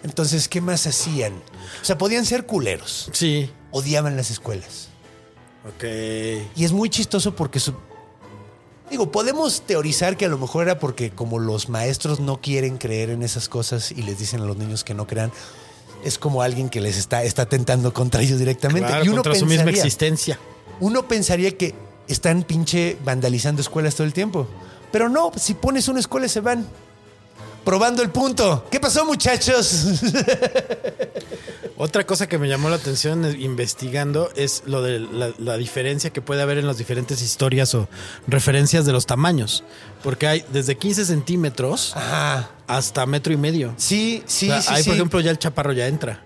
Entonces, 0.04 0.48
¿qué 0.48 0.62
más 0.62 0.88
hacían? 0.88 1.34
O 1.82 1.86
sea, 1.86 1.98
podían 1.98 2.26
ser 2.26 2.46
culeros. 2.46 3.10
Sí. 3.12 3.52
Odiaban 3.72 4.16
las 4.16 4.32
escuelas. 4.32 4.88
Ok. 5.68 5.84
Y 6.56 6.64
es 6.64 6.72
muy 6.72 6.89
chistoso 6.89 7.36
porque 7.36 7.60
su... 7.60 7.74
Digo, 8.89 9.12
podemos 9.12 9.64
teorizar 9.64 10.16
que 10.16 10.26
a 10.26 10.30
lo 10.30 10.38
mejor 10.38 10.64
era 10.64 10.80
porque 10.80 11.12
como 11.12 11.39
los 11.39 11.68
maestros 11.68 12.22
no 12.22 12.39
quieren 12.39 12.78
creer 12.78 13.10
en 13.10 13.22
esas 13.22 13.50
cosas 13.50 13.91
y 13.91 14.04
les 14.04 14.18
dicen 14.18 14.39
a 14.39 14.46
los 14.46 14.56
niños 14.56 14.86
que 14.86 14.93
no 14.93 15.08
crean, 15.08 15.34
es 16.06 16.18
como 16.18 16.41
alguien 16.41 16.70
que 16.70 16.80
les 16.82 16.97
está, 16.97 17.24
está 17.24 17.47
tentando 17.47 17.93
contra 17.93 18.22
ellos 18.22 18.39
directamente. 18.39 18.88
Claro, 18.88 19.03
y 19.06 19.10
uno 19.10 19.18
contra 19.24 19.36
su 19.36 19.45
misma 19.45 19.66
pensaría- 19.66 19.82
existencia. 19.84 20.39
Uno 20.80 21.08
pensaría 21.08 21.58
que 21.58 21.74
están 22.08 22.43
pinche 22.43 22.97
vandalizando 23.03 23.62
escuelas 23.62 23.95
todo 23.95 24.06
el 24.08 24.14
tiempo. 24.14 24.47
Pero 24.91 25.10
no, 25.10 25.32
si 25.36 25.53
pones 25.56 25.88
una 25.88 25.99
escuela 25.99 26.28
se 26.28 26.39
van. 26.41 26.66
Probando 27.66 28.03
el 28.03 28.11
punto. 28.11 28.68
¿Qué 28.72 28.80
pasó, 28.80 29.05
muchachos? 29.05 29.86
Otra 31.78 32.05
cosa 32.05 32.28
que 32.28 32.38
me 32.38 32.47
llamó 32.47 32.70
la 32.70 32.78
atención 32.78 33.26
eh, 33.26 33.36
investigando 33.39 34.30
es 34.36 34.63
lo 34.66 34.82
de 34.82 34.99
la, 34.99 35.34
la 35.39 35.57
diferencia 35.57 36.11
que 36.11 36.22
puede 36.22 36.41
haber 36.41 36.57
en 36.57 36.68
las 36.68 36.78
diferentes 36.78 37.22
historias 37.22 37.74
o 37.76 37.89
referencias 38.28 38.86
de 38.86 38.93
los 38.93 39.05
tamaños. 39.07 39.63
Porque 40.03 40.28
hay 40.28 40.45
desde 40.53 40.78
15 40.78 41.05
centímetros 41.05 41.93
Ajá. 41.97 42.51
hasta 42.68 43.05
metro 43.07 43.34
y 43.34 43.38
medio. 43.38 43.74
Sí, 43.78 44.24
sí, 44.26 44.49
O 44.49 44.53
sea, 44.53 44.61
sí. 44.61 44.68
ahí, 44.74 44.84
sí. 44.84 44.89
por 44.89 44.95
ejemplo, 44.95 45.20
ya 45.20 45.32
el 45.32 45.39
chaparro 45.39 45.74
ya 45.74 45.88
entra. 45.88 46.24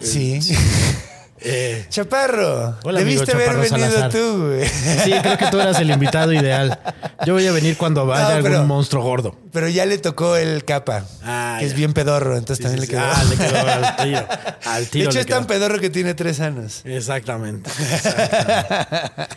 Sí. 0.00 0.38
Eh, 1.48 1.86
Chaparro. 1.90 2.76
Hola, 2.82 3.00
amigo 3.02 3.20
debiste 3.22 3.32
haber 3.32 3.46
Chaparro 3.46 3.60
venido 3.62 3.90
Salazar. 3.92 4.10
tú, 4.10 4.46
güey. 4.48 4.66
sí, 4.68 5.12
creo 5.22 5.38
que 5.38 5.46
tú 5.46 5.60
eras 5.60 5.78
el 5.78 5.90
invitado 5.92 6.32
ideal. 6.32 6.76
Yo 7.24 7.34
voy 7.34 7.46
a 7.46 7.52
venir 7.52 7.76
cuando 7.76 8.04
vaya 8.04 8.24
No, 8.24 8.28
algún 8.36 8.50
pero- 8.50 8.64
monstruo 8.64 9.04
gordo. 9.04 9.36
Pero 9.52 9.68
ya 9.68 9.86
le 9.86 9.96
tocó 9.98 10.34
el 10.36 10.64
capa, 10.64 11.04
Ah, 11.22 11.56
que 11.60 11.66
es 11.66 11.70
ya. 11.70 11.76
bien 11.78 11.92
pedorro, 11.92 12.36
entonces 12.36 12.56
Sí, 12.58 12.62
también 12.64 12.84
sí, 12.84 12.92
le 12.92 12.98
sí. 12.98 13.00
quedó. 13.00 13.14
Ah, 13.14 13.24
le 13.24 13.36
quedó 13.36 13.58
al 13.70 13.96
tiro. 14.04 14.26
Al 14.64 14.90
de 14.90 15.00
hecho, 15.02 15.10
le 15.12 15.20
es 15.20 15.26
tan 15.26 15.38
quedó. 15.38 15.46
pedorro 15.46 15.78
que 15.78 15.90
tiene 15.90 16.14
tres 16.14 16.40
años. 16.40 16.80
Exactamente. 16.84 17.70
exactamente. 17.78 19.36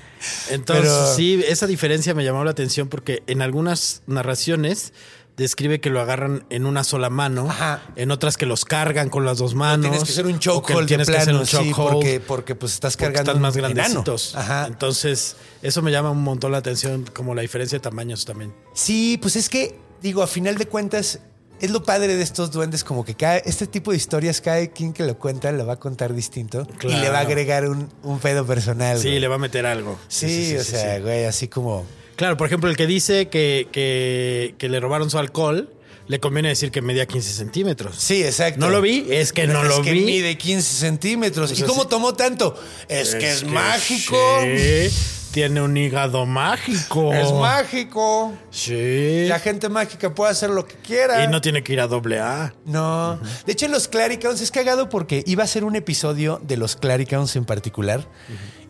Entonces, 0.50 0.86
Pero- 0.86 1.16
sí, 1.16 1.44
esa 1.48 1.68
diferencia 1.68 2.14
me 2.14 2.24
llamó 2.24 2.44
la 2.44 2.52
atención 2.52 2.90
porque 2.90 3.24
en 3.28 3.42
algunas 3.42 4.02
narraciones 4.08 4.94
describe 5.40 5.80
que 5.82 5.90
lo 5.90 6.00
agarran 6.02 6.46
en 6.52 6.66
una 6.68 6.84
sola 6.84 7.10
mano, 7.10 7.50
Ajá. 7.50 7.82
en 7.96 8.12
otras 8.12 8.38
que 8.38 8.46
los 8.46 8.66
cargan 8.66 9.10
con 9.10 9.26
las 9.26 9.40
dos 9.40 9.56
manos. 9.56 9.90
Tienes 9.90 10.04
que 10.04 10.12
ser 10.12 10.26
un 10.28 10.34
que 10.34 10.40
chokehold 10.40 10.82
de 10.82 10.88
tienes 10.88 11.08
que 11.10 11.16
hacer 11.18 11.34
plano, 11.34 11.40
un 11.40 11.46
sí, 11.48 11.72
porque, 11.76 12.20
porque 12.20 12.56
pues 12.56 12.74
estás 12.74 12.96
cargando 12.98 13.32
están 13.32 13.42
más 13.42 13.56
grandecitos. 13.58 14.36
Ajá. 14.36 14.68
Entonces, 14.68 15.36
eso 15.62 15.82
me 15.82 15.92
llama 15.92 16.12
un 16.12 16.22
montón 16.22 16.52
la 16.52 16.60
atención, 16.60 17.06
como 17.14 17.34
la 17.34 17.42
diferencia 17.42 17.78
de 17.78 17.82
tamaños 17.82 18.26
también. 18.26 18.54
Sí, 18.74 19.18
pues 19.22 19.36
es 19.36 19.50
que, 19.50 19.80
digo, 20.02 20.22
a 20.22 20.28
final 20.28 20.58
de 20.58 20.68
cuentas, 20.68 21.20
es 21.62 21.72
lo 21.72 21.84
padre 21.84 22.16
de 22.16 22.24
estos 22.24 22.52
duendes, 22.52 22.84
como 22.84 23.04
que 23.04 23.16
cada, 23.16 23.38
este 23.38 23.68
tipo 23.68 23.92
de 23.92 23.98
historias, 23.98 24.42
cada 24.42 24.66
quien 24.68 24.94
que 24.94 25.04
lo 25.04 25.18
cuenta 25.18 25.52
lo 25.52 25.66
va 25.66 25.74
a 25.74 25.80
contar 25.80 26.14
distinto 26.14 26.68
y 26.70 26.78
Claro. 26.78 27.02
le 27.04 27.10
va 27.10 27.18
a 27.18 27.22
agregar 27.22 27.68
un, 27.68 27.90
un 28.04 28.20
pedo 28.20 28.46
personal. 28.46 28.98
Sí, 28.98 29.08
güey. 29.10 29.20
le 29.20 29.28
va 29.28 29.36
a 29.36 29.40
meter 29.40 29.66
algo. 29.66 29.98
Sí, 30.08 30.56
o 30.56 30.64
sea, 30.64 30.96
sí. 30.98 31.02
güey, 31.02 31.26
así 31.26 31.48
como... 31.48 31.86
Claro, 32.20 32.36
por 32.36 32.48
ejemplo, 32.48 32.70
el 32.70 32.76
que 32.76 32.86
dice 32.86 33.30
que, 33.30 33.70
que, 33.72 34.54
que 34.58 34.68
le 34.68 34.82
robaron 34.82 35.10
su 35.10 35.18
alcohol, 35.18 35.74
le 36.08 36.20
conviene 36.20 36.50
decir 36.50 36.70
que 36.70 36.82
medía 36.82 37.06
15 37.06 37.32
centímetros. 37.32 37.96
Sí, 37.96 38.22
exacto. 38.26 38.60
¿No 38.60 38.70
lo 38.70 38.82
vi? 38.82 39.06
Es 39.10 39.32
que 39.32 39.48
no 39.48 39.64
es 39.64 39.70
lo 39.70 39.82
que 39.82 39.94
vi. 39.94 40.02
mide 40.04 40.38
15 40.38 40.62
centímetros. 40.80 41.50
¿Y 41.52 41.56
Pues 41.56 41.70
cómo 41.70 41.88
tomó 41.88 42.16
tanto? 42.16 42.62
Es, 42.90 43.16
que 43.16 43.32
es 43.32 43.46
mágico. 43.46 44.18
sí. 44.42 44.90
Tiene 45.32 45.62
un 45.62 45.78
hígado 45.78 46.26
mágico. 46.26 47.14
Es 47.14 47.32
mágico. 47.32 48.34
Sí. 48.50 49.28
La 49.28 49.40
gente 49.40 49.70
mágica 49.70 50.14
puede 50.14 50.32
hacer 50.32 50.50
lo 50.50 50.66
que 50.68 50.76
quiera. 50.76 51.24
Y 51.24 51.28
no 51.30 51.40
tiene 51.40 51.64
que 51.64 51.72
ir 51.72 51.80
a 51.80 51.88
doble 51.88 52.20
A. 52.20 52.54
No. 52.66 53.18
De 53.46 53.54
hecho, 53.54 53.68
en 53.68 53.72
los 53.72 53.88
Claricons 53.88 54.42
es 54.42 54.52
cagado 54.52 54.90
porque 54.90 55.24
iba 55.26 55.44
a 55.44 55.48
ser 55.48 55.64
un 55.64 55.76
episodio 55.78 56.42
de 56.44 56.58
los 56.58 56.76
Claricons 56.76 57.36
en 57.36 57.46
particular. 57.46 58.08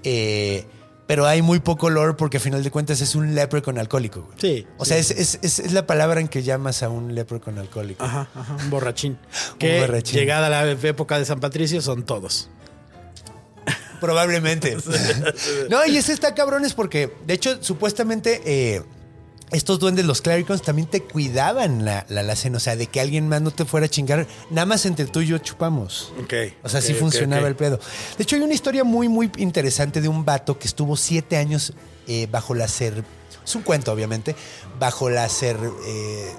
Eh, 0.04 0.66
pero 1.10 1.26
hay 1.26 1.42
muy 1.42 1.60
poco 1.60 1.90
lore 1.90 2.14
porque 2.14 2.38
a 2.38 2.40
final 2.40 2.64
de 2.64 2.70
cuentas 2.70 3.02
es 3.02 3.16
un 3.16 3.34
leprechaun 3.34 3.80
alcohólico. 3.80 4.22
güey. 4.22 4.38
Sí, 4.40 4.68
O 4.78 4.86
sí. 4.86 4.90
sea, 4.90 5.00
es, 5.00 5.10
es- 5.10 5.40
es- 5.42 5.58
es 5.58 5.74
la 5.74 5.88
palabra 5.88 6.20
en 6.22 6.28
que 6.28 6.44
llamas 6.44 6.84
a 6.84 6.90
un 6.90 7.16
leprechaun 7.16 7.58
alcohólico. 7.58 8.04
Ajá, 8.06 8.30
ajá, 8.36 8.56
un 8.64 8.70
borrachín. 8.70 9.18
Que 9.58 9.80
borrachín. 9.82 10.20
llegada 10.20 10.50
la 10.50 10.70
época 10.70 11.18
de 11.18 11.26
San 11.26 11.40
Patricio 11.40 11.82
son 11.82 12.04
todos. 12.04 12.52
Probablemente. 14.00 14.78
no, 15.72 15.84
y 15.88 15.98
ese 15.98 16.14
está 16.14 16.36
cabrón 16.36 16.64
es 16.64 16.74
porque, 16.76 17.12
de 17.26 17.34
hecho, 17.34 17.58
supuestamente 17.64 18.42
eh, 18.46 18.84
estos 19.52 19.80
duendes, 19.80 20.06
los 20.06 20.22
clericons, 20.22 20.62
también 20.62 20.88
te 20.88 21.02
cuidaban 21.04 21.86
la, 21.86 22.06
la 22.10 22.22
alacena. 22.22 22.58
O 22.58 22.60
sea, 22.60 22.76
de 22.76 22.88
que 22.88 23.00
alguien 23.00 23.28
más 23.28 23.42
no 23.42 23.52
te 23.52 23.66
fuera 23.66 23.86
a 23.86 23.90
chingar. 23.90 24.28
Nada 24.50 24.66
más 24.66 24.86
entre 24.86 25.06
tú 25.06 25.22
y 25.22 25.28
yo 25.28 25.38
chupamos. 25.40 26.14
Ok. 26.24 26.34
O 26.64 26.70
sea, 26.70 26.80
ok, 26.80 26.86
sí 26.86 26.94
funcionaba 26.94 27.48
el 27.48 27.56
pedo. 27.56 27.80
De 28.18 28.24
hecho, 28.24 28.36
hay 28.36 28.42
una 28.42 28.54
historia 28.54 28.84
muy, 28.84 29.08
muy 29.10 29.32
interesante 29.38 30.02
de 30.02 30.08
un 30.08 30.26
vato 30.26 30.58
que 30.60 30.68
estuvo 30.68 30.96
siete 30.96 31.38
años 31.38 31.74
eh, 32.08 32.28
bajo 32.32 32.54
la 32.54 32.68
ser. 32.68 33.04
Es 33.44 33.56
un 33.56 33.64
cuento, 33.64 33.92
obviamente. 33.92 34.36
Bajo 34.80 35.10
la 35.10 35.28
ser. 35.30 35.58
eh, 35.86 36.32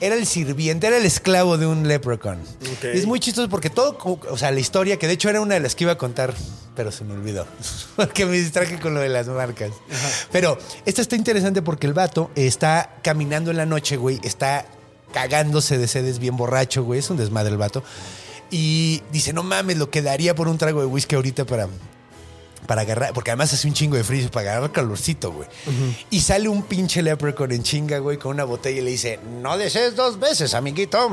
era 0.00 0.14
el 0.14 0.26
sirviente, 0.26 0.86
era 0.86 0.96
el 0.96 1.06
esclavo 1.06 1.58
de 1.58 1.66
un 1.66 1.88
leprechaun. 1.88 2.40
Es 2.82 3.06
muy 3.06 3.20
chistoso 3.20 3.48
porque 3.48 3.70
todo, 3.70 3.96
o 4.30 4.38
sea, 4.38 4.50
la 4.50 4.60
historia, 4.60 4.98
que 4.98 5.06
de 5.06 5.14
hecho 5.14 5.28
era 5.28 5.40
una 5.40 5.54
de 5.54 5.60
las 5.60 5.74
que 5.74 5.84
iba 5.84 5.92
a 5.92 5.98
contar, 5.98 6.34
pero 6.74 6.92
se 6.92 7.04
me 7.04 7.14
olvidó. 7.14 7.46
Porque 7.96 8.26
me 8.26 8.36
distraje 8.36 8.78
con 8.78 8.92
lo 8.94 9.00
de 9.00 9.08
las 9.08 9.26
marcas. 9.28 9.70
Pero 10.30 10.58
esta 10.84 11.00
está 11.00 11.16
interesante 11.16 11.62
porque 11.62 11.86
el 11.86 11.94
vato 11.94 12.30
está 12.34 12.96
caminando 13.02 13.50
en 13.50 13.56
la 13.56 13.64
noche, 13.64 13.96
güey, 13.96 14.20
está 14.22 14.66
cagándose 15.12 15.78
de 15.78 15.88
sedes 15.88 16.18
bien 16.18 16.36
borracho, 16.36 16.84
güey, 16.84 17.00
es 17.00 17.08
un 17.08 17.16
desmadre 17.16 17.52
el 17.52 17.56
vato. 17.56 17.82
Y 18.50 19.02
dice, 19.10 19.32
no 19.32 19.42
mames, 19.42 19.78
lo 19.78 19.90
que 19.90 20.02
daría 20.02 20.34
por 20.34 20.48
un 20.48 20.58
trago 20.58 20.80
de 20.80 20.86
whisky 20.86 21.16
ahorita 21.16 21.46
para, 21.46 21.68
para 22.66 22.80
agarrar, 22.82 23.12
porque 23.12 23.30
además 23.30 23.52
hace 23.52 23.68
un 23.68 23.74
chingo 23.74 23.96
de 23.96 24.04
frío 24.04 24.30
para 24.30 24.50
agarrar 24.52 24.72
calorcito, 24.72 25.32
güey. 25.32 25.48
Y 26.10 26.20
sale 26.20 26.48
un 26.48 26.62
pinche 26.62 27.02
leprechaun 27.02 27.52
en 27.52 27.62
chinga, 27.62 27.98
güey, 27.98 28.16
con 28.16 28.32
una 28.32 28.44
botella 28.44 28.80
y 28.80 28.84
le 28.84 28.90
dice, 28.90 29.20
no 29.42 29.56
desees 29.58 29.94
dos 29.96 30.18
veces, 30.18 30.54
amiguito. 30.54 31.10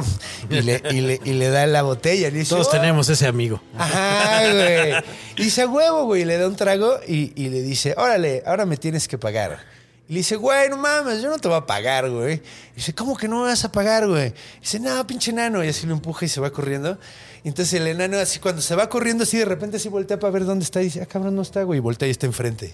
Y 0.50 0.62
le, 0.62 0.82
y 0.92 1.02
le- 1.02 1.20
y 1.24 1.34
le 1.34 1.50
da 1.50 1.66
la 1.68 1.82
botella 1.84 2.28
y 2.28 2.32
le 2.32 2.40
dice, 2.40 2.50
Todos 2.52 2.68
"Oh". 2.68 2.72
tenemos 2.72 3.10
ese 3.10 3.28
amigo. 3.28 3.62
Ajá, 3.78 4.42
güey. 4.52 4.94
Y 5.38 5.44
dice, 5.44 5.64
"A 5.64 5.68
huevo, 5.68 6.06
güey, 6.06 6.22
y 6.22 6.26
le 6.26 6.38
da 6.38 6.48
un 6.48 6.56
trago 6.56 7.00
y, 7.08 7.34
y 7.36 7.50
le 7.50 7.62
dice, 7.62 7.94
órale, 7.98 8.44
ahora 8.46 8.66
me 8.66 8.78
tienes 8.78 9.08
que 9.08 9.18
pagar. 9.18 9.60
Y 10.08 10.14
le 10.14 10.20
dice, 10.20 10.36
güey, 10.36 10.70
no 10.70 10.78
mames, 10.78 11.22
yo 11.22 11.30
no 11.30 11.38
te 11.38 11.48
voy 11.48 11.58
a 11.58 11.66
pagar, 11.66 12.10
güey. 12.10 12.36
Y 12.74 12.76
dice, 12.76 12.94
¿cómo 12.94 13.16
que 13.16 13.28
no 13.28 13.42
me 13.42 13.48
vas 13.48 13.64
a 13.64 13.72
pagar, 13.72 14.08
güey? 14.08 14.28
Y 14.58 14.62
dice, 14.62 14.80
no, 14.80 15.06
pinche 15.08 15.32
enano. 15.32 15.64
Y 15.64 15.70
así 15.70 15.88
lo 15.88 15.94
empuja 15.94 16.26
y 16.26 16.28
se 16.28 16.42
va 16.42 16.52
corriendo. 16.52 16.98
Y 17.44 17.48
entonces 17.48 17.74
el 17.80 17.88
enano, 17.88 18.18
así 18.18 18.40
cuando 18.40 18.62
se 18.62 18.76
va 18.76 18.90
corriendo, 18.90 19.24
así 19.24 19.38
de 19.38 19.46
repente 19.46 19.78
así 19.78 19.88
voltea 19.88 20.20
para 20.20 20.32
ver 20.32 20.46
dónde 20.46 20.66
está. 20.66 20.82
Y 20.82 20.86
dice, 20.86 21.02
ah, 21.02 21.06
cabrón, 21.06 21.36
no 21.36 21.42
está, 21.42 21.64
güey. 21.64 21.78
Y 21.78 21.82
voltea 21.82 22.08
y 22.08 22.12
está 22.12 22.26
enfrente. 22.26 22.74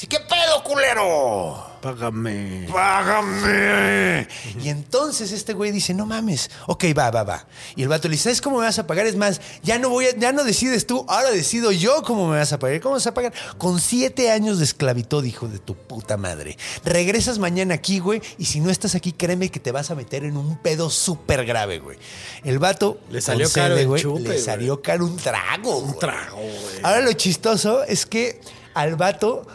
Dice, 0.00 0.08
¿qué 0.08 0.20
pedo, 0.20 0.64
culero? 0.64 1.62
Págame. 1.82 2.66
¡Págame! 2.72 4.26
Y 4.62 4.70
entonces 4.70 5.30
este 5.30 5.52
güey 5.52 5.72
dice, 5.72 5.92
no 5.92 6.06
mames. 6.06 6.50
Ok, 6.68 6.84
va, 6.96 7.10
va, 7.10 7.22
va. 7.22 7.46
Y 7.76 7.82
el 7.82 7.88
vato 7.88 8.08
le 8.08 8.12
dice, 8.12 8.24
¿sabes 8.24 8.40
cómo 8.40 8.60
me 8.60 8.64
vas 8.64 8.78
a 8.78 8.86
pagar? 8.86 9.04
Es 9.06 9.16
más, 9.16 9.42
ya 9.62 9.78
no 9.78 9.90
voy 9.90 10.06
a- 10.06 10.16
ya 10.16 10.32
no 10.32 10.42
decides 10.42 10.86
tú, 10.86 11.04
ahora 11.06 11.30
decido 11.30 11.70
yo 11.70 12.02
cómo 12.02 12.28
me 12.30 12.38
vas 12.38 12.50
a 12.54 12.58
pagar. 12.58 12.80
¿Cómo 12.80 12.94
vas 12.94 13.06
a 13.06 13.12
pagar? 13.12 13.34
Con 13.58 13.78
siete 13.78 14.30
años 14.30 14.56
de 14.58 14.64
esclavitud, 14.64 15.22
hijo 15.22 15.48
de 15.48 15.58
tu 15.58 15.74
puta 15.74 16.16
madre. 16.16 16.56
Regresas 16.82 17.38
mañana 17.38 17.74
aquí, 17.74 17.98
güey, 17.98 18.22
y 18.38 18.46
si 18.46 18.60
no 18.60 18.70
estás 18.70 18.94
aquí, 18.94 19.12
créeme 19.12 19.50
que 19.50 19.60
te 19.60 19.70
vas 19.70 19.90
a 19.90 19.94
meter 19.94 20.24
en 20.24 20.38
un 20.38 20.56
pedo 20.56 20.88
súper 20.88 21.44
grave, 21.44 21.78
güey. 21.78 21.98
El 22.42 22.58
vato 22.58 22.98
Le 23.10 23.20
salió 23.20 23.44
concede, 23.48 23.64
caro 23.64 23.76
el 23.76 23.86
güey, 23.86 24.00
chupe, 24.02 24.20
Le 24.20 24.28
güey. 24.28 24.38
salió 24.40 24.80
caro 24.80 25.04
un 25.04 25.18
trago. 25.18 25.76
Un 25.76 25.98
trago, 25.98 26.36
güey. 26.38 26.80
Ahora 26.84 27.02
lo 27.02 27.12
chistoso 27.12 27.84
es 27.84 28.06
que 28.06 28.40
al 28.72 28.96
vato, 28.96 29.46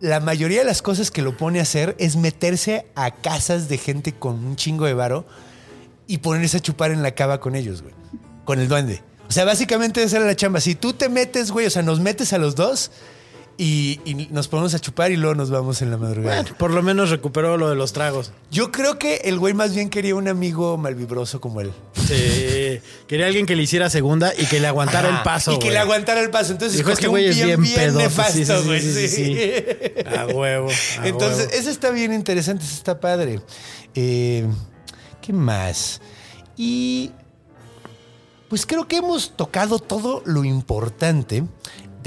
la 0.00 0.20
mayoría 0.20 0.58
de 0.60 0.64
las 0.64 0.82
cosas 0.82 1.10
que 1.10 1.22
lo 1.22 1.36
pone 1.36 1.58
a 1.58 1.62
hacer 1.62 1.96
es 1.98 2.16
meterse 2.16 2.86
a 2.94 3.10
casas 3.10 3.68
de 3.68 3.78
gente 3.78 4.12
con 4.12 4.44
un 4.44 4.56
chingo 4.56 4.86
de 4.86 4.94
varo 4.94 5.26
y 6.06 6.18
ponerse 6.18 6.58
a 6.58 6.60
chupar 6.60 6.90
en 6.90 7.02
la 7.02 7.12
cava 7.12 7.40
con 7.40 7.54
ellos, 7.54 7.82
güey. 7.82 7.94
Con 8.44 8.60
el 8.60 8.68
duende. 8.68 9.02
O 9.28 9.32
sea, 9.32 9.44
básicamente 9.44 10.02
esa 10.02 10.18
era 10.18 10.26
la 10.26 10.36
chamba. 10.36 10.60
Si 10.60 10.74
tú 10.74 10.92
te 10.92 11.08
metes, 11.08 11.50
güey, 11.50 11.66
o 11.66 11.70
sea, 11.70 11.82
nos 11.82 12.00
metes 12.00 12.32
a 12.32 12.38
los 12.38 12.54
dos 12.54 12.90
y, 13.58 14.00
y 14.04 14.28
nos 14.32 14.48
ponemos 14.48 14.74
a 14.74 14.78
chupar 14.78 15.10
y 15.12 15.16
luego 15.16 15.34
nos 15.34 15.50
vamos 15.50 15.80
en 15.80 15.90
la 15.90 15.96
madrugada. 15.96 16.42
Bueno, 16.42 16.56
por 16.58 16.70
lo 16.72 16.82
menos 16.82 17.08
recuperó 17.10 17.56
lo 17.56 17.70
de 17.70 17.74
los 17.76 17.92
tragos. 17.94 18.32
Yo 18.50 18.70
creo 18.70 18.98
que 18.98 19.16
el 19.24 19.38
güey 19.38 19.54
más 19.54 19.74
bien 19.74 19.88
quería 19.88 20.14
un 20.14 20.28
amigo 20.28 20.76
malvibroso 20.76 21.40
como 21.40 21.60
él. 21.62 21.72
Sí. 21.94 22.80
Quería 23.06 23.26
alguien 23.26 23.46
que 23.46 23.56
le 23.56 23.62
hiciera 23.62 23.88
segunda 23.88 24.32
y 24.36 24.44
que 24.46 24.60
le 24.60 24.66
aguantara 24.66 25.08
Ajá. 25.08 25.18
el 25.18 25.22
paso. 25.24 25.52
Y 25.52 25.58
que 25.58 25.70
le 25.70 25.78
aguantara 25.78 26.20
el 26.20 26.30
paso. 26.30 26.52
Entonces, 26.52 26.76
Dijo, 26.76 26.90
este 26.90 27.08
güey 27.08 27.26
es 27.26 27.36
bien, 27.42 27.62
bien 27.62 27.74
pedoso. 27.74 27.98
nefasto, 27.98 28.64
güey. 28.64 28.80
sí, 28.80 28.92
sí, 28.92 29.08
sí. 29.08 29.34
sí. 29.34 30.06
A 30.16 30.26
huevo. 30.26 30.68
a 31.00 31.06
Entonces, 31.08 31.46
huevo. 31.46 31.58
eso 31.58 31.70
está 31.70 31.90
bien 31.90 32.12
interesante, 32.12 32.64
eso 32.64 32.74
está 32.74 33.00
padre. 33.00 33.40
Eh, 33.94 34.46
¿Qué 35.22 35.32
más? 35.32 36.00
Y 36.58 37.10
pues 38.48 38.64
creo 38.66 38.86
que 38.86 38.98
hemos 38.98 39.36
tocado 39.36 39.78
todo 39.78 40.22
lo 40.24 40.44
importante 40.44 41.42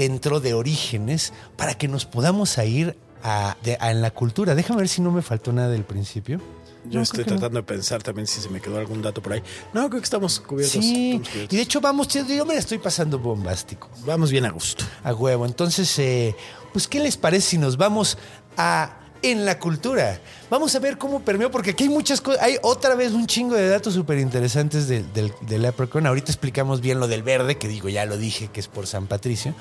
dentro 0.00 0.40
de 0.40 0.54
Orígenes 0.54 1.34
para 1.56 1.74
que 1.74 1.86
nos 1.86 2.06
podamos 2.06 2.56
a 2.56 2.64
ir 2.64 2.96
a, 3.22 3.56
de- 3.62 3.76
a 3.80 3.90
en 3.90 4.00
la 4.00 4.10
cultura. 4.10 4.54
Déjame 4.54 4.78
ver 4.80 4.88
si 4.88 5.02
no 5.02 5.10
me 5.12 5.20
faltó 5.20 5.52
nada 5.52 5.68
del 5.68 5.84
principio. 5.84 6.40
Yo 6.86 6.96
No, 7.00 7.02
estoy 7.02 7.24
no. 7.24 7.26
tratando 7.26 7.58
de 7.58 7.62
pensar 7.64 8.02
también 8.02 8.26
si 8.26 8.40
se 8.40 8.48
me 8.48 8.62
quedó 8.62 8.78
algún 8.78 9.02
dato 9.02 9.20
por 9.20 9.34
ahí. 9.34 9.42
No, 9.74 9.86
creo 9.90 10.00
que 10.00 10.04
estamos 10.06 10.40
cubiertos. 10.40 10.82
Sí, 10.82 11.20
cubiertos. 11.22 11.52
y 11.52 11.56
de 11.56 11.62
hecho 11.62 11.82
vamos, 11.82 12.08
yo 12.08 12.46
me 12.46 12.54
la 12.54 12.60
estoy 12.60 12.78
pasando 12.78 13.18
bombástico. 13.18 13.90
Vamos 14.06 14.30
bien 14.30 14.46
a 14.46 14.50
gusto. 14.50 14.86
A 15.04 15.12
huevo. 15.12 15.44
Entonces, 15.44 15.98
eh, 15.98 16.34
pues, 16.72 16.88
¿qué 16.88 17.00
les 17.00 17.18
parece 17.18 17.46
si 17.50 17.58
nos 17.58 17.76
vamos 17.76 18.16
a 18.56 18.96
en 19.22 19.44
la 19.44 19.58
cultura? 19.58 20.20
Vamos 20.48 20.74
a 20.74 20.78
ver 20.78 20.98
cómo 20.98 21.20
permeó, 21.20 21.50
porque 21.50 21.70
aquí 21.70 21.84
hay 21.84 21.90
muchas 21.90 22.20
cosas. 22.20 22.42
Hay 22.42 22.56
otra 22.62 22.94
vez 22.94 23.12
un 23.12 23.26
chingo 23.26 23.54
de 23.54 23.68
datos 23.68 23.94
súper 23.94 24.18
interesantes 24.18 24.88
del, 24.88 25.12
del, 25.12 25.32
del 25.42 25.62
Leprechaun. 25.62 26.06
Ahorita 26.06 26.30
explicamos 26.30 26.80
bien 26.80 27.00
lo 27.00 27.08
del 27.08 27.22
verde, 27.22 27.56
que 27.58 27.68
digo, 27.68 27.88
ya 27.88 28.06
lo 28.06 28.16
dije, 28.16 28.48
que 28.48 28.60
es 28.60 28.68
por 28.68 28.86
San 28.86 29.06
Patricio. 29.06 29.54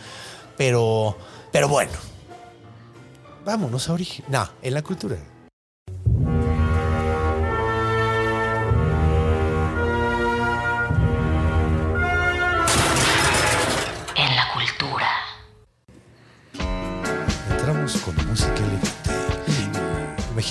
Pero, 0.57 1.17
pero 1.51 1.67
bueno. 1.67 1.93
Vámonos 3.45 3.89
a 3.89 3.93
origen. 3.93 4.25
No, 4.27 4.49
en 4.61 4.73
la 4.73 4.81
cultura. 4.81 5.17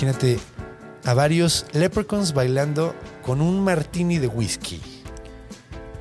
Imagínate 0.01 0.39
a 1.03 1.13
varios 1.13 1.65
leprechauns 1.73 2.31
bailando 2.31 2.95
con 3.21 3.41
un 3.41 3.61
martini 3.61 4.17
de 4.17 4.27
whisky 4.27 4.79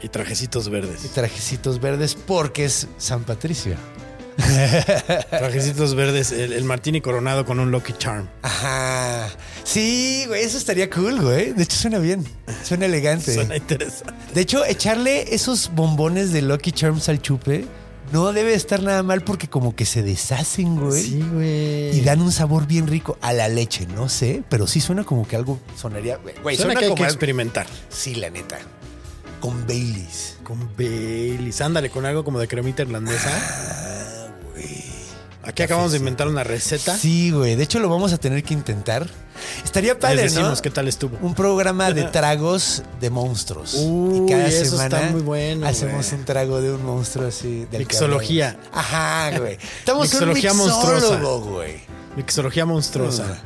Y 0.01 0.09
trajecitos 0.09 0.69
y 0.69 0.71
verdes. 0.71 1.01
trajecitos 1.13 1.81
verdes 1.81 2.15
porque 2.15 2.65
es 2.67 2.87
San 2.97 3.25
Patricio. 3.25 3.75
Trajecitos 5.31 5.97
verdes. 5.97 6.31
El, 6.31 6.53
el 6.53 6.63
martini 6.63 7.01
coronado 7.01 7.45
con 7.45 7.59
un 7.59 7.73
Lucky 7.73 7.93
Charm. 7.99 8.29
Ajá. 8.43 9.29
Sí, 9.65 10.27
güey, 10.29 10.45
eso 10.45 10.59
estaría 10.59 10.89
cool, 10.91 11.21
güey. 11.21 11.53
De 11.53 11.65
hecho, 11.65 11.77
suena 11.77 11.99
bien. 11.99 12.25
Suena 12.63 12.87
elegante. 12.87 13.35
Suena 13.35 13.57
interesante. 13.57 14.15
De 14.33 14.41
hecho, 14.41 14.65
echarle 14.65 15.35
esos 15.35 15.75
bombones 15.75 16.33
de 16.33 16.43
Lucky 16.43 16.71
Charms 16.71 17.09
al 17.09 17.21
chupe 17.21 17.65
no 18.13 18.33
debe 18.33 18.55
estar 18.55 18.83
nada 18.83 19.03
mal 19.03 19.23
porque 19.23 19.49
como 19.49 19.75
que 19.75 19.85
se 19.85 20.03
deshacen, 20.03 20.77
güey. 20.77 21.03
Sí, 21.03 21.25
güey. 21.33 21.97
Y 21.97 22.01
dan 22.03 22.21
un 22.21 22.33
sabor 22.33 22.67
bien 22.67 22.87
rico 22.87 23.19
a 23.21 23.33
la 23.33 23.49
leche, 23.49 23.87
no 23.87 24.09
sé, 24.09 24.43
pero 24.49 24.67
sí 24.67 24.81
suena 24.81 25.05
como 25.05 25.27
que 25.27 25.37
algo 25.37 25.59
sonaría. 25.77 26.17
Güey, 26.19 26.57
Suena, 26.57 26.57
suena, 26.57 26.75
que 26.81 26.85
hay 26.87 26.91
como. 26.91 27.03
que 27.03 27.09
experimentar. 27.09 27.67
Sí, 27.89 28.15
la 28.15 28.31
neta. 28.31 28.59
Con 29.41 29.67
Baileys. 29.67 30.37
Con 30.43 30.69
Baileys. 30.77 31.61
Ándale, 31.61 31.91
con 31.91 32.05
algo 32.07 32.25
como 32.25 32.41
de 32.41 32.49
cremita 32.49 32.83
irlandesa. 32.83 33.31
Aquí 35.43 35.63
acabamos 35.63 35.93
de 35.93 35.99
inventar 35.99 36.27
una 36.29 36.43
receta. 36.45 36.97
Sí, 36.97 37.31
güey. 37.31 37.55
De 37.55 37.63
hecho, 37.63 37.79
lo 37.79 37.89
vamos 37.89 38.13
a 38.13 38.19
tener 38.19 38.43
que 38.43 38.55
intentar. 38.55 39.07
Estaría 39.65 39.93
Les 39.95 40.01
padre, 40.03 40.23
decimos 40.23 40.59
¿no? 40.59 40.63
qué 40.63 40.71
tal 40.71 40.89
estuvo. 40.89 41.17
Un 41.23 41.35
programa 41.35 41.93
de 41.93 42.03
tragos 42.13 42.83
de 43.01 43.09
monstruos. 43.11 43.75
Y 43.75 44.29
cada 44.29 44.49
eso 44.49 44.65
semana 44.77 44.99
está 44.99 45.11
muy 45.13 45.23
bueno, 45.23 45.67
hacemos 45.67 46.07
güey. 46.09 46.21
un 46.21 46.25
trago 46.27 46.61
de 46.61 46.73
un 46.73 46.85
monstruo 46.85 47.29
así. 47.29 47.67
del 47.71 47.81
Mixología. 47.83 48.59
Ajá, 48.73 49.39
güey. 49.39 49.59
Estamos 49.79 50.03
Mixología 50.11 50.53
un 50.53 50.59
monstruosa. 50.59 51.07
mixólogo, 51.11 51.41
güey. 51.53 51.75
Mixología 52.17 52.67
monstruosa. 52.67 53.39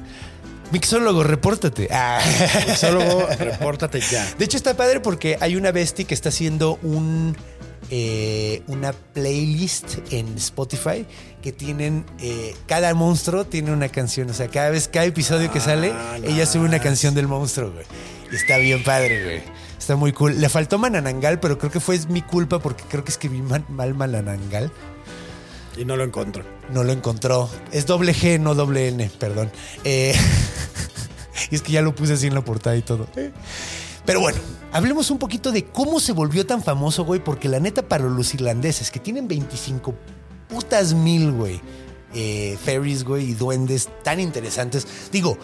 Mixólogo, 0.72 1.22
repórtate. 1.22 1.88
Ah. 1.93 2.20
Mixólogo, 2.66 3.26
repórtate 3.38 4.01
ya. 4.01 4.26
De 4.38 4.47
hecho, 4.47 4.57
está 4.57 4.74
padre 4.74 5.01
porque 5.01 5.36
hay 5.40 5.57
una 5.57 5.70
bestia 5.70 6.07
que 6.07 6.14
está 6.14 6.30
haciendo 6.30 6.78
un 6.82 7.36
eh, 7.90 8.62
una 8.68 8.93
playlist 8.93 9.99
en 10.11 10.38
Spotify 10.38 11.05
que 11.43 11.53
tienen, 11.53 12.07
eh, 12.20 12.55
cada 12.66 12.95
monstruo 12.95 13.45
tiene 13.45 13.72
una 13.72 13.88
canción, 13.88 14.30
o 14.30 14.32
sea, 14.34 14.49
cada 14.49 14.70
vez, 14.70 14.88
cada 14.88 15.05
episodio 15.07 15.51
que 15.53 15.61
sale, 15.61 15.93
Ah, 15.93 16.16
ella 16.22 16.47
sube 16.47 16.64
una 16.64 16.78
canción 16.78 17.14
del 17.14 17.28
monstruo, 17.28 17.72
güey. 17.72 17.84
Y 18.30 18.36
está 18.36 18.57
bien 18.57 18.82
padre, 18.82 19.22
güey. 19.24 19.43
Está 19.78 19.97
muy 19.97 20.12
cool. 20.12 20.40
Le 20.40 20.49
faltó 20.49 20.78
Mananangal, 20.78 21.40
pero 21.40 21.59
creo 21.59 21.70
que 21.70 21.80
fue 21.80 21.99
mi 22.09 22.22
culpa 22.22 22.61
porque 22.61 22.84
creo 22.88 23.05
que 23.05 23.11
escribí 23.11 23.43
man- 23.43 23.66
mal 23.68 23.93
Mananangal. 23.95 24.70
Y 25.76 25.84
no 25.84 25.97
lo 25.97 26.05
encuentro. 26.05 26.45
No 26.72 26.84
lo 26.84 26.93
encontró. 26.93 27.51
Es 27.72 27.86
doble 27.86 28.14
G, 28.14 28.38
no 28.38 28.55
doble 28.55 28.88
N, 28.88 29.11
perdón. 29.18 29.51
Eh, 29.84 30.14
y 31.51 31.55
es 31.57 31.62
que 31.62 31.72
ya 31.72 31.82
lo 31.82 31.95
puse 31.95 32.12
así 32.14 32.26
en 32.28 32.34
la 32.34 32.45
portada 32.45 32.76
y 32.76 32.82
todo. 32.82 33.07
Pero 34.05 34.20
bueno, 34.20 34.38
hablemos 34.72 35.11
un 35.11 35.18
poquito 35.18 35.51
de 35.53 35.64
cómo 35.64 35.99
se 36.01 36.12
volvió 36.12 36.47
tan 36.47 36.62
famoso, 36.62 37.05
güey, 37.05 37.22
porque 37.22 37.49
la 37.49 37.59
neta 37.61 37.82
para 37.82 38.05
los 38.05 38.32
irlandeses 38.34 38.90
que 38.90 39.01
tienen 39.01 39.28
25 39.28 39.95
putas 40.53 40.92
mil, 40.94 41.32
güey, 41.32 41.61
eh, 42.14 42.59
fairies, 42.64 43.05
güey, 43.05 43.30
y 43.30 43.34
duendes 43.34 43.88
tan 44.05 44.20
interesantes. 44.20 44.86
Digo, 45.11 45.38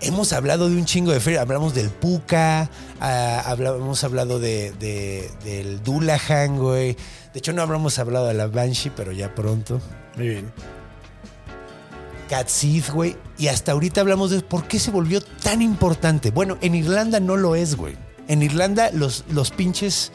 hemos 0.00 0.32
hablado 0.32 0.68
de 0.68 0.76
un 0.76 0.84
chingo 0.84 1.10
de 1.12 1.20
fairies, 1.20 1.40
hablamos 1.42 1.74
del 1.74 1.90
Puka, 1.90 2.70
ah, 3.00 3.42
habla- 3.44 3.74
hemos 3.76 4.04
hablado 4.04 4.38
de, 4.38 4.72
de- 4.78 5.30
del 5.44 5.82
Dullahan, 5.82 6.58
güey. 6.58 6.92
De 7.32 7.38
hecho, 7.40 7.52
no 7.52 7.62
hablamos 7.62 7.98
hablado 7.98 8.26
de 8.28 8.34
la 8.34 8.46
Banshee, 8.46 8.90
pero 8.94 9.12
ya 9.12 9.34
pronto. 9.34 9.80
Muy 10.16 10.28
bien. 10.28 10.52
Cat 12.28 12.48
Seed, 12.48 12.84
güey. 12.92 13.16
Y 13.38 13.48
hasta 13.48 13.72
ahorita 13.72 14.00
hablamos 14.00 14.30
de 14.30 14.40
por 14.40 14.66
qué 14.66 14.78
se 14.78 14.90
volvió 14.90 15.20
tan 15.20 15.62
importante. 15.62 16.30
Bueno, 16.30 16.56
en 16.60 16.74
Irlanda 16.74 17.20
no 17.20 17.36
lo 17.36 17.54
es, 17.54 17.76
güey. 17.76 17.96
En 18.28 18.42
Irlanda 18.42 18.90
los, 18.92 19.24
los 19.30 19.50
pinches... 19.50 20.12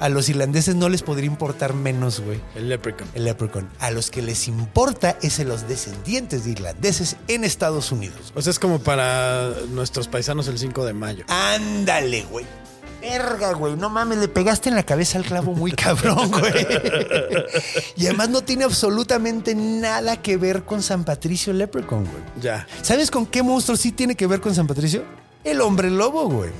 A 0.00 0.08
los 0.08 0.28
irlandeses 0.30 0.74
no 0.74 0.88
les 0.88 1.02
podría 1.02 1.26
importar 1.26 1.74
menos, 1.74 2.20
güey. 2.20 2.40
El 2.54 2.68
Leprechaun. 2.70 3.08
El 3.14 3.24
leprechaun. 3.24 3.68
A 3.78 3.90
los 3.90 4.10
que 4.10 4.22
les 4.22 4.48
importa 4.48 5.16
es 5.22 5.38
a 5.40 5.44
los 5.44 5.68
descendientes 5.68 6.44
de 6.44 6.52
irlandeses 6.52 7.16
en 7.28 7.44
Estados 7.44 7.92
Unidos. 7.92 8.32
O 8.34 8.40
sea, 8.42 8.50
es 8.50 8.58
como 8.58 8.78
para 8.80 9.50
nuestros 9.70 10.08
paisanos 10.08 10.48
el 10.48 10.58
5 10.58 10.86
de 10.86 10.94
mayo. 10.94 11.24
Ándale, 11.28 12.22
güey. 12.30 12.46
Verga, 13.02 13.52
güey. 13.52 13.76
No 13.76 13.88
mames, 13.90 14.18
le 14.18 14.28
pegaste 14.28 14.68
en 14.68 14.74
la 14.74 14.82
cabeza 14.82 15.18
al 15.18 15.24
clavo 15.24 15.54
muy 15.54 15.72
cabrón, 15.72 16.30
güey. 16.38 16.66
y 17.96 18.06
además 18.06 18.28
no 18.28 18.42
tiene 18.42 18.64
absolutamente 18.64 19.54
nada 19.54 20.20
que 20.20 20.36
ver 20.36 20.64
con 20.64 20.82
San 20.82 21.04
Patricio 21.04 21.52
Leprechaun, 21.52 22.04
güey. 22.04 22.22
Ya. 22.40 22.66
¿Sabes 22.82 23.10
con 23.10 23.26
qué 23.26 23.42
monstruo 23.42 23.76
sí 23.76 23.92
tiene 23.92 24.14
que 24.16 24.26
ver 24.26 24.40
con 24.40 24.54
San 24.54 24.66
Patricio? 24.66 25.04
El 25.44 25.60
hombre 25.62 25.90
lobo, 25.90 26.28
güey. 26.28 26.50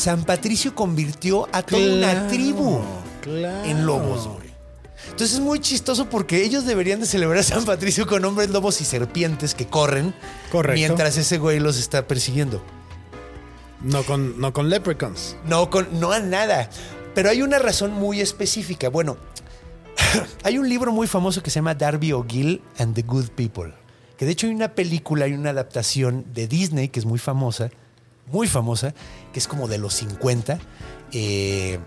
San 0.00 0.24
Patricio 0.24 0.74
convirtió 0.74 1.46
a 1.52 1.60
toda 1.62 1.82
una 1.94 2.26
tribu 2.28 2.80
claro. 3.20 3.64
en 3.68 3.84
lobos, 3.84 4.28
güey. 4.28 4.48
Entonces 5.10 5.34
es 5.34 5.40
muy 5.40 5.60
chistoso 5.60 6.08
porque 6.08 6.42
ellos 6.42 6.64
deberían 6.64 7.00
de 7.00 7.06
celebrar 7.06 7.40
a 7.40 7.42
San 7.42 7.66
Patricio 7.66 8.06
con 8.06 8.24
hombres 8.24 8.48
lobos 8.48 8.80
y 8.80 8.86
serpientes 8.86 9.54
que 9.54 9.66
corren 9.66 10.14
Correcto. 10.50 10.78
mientras 10.78 11.18
ese 11.18 11.36
güey 11.36 11.60
los 11.60 11.78
está 11.78 12.08
persiguiendo. 12.08 12.62
No 13.82 14.02
con, 14.04 14.40
no 14.40 14.54
con 14.54 14.70
leprechauns. 14.70 15.36
No, 15.44 15.68
con, 15.68 16.00
no 16.00 16.12
a 16.12 16.20
nada. 16.20 16.70
Pero 17.14 17.28
hay 17.28 17.42
una 17.42 17.58
razón 17.58 17.92
muy 17.92 18.22
específica. 18.22 18.88
Bueno, 18.88 19.18
hay 20.44 20.56
un 20.56 20.66
libro 20.66 20.92
muy 20.92 21.08
famoso 21.08 21.42
que 21.42 21.50
se 21.50 21.56
llama 21.56 21.74
Darby 21.74 22.12
O'Gill 22.12 22.62
and 22.78 22.94
the 22.94 23.02
Good 23.02 23.28
People. 23.36 23.74
Que 24.16 24.24
de 24.24 24.32
hecho 24.32 24.46
hay 24.46 24.54
una 24.54 24.74
película, 24.74 25.26
hay 25.26 25.34
una 25.34 25.50
adaptación 25.50 26.24
de 26.32 26.46
Disney 26.46 26.88
que 26.88 27.00
es 27.00 27.04
muy 27.04 27.18
famosa, 27.18 27.68
muy 28.32 28.48
famosa, 28.48 28.94
que 29.32 29.38
es 29.38 29.48
como 29.48 29.68
de 29.68 29.78
los 29.78 29.94
50. 29.94 30.58
Eh, 31.12 31.78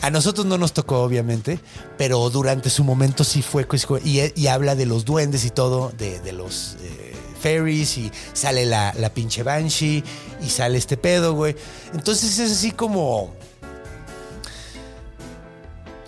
a 0.00 0.10
nosotros 0.10 0.46
no 0.46 0.58
nos 0.58 0.72
tocó, 0.72 1.02
obviamente, 1.02 1.58
pero 1.96 2.30
durante 2.30 2.70
su 2.70 2.84
momento 2.84 3.24
sí 3.24 3.42
fue. 3.42 3.66
Y, 4.04 4.20
y 4.40 4.46
habla 4.46 4.74
de 4.74 4.86
los 4.86 5.04
duendes 5.04 5.44
y 5.44 5.50
todo, 5.50 5.92
de, 5.96 6.32
los 6.32 6.76
eh, 6.80 7.14
fairies, 7.40 7.98
y 7.98 8.12
sale 8.32 8.64
la, 8.64 8.94
la 8.96 9.12
pinche 9.12 9.42
Banshee, 9.42 10.04
y 10.40 10.48
sale 10.48 10.78
este 10.78 10.96
pedo, 10.96 11.34
güey. 11.34 11.56
Entonces 11.94 12.38
es 12.38 12.52
así 12.52 12.70
como. 12.70 13.34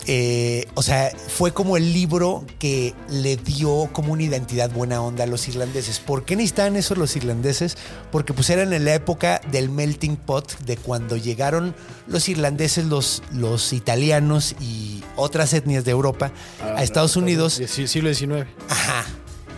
Eh, 0.07 0.67
o 0.73 0.81
sea, 0.81 1.11
fue 1.27 1.53
como 1.53 1.77
el 1.77 1.93
libro 1.93 2.43
que 2.59 2.93
le 3.09 3.37
dio 3.37 3.89
como 3.93 4.13
una 4.13 4.23
identidad 4.23 4.71
buena 4.71 5.01
onda 5.01 5.25
a 5.25 5.27
los 5.27 5.47
irlandeses. 5.47 5.99
¿Por 5.99 6.25
qué 6.25 6.35
necesitaban 6.35 6.75
eso 6.75 6.95
los 6.95 7.15
irlandeses? 7.15 7.77
Porque 8.11 8.33
pues 8.33 8.49
eran 8.49 8.73
en 8.73 8.85
la 8.85 8.95
época 8.95 9.41
del 9.51 9.69
melting 9.69 10.17
pot, 10.17 10.57
de 10.61 10.77
cuando 10.77 11.17
llegaron 11.17 11.75
los 12.07 12.29
irlandeses, 12.29 12.85
los, 12.85 13.21
los 13.31 13.73
italianos 13.73 14.55
y 14.59 15.03
otras 15.15 15.53
etnias 15.53 15.85
de 15.85 15.91
Europa 15.91 16.31
a 16.61 16.83
Estados 16.83 17.15
Unidos. 17.15 17.61
Sí, 17.67 17.87
siglo 17.87 18.13
XIX. 18.13 18.47
Ajá. 18.69 19.05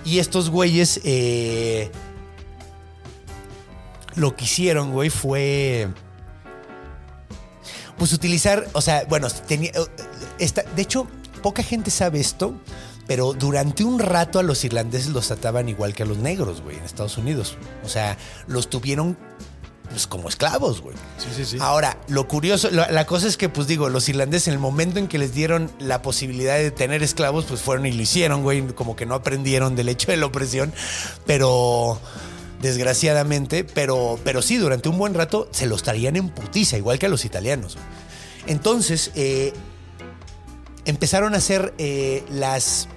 Y 0.06 0.20
estos 0.20 0.50
güeyes 0.50 1.00
eh, 1.06 1.90
lo 4.16 4.36
que 4.36 4.44
hicieron, 4.44 4.92
güey, 4.92 5.10
fue 5.10 5.88
pues 7.98 8.14
utilizar, 8.14 8.68
o 8.74 8.82
sea, 8.82 9.06
bueno, 9.08 9.28
tenía, 9.30 9.72
eh, 9.72 9.86
esta, 10.40 10.64
de 10.64 10.82
hecho, 10.82 11.08
poca 11.42 11.64
gente 11.64 11.92
sabe 11.92 12.20
esto, 12.20 12.56
pero 13.08 13.34
durante 13.34 13.84
un 13.84 14.00
rato 14.00 14.40
a 14.40 14.44
los 14.44 14.64
irlandeses 14.64 15.10
los 15.10 15.28
trataban 15.28 15.68
igual 15.70 15.94
que 15.94 16.04
a 16.04 16.06
los 16.06 16.18
negros, 16.18 16.62
güey, 16.62 16.78
en 16.78 16.84
Estados 16.84 17.18
Unidos. 17.18 17.58
O 17.84 17.90
sea, 17.90 18.18
los 18.48 18.70
tuvieron 18.70 19.18
pues 19.90 20.08
como 20.08 20.28
esclavos, 20.28 20.82
güey. 20.82 20.96
Sí, 21.18 21.28
sí, 21.36 21.46
sí. 21.46 21.58
Ahora, 21.60 21.98
lo 22.08 22.28
curioso, 22.28 22.72
la, 22.72 22.90
la 22.90 23.06
cosa 23.06 23.28
es 23.28 23.38
que, 23.38 23.50
pues 23.50 23.68
digo, 23.68 23.90
los 23.90 24.10
irlandeses 24.10 24.48
en 24.48 24.54
el 24.54 24.60
momento 24.60 24.98
en 24.98 25.08
que 25.08 25.20
les 25.20 25.34
dieron 25.34 25.70
la 25.80 26.02
posibilidad 26.02 26.58
de 26.58 26.72
tener 26.72 27.04
esclavos, 27.04 27.46
pues 27.46 27.62
fueron 27.62 27.86
y 27.86 27.92
lo 27.92 28.02
hicieron, 28.02 28.42
güey, 28.42 28.66
como 28.74 28.96
que 28.96 29.06
no 29.06 29.14
aprendieron 29.14 29.76
del 29.76 29.90
hecho 29.90 30.10
de 30.12 30.18
la 30.18 30.26
opresión, 30.26 30.74
pero 31.26 32.00
desgraciadamente, 32.64 33.64
pero, 33.64 34.18
pero 34.24 34.42
sí, 34.42 34.58
durante 34.58 34.90
un 34.90 34.98
buen 34.98 35.14
rato 35.14 35.48
se 35.52 35.68
los 35.68 35.84
traían 35.84 36.16
en 36.16 36.30
putiza, 36.30 36.78
igual 36.78 36.98
que 36.98 37.06
a 37.06 37.10
los 37.10 37.26
italianos. 37.26 37.78
Entonces, 38.48 39.12
eh, 39.14 39.54
empezaron 40.86 41.36
a 41.36 41.38
hacer 41.38 41.76
eh, 41.78 42.24
las... 42.32 42.88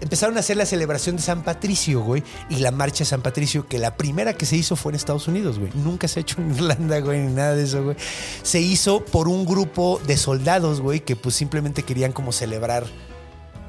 Empezaron 0.00 0.36
a 0.36 0.40
hacer 0.40 0.56
la 0.56 0.66
celebración 0.66 1.14
de 1.14 1.22
San 1.22 1.44
Patricio, 1.44 2.00
güey, 2.00 2.24
y 2.48 2.56
la 2.56 2.72
marcha 2.72 3.00
de 3.00 3.04
San 3.04 3.22
Patricio, 3.22 3.68
que 3.68 3.78
la 3.78 3.96
primera 3.96 4.34
que 4.34 4.46
se 4.46 4.56
hizo 4.56 4.74
fue 4.74 4.90
en 4.90 4.96
Estados 4.96 5.28
Unidos, 5.28 5.60
güey. 5.60 5.70
Nunca 5.74 6.08
se 6.08 6.18
ha 6.18 6.22
hecho 6.22 6.40
en 6.40 6.52
Irlanda, 6.56 6.98
güey, 7.00 7.20
ni 7.20 7.32
nada 7.32 7.54
de 7.54 7.62
eso, 7.62 7.84
güey. 7.84 7.96
Se 8.42 8.60
hizo 8.60 9.04
por 9.04 9.28
un 9.28 9.44
grupo 9.44 10.00
de 10.04 10.16
soldados, 10.16 10.80
güey, 10.80 11.00
que 11.00 11.14
pues 11.14 11.36
simplemente 11.36 11.84
querían 11.84 12.10
como 12.10 12.32
celebrar, 12.32 12.84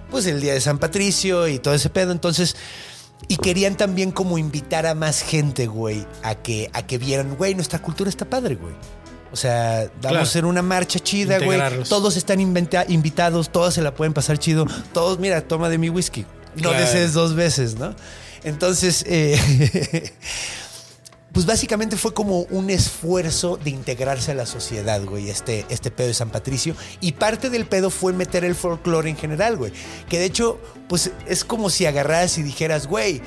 pues 0.10 0.26
el 0.26 0.41
día 0.41 0.54
de 0.54 0.62
San 0.62 0.80
Patricio 0.80 1.47
y 1.47 1.60
todo 1.60 1.76
ese 1.76 1.91
pedo. 1.91 2.12
Entonces, 2.12 2.56
y 3.28 3.38
querían 3.38 3.76
también 3.76 4.12
como 4.12 4.38
invitar 4.38 4.86
a 4.86 4.96
más 4.96 5.22
gente, 5.22 5.68
güey, 5.68 6.06
a 6.24 6.36
que, 6.36 6.70
a 6.74 6.86
que 6.86 6.98
vieran, 6.98 7.36
güey, 7.36 7.56
nuestra 7.56 7.80
cultura 7.80 8.10
está 8.10 8.26
padre, 8.26 8.56
güey. 8.56 8.74
O 9.32 9.36
sea, 9.36 9.80
vamos 9.88 9.92
Claro. 10.02 10.20
a 10.20 10.22
hacer 10.22 10.46
una 10.46 10.62
marcha 10.62 11.00
chida, 11.00 11.40
güey. 11.40 11.60
Todos 11.90 12.18
están 12.18 12.40
inventa- 12.40 12.86
invitados, 12.88 13.50
todos 13.52 13.74
se 13.74 13.82
la 13.82 13.94
pueden 13.96 14.14
pasar 14.14 14.38
chido. 14.38 14.66
Todos, 14.94 15.18
mira, 15.20 15.42
toma 15.42 15.70
de 15.70 15.78
mi 15.80 15.90
whisky. 15.90 16.26
No 16.56 16.70
Claro. 16.70 16.78
desees 16.86 17.14
dos 17.14 17.34
veces, 17.34 17.76
¿no? 17.80 17.96
Entonces, 18.44 19.04
eh, 19.08 20.12
pues 21.34 21.48
básicamente 21.48 21.98
fue 21.98 22.14
como 22.14 22.42
un 22.42 22.70
esfuerzo 22.70 23.58
de 23.58 23.72
integrarse 23.72 24.32
a 24.32 24.36
la 24.36 24.46
sociedad, 24.46 25.04
güey, 25.04 25.30
este, 25.30 25.66
este 25.70 25.90
pedo 25.90 26.08
de 26.08 26.14
San 26.14 26.30
Patricio. 26.30 26.76
Y 27.02 27.14
parte 27.14 27.50
del 27.50 27.66
pedo 27.66 27.90
fue 27.90 28.14
meter 28.14 28.46
el 28.46 28.54
folclore 28.54 29.10
en 29.10 29.18
general, 29.18 29.58
güey. 29.58 29.74
Que 30.08 30.20
de 30.20 30.26
hecho, 30.26 30.62
pues 30.88 31.12
es 31.28 31.44
como 31.44 31.72
si 31.72 31.88
agarraras 31.88 32.38
y 32.38 32.44
dijeras, 32.44 32.86
güey, 32.86 33.22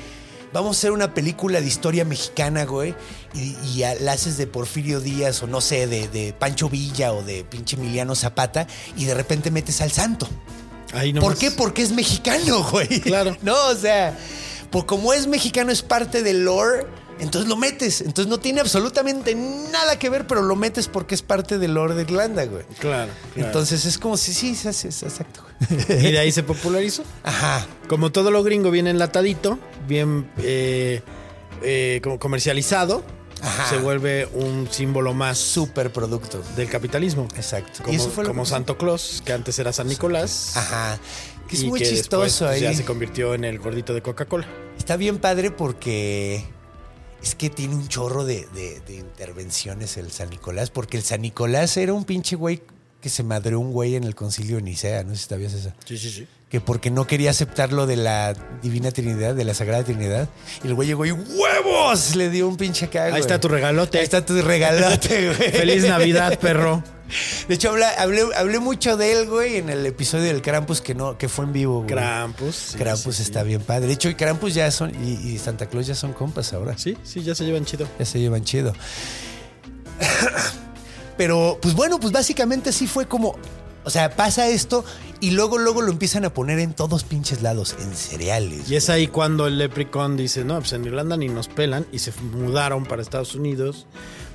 vamos 0.53 0.77
a 0.77 0.79
hacer 0.79 0.91
una 0.91 1.13
película 1.13 1.59
de 1.59 1.67
historia 1.67 2.05
mexicana, 2.05 2.63
güey, 2.63 2.95
y, 3.35 3.79
la 3.99 4.13
haces 4.13 4.37
de 4.37 4.47
Porfirio 4.47 5.01
Díaz 5.01 5.43
o 5.43 5.47
no 5.47 5.59
sé, 5.59 5.85
de, 5.85 6.07
de 6.07 6.31
Pancho 6.31 6.69
Villa 6.69 7.11
o 7.11 7.23
de 7.23 7.43
pinche 7.43 7.75
Emiliano 7.75 8.15
Zapata, 8.15 8.67
y 8.95 9.03
de 9.03 9.15
repente 9.15 9.51
metes 9.51 9.81
al 9.81 9.91
santo. 9.91 10.29
Ahí 10.93 11.11
¿Por 11.13 11.37
qué? 11.37 11.51
Porque 11.51 11.81
es 11.81 11.91
mexicano, 11.91 12.63
güey. 12.71 13.01
Claro. 13.01 13.35
No, 13.41 13.55
o 13.67 13.75
sea, 13.75 14.17
pues 14.71 14.85
como 14.85 15.13
es 15.13 15.27
mexicano, 15.27 15.71
es 15.71 15.81
parte 15.81 16.23
del 16.23 16.45
lore, 16.45 16.85
entonces 17.19 17.49
lo 17.49 17.55
metes. 17.57 18.01
Entonces 18.01 18.27
no 18.27 18.39
tiene 18.39 18.59
absolutamente 18.61 19.35
nada 19.35 19.97
que 19.99 20.09
ver, 20.09 20.27
pero 20.27 20.41
lo 20.41 20.55
metes 20.55 20.87
porque 20.87 21.15
es 21.15 21.21
parte 21.21 21.57
del 21.57 21.73
lore 21.73 21.95
de 21.95 22.03
Irlanda, 22.03 22.45
güey. 22.45 22.63
Claro, 22.79 23.11
claro. 23.33 23.47
Entonces 23.47 23.85
es 23.85 23.97
como 23.97 24.17
si 24.17 24.33
sí, 24.33 24.55
sí, 24.55 24.71
sí, 24.73 24.91
sí, 24.91 25.05
exacto. 25.05 25.41
güey. 25.41 25.47
Y 26.07 26.11
de 26.11 26.19
ahí 26.19 26.31
se 26.31 26.43
popularizó. 26.43 27.03
Ajá. 27.23 27.65
Como 27.87 28.11
todo 28.11 28.29
lo 28.31 28.43
gringo 28.43 28.69
viene 28.71 28.89
enlatadito, 28.91 29.57
bien 29.87 30.29
eh, 30.39 31.01
eh, 31.63 31.99
como 32.03 32.19
comercializado, 32.19 33.03
Ajá. 33.41 33.69
se 33.69 33.77
vuelve 33.77 34.27
un 34.33 34.67
símbolo 34.71 35.13
más 35.13 35.37
Super 35.37 35.91
producto. 35.91 36.41
del 36.55 36.69
capitalismo. 36.69 37.27
Exacto. 37.35 37.83
Como, 37.83 37.93
Y 37.93 37.95
eso 37.97 38.09
fue 38.09 38.23
lo 38.23 38.29
como 38.29 38.43
que- 38.43 38.49
Santo 38.49 38.77
Claus, 38.77 39.21
que 39.25 39.33
antes 39.33 39.57
era 39.59 39.73
San 39.73 39.87
Nicolás. 39.87 40.55
Ajá. 40.57 40.99
Que 41.47 41.55
es 41.55 41.63
y 41.63 41.67
muy 41.67 41.79
que 41.79 41.85
chistoso 41.87 42.21
después, 42.23 42.37
pues, 42.39 42.51
ahí. 42.51 42.61
Ya 42.61 42.73
se 42.73 42.83
convirtió 42.83 43.33
en 43.33 43.45
el 43.45 43.57
gordito 43.59 43.93
de 43.93 44.01
Coca-Cola. 44.01 44.45
Está 44.77 44.97
bien 44.97 45.17
padre 45.17 45.49
porque 45.49 46.43
es 47.27 47.35
que 47.35 47.49
tiene 47.49 47.75
un 47.75 47.89
chorro 47.89 48.23
de, 48.23 48.47
intervenciones 48.87 49.97
el 49.97 50.11
San 50.11 50.29
Nicolás, 50.29 50.69
porque 50.69 50.95
el 50.95 51.03
San 51.03 51.21
Nicolás 51.21 51.75
era 51.75 51.91
un 51.91 52.05
pinche 52.05 52.37
güey 52.37 52.61
que 53.01 53.09
se 53.09 53.21
madreó 53.21 53.59
un 53.59 53.73
güey 53.73 53.95
en 53.95 54.05
el 54.05 54.15
concilio 54.15 54.55
de 54.55 54.61
Nicea, 54.61 55.03
no 55.03 55.09
sé 55.13 55.23
si 55.23 55.27
sabías 55.27 55.53
esa. 55.53 55.75
Sí, 55.85 55.97
sí, 55.97 56.09
sí. 56.09 56.27
Que 56.49 56.61
porque 56.61 56.89
no 56.91 57.05
quería 57.07 57.31
aceptar 57.31 57.73
lo 57.73 57.85
de 57.87 57.97
la 57.97 58.33
Divina 58.61 58.91
Trinidad, 58.91 59.35
de 59.35 59.43
la 59.43 59.53
Sagrada 59.53 59.83
Trinidad. 59.83 60.29
Y 60.63 60.67
el 60.67 60.75
güey 60.75 60.87
llegó 60.87 61.05
y 61.05 61.11
¡huevos! 61.11 62.15
Le 62.15 62.29
dio 62.29 62.47
un 62.47 62.55
pinche 62.55 62.85
acá, 62.85 63.05
Ahí 63.05 63.19
está 63.19 63.37
tu 63.39 63.49
regalote. 63.49 63.97
Ahí 63.97 64.05
está 64.05 64.25
tu 64.25 64.41
regalote, 64.41 65.25
güey. 65.35 65.51
Feliz 65.51 65.83
Navidad, 65.85 66.39
perro. 66.39 66.81
De 67.49 67.55
hecho, 67.55 67.69
habla- 67.69 67.91
hablé, 67.97 68.21
hablé 68.35 68.59
mucho 68.59 68.95
de 68.95 69.11
él, 69.11 69.27
güey, 69.29 69.57
en 69.57 69.69
el 69.69 69.85
episodio 69.85 70.25
del 70.25 70.41
Krampus 70.41 70.79
que 70.81 70.95
no, 70.95 71.17
que 71.17 71.27
fue 71.27 71.43
en 71.45 71.51
vivo, 71.53 71.75
güey. 71.83 71.87
Krampus. 71.87 72.55
sí, 72.55 72.77
Krampus 72.77 73.15
sí, 73.17 73.23
sí. 73.23 73.29
está 73.29 73.43
bien 73.43 73.59
padre. 73.61 73.87
De 73.87 73.93
hecho, 73.93 74.09
Krampus 74.15 74.53
ya 74.53 74.71
son, 74.71 74.91
y, 75.05 75.13
y 75.29 75.37
Santa 75.39 75.65
Claus 75.67 75.85
ya 75.87 75.95
son 75.95 76.13
compas 76.13 76.53
ahora. 76.53 76.77
Sí, 76.77 76.97
sí, 77.03 77.23
ya 77.23 77.35
se 77.35 77.43
llevan 77.45 77.65
chido. 77.65 77.87
Ya 77.99 78.05
se 78.05 78.19
llevan 78.19 78.43
chido. 78.45 78.73
Pero, 81.17 81.57
pues 81.61 81.73
bueno, 81.75 81.99
pues 81.99 82.11
básicamente 82.13 82.69
así 82.69 82.87
fue 82.87 83.05
como. 83.07 83.35
O 83.87 83.89
sea, 83.89 84.17
pasa 84.17 84.49
esto 84.49 84.83
y 85.21 85.31
luego, 85.31 85.57
luego 85.57 85.81
lo 85.81 85.89
empiezan 85.93 86.25
a 86.25 86.33
poner 86.33 86.59
en 86.59 86.73
todos 86.73 87.05
pinches 87.05 87.41
lados, 87.41 87.73
en 87.79 87.95
cereales. 87.95 88.69
Y 88.69 88.75
es 88.75 88.89
ahí 88.89 89.07
cuando 89.07 89.47
el 89.47 89.57
Leprechaun 89.57 90.17
dice, 90.17 90.43
no, 90.43 90.59
pues 90.59 90.73
en 90.73 90.83
Irlanda 90.83 91.15
ni 91.15 91.29
nos 91.29 91.47
pelan 91.47 91.85
y 91.93 91.99
se 91.99 92.11
mudaron 92.33 92.85
para 92.85 93.01
Estados 93.01 93.33
Unidos, 93.33 93.85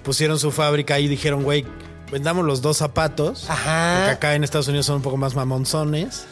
pusieron 0.05 0.38
su 0.38 0.53
fábrica 0.53 0.98
y 1.00 1.07
dijeron, 1.07 1.42
güey, 1.42 1.66
vendamos 2.11 2.46
los 2.46 2.62
dos 2.62 2.78
zapatos, 2.78 3.44
Ajá. 3.50 3.96
porque 3.98 4.11
acá 4.12 4.34
en 4.34 4.42
Estados 4.42 4.68
Unidos 4.68 4.86
son 4.86 4.96
un 4.96 5.03
poco 5.03 5.18
más 5.18 5.34
mamonzones 5.34 6.24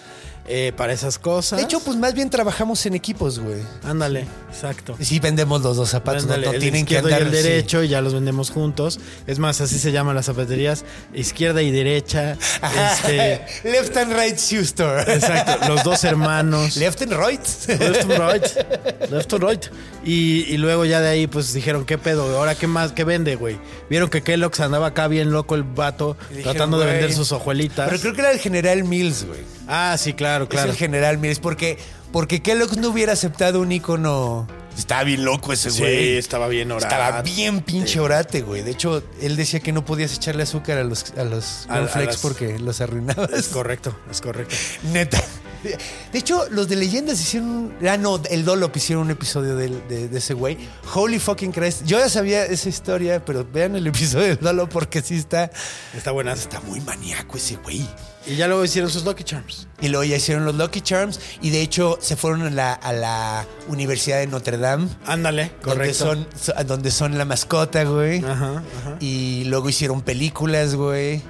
eh, 0.47 0.73
para 0.77 0.93
esas 0.93 1.19
cosas. 1.19 1.59
De 1.59 1.65
hecho, 1.65 1.81
pues 1.81 1.97
más 1.97 2.15
bien 2.15 2.29
trabajamos 2.31 2.85
en 2.87 2.95
equipos, 2.95 3.39
güey. 3.39 3.61
Ándale, 3.85 4.27
exacto. 4.51 4.97
Sí, 5.01 5.21
vendemos 5.21 5.63
los 5.63 5.77
dos 5.77 5.89
zapatos, 5.91 6.25
no- 6.27 6.35
Ándale, 6.35 6.47
no, 6.49 6.53
el 6.55 6.61
tienen 6.61 6.87
que 6.87 6.99
andar 6.99 7.21
y 7.21 7.25
el 7.25 7.31
sí. 7.31 7.37
derecho 7.37 7.83
y 7.83 7.89
ya 7.89 8.01
los 8.01 8.15
vendemos 8.15 8.51
juntos. 8.51 8.99
Es 9.27 9.39
más, 9.39 9.61
así 9.61 9.79
se 9.79 9.93
llaman 9.93 10.17
las 10.17 10.27
zapaterías, 10.27 10.85
izquierda 11.15 11.63
y 11.63 11.71
derecha. 11.71 12.37
Este, 12.91 13.41
Left 13.71 13.97
and 13.97 14.13
right 14.13 14.37
shoe 14.39 14.61
store. 14.63 15.03
exacto, 15.13 15.69
los 15.69 15.83
dos 15.85 16.03
hermanos. 16.05 16.77
Left 16.79 17.01
and 17.03 17.13
right. 17.13 17.41
Left 17.69 18.03
and 18.03 18.19
right. 18.19 19.11
Left 19.11 19.33
and 19.33 19.43
right. 19.45 19.67
Y, 20.05 20.45
y 20.49 20.57
luego 20.57 20.85
ya 20.87 21.01
de 21.01 21.09
ahí, 21.11 21.27
pues 21.27 21.53
dijeron, 21.53 21.85
¿qué 21.85 21.99
pedo? 21.99 22.39
¿Ahora 22.39 22.55
qué 22.55 22.67
más? 22.67 22.93
¿Qué 22.93 23.05
vende, 23.05 23.37
güey? 23.37 23.59
Vieron 23.91 24.09
que 24.09 24.23
Kellogg's 24.23 24.61
andaba 24.61 24.87
acá 24.89 25.09
bien 25.09 25.31
loco 25.31 25.55
el 25.55 25.63
vato, 25.63 26.17
dijeron, 26.31 26.45
tratando 26.55 26.79
de 26.79 26.87
vender 26.87 27.13
sus 27.13 27.33
hojuelitas. 27.33 27.89
Pero 27.89 28.01
creo 28.01 28.15
que 28.15 28.21
era 28.23 28.31
el 28.33 28.39
General 28.39 28.83
Mills, 28.85 29.27
güey. 29.27 29.41
Ah, 29.69 29.97
sí, 29.99 30.15
claro, 30.15 30.49
claro. 30.49 30.69
Es 30.71 30.75
el 30.75 30.79
General 30.79 31.19
Mills. 31.19 31.39
Porque, 31.39 31.79
porque 32.13 32.41
Kellogg's 32.43 32.79
no 32.79 32.89
hubiera 32.89 33.13
aceptado 33.13 33.61
un 33.61 33.73
icono. 33.73 34.49
Estaba 34.79 35.05
bien 35.05 35.25
loco 35.25 35.53
ese 35.53 35.71
Sí, 35.71 35.81
güey. 35.81 36.17
estaba 36.17 36.49
bien 36.49 36.71
orate. 36.73 36.95
Estaba 36.95 37.21
bien 37.23 37.61
pinche 37.61 38.01
orate, 38.01 38.41
güey. 38.41 38.63
De 38.63 38.71
hecho, 38.71 39.03
él 39.21 39.37
decía 39.37 39.61
que 39.61 39.73
no 39.73 39.85
podías 39.85 40.15
echarle 40.15 40.45
azúcar 40.45 40.79
a 40.79 40.85
los, 40.85 41.13
a 41.19 41.25
los 41.25 41.67
A- 41.69 41.75
a 41.75 41.79
cornflakes 41.81 42.07
las- 42.13 42.17
porque 42.23 42.59
los 42.59 42.81
arruinabas. 42.81 43.31
Es 43.33 43.49
correcto, 43.49 43.95
es 44.11 44.21
correcto. 44.23 44.55
Neta. 44.93 45.23
De 45.63 46.19
hecho, 46.19 46.47
los 46.51 46.69
de 46.69 46.77
leyendas 46.77 47.21
hicieron. 47.21 47.75
Ah, 47.89 47.97
no, 47.97 48.21
el 48.31 48.45
Dolop 48.45 48.77
hicieron 48.77 49.05
un 49.07 49.11
episodio 49.11 49.57
de, 49.57 49.69
de 50.09 50.19
ese 50.19 50.35
güey. 50.35 50.57
Holy 50.95 51.19
fucking 51.19 51.53
Christ. 51.53 51.85
Yo 51.85 51.99
ya 51.99 52.09
sabía 52.09 52.45
esa 52.45 52.69
historia, 52.69 53.25
pero 53.25 53.45
vean 53.51 53.77
el 53.77 53.87
episodio 53.87 54.29
del 54.29 54.39
Dolop 54.41 54.71
porque 54.71 55.03
sí 55.03 55.17
está. 55.17 55.51
Está 55.95 56.11
buena. 56.13 56.33
Está 56.33 56.61
muy 56.61 56.81
maníaco 56.81 57.37
ese 57.37 57.57
güey. 57.57 57.87
Y 58.27 58.37
ya 58.37 58.47
luego 58.49 58.65
hicieron 58.65 58.91
sus 58.91 59.05
Lucky 59.05 59.25
Charms. 59.25 59.67
Y 59.81 59.89
luego 59.89 60.05
ya 60.05 60.17
hicieron 60.17 60.45
los 60.45 60.55
Lucky 60.55 60.83
Charms. 60.83 61.19
Y 61.41 61.51
de 61.51 61.63
hecho, 61.63 61.99
se 62.03 62.17
fueron 62.17 62.43
a 62.43 62.51
la, 62.51 62.73
a 62.75 62.93
la 62.93 63.47
Universidad 63.69 64.19
de 64.19 64.27
Notre 64.27 64.59
Dame. 64.59 64.89
Ándale, 65.07 65.53
Donde 65.63 65.63
correcto. 65.63 66.05
son, 66.05 66.27
so- 66.39 66.53
donde 66.65 66.91
son 66.91 67.17
la 67.17 67.25
mascota, 67.25 67.85
güey. 67.85 68.23
Ajá, 68.25 68.63
ajá. 68.83 68.97
Y 69.01 69.45
luego 69.45 69.69
hicieron 69.71 70.03
películas, 70.03 70.75
güey. 70.75 71.23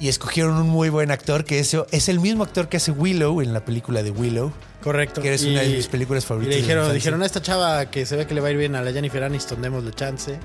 Y 0.00 0.08
escogieron 0.08 0.54
un 0.56 0.68
muy 0.68 0.88
buen 0.90 1.10
actor, 1.10 1.44
que 1.44 1.60
eso 1.60 1.86
es 1.92 2.08
el 2.08 2.18
mismo 2.20 2.42
actor 2.42 2.68
que 2.68 2.76
hace 2.78 2.90
Willow 2.90 3.40
en 3.40 3.52
la 3.52 3.64
película 3.64 4.02
de 4.02 4.10
Willow. 4.10 4.52
Correcto. 4.82 5.22
Que 5.22 5.32
es 5.34 5.44
una 5.44 5.60
de 5.62 5.68
mis 5.70 5.86
películas 5.86 6.26
favoritas 6.26 6.52
Y 6.52 6.56
le 6.56 6.62
dijeron, 6.62 6.92
dijeron 6.92 7.22
a 7.22 7.26
esta 7.26 7.40
chava 7.40 7.90
que 7.90 8.04
se 8.04 8.16
ve 8.16 8.26
que 8.26 8.34
le 8.34 8.40
va 8.40 8.48
a 8.48 8.50
ir 8.50 8.56
bien 8.58 8.74
a 8.74 8.82
la 8.82 8.92
Jennifer 8.92 9.22
Aniston, 9.22 9.62
démosle 9.62 9.92
chance. 9.92 10.38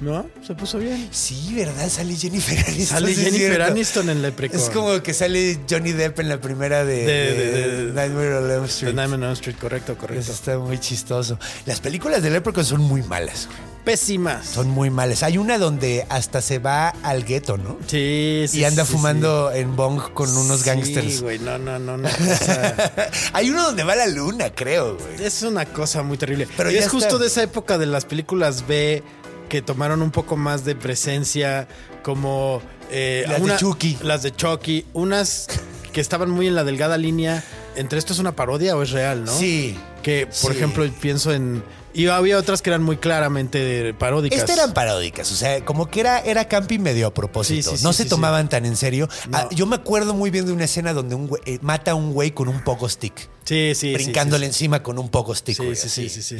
No, 0.00 0.26
se 0.46 0.54
puso 0.54 0.78
bien. 0.78 1.08
Sí, 1.10 1.52
¿verdad? 1.54 1.88
Sale 1.88 2.16
Jennifer 2.16 2.58
Aniston. 2.58 2.86
Sale 2.86 3.10
es 3.12 3.18
Jennifer. 3.18 3.62
Aniston 3.62 4.10
en 4.10 4.22
Leprechaun. 4.22 4.60
Es 4.62 4.70
como 4.70 5.02
que 5.02 5.14
sale 5.14 5.60
Johnny 5.68 5.92
Depp 5.92 6.20
en 6.20 6.28
la 6.28 6.40
primera 6.40 6.84
de, 6.84 7.04
De- 7.06 7.34
de- 7.34 7.86
de- 7.86 7.92
Nightmare 7.92 8.34
on 8.36 8.50
Elm 8.50 8.62
The 8.62 8.68
Street. 8.68 8.94
Nightmare 8.94 9.22
on 9.22 9.28
Elm 9.28 9.32
Street, 9.34 9.56
correcto, 9.60 9.92
Eso 9.92 10.00
correcto. 10.00 10.32
está 10.32 10.58
muy 10.58 10.78
chistoso. 10.78 11.38
Las 11.66 11.80
películas 11.80 12.22
de 12.22 12.30
Leprechaun 12.30 12.64
son 12.64 12.80
muy 12.82 13.02
malas, 13.02 13.46
güey. 13.46 13.73
Pésimas. 13.84 14.46
Son 14.46 14.68
muy 14.70 14.88
malas. 14.90 15.22
Hay 15.22 15.36
una 15.38 15.58
donde 15.58 16.06
hasta 16.08 16.40
se 16.40 16.58
va 16.58 16.88
al 17.02 17.24
gueto, 17.24 17.56
¿no? 17.58 17.76
Sí, 17.86 18.44
sí. 18.48 18.60
y 18.60 18.64
anda 18.64 18.84
sí, 18.84 18.92
fumando 18.92 19.52
en 19.52 19.76
bong 19.76 20.00
con 20.14 20.34
unos 20.36 20.60
sí. 20.60 20.66
gangsters. 20.66 21.16
Sí, 21.16 21.20
güey, 21.22 21.38
no, 21.38 21.58
no, 21.58 21.78
no, 21.78 21.96
no. 21.98 22.08
O 22.18 22.44
sea, 22.44 22.92
Hay 23.34 23.50
uno 23.50 23.62
donde 23.62 23.84
va 23.84 23.92
a 23.92 23.96
la 23.96 24.06
luna, 24.06 24.50
creo, 24.54 24.96
güey. 24.96 25.22
es 25.24 25.42
una 25.42 25.66
cosa 25.66 26.02
muy 26.02 26.16
terrible. 26.16 26.48
Pero 26.56 26.70
y 26.70 26.76
es 26.76 26.88
justo 26.88 27.06
está. 27.08 27.18
de 27.18 27.26
esa 27.26 27.42
época 27.42 27.76
de 27.78 27.86
las 27.86 28.04
películas 28.06 28.66
B 28.66 29.02
que 29.48 29.60
tomaron 29.62 30.00
un 30.02 30.10
poco 30.10 30.36
más 30.36 30.64
de 30.64 30.74
presencia, 30.74 31.68
como 32.02 32.62
eh, 32.90 33.24
Las 33.28 33.44
de 33.44 33.56
Chucky. 33.56 33.98
Las 34.02 34.22
de 34.22 34.34
Chucky, 34.34 34.86
unas 34.94 35.46
que 35.92 36.00
estaban 36.00 36.30
muy 36.30 36.48
en 36.48 36.54
la 36.54 36.64
delgada 36.64 36.96
línea 36.98 37.44
entre 37.76 37.98
esto 37.98 38.12
es 38.12 38.18
una 38.18 38.34
parodia 38.36 38.76
o 38.76 38.82
es 38.82 38.90
real, 38.90 39.24
¿no? 39.24 39.36
Sí. 39.36 39.76
Que, 40.02 40.26
por 40.26 40.52
Sí. 40.52 40.56
ejemplo, 40.58 40.88
pienso 41.00 41.32
en. 41.32 41.62
Y 41.94 42.08
había 42.08 42.36
otras 42.38 42.60
que 42.60 42.70
eran 42.70 42.82
muy 42.82 42.96
claramente 42.96 43.94
paródicas. 43.94 44.40
Estas 44.40 44.56
eran 44.58 44.74
paródicas, 44.74 45.30
o 45.30 45.36
sea, 45.36 45.64
como 45.64 45.88
que 45.88 46.00
era, 46.00 46.18
era 46.18 46.48
camping 46.48 46.80
medio 46.80 47.06
a 47.06 47.14
propósito. 47.14 47.70
Sí, 47.70 47.76
sí, 47.78 47.84
no 47.84 47.92
sí, 47.92 48.02
se 48.02 48.08
tomaban 48.08 48.48
tan 48.48 48.66
en 48.66 48.76
serio. 48.76 49.08
No. 49.28 49.38
Ah, 49.38 49.48
yo 49.52 49.64
me 49.66 49.76
acuerdo 49.76 50.12
muy 50.12 50.30
bien 50.30 50.44
de 50.44 50.52
una 50.52 50.64
escena 50.64 50.92
donde 50.92 51.14
un 51.14 51.28
güey, 51.28 51.40
eh, 51.46 51.58
mata 51.62 51.92
a 51.92 51.94
un 51.94 52.12
güey 52.12 52.32
con 52.32 52.48
un 52.48 52.62
poco 52.64 52.88
stick. 52.88 53.28
Sí, 53.44 53.74
sí, 53.76 53.94
brincándole 53.94 54.44
encima 54.46 54.82
con 54.82 54.98
un 54.98 55.08
poco 55.08 55.34
stick. 55.34 55.56
Sí, 55.56 55.64
güey, 55.64 55.76
sí, 55.76 55.88
sí, 55.88 56.08
sí, 56.08 56.22
sí. 56.22 56.36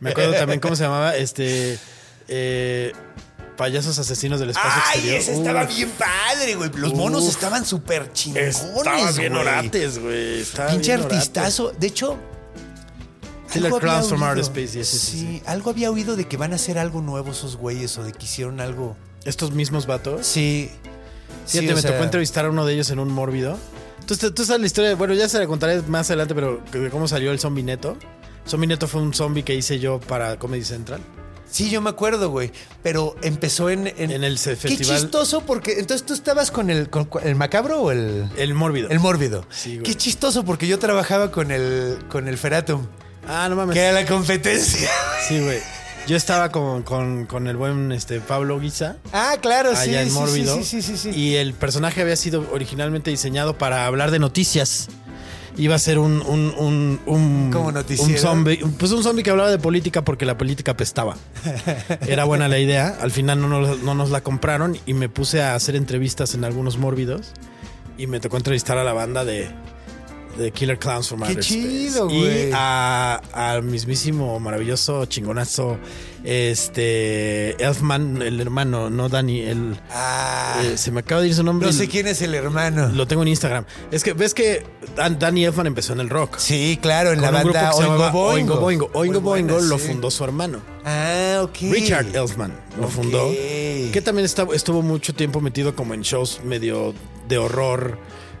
Me 0.00 0.10
acuerdo 0.10 0.32
también 0.34 0.58
cómo 0.60 0.74
se 0.74 0.82
llamaba 0.82 1.16
este. 1.16 1.78
eh, 2.26 2.92
payasos 3.56 3.98
asesinos 3.98 4.38
del 4.40 4.50
espacio 4.50 4.82
Ay, 4.86 4.98
exterior. 4.98 5.20
ese 5.20 5.34
estaba 5.34 5.64
Uf, 5.64 5.76
bien 5.76 5.90
padre, 5.90 6.54
güey. 6.54 6.70
Los 6.74 6.94
monos 6.94 7.24
Uf. 7.24 7.30
estaban 7.30 7.66
súper 7.66 8.12
chingones. 8.12 8.62
Estaban 8.62 9.16
bien 9.16 9.34
orates, 9.36 9.98
güey. 9.98 10.44
Pinche 10.44 10.92
bien 10.92 11.00
orates. 11.00 11.18
artistazo. 11.18 11.72
De 11.78 11.86
hecho. 11.88 12.18
Killer 13.52 13.66
algo 13.66 13.76
había 13.78 13.88
Clowns 13.90 14.08
from 14.08 14.22
Outer 14.22 14.36
oído. 14.44 14.46
Space, 14.46 14.68
sí, 14.68 14.84
sí, 14.84 14.98
sí, 14.98 15.18
sí. 15.20 15.42
algo 15.46 15.70
había 15.70 15.90
oído 15.90 16.16
de 16.16 16.26
que 16.26 16.36
van 16.36 16.52
a 16.52 16.56
hacer 16.56 16.78
algo 16.78 17.00
nuevo 17.00 17.32
esos 17.32 17.56
güeyes 17.56 17.96
o 17.98 18.04
de 18.04 18.12
que 18.12 18.24
hicieron 18.24 18.60
algo. 18.60 18.96
Estos 19.24 19.52
mismos 19.52 19.86
vatos. 19.86 20.26
Sí. 20.26 20.70
Sí, 21.44 21.58
o 21.68 21.74
me 21.74 21.80
sea, 21.80 21.92
tocó 21.92 22.04
entrevistar 22.04 22.44
a 22.46 22.50
uno 22.50 22.64
de 22.66 22.74
ellos 22.74 22.90
en 22.90 22.98
un 22.98 23.10
mórbido. 23.12 23.58
Tú, 24.06 24.16
tú 24.16 24.44
sabes 24.44 24.60
la 24.60 24.66
historia, 24.66 24.94
bueno, 24.94 25.12
ya 25.14 25.28
se 25.28 25.38
la 25.38 25.46
contaré 25.46 25.82
más 25.82 26.08
adelante, 26.08 26.34
pero 26.34 26.62
de 26.72 26.90
cómo 26.90 27.08
salió 27.08 27.30
el 27.30 27.38
zombie 27.38 27.62
neto. 27.62 27.96
Zombie 28.46 28.66
neto 28.66 28.86
fue 28.88 29.02
un 29.02 29.12
zombie 29.12 29.42
que 29.42 29.54
hice 29.54 29.78
yo 29.78 30.00
para 30.00 30.38
Comedy 30.38 30.64
Central. 30.64 31.00
Sí, 31.50 31.70
yo 31.70 31.80
me 31.80 31.88
acuerdo, 31.90 32.28
güey. 32.30 32.52
Pero 32.82 33.16
empezó 33.22 33.70
en. 33.70 33.86
En 33.86 34.10
el 34.24 34.38
se- 34.38 34.50
Qué 34.50 34.56
festival. 34.68 35.00
chistoso, 35.00 35.42
porque 35.42 35.78
entonces 35.78 36.06
tú 36.06 36.12
estabas 36.14 36.50
con 36.50 36.68
el, 36.70 36.90
con 36.90 37.08
el 37.22 37.34
macabro 37.36 37.80
o 37.80 37.90
el. 37.90 38.28
El 38.36 38.52
mórbido. 38.54 38.88
El 38.90 39.00
mórbido. 39.00 39.44
Sí, 39.50 39.76
güey. 39.78 39.82
Qué 39.82 39.94
chistoso, 39.94 40.44
porque 40.44 40.66
yo 40.68 40.78
trabajaba 40.78 41.30
con 41.30 41.50
el, 41.50 41.98
con 42.10 42.28
el 42.28 42.36
Feratum, 42.38 42.86
ah, 43.28 43.46
no 43.48 43.56
mames. 43.56 43.74
que 43.74 43.80
era 43.80 43.92
la 44.00 44.06
competencia. 44.06 44.88
Sí, 45.28 45.40
güey. 45.40 45.58
Yo 46.06 46.16
estaba 46.16 46.50
con, 46.50 46.82
con- 46.84 47.26
con 47.26 47.48
el 47.48 47.56
buen 47.58 47.92
este, 47.92 48.20
Pablo 48.20 48.58
Guisa. 48.58 48.96
Ah, 49.12 49.36
claro, 49.42 49.72
sí. 49.76 49.90
allá 49.90 50.00
en 50.02 50.08
sí, 50.08 50.14
Mórbido. 50.14 50.62
Sí, 50.62 50.80
sí, 50.80 50.96
sí. 50.96 51.10
Y 51.10 51.34
el 51.36 51.52
personaje 51.52 52.00
había 52.00 52.16
sido 52.16 52.46
originalmente 52.50 53.10
diseñado 53.10 53.58
para 53.58 53.84
hablar 53.84 54.10
de 54.10 54.18
noticias. 54.18 54.88
Iba 55.58 55.74
a 55.74 55.78
ser 55.78 55.98
un. 55.98 56.22
un, 56.22 56.54
un, 56.56 57.00
un. 57.04 57.54
Un 57.54 58.16
zombie. 58.16 58.58
Pues 58.78 58.92
un 58.92 59.02
zombie 59.02 59.22
que 59.22 59.30
hablaba 59.30 59.50
de 59.50 59.58
política 59.58 60.02
porque 60.02 60.24
la 60.24 60.38
política 60.38 60.70
apestaba. 60.72 61.16
Era 62.06 62.24
buena 62.24 62.48
la 62.48 62.58
idea. 62.58 62.96
Al 63.00 63.10
final 63.10 63.40
no 63.42 63.48
nos, 63.48 63.80
no 63.80 63.94
nos 63.94 64.08
la 64.10 64.22
compraron 64.22 64.78
y 64.86 64.94
me 64.94 65.08
puse 65.10 65.42
a 65.42 65.54
hacer 65.56 65.74
entrevistas 65.76 66.32
en 66.34 66.44
algunos 66.44 66.78
mórbidos. 66.78 67.32
Y 67.98 68.06
me 68.06 68.20
tocó 68.20 68.36
entrevistar 68.38 68.78
a 68.78 68.84
la 68.84 68.92
banda 68.94 69.24
de. 69.26 69.50
De 70.38 70.52
Killer 70.52 70.78
Clowns 70.78 71.08
from 71.08 71.20
Qué 71.22 71.28
Outer 71.30 71.40
Space. 71.42 71.60
chido, 71.60 72.08
güey. 72.08 72.50
Y 72.50 72.52
al 72.52 73.62
mismísimo, 73.64 74.38
maravilloso, 74.38 75.04
chingonazo, 75.06 75.78
este, 76.24 77.62
Elfman, 77.62 78.22
el 78.22 78.40
hermano, 78.40 78.88
no 78.90 79.08
Danny, 79.08 79.40
el, 79.40 79.78
Ah, 79.90 80.60
eh, 80.62 80.76
se 80.78 80.90
me 80.92 81.00
acaba 81.00 81.20
de 81.22 81.28
ir 81.28 81.34
su 81.34 81.42
nombre. 81.42 81.66
no 81.66 81.72
sé 81.72 81.88
quién 81.88 82.06
es 82.06 82.22
el 82.22 82.34
hermano. 82.34 82.88
Lo 82.88 83.06
tengo 83.06 83.22
en 83.22 83.28
Instagram. 83.28 83.64
Es 83.90 84.04
que 84.04 84.12
ves 84.12 84.34
que 84.34 84.64
Dan- 84.96 85.18
Danny 85.18 85.44
Elfman 85.44 85.66
empezó 85.66 85.92
en 85.92 86.00
el 86.00 86.08
rock. 86.10 86.38
Sí, 86.38 86.78
claro, 86.80 87.12
en 87.12 87.20
la 87.20 87.30
banda 87.30 87.72
Oingo 87.74 88.10
Boingo. 88.10 88.28
Oingo 88.28 88.56
Boingo. 88.60 88.90
Oingo 88.94 89.20
buena, 89.20 89.52
Boingo 89.52 89.66
lo 89.68 89.78
sí. 89.78 89.88
fundó 89.88 90.10
su 90.10 90.22
hermano. 90.24 90.60
Ah, 90.84 91.40
ok. 91.42 91.56
Richard 91.72 92.14
Elfman 92.14 92.52
lo 92.80 92.88
fundó. 92.88 93.28
Que 93.30 94.00
también 94.04 94.24
está- 94.24 94.46
estuvo 94.54 94.82
mucho 94.82 95.14
tiempo 95.14 95.40
metido 95.40 95.74
como 95.74 95.94
en 95.94 96.02
shows 96.02 96.40
medio 96.44 96.94
de 97.28 97.38
horror. 97.38 97.98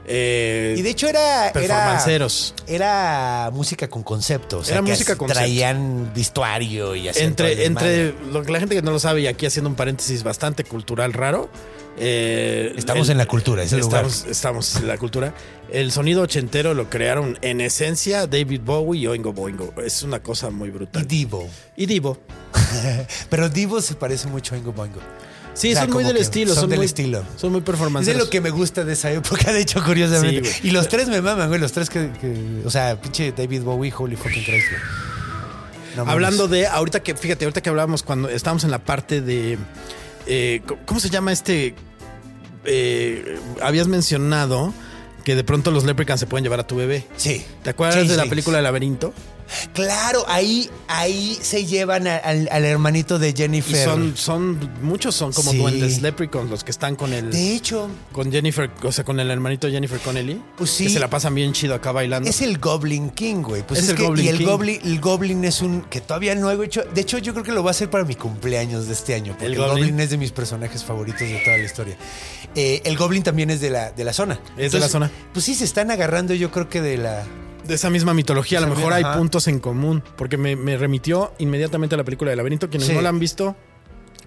Eh, 0.08 0.74
Y 0.78 0.82
de 0.82 0.90
hecho 0.90 1.08
era. 1.08 1.44
Era, 1.44 1.52
Performanceros. 1.52 2.54
era 2.66 3.50
música 3.52 3.88
con 3.88 4.02
concepto. 4.02 4.58
O 4.58 4.64
sea, 4.64 4.76
Era 4.76 4.84
que 4.84 4.90
música 4.92 5.16
con 5.16 5.28
Traían 5.28 6.10
vestuario 6.14 6.94
y 6.96 7.08
el 7.08 7.16
entre, 7.18 7.64
entre 7.66 8.14
lo 8.32 8.42
que 8.42 8.52
la 8.52 8.58
gente 8.60 8.74
que 8.74 8.82
no 8.82 8.90
lo 8.90 8.98
sabe, 8.98 9.20
y 9.20 9.26
aquí 9.26 9.46
haciendo 9.46 9.68
un 9.68 9.76
paréntesis 9.76 10.22
bastante 10.22 10.64
cultural 10.64 11.12
raro. 11.12 11.50
eh, 11.98 12.72
Estamos 12.76 13.08
en 13.08 13.18
la 13.18 13.26
cultura, 13.26 13.62
es 13.62 13.72
el 13.72 13.80
estamos, 13.80 14.24
estamos 14.24 14.76
en 14.76 14.88
la 14.88 14.96
cultura. 14.98 15.34
El 15.70 15.92
sonido 15.92 16.22
ochentero 16.22 16.72
lo 16.72 16.88
crearon 16.88 17.38
en 17.42 17.60
esencia 17.60 18.26
David 18.26 18.62
Bowie 18.64 19.02
y 19.02 19.06
Oingo 19.06 19.32
Boingo. 19.34 19.74
Es 19.84 20.02
una 20.02 20.22
cosa 20.22 20.48
muy 20.50 20.68
Y 20.68 20.72
brutal. 20.72 21.06
Divo. 21.06 21.46
Y 21.76 21.86
Divo. 21.86 22.16
Pero 23.30 23.48
Divo 23.48 23.80
se 23.82 23.94
parece 23.94 24.28
mucho 24.28 24.54
a 24.54 24.58
Ingo 24.58 24.72
Boingo. 24.72 25.00
Sí, 25.58 25.70
O 25.70 25.72
sea, 25.72 25.82
son 25.82 25.92
muy 25.92 26.04
del 26.04 26.16
estilo. 26.18 26.54
son 26.54 26.70
del 26.70 26.78
muy, 26.78 26.86
estilo. 26.86 27.24
Son 27.36 27.50
muy 27.50 27.62
Es 28.02 28.16
lo 28.16 28.30
que 28.30 28.40
me 28.40 28.50
gusta 28.50 28.84
de 28.84 28.92
esa 28.92 29.10
época, 29.10 29.52
de 29.52 29.60
hecho, 29.60 29.82
curiosamente. 29.84 30.48
Sí, 30.48 30.68
y 30.68 30.70
los 30.70 30.88
tres 30.88 31.08
me 31.08 31.20
maman, 31.20 31.48
güey. 31.48 31.60
Los 31.60 31.72
tres 31.72 31.90
que. 31.90 32.10
que- 32.20 32.62
o 32.64 32.70
sea, 32.70 33.00
pinche 33.00 33.32
David 33.32 33.62
Bowie, 33.62 33.92
holy 33.96 34.14
fucking 34.14 34.44
Christ, 34.44 34.68
güey. 34.70 34.82
No 35.96 36.04
mames. 36.04 36.12
Hablando 36.12 36.46
de, 36.46 36.68
ahorita 36.68 37.02
que, 37.02 37.16
fíjate, 37.16 37.44
ahorita 37.44 37.60
que 37.60 37.70
hablábamos 37.70 38.04
cuando 38.04 38.28
estábamos 38.28 38.62
en 38.62 38.70
la 38.70 38.78
parte 38.84 39.20
de, 39.20 39.58
eh, 40.26 40.62
¿cómo 40.86 41.00
se 41.00 41.10
llama 41.10 41.32
este? 41.32 41.74
Eh, 42.64 43.38
habías 43.60 43.88
mencionado 43.88 44.72
que 45.24 45.34
de 45.34 45.42
pronto 45.42 45.72
los 45.72 45.84
leprechauns 45.84 46.20
se 46.20 46.26
pueden 46.26 46.44
llevar 46.44 46.60
a 46.60 46.66
tu 46.68 46.76
bebé. 46.76 47.04
Sí. 47.16 47.44
¿Te 47.64 47.70
acuerdas 47.70 48.06
de 48.08 48.16
la 48.16 48.26
película 48.26 48.58
del 48.58 48.64
laberinto? 48.64 49.12
Claro, 49.72 50.24
ahí, 50.28 50.68
ahí 50.88 51.38
se 51.40 51.64
llevan 51.66 52.06
a- 52.06 52.16
al, 52.16 52.48
al 52.50 52.64
hermanito 52.64 53.18
de 53.18 53.30
Y 53.30 53.34
Jennifer. 53.36 53.84
son, 53.84 54.16
son, 54.16 54.70
muchos 54.82 55.14
son 55.14 55.32
como 55.32 55.52
Sí. 55.52 55.58
duendes 55.58 56.02
leprechauns 56.02 56.50
los 56.50 56.64
que 56.64 56.70
están 56.70 56.96
con 56.96 57.12
el, 57.12 57.30
De 57.30 57.54
hecho, 57.54 57.88
con 58.12 58.30
Jennifer, 58.30 58.70
o 58.82 58.92
sea, 58.92 59.04
con 59.04 59.18
el 59.20 59.30
hermanito 59.30 59.66
de 59.66 59.72
Jennifer 59.74 59.98
Connelly. 60.00 60.42
Pues 60.56 60.70
sí. 60.70 60.84
Que 60.84 60.90
se 60.90 60.98
la 61.00 61.08
pasan 61.10 61.34
bien 61.34 61.52
chido 61.52 61.74
acá 61.74 61.92
bailando. 61.92 62.28
es 62.28 62.40
el 62.42 62.58
Goblin 62.58 63.10
King, 63.10 63.42
güey. 63.42 63.66
Pues 63.66 63.80
Es 63.80 63.84
es, 63.84 63.90
el 63.90 63.96
que- 63.96 64.02
Goblin 64.04 64.24
y 64.24 64.28
el 64.28 64.38
King. 64.38 64.46
Goblin, 64.46 64.80
el 64.84 65.00
Goblin 65.00 65.44
es 65.44 65.62
un 65.62 65.82
que 65.82 66.00
todavía 66.00 66.34
no 66.34 66.50
he 66.50 66.64
hecho. 66.64 66.82
De 66.94 67.00
hecho, 67.00 67.18
yo 67.18 67.32
creo 67.32 67.44
que 67.44 67.52
lo 67.52 67.62
voy 67.62 67.68
a 67.68 67.72
hacer 67.72 67.90
para 67.90 68.04
mi 68.04 68.14
cumpleaños 68.14 68.86
de 68.86 68.92
este 68.92 69.14
año. 69.14 69.32
Porque 69.32 69.46
¿El 69.46 69.52
el, 69.54 69.58
Goblin? 69.58 69.84
Goblin? 69.84 70.00
es 70.00 70.10
de 70.10 70.16
mis 70.18 70.32
personajes 70.32 70.84
favoritos 70.84 71.20
de 71.20 71.40
toda 71.44 71.56
la 71.56 71.64
historia. 71.64 71.96
Eh, 72.54 72.80
el 72.84 72.96
Goblin 72.96 73.22
también 73.22 73.50
es 73.50 73.60
de 73.60 73.70
la, 73.70 73.90
de 73.92 74.04
la 74.04 74.12
zona. 74.12 74.40
Es 74.56 74.72
de 74.72 74.80
la 74.80 74.88
zona. 74.88 75.10
Pues 75.32 75.44
sí, 75.44 75.54
se 75.54 75.64
están 75.64 75.90
agarrando, 75.90 76.34
yo 76.34 76.50
creo 76.50 76.68
que 76.68 76.80
de 76.80 76.96
la. 76.98 77.24
De 77.68 77.74
esa 77.74 77.90
misma 77.90 78.14
mitología. 78.14 78.58
A 78.58 78.62
lo 78.62 78.74
mejor 78.74 78.92
hay 78.92 79.04
ajá. 79.04 79.16
puntos 79.16 79.46
en 79.46 79.60
común. 79.60 80.02
Porque 80.16 80.36
me, 80.36 80.56
me 80.56 80.76
remitió 80.76 81.32
inmediatamente 81.38 81.94
a 81.94 81.98
la 81.98 82.04
película 82.04 82.30
del 82.30 82.38
laberinto. 82.38 82.68
Quienes 82.68 82.88
Sí. 82.88 82.94
no 82.94 83.02
la 83.02 83.10
han 83.10 83.20
visto, 83.20 83.54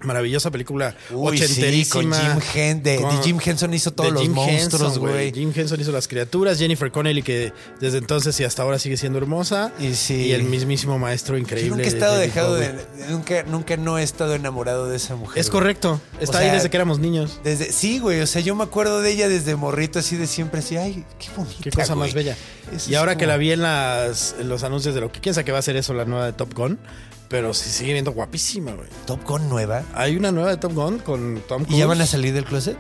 maravillosa 0.04 0.52
película 0.52 0.96
Uy, 1.12 1.38
sí, 1.38 1.44
ochenterísima. 1.44 2.18
con 2.18 2.42
Jim 2.42 2.42
Hen- 2.56 2.82
de- 2.82 2.92
de 2.98 3.02
Con- 3.02 3.24
Jim 3.24 3.40
Henson 3.44 3.74
hizo 3.74 3.92
todos 3.92 4.12
los 4.12 4.22
Jim 4.22 4.32
monstruos, 4.34 4.98
güey. 5.00 5.32
Jim 5.34 5.52
Henson 5.56 5.80
hizo 5.80 5.92
las 5.92 6.08
criaturas. 6.08 6.58
Jennifer 6.58 6.92
Connelly, 6.92 7.22
que 7.24 7.54
desde 7.80 7.98
entonces 8.00 8.40
y 8.40 8.44
hasta 8.44 8.64
ahora 8.64 8.80
sigue 8.80 8.98
siendo 8.98 9.18
hermosa. 9.20 9.72
Y 9.80 9.94
sí. 9.96 10.28
Y 10.28 10.32
el 10.34 10.44
mismísimo 10.44 10.98
maestro 11.00 11.36
Yo 11.36 11.42
increíble. 11.42 11.70
nunca 11.72 11.84
he 11.84 11.88
estado 11.88 12.18
dejado 12.18 12.56
de. 12.56 12.74
Nunca, 13.10 13.44
nunca 13.44 13.78
no 13.78 13.98
he 13.98 14.04
estado 14.04 14.36
enamorado 14.36 14.88
de 14.88 14.98
esa 14.98 15.16
mujer. 15.16 15.40
Es 15.40 15.50
correcto. 15.50 16.02
Está 16.20 16.40
O 16.40 16.42
ahí 16.42 16.50
desde 16.52 16.70
que 16.70 16.78
éramos 16.78 17.00
niños. 17.00 17.40
Desde, 17.44 17.72
sí, 17.72 18.00
güey. 18.00 18.22
O 18.22 18.28
sea, 18.28 18.42
yo 18.42 18.56
me 18.56 18.64
acuerdo 18.64 19.02
de 19.02 19.12
ella 19.12 19.30
desde 19.30 19.56
morrito, 19.56 20.00
así 20.00 20.16
de 20.18 20.28
siempre, 20.28 20.60
así, 20.60 20.78
ay, 20.78 21.06
qué 21.20 21.30
bonita. 21.36 21.56
Qué 21.62 21.72
cosa 21.72 21.96
más 21.96 22.14
bella. 22.14 22.36
Eso 22.76 22.90
Y 22.90 22.96
ahora 22.96 23.18
que 23.18 23.28
la 23.28 23.38
vi 23.38 23.52
en, 23.52 23.62
las, 23.62 24.36
en 24.40 24.48
los 24.50 24.64
anuncios 24.64 24.96
de 24.96 25.02
lo 25.02 25.12
que 25.12 25.20
piensa 25.20 25.44
que 25.44 25.52
va 25.52 25.60
a 25.60 25.62
ser 25.62 25.76
eso, 25.76 25.94
la 25.94 26.06
nueva 26.06 26.26
de 26.26 26.34
Top 26.34 26.54
Gun. 26.54 26.80
Pero 27.32 27.54
se 27.54 27.70
sigue 27.70 27.94
viendo 27.94 28.12
guapísima, 28.12 28.74
güey. 28.74 28.90
Top 29.06 29.26
Gun 29.26 29.48
nueva. 29.48 29.86
Hay 29.94 30.18
una 30.18 30.34
nueva 30.34 30.50
de 30.50 30.58
Top 30.58 30.74
Gun 30.74 31.00
con 31.00 31.42
Tom 31.48 31.64
Cruise. 31.64 31.78
¿Y 31.78 31.80
ya 31.80 31.88
van 31.88 32.02
a 32.02 32.06
salir 32.06 32.34
del 32.34 32.44
closet? 32.44 32.78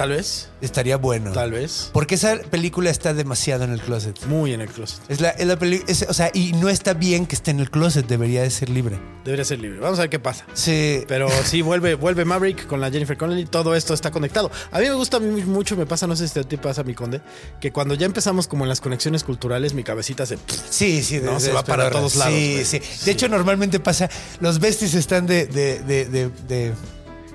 Tal 0.00 0.08
vez. 0.10 0.48
Estaría 0.62 0.96
bueno. 0.96 1.32
Tal 1.32 1.50
vez. 1.52 1.90
Porque 1.92 2.14
esa 2.14 2.38
película 2.38 2.88
está 2.88 3.12
demasiado 3.12 3.64
en 3.64 3.72
el 3.72 3.80
closet. 3.82 4.18
Muy 4.26 4.54
en 4.54 4.62
el 4.62 4.68
closet. 4.70 4.98
Es 5.10 5.20
la, 5.20 5.28
es 5.28 5.46
la 5.46 5.58
peli- 5.58 5.82
es- 5.88 6.06
o 6.08 6.14
sea, 6.14 6.30
y 6.32 6.52
no 6.52 6.70
está 6.70 6.94
bien 6.94 7.26
que 7.26 7.34
esté 7.34 7.50
en 7.50 7.60
el 7.60 7.70
closet, 7.70 8.06
debería 8.06 8.40
de 8.42 8.50
ser 8.50 8.70
libre. 8.70 8.98
Debería 9.26 9.44
ser 9.44 9.58
libre. 9.60 9.78
Vamos 9.78 9.98
a 9.98 10.02
ver 10.02 10.10
qué 10.10 10.18
pasa. 10.18 10.46
Sí. 10.54 11.02
Pero 11.06 11.28
sí, 11.44 11.60
vuelve, 11.60 11.96
vuelve 11.96 12.24
Maverick 12.24 12.66
con 12.66 12.80
la 12.80 12.90
Jennifer 12.90 13.18
Connelly. 13.18 13.44
Todo 13.44 13.74
esto 13.74 13.92
está 13.92 14.10
conectado. 14.10 14.50
A 14.70 14.78
mí 14.78 14.86
me 14.88 14.94
gusta 14.94 15.18
a 15.18 15.20
mí 15.20 15.42
mucho, 15.42 15.76
me 15.76 15.84
pasa, 15.84 16.06
no 16.06 16.16
sé 16.16 16.28
si 16.28 16.38
a 16.38 16.44
ti 16.44 16.56
pasa, 16.56 16.82
mi 16.82 16.94
conde, 16.94 17.20
que 17.60 17.70
cuando 17.70 17.92
ya 17.94 18.06
empezamos 18.06 18.48
como 18.48 18.64
en 18.64 18.70
las 18.70 18.80
conexiones 18.80 19.22
culturales, 19.22 19.74
mi 19.74 19.84
cabecita 19.84 20.24
se... 20.24 20.38
Sí, 20.70 21.02
sí, 21.02 21.20
No, 21.22 21.34
de- 21.34 21.40
se 21.40 21.48
de 21.48 21.52
va 21.52 21.62
para 21.62 21.90
todos 21.90 22.16
lados, 22.16 22.32
Sí, 22.34 22.52
güey. 22.54 22.64
sí. 22.64 22.78
De 22.78 22.84
Sí. 22.86 23.10
hecho, 23.10 23.28
normalmente 23.28 23.80
pasa. 23.80 24.08
Los 24.40 24.60
besties 24.60 24.94
están 24.94 25.26
de, 25.26 25.44
de, 25.46 25.80
de, 25.80 26.04
de, 26.06 26.30
de- 26.48 26.72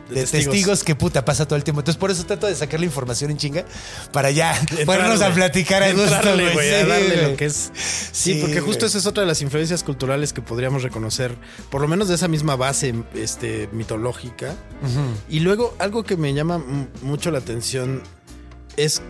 de 0.10 0.16
testigos. 0.22 0.46
testigos. 0.46 0.84
que 0.84 0.96
puta 0.96 1.26
pasa 1.26 1.48
todo 1.48 1.58
el 1.58 1.64
tiempo. 1.64 1.82
Entonces, 1.82 2.00
por 2.00 2.12
eso 2.12 2.26
trato 2.26 2.48
de 2.48 2.56
sacar 2.56 2.80
la 2.80 2.86
información 2.86 3.32
en 3.32 3.38
chinga 3.38 3.66
para 4.12 4.32
ya 4.32 4.58
Entrarle, 4.60 4.86
ponernos 4.86 5.22
a 5.22 5.34
platicar 5.34 5.84
a 5.84 5.92
gusto, 5.94 6.34
güey. 6.34 6.52
Sí, 6.70 6.74
a 6.76 6.86
darle 6.86 7.16
güey. 7.16 7.32
lo 7.32 7.38
que 7.38 7.46
es. 7.46 7.72
Sí, 7.76 8.34
Sí, 8.36 8.40
porque 8.42 8.62
justo 8.62 8.86
esa 8.86 8.98
es 8.98 9.06
otra 9.06 9.22
de 9.22 9.28
las 9.28 9.42
influencias 9.42 9.84
culturales 9.84 10.34
que 10.34 10.42
podríamos 10.42 10.84
reconocer, 10.84 11.36
por 11.70 11.82
lo 11.82 11.88
menos 11.88 12.08
de 12.08 12.16
esa 12.16 12.28
misma 12.28 12.56
base 12.56 12.94
este, 13.14 13.70
mitológica. 13.72 14.56
Y 15.30 15.40
luego, 15.42 15.76
algo 15.80 16.04
que 16.04 16.18
me 16.18 16.34
llama 16.34 16.64
mucho 17.02 17.32
la 17.32 17.40
atención 17.40 18.02
es 18.78 19.02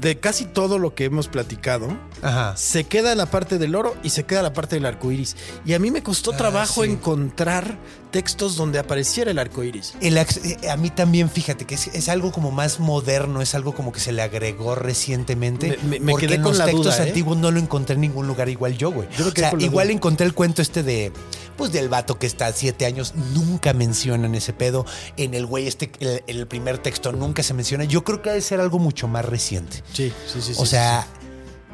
de 0.00 0.18
casi 0.18 0.44
todo 0.46 0.78
lo 0.78 0.94
que 0.96 1.04
hemos 1.04 1.28
platicado. 1.28 1.96
Ajá. 2.22 2.56
Se 2.56 2.84
queda 2.84 3.14
la 3.14 3.26
parte 3.26 3.58
del 3.58 3.74
oro 3.76 3.94
y 4.02 4.10
se 4.10 4.24
queda 4.24 4.42
la 4.42 4.52
parte 4.52 4.74
del 4.76 4.84
arco 4.86 5.12
iris. 5.12 5.36
Y 5.64 5.74
a 5.74 5.78
mí 5.78 5.90
me 5.92 6.02
costó 6.02 6.32
Ah, 6.32 6.36
trabajo 6.36 6.82
sí. 6.82 6.90
encontrar 6.90 7.78
textos 8.12 8.54
donde 8.54 8.78
apareciera 8.78 9.32
el 9.32 9.38
arco 9.40 9.64
iris. 9.64 9.94
El 10.00 10.16
eh, 10.16 10.26
a 10.70 10.76
mí 10.76 10.90
también, 10.90 11.28
fíjate, 11.28 11.64
que 11.64 11.74
es, 11.74 11.88
es 11.88 12.08
algo 12.08 12.30
como 12.30 12.52
más 12.52 12.78
moderno, 12.78 13.42
es 13.42 13.56
algo 13.56 13.74
como 13.74 13.90
que 13.90 13.98
se 13.98 14.12
le 14.12 14.22
agregó 14.22 14.76
recientemente. 14.76 15.76
Me- 15.82 15.98
me- 15.98 16.00
me 16.00 16.12
porque 16.12 16.26
quedé 16.26 16.36
en 16.36 16.42
con 16.42 16.50
los 16.52 16.58
la 16.58 16.66
textos 16.66 16.84
duda, 16.84 17.04
¿eh? 17.04 17.08
antiguos 17.08 17.36
no 17.38 17.50
lo 17.50 17.58
encontré 17.58 17.94
en 17.94 18.02
ningún 18.02 18.26
lugar 18.28 18.48
igual 18.48 18.76
yo, 18.78 18.92
güey. 18.92 19.08
Yo 19.18 19.26
O 19.26 19.30
sea, 19.32 19.52
igual 19.58 19.88
duda. 19.88 19.94
encontré 19.96 20.26
el 20.26 20.34
cuento 20.34 20.62
este 20.62 20.82
de, 20.82 21.12
pues 21.56 21.72
del 21.72 21.88
vato 21.88 22.18
que 22.18 22.26
está 22.26 22.46
a 22.46 22.52
siete 22.52 22.86
años, 22.86 23.14
nunca 23.34 23.72
mencionan 23.72 24.34
ese 24.34 24.52
pedo. 24.52 24.84
En 25.16 25.34
el 25.34 25.46
güey 25.46 25.66
este, 25.66 25.90
el, 26.00 26.22
el 26.26 26.46
primer 26.46 26.78
texto 26.78 27.12
nunca 27.12 27.42
se 27.42 27.54
menciona. 27.54 27.84
Yo 27.84 28.04
creo 28.04 28.22
que 28.22 28.30
ha 28.30 28.34
de 28.34 28.42
ser 28.42 28.60
algo 28.60 28.78
mucho 28.78 29.08
más 29.08 29.24
reciente. 29.24 29.82
Sí, 29.92 30.12
sí, 30.32 30.40
sí. 30.42 30.52
O 30.56 30.64
sí, 30.64 30.70
sea, 30.72 31.06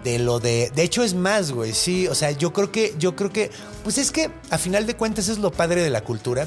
de 0.04 0.18
lo 0.18 0.38
de. 0.40 0.70
De 0.74 0.82
hecho, 0.82 1.02
es 1.02 1.14
más, 1.14 1.52
güey. 1.52 1.72
Sí. 1.72 2.06
O 2.08 2.14
sea, 2.14 2.30
yo 2.32 2.52
creo 2.52 2.70
que. 2.72 2.94
Yo 2.98 3.16
creo 3.16 3.30
que. 3.32 3.50
Pues 3.84 3.98
es 3.98 4.10
que 4.10 4.30
a 4.50 4.58
final 4.58 4.86
de 4.86 4.94
cuentas 4.94 5.28
es 5.28 5.38
lo 5.38 5.50
padre 5.50 5.82
de 5.82 5.90
la 5.90 6.02
cultura. 6.02 6.46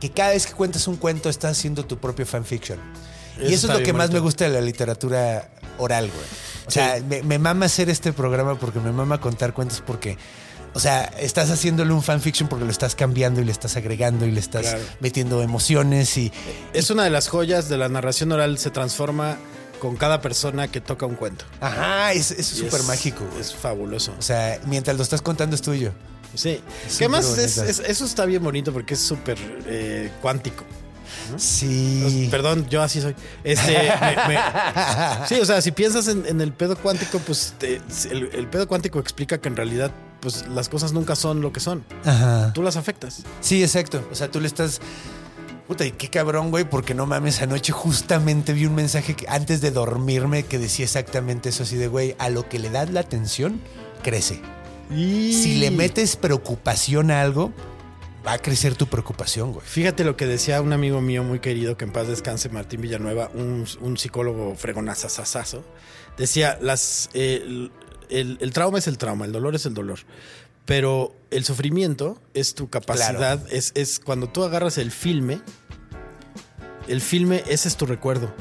Que 0.00 0.10
cada 0.10 0.30
vez 0.30 0.46
que 0.46 0.52
cuentas 0.52 0.86
un 0.88 0.96
cuento 0.96 1.28
estás 1.28 1.58
haciendo 1.58 1.84
tu 1.86 1.98
propio 1.98 2.26
fanfiction. 2.26 2.78
Eso 3.38 3.50
y 3.50 3.54
eso 3.54 3.66
es 3.72 3.78
lo 3.78 3.84
que 3.84 3.92
más 3.92 4.08
bonito. 4.08 4.14
me 4.14 4.20
gusta 4.20 4.44
de 4.44 4.50
la 4.50 4.60
literatura 4.60 5.48
oral, 5.78 6.08
güey. 6.10 6.26
O 6.66 6.70
sea, 6.70 7.00
me, 7.08 7.22
me 7.22 7.38
mama 7.38 7.66
hacer 7.66 7.88
este 7.88 8.12
programa 8.12 8.58
porque 8.58 8.78
me 8.80 8.92
mama 8.92 9.20
contar 9.20 9.52
cuentos 9.54 9.82
porque. 9.86 10.18
O 10.74 10.80
sea, 10.80 11.04
estás 11.18 11.50
haciéndole 11.50 11.92
un 11.92 12.02
fanfiction 12.02 12.48
porque 12.48 12.64
lo 12.64 12.70
estás 12.70 12.94
cambiando 12.94 13.42
y 13.42 13.44
le 13.44 13.52
estás 13.52 13.76
agregando 13.76 14.24
y 14.26 14.30
le 14.30 14.40
estás 14.40 14.62
Claro. 14.62 14.82
metiendo 15.00 15.42
emociones 15.42 16.16
y. 16.16 16.32
Es 16.72 16.90
una 16.90 17.04
de 17.04 17.10
las 17.10 17.28
joyas 17.28 17.68
de 17.68 17.76
la 17.78 17.88
narración 17.90 18.32
oral, 18.32 18.58
se 18.58 18.70
transforma 18.70 19.36
con 19.82 19.96
cada 19.96 20.20
persona 20.20 20.68
que 20.68 20.80
toca 20.80 21.06
un 21.06 21.16
cuento. 21.16 21.44
Ajá, 21.60 22.12
es- 22.12 22.28
súper 22.46 22.84
mágico, 22.84 23.24
güey. 23.28 23.40
Es 23.40 23.52
fabuloso. 23.52 24.14
O 24.16 24.22
sea, 24.22 24.60
mientras 24.66 24.96
lo 24.96 25.02
estás 25.02 25.20
contando 25.22 25.56
es 25.56 25.62
tuyo. 25.62 25.92
Sí. 26.36 26.60
Es 26.86 26.98
Que 26.98 27.06
además 27.06 27.36
es- 27.36 27.58
eso 27.80 28.04
está 28.04 28.24
bien 28.24 28.44
bonito 28.44 28.72
porque 28.72 28.94
es 28.94 29.00
súper 29.00 29.36
eh, 29.66 30.12
cuántico. 30.22 30.62
Sí. 31.36 32.28
Perdón, 32.30 32.68
yo 32.68 32.80
así 32.80 33.00
soy. 33.00 33.16
Este, 33.42 33.72
me- 34.00 34.34
me- 34.34 34.38
sí, 35.28 35.34
o 35.40 35.44
sea, 35.44 35.60
si 35.60 35.72
piensas 35.72 36.06
en, 36.06 36.26
en 36.26 36.40
el 36.40 36.52
pedo 36.52 36.76
cuántico, 36.76 37.18
pues 37.18 37.54
te- 37.58 37.80
el, 38.10 38.30
el 38.34 38.46
pedo 38.46 38.68
cuántico 38.68 39.00
explica 39.00 39.38
que 39.38 39.48
en 39.48 39.56
realidad 39.56 39.90
pues 40.20 40.46
las 40.46 40.68
cosas 40.68 40.92
nunca 40.92 41.16
son 41.16 41.40
lo 41.40 41.52
que 41.52 41.58
son. 41.58 41.84
Ajá. 42.04 42.52
Tú 42.54 42.62
las 42.62 42.76
afectas. 42.76 43.24
Sí, 43.40 43.62
exacto. 43.64 44.06
O 44.12 44.14
sea, 44.14 44.30
tú 44.30 44.38
le 44.40 44.46
estás. 44.46 44.80
Puta, 45.72 45.86
y 45.86 45.92
qué 45.92 46.10
cabrón, 46.10 46.50
güey, 46.50 46.68
porque 46.68 46.92
no 46.92 47.06
mames, 47.06 47.40
anoche 47.40 47.72
justamente 47.72 48.52
vi 48.52 48.66
un 48.66 48.74
mensaje 48.74 49.14
que 49.14 49.24
antes 49.28 49.62
de 49.62 49.70
dormirme 49.70 50.42
que 50.42 50.58
decía 50.58 50.84
exactamente 50.84 51.48
eso, 51.48 51.62
así 51.62 51.76
de, 51.76 51.88
güey, 51.88 52.14
a 52.18 52.28
lo 52.28 52.46
que 52.46 52.58
le 52.58 52.68
das 52.68 52.90
la 52.90 53.00
atención, 53.00 53.58
crece. 54.02 54.42
Si 54.90 55.54
le 55.60 55.70
metes 55.70 56.16
preocupación 56.16 57.10
a 57.10 57.22
algo, 57.22 57.54
va 58.26 58.34
a 58.34 58.38
crecer 58.38 58.74
tu 58.74 58.86
preocupación, 58.86 59.54
güey. 59.54 59.66
Fíjate 59.66 60.04
lo 60.04 60.14
que 60.14 60.26
decía 60.26 60.60
un 60.60 60.74
amigo 60.74 61.00
mío 61.00 61.24
muy 61.24 61.38
querido, 61.40 61.78
que 61.78 61.86
en 61.86 61.92
paz 61.92 62.06
descanse, 62.06 62.50
Martín 62.50 62.82
Villanueva, 62.82 63.30
un, 63.32 63.64
un 63.80 63.96
psicólogo 63.96 64.54
fregonazazazazo. 64.56 65.64
Decía, 66.18 66.58
las, 66.60 67.08
eh, 67.14 67.40
el, 67.46 67.72
el- 68.10 68.38
el 68.42 68.52
trauma 68.52 68.78
es 68.78 68.86
el 68.88 68.98
trauma, 68.98 69.24
el 69.24 69.32
dolor 69.32 69.54
es 69.54 69.64
el 69.64 69.72
dolor. 69.72 70.00
Pero 70.64 71.16
el 71.32 71.44
sufrimiento 71.44 72.20
es 72.34 72.54
tu 72.54 72.68
capacidad, 72.70 73.16
Claro. 73.40 73.42
es, 73.50 73.72
es 73.74 73.98
cuando 73.98 74.28
tú 74.28 74.44
agarras 74.44 74.78
el 74.78 74.92
filme, 74.92 75.40
el 76.88 77.00
filme, 77.00 77.42
ese 77.48 77.68
es 77.68 77.76
tu 77.76 77.86
recuerdo. 77.86 78.32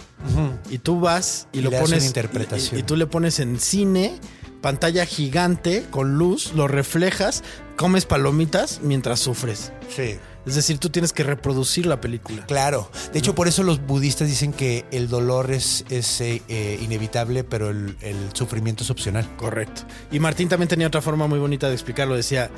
Y 0.69 0.77
tú 0.79 0.99
vas 0.99 1.47
y, 1.51 1.59
Y 1.59 1.61
lo 1.61 1.71
pones. 1.71 2.05
interpretación. 2.05 2.77
Y, 2.77 2.79
y 2.81 2.83
tú 2.83 2.95
le 2.95 3.07
pones 3.07 3.39
en 3.39 3.59
cine, 3.59 4.19
pantalla 4.61 5.05
gigante, 5.05 5.85
con 5.89 6.17
luz, 6.17 6.53
lo 6.55 6.67
reflejas, 6.67 7.43
comes 7.75 8.05
palomitas 8.05 8.79
mientras 8.83 9.19
sufres. 9.19 9.71
Sí. 9.95 10.17
Es 10.43 10.55
decir, 10.55 10.79
tú 10.79 10.89
tienes 10.89 11.13
que 11.13 11.21
reproducir 11.21 11.85
la 11.85 12.01
película. 12.01 12.43
Claro. 12.47 12.89
De 13.13 13.19
hecho, 13.19 13.35
por 13.35 13.47
eso 13.47 13.61
los 13.61 13.85
budistas 13.85 14.27
dicen 14.27 14.53
que 14.53 14.85
el 14.91 15.07
dolor 15.07 15.51
es, 15.51 15.85
es 15.89 16.19
eh, 16.19 16.41
eh, 16.47 16.79
inevitable, 16.81 17.43
pero 17.43 17.69
el, 17.69 17.95
el 18.01 18.15
sufrimiento 18.33 18.83
es 18.83 18.89
opcional. 18.89 19.29
Correcto. 19.37 19.83
Y 20.11 20.19
Martín 20.19 20.49
también 20.49 20.67
tenía 20.67 20.87
otra 20.87 21.01
forma 21.01 21.27
muy 21.27 21.37
bonita 21.37 21.67
de 21.67 21.73
explicarlo. 21.73 22.15
Decía, 22.15 22.49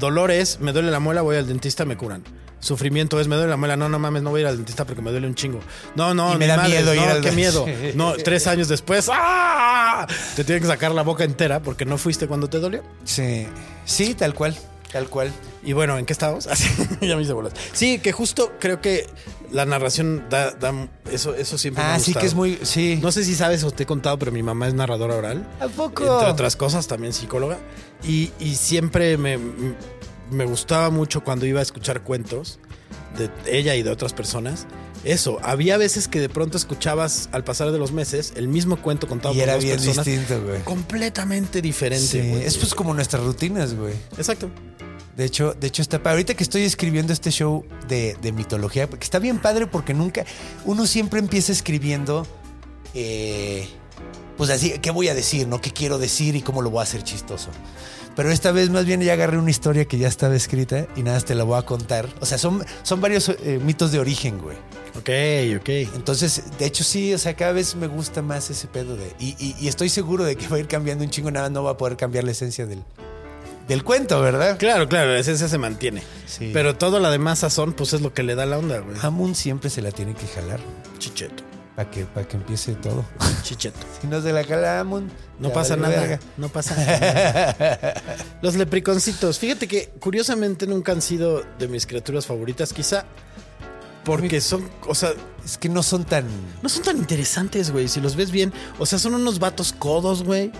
dolor 0.00 0.32
es, 0.32 0.58
me 0.58 0.72
duele 0.72 0.90
la 0.90 0.98
muela, 0.98 1.22
voy 1.22 1.36
al 1.36 1.46
dentista, 1.46 1.84
me 1.84 1.96
curan. 1.96 2.24
Sufrimiento 2.58 3.20
es, 3.20 3.28
me 3.28 3.36
duele 3.36 3.50
la 3.50 3.56
muela, 3.56 3.76
no, 3.76 3.88
no 3.88 3.98
mames, 3.98 4.22
no 4.22 4.30
voy 4.30 4.40
a 4.40 4.42
ir 4.42 4.46
al 4.48 4.56
dentista 4.56 4.84
porque 4.84 5.00
me 5.00 5.10
duele 5.10 5.26
un 5.26 5.34
chingo. 5.34 5.60
No, 5.94 6.12
no, 6.12 6.34
Y 6.34 6.36
me 6.36 6.46
da 6.46 6.56
madres, 6.56 6.74
miedo 6.74 6.94
ir 6.94 7.00
no, 7.00 7.08
al 7.08 7.20
qué 7.20 7.32
miedo. 7.32 7.66
No, 7.94 8.14
tres 8.14 8.46
años 8.46 8.68
después, 8.68 9.08
¡ah! 9.12 10.06
Te 10.36 10.44
tienen 10.44 10.62
que 10.62 10.68
sacar 10.68 10.90
la 10.90 11.02
boca 11.02 11.24
entera 11.24 11.60
porque 11.62 11.84
no 11.84 11.96
fuiste 11.96 12.26
cuando 12.26 12.48
te 12.50 12.58
dolió. 12.58 12.82
Sí. 13.04 13.46
Sí, 13.84 14.14
tal 14.14 14.34
cual. 14.34 14.56
Tal 14.92 15.08
cual. 15.08 15.30
Y 15.62 15.72
bueno, 15.72 15.96
¿en 15.98 16.06
qué 16.06 16.12
estamos? 16.12 16.46
Así, 16.46 16.68
ya 17.00 17.16
me 17.16 17.22
hice 17.22 17.32
bolas. 17.32 17.52
Sí, 17.72 17.98
que 18.00 18.12
justo 18.12 18.52
creo 18.58 18.80
que 18.80 19.06
la 19.52 19.64
narración 19.64 20.24
da, 20.30 20.50
da- 20.52 20.88
eso, 21.12 21.34
eso 21.34 21.58
siempre 21.58 21.82
me 21.84 21.90
ha 21.90 21.94
Ah, 21.94 21.98
sí 22.00 22.12
que 22.14 22.26
es 22.26 22.34
muy. 22.34 22.58
Sí. 22.62 22.98
No 23.02 23.12
sé 23.12 23.24
si 23.24 23.34
sabes 23.34 23.62
o 23.64 23.70
te 23.70 23.84
he 23.84 23.86
contado, 23.86 24.18
pero 24.18 24.32
mi 24.32 24.42
mamá 24.42 24.66
es 24.68 24.74
narradora 24.74 25.14
oral. 25.16 25.46
¿A 25.60 25.68
poco? 25.68 26.02
Entre 26.02 26.28
otras 26.30 26.56
cosas, 26.56 26.86
también 26.88 27.12
psicóloga. 27.12 27.58
Y, 28.02 28.32
y 28.40 28.54
siempre 28.56 29.16
me, 29.16 29.38
me 30.30 30.44
gustaba 30.44 30.90
mucho 30.90 31.22
cuando 31.22 31.46
iba 31.46 31.60
a 31.60 31.62
escuchar 31.62 32.02
cuentos 32.02 32.58
de 33.16 33.30
ella 33.46 33.74
y 33.76 33.82
de 33.82 33.90
otras 33.90 34.12
personas. 34.12 34.66
Eso, 35.04 35.38
había 35.42 35.78
veces 35.78 36.08
que 36.08 36.20
de 36.20 36.28
pronto 36.28 36.58
escuchabas 36.58 37.28
al 37.32 37.42
pasar 37.42 37.72
de 37.72 37.78
los 37.78 37.92
meses 37.92 38.34
el 38.36 38.48
mismo 38.48 38.76
cuento 38.80 39.08
contado 39.08 39.34
Y 39.34 39.38
por 39.38 39.44
era 39.44 39.54
dos 39.54 39.64
bien 39.64 39.76
personas 39.76 40.04
distinto, 40.04 40.42
güey. 40.44 40.60
completamente 40.62 41.62
diferente. 41.62 42.06
Sí, 42.06 42.18
güey. 42.20 42.44
es 42.44 42.58
pues 42.58 42.74
como 42.74 42.92
nuestras 42.92 43.22
rutinas, 43.22 43.74
güey. 43.74 43.94
Exacto. 44.18 44.50
De 45.16 45.24
hecho, 45.24 45.54
de 45.54 45.66
hecho 45.66 45.82
está 45.82 46.00
ahorita 46.04 46.34
que 46.34 46.42
estoy 46.42 46.62
escribiendo 46.62 47.12
este 47.12 47.30
show 47.30 47.64
de, 47.88 48.16
de 48.22 48.32
mitología, 48.32 48.88
porque 48.88 49.04
está 49.04 49.18
bien 49.18 49.38
padre 49.38 49.66
porque 49.66 49.92
nunca, 49.94 50.24
uno 50.64 50.86
siempre 50.86 51.18
empieza 51.18 51.52
escribiendo, 51.52 52.26
eh, 52.94 53.68
pues 54.36 54.50
así, 54.50 54.78
¿qué 54.80 54.90
voy 54.90 55.08
a 55.08 55.14
decir? 55.14 55.46
¿No? 55.46 55.60
¿Qué 55.60 55.72
quiero 55.72 55.98
decir 55.98 56.36
y 56.36 56.42
cómo 56.42 56.62
lo 56.62 56.70
voy 56.70 56.80
a 56.80 56.82
hacer 56.84 57.02
chistoso? 57.02 57.50
Pero 58.16 58.30
esta 58.30 58.52
vez 58.52 58.70
más 58.70 58.84
bien 58.84 59.00
ya 59.00 59.12
agarré 59.12 59.38
una 59.38 59.50
historia 59.50 59.84
que 59.84 59.98
ya 59.98 60.08
estaba 60.08 60.34
escrita 60.34 60.86
y 60.96 61.02
nada, 61.02 61.20
te 61.20 61.34
la 61.34 61.44
voy 61.44 61.58
a 61.58 61.62
contar. 61.62 62.08
O 62.20 62.26
sea, 62.26 62.38
son, 62.38 62.64
son 62.82 63.00
varios 63.00 63.28
eh, 63.28 63.60
mitos 63.62 63.92
de 63.92 63.98
origen, 63.98 64.38
güey. 64.38 64.56
Ok, 65.00 65.10
ok. 65.60 65.68
Entonces, 65.96 66.42
de 66.58 66.66
hecho 66.66 66.84
sí, 66.84 67.12
o 67.14 67.18
sea, 67.18 67.34
cada 67.34 67.52
vez 67.52 67.74
me 67.76 67.86
gusta 67.86 68.22
más 68.22 68.50
ese 68.50 68.66
pedo 68.68 68.96
de... 68.96 69.12
Y, 69.18 69.34
y- 69.38 69.56
y 69.60 69.68
estoy 69.68 69.88
seguro 69.88 70.24
de 70.24 70.36
que 70.36 70.46
va 70.48 70.56
a 70.56 70.60
ir 70.60 70.68
cambiando 70.68 71.04
un 71.04 71.10
chingo, 71.10 71.30
nada, 71.30 71.48
no 71.50 71.62
va 71.64 71.72
a 71.72 71.76
poder 71.76 71.96
cambiar 71.96 72.24
la 72.24 72.30
esencia 72.32 72.66
del, 72.66 72.82
del 73.68 73.82
cuento, 73.84 74.20
¿verdad? 74.20 74.58
Claro, 74.58 74.88
claro, 74.88 75.12
la 75.12 75.18
esencia 75.18 75.48
se 75.48 75.58
mantiene. 75.58 76.02
Sí. 76.26 76.50
Pero 76.52 76.76
todo 76.76 76.98
la 77.00 77.10
demás 77.10 77.40
sazón, 77.40 77.72
pues 77.72 77.92
es 77.92 78.00
lo 78.00 78.12
que 78.14 78.22
le 78.22 78.34
da 78.34 78.46
la 78.46 78.58
onda, 78.58 78.78
güey. 78.80 78.96
Hammond 79.00 79.34
siempre 79.34 79.70
se 79.70 79.82
la 79.82 79.90
tiene 79.92 80.14
que 80.14 80.26
jalar 80.26 80.60
Chicheto. 80.98 81.42
para 81.76 81.90
que, 81.90 82.04
para 82.04 82.26
que 82.28 82.36
empiece 82.36 82.74
todo. 82.74 83.04
Chicheto. 83.42 83.78
si 84.00 84.06
no 84.06 84.20
se 84.20 84.32
la 84.32 84.44
jala 84.44 84.80
Hammond, 84.80 85.10
No 85.38 85.50
pasa 85.52 85.76
vale 85.76 85.88
nada. 85.94 86.00
verga. 86.08 86.20
No 86.36 86.48
pasa 86.48 86.76
nada. 86.84 87.94
Los 88.42 88.54
lepriconcitos. 88.56 89.38
Fíjate 89.38 89.66
que 89.66 89.88
curiosamente 90.00 90.66
nunca 90.66 90.92
han 90.92 91.00
sido 91.00 91.42
de 91.58 91.68
mis 91.68 91.86
criaturas 91.86 92.26
favoritas, 92.26 92.72
quizá 92.72 93.04
porque 94.04 94.40
son, 94.40 94.68
o 94.86 94.94
sea, 94.94 95.12
Es 95.44 95.56
que 95.58 95.68
no 95.68 95.82
son 95.82 96.04
tan... 96.04 96.24
no 96.62 96.68
son 96.68 96.82
tan 96.82 96.96
interesantes, 96.98 97.70
güey. 97.70 97.88
Si 97.88 98.00
los 98.00 98.16
ves 98.16 98.30
bien, 98.30 98.52
o 98.78 98.86
sea, 98.86 98.98
son 98.98 99.14
unos 99.14 99.38
vatos 99.38 99.72
codos, 99.72 100.22
güey. 100.22 100.52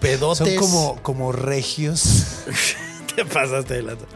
Pedotes. 0.00 0.38
Son 0.38 0.56
como, 0.56 1.02
como 1.02 1.32
regios. 1.32 2.02
Te 3.14 3.26
pasaste 3.26 3.74
de 3.74 3.82
lado. 3.82 4.06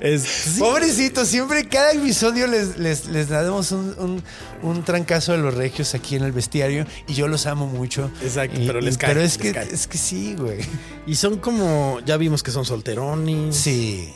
Sí. 0.00 0.58
Pobrecitos, 0.58 1.28
siempre 1.28 1.68
cada 1.68 1.92
episodio 1.92 2.46
les, 2.46 2.78
les, 2.78 3.04
les 3.06 3.28
damos 3.28 3.72
un, 3.72 3.94
un- 3.98 4.22
un 4.62 4.82
trancazo 4.84 5.34
a 5.34 5.36
los 5.36 5.52
regios 5.52 5.94
aquí 5.94 6.16
en 6.16 6.22
el 6.24 6.32
bestiario 6.32 6.86
y 7.06 7.12
yo 7.12 7.28
los 7.28 7.44
amo 7.44 7.66
mucho. 7.66 8.10
Exacto, 8.22 8.58
Y- 8.58 8.66
pero 8.66 8.80
les 8.80 8.96
cae, 8.96 9.10
Pero 9.10 9.20
les 9.20 9.32
es 9.32 9.38
que, 9.38 9.52
cae. 9.52 9.68
es 9.70 9.86
que 9.86 9.98
sí, 9.98 10.34
güey. 10.34 10.60
Y 11.06 11.16
son 11.16 11.36
como, 11.38 12.00
ya 12.06 12.16
vimos 12.16 12.42
que 12.42 12.50
son 12.50 12.64
solterones. 12.64 13.54
Sí. 13.54 14.14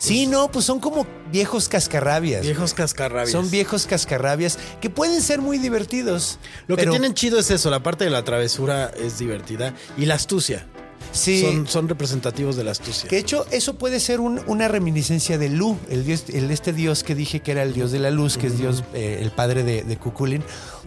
Sí, 0.00 0.26
no, 0.26 0.50
pues 0.50 0.64
son 0.64 0.80
como 0.80 1.06
viejos 1.30 1.68
cascarrabias. 1.68 2.40
Viejos 2.42 2.72
cascarrabias. 2.72 3.30
Son 3.30 3.50
viejos 3.50 3.86
cascarrabias 3.86 4.58
que 4.80 4.88
pueden 4.88 5.20
ser 5.20 5.42
muy 5.42 5.58
divertidos. 5.58 6.38
Lo 6.66 6.76
pero- 6.76 6.90
que 6.92 6.98
tienen 6.98 7.14
chido 7.14 7.38
es 7.38 7.50
eso, 7.50 7.68
la 7.70 7.82
parte 7.82 8.04
de 8.04 8.10
la 8.10 8.24
travesura 8.24 8.90
es 8.98 9.18
divertida 9.18 9.74
y 9.98 10.06
la 10.06 10.14
astucia. 10.14 10.66
Sí. 11.12 11.42
Son, 11.42 11.66
son 11.66 11.88
representativos 11.88 12.56
de 12.56 12.64
la 12.64 12.70
astucia. 12.70 13.08
Que 13.10 13.16
de 13.16 13.22
hecho, 13.22 13.44
eso 13.50 13.74
puede 13.74 14.00
ser 14.00 14.20
un- 14.20 14.40
una 14.46 14.68
reminiscencia 14.68 15.36
de 15.36 15.50
Lu, 15.50 15.76
el 15.90 16.04
dios, 16.06 16.24
el, 16.32 16.50
este 16.50 16.72
dios 16.72 17.02
que 17.04 17.14
dije 17.14 17.40
que 17.40 17.52
era 17.52 17.62
el 17.62 17.74
dios 17.74 17.92
de 17.92 17.98
la 17.98 18.10
luz, 18.10 18.38
que 18.38 18.46
es 18.46 18.56
dios, 18.58 18.84
eh, 18.94 19.18
el 19.20 19.30
padre 19.32 19.64
de, 19.64 19.82
de 19.82 19.96
Cuculín. 19.98 20.42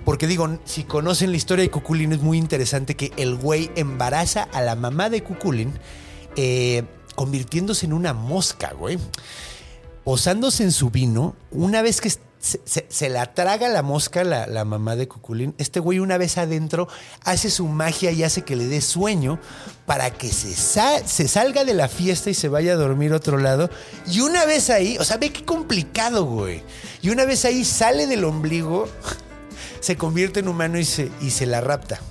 Porque 0.05 0.26
digo, 0.26 0.59
si 0.66 0.84
conocen 0.86 1.30
la 1.32 1.38
historia 1.38 1.64
de 1.64 1.70
Cuculín, 1.70 2.14
es 2.14 2.22
muy 2.22 2.38
interesante 2.39 2.95
que 2.95 3.11
el 3.18 3.36
güey 3.36 3.70
embaraza 3.76 4.43
a 4.53 4.61
la 4.61 4.76
mamá 4.76 5.09
de 5.11 5.22
Cuculín, 5.24 5.74
eh, 6.36 6.84
convirtiéndose 7.16 7.86
en 7.86 7.93
una 7.93 8.14
mosca, 8.14 8.74
güey. 8.78 8.97
Posándose 10.03 10.64
en 10.64 10.72
su 10.72 10.89
vino, 10.89 11.36
una 11.51 11.82
vez 11.82 12.01
que 12.01 12.11
se, 12.89 13.09
la 13.09 13.34
traga 13.34 13.70
la 13.70 13.82
mosca, 13.84 14.26
la, 14.26 14.47
la 14.47 14.66
mamá 14.66 14.97
de 14.97 15.07
Cuculín, 15.07 15.55
este 15.57 15.80
güey 15.80 15.99
una 15.99 16.18
vez 16.18 16.38
adentro 16.38 16.89
hace 17.24 17.49
su 17.49 17.68
magia 17.70 18.11
y 18.11 18.22
hace 18.24 18.41
que 18.41 18.57
le 18.57 18.66
dé 18.68 18.82
sueño 18.82 19.39
para 19.86 20.11
que 20.11 20.28
se, 20.30 20.53
sa- 20.53 21.07
se 21.07 21.30
salga 21.30 21.64
de 21.64 21.74
la 21.74 21.88
fiesta 21.88 22.30
y 22.30 22.34
se 22.34 22.49
vaya 22.49 22.74
a 22.74 22.76
dormir 22.76 23.14
otro 23.14 23.38
lado. 23.38 23.70
Y 24.11 24.20
una 24.20 24.43
vez 24.43 24.70
ahí, 24.70 24.97
o 24.99 25.05
sea, 25.05 25.16
ve 25.16 25.32
qué 25.32 25.45
complicado, 25.45 26.26
güey. 26.26 26.61
Y 27.01 27.11
una 27.11 27.24
vez 27.24 27.45
ahí 27.45 27.64
sale 27.64 28.05
del 28.05 28.26
ombligo, 28.26 28.89
se 29.80 29.95
convierte 29.95 30.41
en 30.41 30.49
humano 30.49 30.78
y 30.78 30.84
se, 30.84 31.09
y 31.22 31.30
se 31.30 31.45
la 31.45 31.61
rapta. 31.61 32.01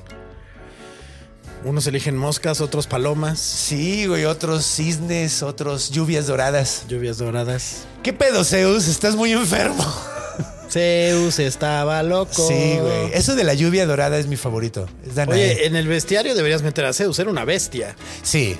Unos 1.64 1.86
eligen 1.86 2.16
moscas, 2.16 2.60
otros 2.60 2.86
palomas, 2.88 3.38
Sí, 3.38 4.06
güey, 4.06 4.24
otros 4.24 4.64
cisnes, 4.66 5.42
otros 5.42 5.90
lluvias 5.90 6.26
doradas. 6.26 6.84
lluvias 6.88 7.18
doradas. 7.18 7.84
¿Qué 8.02 8.12
pedo, 8.12 8.42
Zeus? 8.44 8.88
Estás 8.88 9.14
muy 9.14 9.32
enfermo. 9.32 9.84
Zeus 10.70 11.38
estaba 11.38 12.02
loco. 12.02 12.48
Sí, 12.48 12.78
güey. 12.80 13.12
Eso 13.12 13.34
de 13.36 13.44
la 13.44 13.54
lluvia 13.54 13.86
dorada 13.86 14.18
es 14.18 14.26
mi 14.26 14.36
favorito. 14.36 14.88
Es. 15.06 15.16
Oye, 15.28 15.66
en 15.66 15.76
el 15.76 15.86
bestiario 15.86 16.34
deberías 16.34 16.62
meter 16.62 16.84
a 16.86 16.92
Zeus, 16.92 17.18
era 17.18 17.30
una 17.30 17.44
bestia. 17.44 17.94
Sí. 18.22 18.56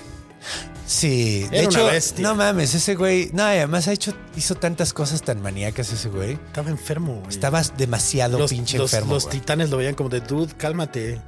Sí. 0.87 1.47
De 1.51 1.59
Era 1.61 1.69
una 1.69 1.79
hecho, 1.79 1.87
bestia. 1.87 2.23
no 2.23 2.35
mames, 2.35 2.75
ese 2.75 2.95
güey. 2.97 3.31
No, 3.33 3.45
además 3.45 3.89
ha 3.89 3.93
hecho, 3.93 4.13
hizo 4.37 4.55
tantas 4.57 4.93
cosas 4.93 5.23
tan 5.23 5.41
maníacas 5.41 5.91
ese 5.93 6.09
güey. 6.11 6.33
Estaba 6.49 6.69
enfermo, 6.71 7.15
güey. 7.21 7.31
Estaba 7.31 7.63
demasiado 7.79 8.39
los, 8.39 8.51
pinche 8.51 8.77
los- 8.79 8.93
enfermo. 8.93 9.15
los 9.15 9.25
güey. 9.25 9.39
titanes 9.41 9.71
lo 9.71 9.79
veían 9.79 9.95
como 9.95 10.11
de 10.11 10.21
dude, 10.21 10.53
cálmate. 10.57 11.21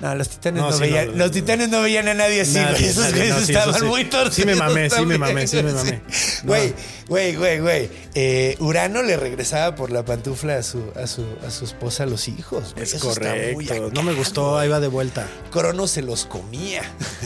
No, 0.00 0.14
los 0.14 0.28
titanes 0.28 0.62
No, 0.62 0.70
no, 0.70 0.76
sí, 0.76 0.82
veían. 0.82 1.06
no, 1.08 1.16
los 1.16 1.30
titanes 1.30 1.68
no 1.70 1.80
veían 1.80 2.08
a 2.08 2.14
nadie 2.14 2.42
así, 2.42 2.60
güey. 2.62 2.84
Esos 2.84 3.12
güeyes 3.14 3.48
estaban 3.48 3.80
sí. 3.80 3.84
muy 3.86 4.04
torcidos. 4.04 4.34
Sí 4.34 4.44
me 4.44 4.54
mamé, 4.54 4.90
sí 4.90 5.06
me 5.06 5.18
mamé, 5.18 5.46
sí 5.46 5.62
me 5.62 5.72
mamé. 5.72 6.02
Güey, 6.44 6.74
güey, 7.08 7.34
güey, 7.36 7.60
güey. 7.60 7.90
Eh, 8.14 8.56
Urano 8.60 9.02
le 9.02 9.16
regresaba 9.16 9.74
por 9.74 9.90
la 9.90 10.04
pantufla 10.04 10.56
a 10.56 10.62
su, 10.62 10.92
a 10.94 11.06
su, 11.06 11.24
a 11.46 11.50
su 11.50 11.64
esposa 11.64 12.02
a 12.02 12.06
los 12.06 12.28
hijos. 12.28 12.74
Es 12.76 12.94
Eso 12.94 13.08
correcto. 13.08 13.74
acá, 13.74 13.80
No 13.94 14.02
me 14.02 14.12
gustó, 14.12 14.58
ahí 14.58 14.68
va 14.68 14.80
de 14.80 14.88
vuelta. 14.88 15.26
Crono 15.50 15.86
se 15.86 16.02
los 16.02 16.26
comía. 16.26 16.82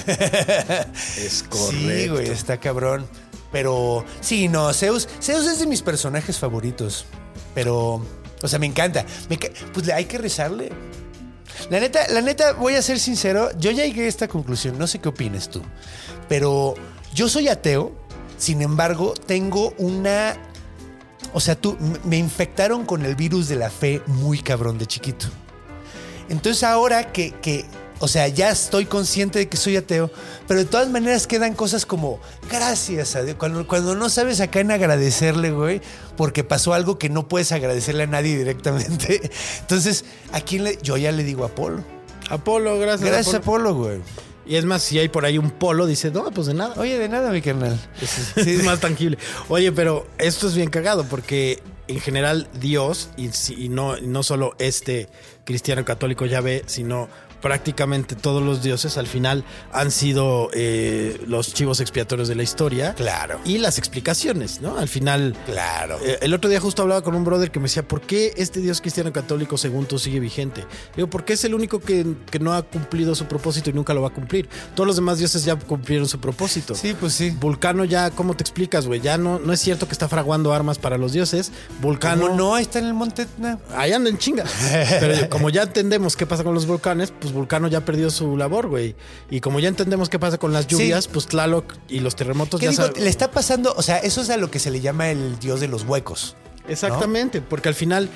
Es 1.16 1.44
Sí, 1.70 2.08
güey, 2.08 2.28
está 2.30 2.58
cabrón. 2.58 3.06
Pero 3.52 4.04
sí, 4.20 4.48
no, 4.48 4.72
Zeus, 4.72 5.08
Zeus 5.20 5.46
es 5.46 5.58
de 5.58 5.66
mis 5.66 5.82
personajes 5.82 6.38
favoritos. 6.38 7.04
Pero, 7.54 8.04
o 8.42 8.48
sea, 8.48 8.58
me 8.58 8.66
encanta. 8.66 9.04
Me 9.28 9.38
pues 9.72 9.88
hay 9.88 10.04
que 10.04 10.18
rezarle. 10.18 10.70
La 11.68 11.80
neta, 11.80 12.08
la 12.08 12.20
neta, 12.20 12.52
voy 12.52 12.74
a 12.74 12.82
ser 12.82 12.98
sincero, 12.98 13.50
yo 13.58 13.70
ya 13.70 13.84
llegué 13.84 14.04
a 14.04 14.08
esta 14.08 14.28
conclusión, 14.28 14.78
no 14.78 14.86
sé 14.86 14.98
qué 14.98 15.08
opines 15.08 15.48
tú, 15.48 15.62
pero 16.28 16.74
yo 17.14 17.28
soy 17.28 17.48
ateo, 17.48 17.92
sin 18.36 18.62
embargo, 18.62 19.14
tengo 19.26 19.74
una... 19.78 20.36
O 21.32 21.40
sea, 21.40 21.54
tú, 21.54 21.76
me 22.04 22.16
infectaron 22.16 22.84
con 22.84 23.04
el 23.04 23.14
virus 23.14 23.48
de 23.48 23.56
la 23.56 23.70
fe 23.70 24.02
muy 24.06 24.40
cabrón 24.40 24.78
de 24.78 24.86
chiquito. 24.86 25.26
Entonces 26.28 26.64
ahora 26.64 27.12
que, 27.12 27.32
que, 27.32 27.66
o 28.00 28.08
sea, 28.08 28.26
ya 28.28 28.50
estoy 28.50 28.86
consciente 28.86 29.38
de 29.38 29.48
que 29.48 29.58
soy 29.58 29.76
ateo, 29.76 30.10
pero 30.48 30.60
de 30.60 30.66
todas 30.66 30.88
maneras 30.88 31.26
quedan 31.26 31.54
cosas 31.54 31.84
como, 31.84 32.18
gracias 32.50 33.14
a 33.14 33.22
Dios, 33.22 33.36
cuando, 33.38 33.66
cuando 33.66 33.94
no 33.94 34.08
sabes 34.08 34.40
acá 34.40 34.60
en 34.60 34.70
agradecerle, 34.70 35.50
güey, 35.50 35.82
porque 36.16 36.42
pasó 36.42 36.72
algo 36.72 36.98
que 36.98 37.10
no 37.10 37.28
puedes 37.28 37.52
agradecerle 37.52 38.04
a 38.04 38.06
nadie 38.06 38.38
directamente. 38.38 39.30
Entonces, 39.60 40.06
¿a 40.32 40.40
quién 40.40 40.64
le? 40.64 40.78
Yo 40.82 40.96
ya 40.96 41.12
le 41.12 41.24
digo 41.24 41.44
a 41.44 41.48
Apolo. 41.48 41.84
Apolo, 42.30 42.78
gracias. 42.78 43.10
Gracias 43.10 43.34
a 43.34 43.38
Apolo. 43.38 43.70
Apolo, 43.70 43.84
güey. 43.84 44.00
Y 44.46 44.56
es 44.56 44.64
más, 44.64 44.82
si 44.82 44.98
hay 44.98 45.10
por 45.10 45.26
ahí 45.26 45.36
un 45.36 45.50
polo, 45.50 45.86
dice, 45.86 46.10
no, 46.10 46.30
pues 46.30 46.46
de 46.46 46.54
nada. 46.54 46.74
Oye, 46.78 46.98
de 46.98 47.08
nada, 47.08 47.30
mi 47.30 47.42
carnal. 47.42 47.78
es 48.34 48.64
más 48.64 48.80
tangible. 48.80 49.18
Oye, 49.48 49.72
pero 49.72 50.06
esto 50.18 50.48
es 50.48 50.54
bien 50.54 50.70
cagado 50.70 51.04
porque 51.04 51.62
en 51.86 52.00
general 52.00 52.48
Dios, 52.58 53.10
y, 53.16 53.30
y 53.54 53.68
no, 53.68 53.98
y 53.98 54.06
no 54.06 54.22
solo 54.22 54.54
este 54.58 55.08
cristiano 55.44 55.84
católico 55.84 56.24
ya 56.24 56.40
ve, 56.40 56.64
sino 56.66 57.08
prácticamente 57.40 58.16
todos 58.16 58.42
los 58.42 58.62
dioses 58.62 58.98
al 58.98 59.06
final 59.06 59.44
han 59.72 59.90
sido 59.90 60.50
eh, 60.52 61.20
los 61.26 61.54
chivos 61.54 61.80
expiatorios 61.80 62.28
de 62.28 62.34
la 62.34 62.42
historia. 62.42 62.94
Claro. 62.94 63.40
Y 63.44 63.58
las 63.58 63.78
explicaciones, 63.78 64.60
¿no? 64.60 64.78
Al 64.78 64.88
final. 64.88 65.36
Claro. 65.46 65.98
eh, 66.02 66.18
el 66.22 66.34
otro 66.34 66.50
día 66.50 66.60
justo 66.60 66.82
hablaba 66.82 67.02
con 67.02 67.14
un 67.14 67.24
brother 67.24 67.50
que 67.50 67.58
me 67.58 67.64
decía, 67.64 67.86
¿por 67.86 68.00
qué 68.00 68.32
este 68.36 68.60
Dios 68.60 68.80
cristiano 68.80 69.12
católico 69.12 69.56
según 69.58 69.86
tú 69.86 69.98
sigue 69.98 70.20
vigente? 70.20 70.64
Digo, 70.96 71.08
porque 71.08 71.34
es 71.34 71.44
el 71.44 71.54
único 71.54 71.80
que, 71.80 72.14
que 72.30 72.38
no 72.38 72.52
ha 72.52 72.62
cumplido 72.62 73.14
su 73.14 73.26
propósito 73.26 73.70
y 73.70 73.72
nunca 73.72 73.94
lo 73.94 74.02
va 74.02 74.08
a 74.08 74.12
cumplir. 74.12 74.48
Todos 74.74 74.86
los 74.86 74.96
demás 74.96 75.18
dioses 75.18 75.44
ya 75.44 75.56
cumplieron 75.56 76.08
su 76.08 76.20
propósito. 76.20 76.74
Sí, 76.74 76.94
pues 76.98 77.12
sí. 77.14 77.30
Vulcano 77.30 77.84
ya, 77.84 78.10
¿cómo 78.10 78.34
te 78.34 78.42
explicas, 78.42 78.86
güey? 78.86 79.00
Ya 79.00 79.18
no, 79.18 79.38
no 79.38 79.52
es 79.52 79.60
cierto 79.60 79.86
que 79.86 79.92
está 79.92 80.08
fraguando 80.08 80.52
armas 80.52 80.78
para 80.78 80.98
los 80.98 81.12
dioses. 81.12 81.52
Vulcano... 81.80 82.22
¿Cómo 82.22 82.36
no? 82.36 82.54
Ahí 82.54 82.62
está 82.62 82.78
en 82.78 82.86
el 82.86 82.94
monte. 82.94 83.22
Etna. 83.22 83.58
Ahí 83.76 83.92
anda 83.92 84.10
en 84.10 84.18
chinga. 84.18 84.44
Pero 85.00 85.28
como 85.28 85.50
ya 85.50 85.62
entendemos 85.62 86.16
qué 86.16 86.26
pasa 86.26 86.44
con 86.44 86.54
los 86.54 86.66
volcanes, 86.66 87.12
pues 87.18 87.29
Vulcano 87.32 87.68
ya 87.68 87.84
perdió 87.84 88.10
su 88.10 88.36
labor, 88.36 88.68
güey. 88.68 88.94
Y 89.30 89.40
como 89.40 89.60
ya 89.60 89.68
entendemos 89.68 90.08
qué 90.08 90.18
pasa 90.18 90.38
con 90.38 90.52
las 90.52 90.66
lluvias, 90.66 91.08
pues 91.08 91.26
Tlaloc 91.26 91.74
y 91.88 92.00
los 92.00 92.16
terremotos 92.16 92.60
¿Qué 92.60 92.66
ya 92.72 92.88
digo? 92.88 92.98
Le 92.98 93.08
está 93.08 93.30
pasando, 93.30 93.74
o 93.76 93.82
sea, 93.82 93.98
eso 93.98 94.20
es 94.22 94.30
a 94.30 94.36
lo 94.36 94.50
que 94.50 94.58
se 94.58 94.70
le 94.70 94.80
llama 94.80 95.10
el 95.10 95.38
dios 95.38 95.60
de 95.60 95.68
los 95.68 95.84
huecos. 95.84 96.36
Exactamente, 96.68 97.40
porque 97.40 97.68
al 97.68 97.74
final 97.74 98.04
eh, 98.04 98.08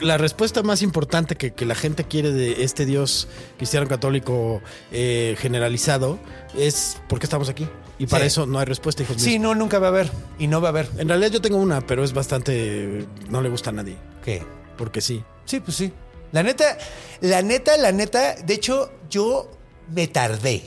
la 0.00 0.18
respuesta 0.18 0.62
más 0.62 0.82
importante 0.82 1.36
que, 1.36 1.52
que 1.52 1.64
la 1.64 1.74
gente 1.74 2.04
quiere 2.04 2.32
de 2.32 2.64
este 2.64 2.84
Dios 2.84 3.28
cristiano 3.58 3.86
católico 3.86 4.60
eh, 4.90 5.36
generalizado 5.38 6.18
es 6.56 6.96
¿por 7.08 7.20
qué 7.20 7.26
estamos 7.26 7.48
aquí? 7.48 7.68
Y 7.98 8.06
para 8.06 8.24
Sí. 8.24 8.28
eso 8.28 8.46
no 8.46 8.58
hay 8.58 8.64
respuesta, 8.64 9.02
hijos 9.04 9.16
Sí, 9.18 9.38
no, 9.38 9.54
nunca 9.54 9.78
va 9.78 9.86
a 9.88 9.90
haber. 9.90 10.10
Y 10.38 10.48
no 10.48 10.60
va 10.60 10.68
a 10.68 10.70
haber. 10.70 10.88
En 10.98 11.08
realidad 11.08 11.30
yo 11.30 11.40
tengo 11.40 11.58
una, 11.58 11.80
pero 11.86 12.02
es 12.02 12.12
bastante... 12.12 13.06
no 13.28 13.40
le 13.42 13.48
gusta 13.48 13.70
a 13.70 13.74
nadie, 13.74 13.96
¿Qué? 14.24 14.42
porque 14.76 15.00
sí. 15.00 15.22
Sí, 15.44 15.60
pues 15.60 15.76
sí. 15.76 15.92
La 16.32 16.42
neta, 16.42 16.76
la 17.20 17.42
neta, 17.42 17.76
la 17.76 17.92
neta, 17.92 18.34
de 18.36 18.54
hecho, 18.54 18.90
yo 19.10 19.50
me 19.94 20.08
tardé. 20.08 20.62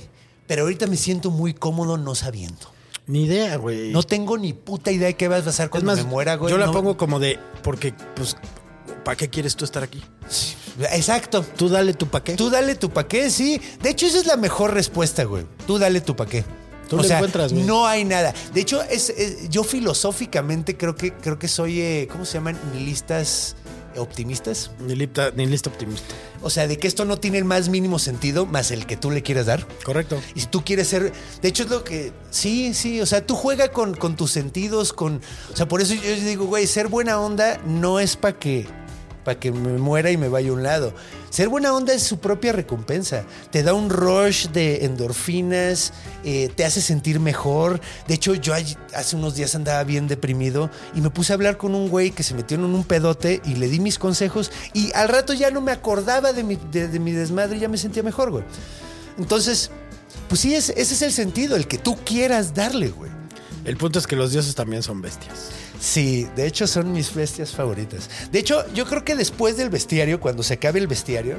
Pero 0.47 0.61
ahorita 0.63 0.85
me 0.87 0.95
siento 0.97 1.31
muy 1.31 1.53
cómodo 1.55 1.97
no 1.97 2.13
sabiendo. 2.15 2.71
Ni 3.07 3.25
idea, 3.25 3.55
güey. 3.57 3.91
No 3.91 4.03
tengo 4.03 4.37
ni 4.37 4.53
puta 4.53 4.91
idea 4.91 5.07
de 5.07 5.15
qué 5.15 5.27
va 5.27 5.37
a 5.37 5.41
pasar 5.41 5.69
cuando 5.69 5.87
más, 5.87 5.97
me 5.97 6.03
muera, 6.09 6.35
güey. 6.35 6.51
yo 6.51 6.57
la 6.57 6.67
No- 6.67 6.71
pongo 6.71 6.97
como 6.97 7.19
de, 7.19 7.39
porque, 7.63 7.93
pues, 8.15 8.35
¿para 9.03 9.15
qué 9.17 9.29
quieres 9.29 9.55
tú 9.55 9.65
estar 9.65 9.83
aquí? 9.83 10.03
Exacto. 10.91 11.43
Tú 11.55 11.69
dale 11.69 11.93
tu 11.93 12.07
pa' 12.07 12.23
qué. 12.23 12.35
Tú 12.35 12.49
dale 12.49 12.75
tu 12.75 12.89
pa' 12.89 13.07
qué, 13.07 13.29
sí. 13.29 13.59
De 13.81 13.89
hecho, 13.89 14.05
esa 14.05 14.17
es 14.19 14.25
la 14.27 14.37
mejor 14.37 14.73
respuesta, 14.73 15.23
güey. 15.23 15.45
Tú 15.65 15.77
dale 15.77 16.01
tu 16.01 16.15
pa' 16.15 16.25
qué. 16.25 16.43
Tú 16.89 16.97
le 16.99 17.07
encuentras, 17.07 17.51
güey. 17.53 17.63
No 17.65 17.87
hay 17.87 18.03
nada. 18.03 18.33
De 18.53 18.61
hecho, 18.61 18.81
es, 18.83 19.09
es- 19.09 19.49
yo 19.49 19.63
filosóficamente 19.63 20.77
creo 20.77 20.95
que, 20.95 21.13
creo 21.13 21.39
que 21.39 21.47
soy, 21.47 21.81
eh, 21.81 22.07
¿cómo 22.11 22.25
se 22.25 22.33
llaman? 22.35 22.59
Nihilistas 22.73 23.55
optimistas. 23.97 24.72
Ni, 24.80 24.95
lista, 24.95 25.31
ni 25.35 25.45
lista 25.45 25.69
optimista. 25.69 26.15
O 26.41 26.49
sea, 26.49 26.67
de 26.67 26.77
que 26.77 26.88
esto 26.88 27.05
no 27.05 27.17
tiene 27.17 27.38
el 27.38 27.45
más 27.45 27.69
mínimo 27.69 27.99
sentido 27.99 28.45
más 28.45 28.72
el 28.72 28.85
que 28.85 28.97
tú 28.97 29.11
le 29.11 29.23
quieras 29.23 29.45
dar. 29.47 29.67
Correcto. 29.84 30.22
Y 30.34 30.41
si 30.41 30.47
tú 30.47 30.63
quieres 30.63 30.88
ser. 30.88 31.11
De 31.41 31.47
hecho, 31.47 31.63
es 31.63 31.69
lo 31.69 31.84
que. 31.84 32.11
Sí, 32.30 32.73
sí. 32.73 33.01
O 33.01 33.05
sea, 33.05 33.26
tú 33.26 33.35
juega 33.35 33.69
con, 33.69 33.95
con 33.95 34.15
tus 34.15 34.31
sentidos, 34.31 34.93
con. 34.93 35.22
O 35.51 35.55
sea, 35.55 35.67
por 35.67 35.81
eso 35.81 35.93
yo 35.93 36.15
digo, 36.15 36.45
güey, 36.45 36.67
ser 36.67 36.88
buena 36.88 37.19
onda 37.19 37.59
no 37.65 37.99
es 37.99 38.15
para 38.15 38.38
que. 38.38 38.67
Para 39.26 39.39
que 39.39 39.52
me 39.52 39.77
muera 39.80 40.11
y 40.11 40.18
me 40.18 40.30
vaya 40.30 40.52
a 40.52 40.53
un 40.53 40.64
lado. 40.64 40.93
Ser 41.31 41.49
buena 41.49 41.73
onda 41.73 41.93
es 41.93 42.03
su 42.03 42.19
propia 42.19 42.53
recompensa. 42.53 43.26
Te 43.52 43.64
da 43.64 43.73
un 43.73 43.89
rush 43.89 44.47
de 44.49 44.85
endorfinas, 44.85 45.91
eh, 46.23 46.49
te 46.56 46.64
hace 46.64 46.80
sentir 46.80 47.19
mejor. 47.19 47.81
De 48.07 48.14
hecho, 48.14 48.35
yo 48.35 48.53
hace 48.53 49.15
unos 49.15 49.35
días 49.35 49.56
andaba 49.56 49.84
bien 49.84 50.07
deprimido 50.07 50.69
y 50.93 51.02
me 51.02 51.10
puse 51.10 51.34
a 51.34 51.35
hablar 51.35 51.57
con 51.57 51.76
un 51.76 51.89
güey 51.89 52.11
que 52.11 52.23
se 52.23 52.35
metió 52.35 52.56
en 52.56 52.64
un 52.64 52.84
pedote 52.84 53.41
y 53.43 53.56
le 53.56 53.68
di 53.68 53.80
mis 53.80 53.99
consejos 53.99 54.52
y 54.73 54.93
al 54.93 55.10
rato 55.10 55.34
ya 55.34 55.52
no 55.52 55.60
me 55.60 55.72
acordaba 55.72 56.31
de 56.31 56.43
mi, 56.43 56.57
de, 56.72 56.88
mi 56.99 57.11
desmadre 57.11 57.57
y 57.57 57.61
ya 57.61 57.68
me 57.68 57.77
sentía 57.77 58.03
mejor, 58.03 58.30
güey. 58.31 58.43
Entonces, 59.18 59.72
pues 60.30 60.41
sí, 60.41 60.53
es, 60.53 60.69
ese 60.69 60.93
es 60.93 61.02
el 61.02 61.11
sentido, 61.11 61.56
el 61.56 61.68
que 61.68 61.77
tú 61.77 61.97
quieras 62.06 62.53
darle, 62.53 62.89
güey. 62.89 63.11
El 63.65 63.77
punto 63.77 63.97
es 63.97 64.06
que 64.06 64.15
los 64.15 64.31
dioses 64.31 64.53
también 64.53 64.84
son 64.84 65.02
bestias. 65.02 65.49
Sí, 65.80 66.27
de 66.35 66.47
hecho 66.47 66.68
son 66.68 66.91
mis 66.91 67.14
bestias 67.14 67.52
favoritas. 67.52 68.10
De 68.31 68.39
hecho, 68.39 68.65
yo 68.73 68.85
creo 68.85 69.03
que 69.03 69.15
después 69.15 69.57
del 69.57 69.69
bestiario, 69.69 70.19
cuando 70.19 70.43
se 70.43 70.56
acabe 70.56 70.80
el 70.80 70.88
bestiario, 70.88 71.38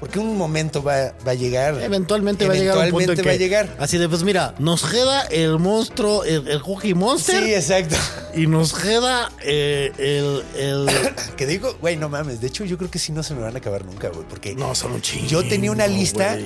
porque 0.00 0.18
un 0.18 0.36
momento 0.36 0.82
va, 0.82 1.12
va 1.26 1.32
a 1.32 1.34
llegar. 1.34 1.80
Eventualmente, 1.80 2.48
va 2.48 2.54
a 2.54 2.56
llegar 2.56 2.78
un 2.78 2.90
punto 2.90 3.12
en 3.12 3.18
que, 3.18 3.22
va 3.28 3.32
a 3.32 3.36
llegar. 3.36 3.76
Así 3.78 3.98
de, 3.98 4.08
pues 4.08 4.22
mira, 4.22 4.54
nos 4.58 4.82
queda 4.82 5.22
el 5.24 5.58
monstruo, 5.58 6.24
el, 6.24 6.48
el 6.48 6.62
Cookie 6.62 6.94
Monster. 6.94 7.44
Sí, 7.44 7.54
exacto. 7.54 7.96
Y 8.34 8.46
nos 8.46 8.72
queda 8.72 9.30
eh, 9.44 9.92
el, 9.98 10.42
el... 10.58 10.88
Que 11.36 11.46
digo, 11.46 11.76
güey, 11.80 11.96
no 11.96 12.08
mames. 12.08 12.40
De 12.40 12.46
hecho, 12.46 12.64
yo 12.64 12.78
creo 12.78 12.90
que 12.90 12.98
sí 12.98 13.12
no 13.12 13.22
se 13.22 13.34
me 13.34 13.42
van 13.42 13.54
a 13.54 13.58
acabar 13.58 13.84
nunca, 13.84 14.08
güey. 14.08 14.26
Porque 14.28 14.54
No, 14.54 14.74
son 14.74 14.92
un 14.92 15.02
chingo, 15.02 15.26
yo 15.26 15.46
tenía 15.46 15.70
una 15.70 15.86
lista. 15.86 16.38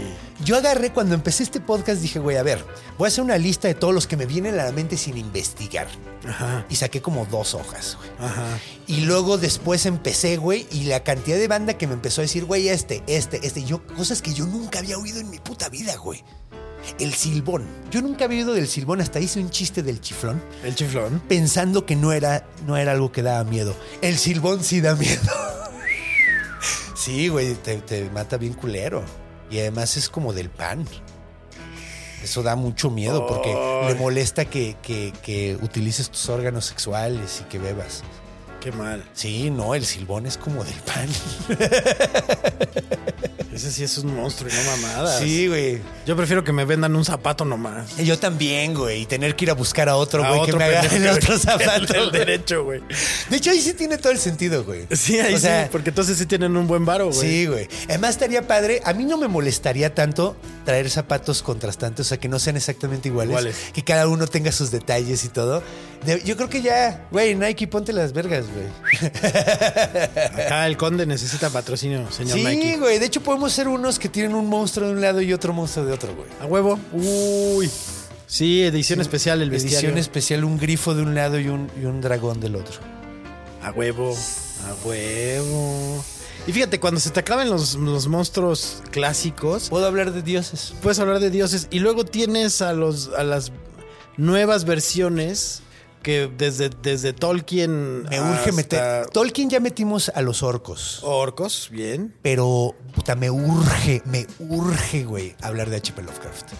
Yo 0.44 0.56
agarré 0.56 0.92
cuando 0.92 1.14
empecé 1.14 1.44
este 1.44 1.60
podcast, 1.60 2.00
dije, 2.02 2.18
güey, 2.18 2.36
a 2.36 2.42
ver, 2.42 2.64
voy 2.98 3.06
a 3.06 3.08
hacer 3.08 3.22
una 3.22 3.38
lista 3.38 3.68
de 3.68 3.74
todos 3.74 3.94
los 3.94 4.08
que 4.08 4.16
me 4.16 4.26
vienen 4.26 4.58
a 4.58 4.64
la 4.64 4.72
mente 4.72 4.96
sin 4.96 5.16
investigar. 5.16 5.86
Ajá, 6.26 6.64
Y 6.70 6.76
saqué 6.76 7.02
como 7.02 7.26
dos 7.26 7.54
hojas, 7.54 7.96
güey. 7.98 8.10
ajá. 8.18 8.58
Y 8.86 9.02
luego 9.02 9.38
después 9.38 9.86
empecé, 9.86 10.36
güey, 10.36 10.66
y 10.70 10.84
la 10.84 11.02
cantidad 11.04 11.36
de 11.38 11.48
banda 11.48 11.74
que 11.74 11.86
me 11.86 11.94
empezó 11.94 12.20
a 12.20 12.22
decir, 12.22 12.44
güey, 12.44 12.68
este, 12.68 13.02
este, 13.06 13.43
este. 13.46 13.64
Yo, 13.64 13.86
cosas 13.86 14.20
que 14.22 14.32
yo 14.34 14.46
nunca 14.46 14.78
había 14.80 14.98
oído 14.98 15.20
en 15.20 15.30
mi 15.30 15.38
puta 15.38 15.68
vida, 15.68 15.96
güey. 15.96 16.22
El 16.98 17.14
silbón. 17.14 17.64
Yo 17.90 18.02
nunca 18.02 18.26
había 18.26 18.40
oído 18.40 18.52
del 18.54 18.68
silbón, 18.68 19.00
hasta 19.00 19.18
hice 19.18 19.40
un 19.40 19.48
chiste 19.50 19.82
del 19.82 20.00
chiflón, 20.02 20.42
El 20.62 20.74
chiflón. 20.74 21.22
pensando 21.28 21.86
que 21.86 21.96
no 21.96 22.12
era, 22.12 22.46
no 22.66 22.76
era 22.76 22.92
algo 22.92 23.10
que 23.10 23.22
daba 23.22 23.42
miedo. 23.44 23.74
El 24.02 24.18
silbón 24.18 24.62
sí 24.62 24.80
da 24.82 24.94
miedo. 24.94 25.22
sí, 26.94 27.28
güey, 27.28 27.54
te, 27.54 27.76
te 27.78 28.10
mata 28.10 28.36
bien 28.36 28.52
culero. 28.54 29.02
Y 29.50 29.58
además 29.60 29.96
es 29.96 30.08
como 30.08 30.32
del 30.32 30.50
pan. 30.50 30.86
Eso 32.22 32.42
da 32.42 32.56
mucho 32.56 32.90
miedo 32.90 33.26
porque 33.26 33.54
le 33.86 33.94
molesta 33.96 34.46
que, 34.46 34.76
que- 34.82 35.12
que 35.22 35.58
utilices 35.62 36.10
tus 36.10 36.28
órganos 36.30 36.64
sexuales 36.64 37.40
y 37.42 37.44
que 37.44 37.58
bebas. 37.58 38.02
Qué 38.64 38.72
mal. 38.72 39.04
Sí, 39.12 39.50
no, 39.50 39.74
el 39.74 39.84
silbón 39.84 40.24
es 40.24 40.38
como 40.38 40.64
del 40.64 40.72
pan. 40.86 41.06
Ese 43.54 43.70
sí 43.70 43.84
es 43.84 43.98
un 43.98 44.16
monstruo 44.16 44.50
y 44.50 44.54
no 44.56 44.62
mamadas. 44.70 45.18
Sí, 45.20 45.46
güey. 45.48 45.80
Yo 46.06 46.16
prefiero 46.16 46.42
que 46.42 46.52
me 46.52 46.64
vendan 46.64 46.96
un 46.96 47.04
zapato 47.04 47.44
nomás. 47.44 47.96
Yo 47.98 48.18
también, 48.18 48.74
güey. 48.74 49.02
Y 49.02 49.06
tener 49.06 49.36
que 49.36 49.44
ir 49.44 49.50
a 49.50 49.54
buscar 49.54 49.88
a 49.88 49.96
otro, 49.96 50.24
A 50.24 50.30
güey, 50.30 50.40
que 50.46 50.52
otro 50.52 50.58
me 50.58 50.64
haga 50.64 50.80
el 50.80 51.06
otro 51.08 51.38
zapato. 51.38 52.10
Derecho, 52.10 52.64
güey. 52.64 52.80
De 53.28 53.36
hecho, 53.36 53.50
ahí 53.50 53.60
sí 53.60 53.74
tiene 53.74 53.98
todo 53.98 54.10
el 54.12 54.18
sentido, 54.18 54.64
güey. 54.64 54.86
Sí, 54.90 55.20
ahí 55.20 55.34
O 55.34 55.38
sea, 55.38 55.64
sí, 55.64 55.68
porque 55.70 55.90
entonces 55.90 56.16
sí 56.18 56.24
tienen 56.26 56.56
un 56.56 56.66
buen 56.66 56.84
varo, 56.86 57.10
güey. 57.10 57.20
Sí, 57.20 57.46
güey. 57.46 57.68
Además 57.88 58.10
estaría 58.10 58.48
padre. 58.48 58.80
A 58.84 58.92
mí 58.92 59.04
no 59.04 59.16
me 59.18 59.28
molestaría 59.28 59.94
tanto 59.94 60.36
traer 60.64 60.90
zapatos 60.90 61.42
contrastantes, 61.42 62.06
o 62.06 62.08
sea, 62.08 62.18
que 62.18 62.28
no 62.28 62.40
sean 62.40 62.56
exactamente 62.56 63.08
iguales. 63.08 63.30
Iguales. 63.30 63.56
Que 63.72 63.84
cada 63.84 64.08
uno 64.08 64.26
tenga 64.26 64.50
sus 64.50 64.72
detalles 64.72 65.24
y 65.24 65.28
todo. 65.28 65.62
De- 66.06 66.22
yo 66.24 66.36
creo 66.36 66.48
que 66.48 66.60
ya, 66.62 67.06
güey, 67.10 67.34
Nike, 67.34 67.66
ponte 67.66 67.92
las 67.92 68.12
vergas, 68.12 68.44
güey. 68.52 68.66
Acá 70.46 70.66
el 70.66 70.76
conde 70.76 71.06
necesita 71.06 71.50
patrocinio, 71.50 72.10
señor 72.10 72.38
Sí, 72.38 72.44
Nike. 72.44 72.76
güey. 72.78 72.98
De 72.98 73.06
hecho, 73.06 73.22
podemos 73.22 73.52
ser 73.52 73.68
unos 73.68 73.98
que 73.98 74.08
tienen 74.08 74.34
un 74.34 74.46
monstruo 74.48 74.88
de 74.88 74.94
un 74.94 75.00
lado 75.00 75.20
y 75.20 75.32
otro 75.32 75.52
monstruo 75.52 75.84
de 75.86 75.92
otro, 75.92 76.14
güey. 76.14 76.28
A 76.40 76.46
huevo. 76.46 76.78
Uy. 76.92 77.70
Sí, 78.26 78.62
edición 78.62 79.00
especial, 79.00 79.42
el 79.42 79.50
bestiario. 79.50 79.78
Edición 79.78 79.98
especial, 79.98 80.44
un 80.44 80.58
grifo 80.58 80.94
de 80.94 81.02
un 81.02 81.14
lado 81.14 81.38
y 81.38 81.48
un, 81.48 81.70
y 81.80 81.84
un 81.84 82.00
dragón 82.00 82.40
del 82.40 82.56
otro. 82.56 82.76
A 83.62 83.70
huevo. 83.72 84.16
A 84.66 84.86
huevo. 84.86 86.04
Y 86.46 86.52
fíjate, 86.52 86.78
cuando 86.80 87.00
se 87.00 87.10
te 87.10 87.20
acaben 87.20 87.48
los, 87.48 87.74
los 87.76 88.06
monstruos 88.08 88.82
clásicos, 88.90 89.70
Puedo 89.70 89.86
hablar 89.86 90.12
de 90.12 90.22
dioses. 90.22 90.74
puedes 90.82 90.98
hablar 90.98 91.20
de 91.20 91.30
dioses 91.30 91.68
y 91.70 91.78
luego 91.78 92.04
tienes 92.04 92.60
a 92.60 92.74
los 92.74 93.10
a 93.16 93.24
las 93.24 93.50
nuevas 94.18 94.64
versiones 94.66 95.62
que 96.04 96.30
desde, 96.38 96.68
desde 96.68 97.12
Tolkien 97.12 98.04
Me 98.04 98.20
urge 98.20 98.52
meter. 98.52 99.06
Tolkien 99.06 99.50
ya 99.50 99.58
metimos 99.58 100.12
a 100.14 100.22
los 100.22 100.44
orcos. 100.44 101.00
orcos, 101.02 101.68
bien. 101.72 102.14
Pero, 102.22 102.76
puta, 102.94 103.16
me 103.16 103.30
urge, 103.30 104.00
me 104.04 104.28
urge, 104.38 105.02
güey, 105.02 105.34
hablar 105.42 105.70
de 105.70 105.78
H.P. 105.78 106.02
Lovecraft. 106.02 106.52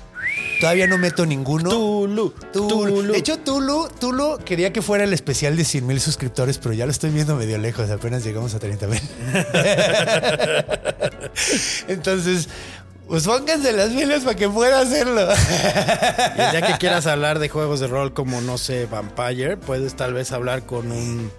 Todavía 0.61 0.87
no 0.87 0.99
meto 0.99 1.27
ninguno. 1.27 1.71
Tulu, 1.71 2.31
Tulu. 2.53 2.69
Tulu. 2.69 3.13
De 3.13 3.19
hecho, 3.19 3.39
Tulu, 3.39 3.89
Tulu 4.01 4.39
quería 4.45 4.73
que 4.73 4.83
fuera 4.83 5.05
el 5.05 5.13
especial 5.13 5.57
de 5.57 5.65
100 5.65 5.87
mil 5.87 6.01
suscriptores, 6.01 6.59
pero 6.59 6.75
ya 6.75 6.87
lo 6.87 6.91
estoy 6.91 7.11
viendo 7.11 7.37
medio 7.37 7.59
lejos. 7.59 7.91
Apenas 7.91 8.25
llegamos 8.25 8.55
a 8.55 8.59
30 8.59 8.87
mil. 8.87 8.99
Entonces, 11.89 12.49
pues 13.09 13.25
pónganse 13.25 13.73
las 13.73 13.91
pilas 13.91 14.25
para 14.25 14.37
que 14.37 14.49
pueda 14.49 14.81
hacerlo. 14.81 15.29
Y 16.35 16.51
día 16.51 16.63
que 16.67 16.79
quieras 16.79 17.07
hablar 17.07 17.39
de 17.39 17.49
juegos 17.49 17.81
de 17.81 17.87
rol 17.87 18.13
como, 18.15 18.41
no 18.41 18.59
sé, 18.59 18.87
Vampire, 18.87 19.57
puedes 19.57 19.95
tal 19.95 20.15
vez 20.15 20.33
hablar 20.33 20.65
con 20.67 20.91
un 20.91 21.31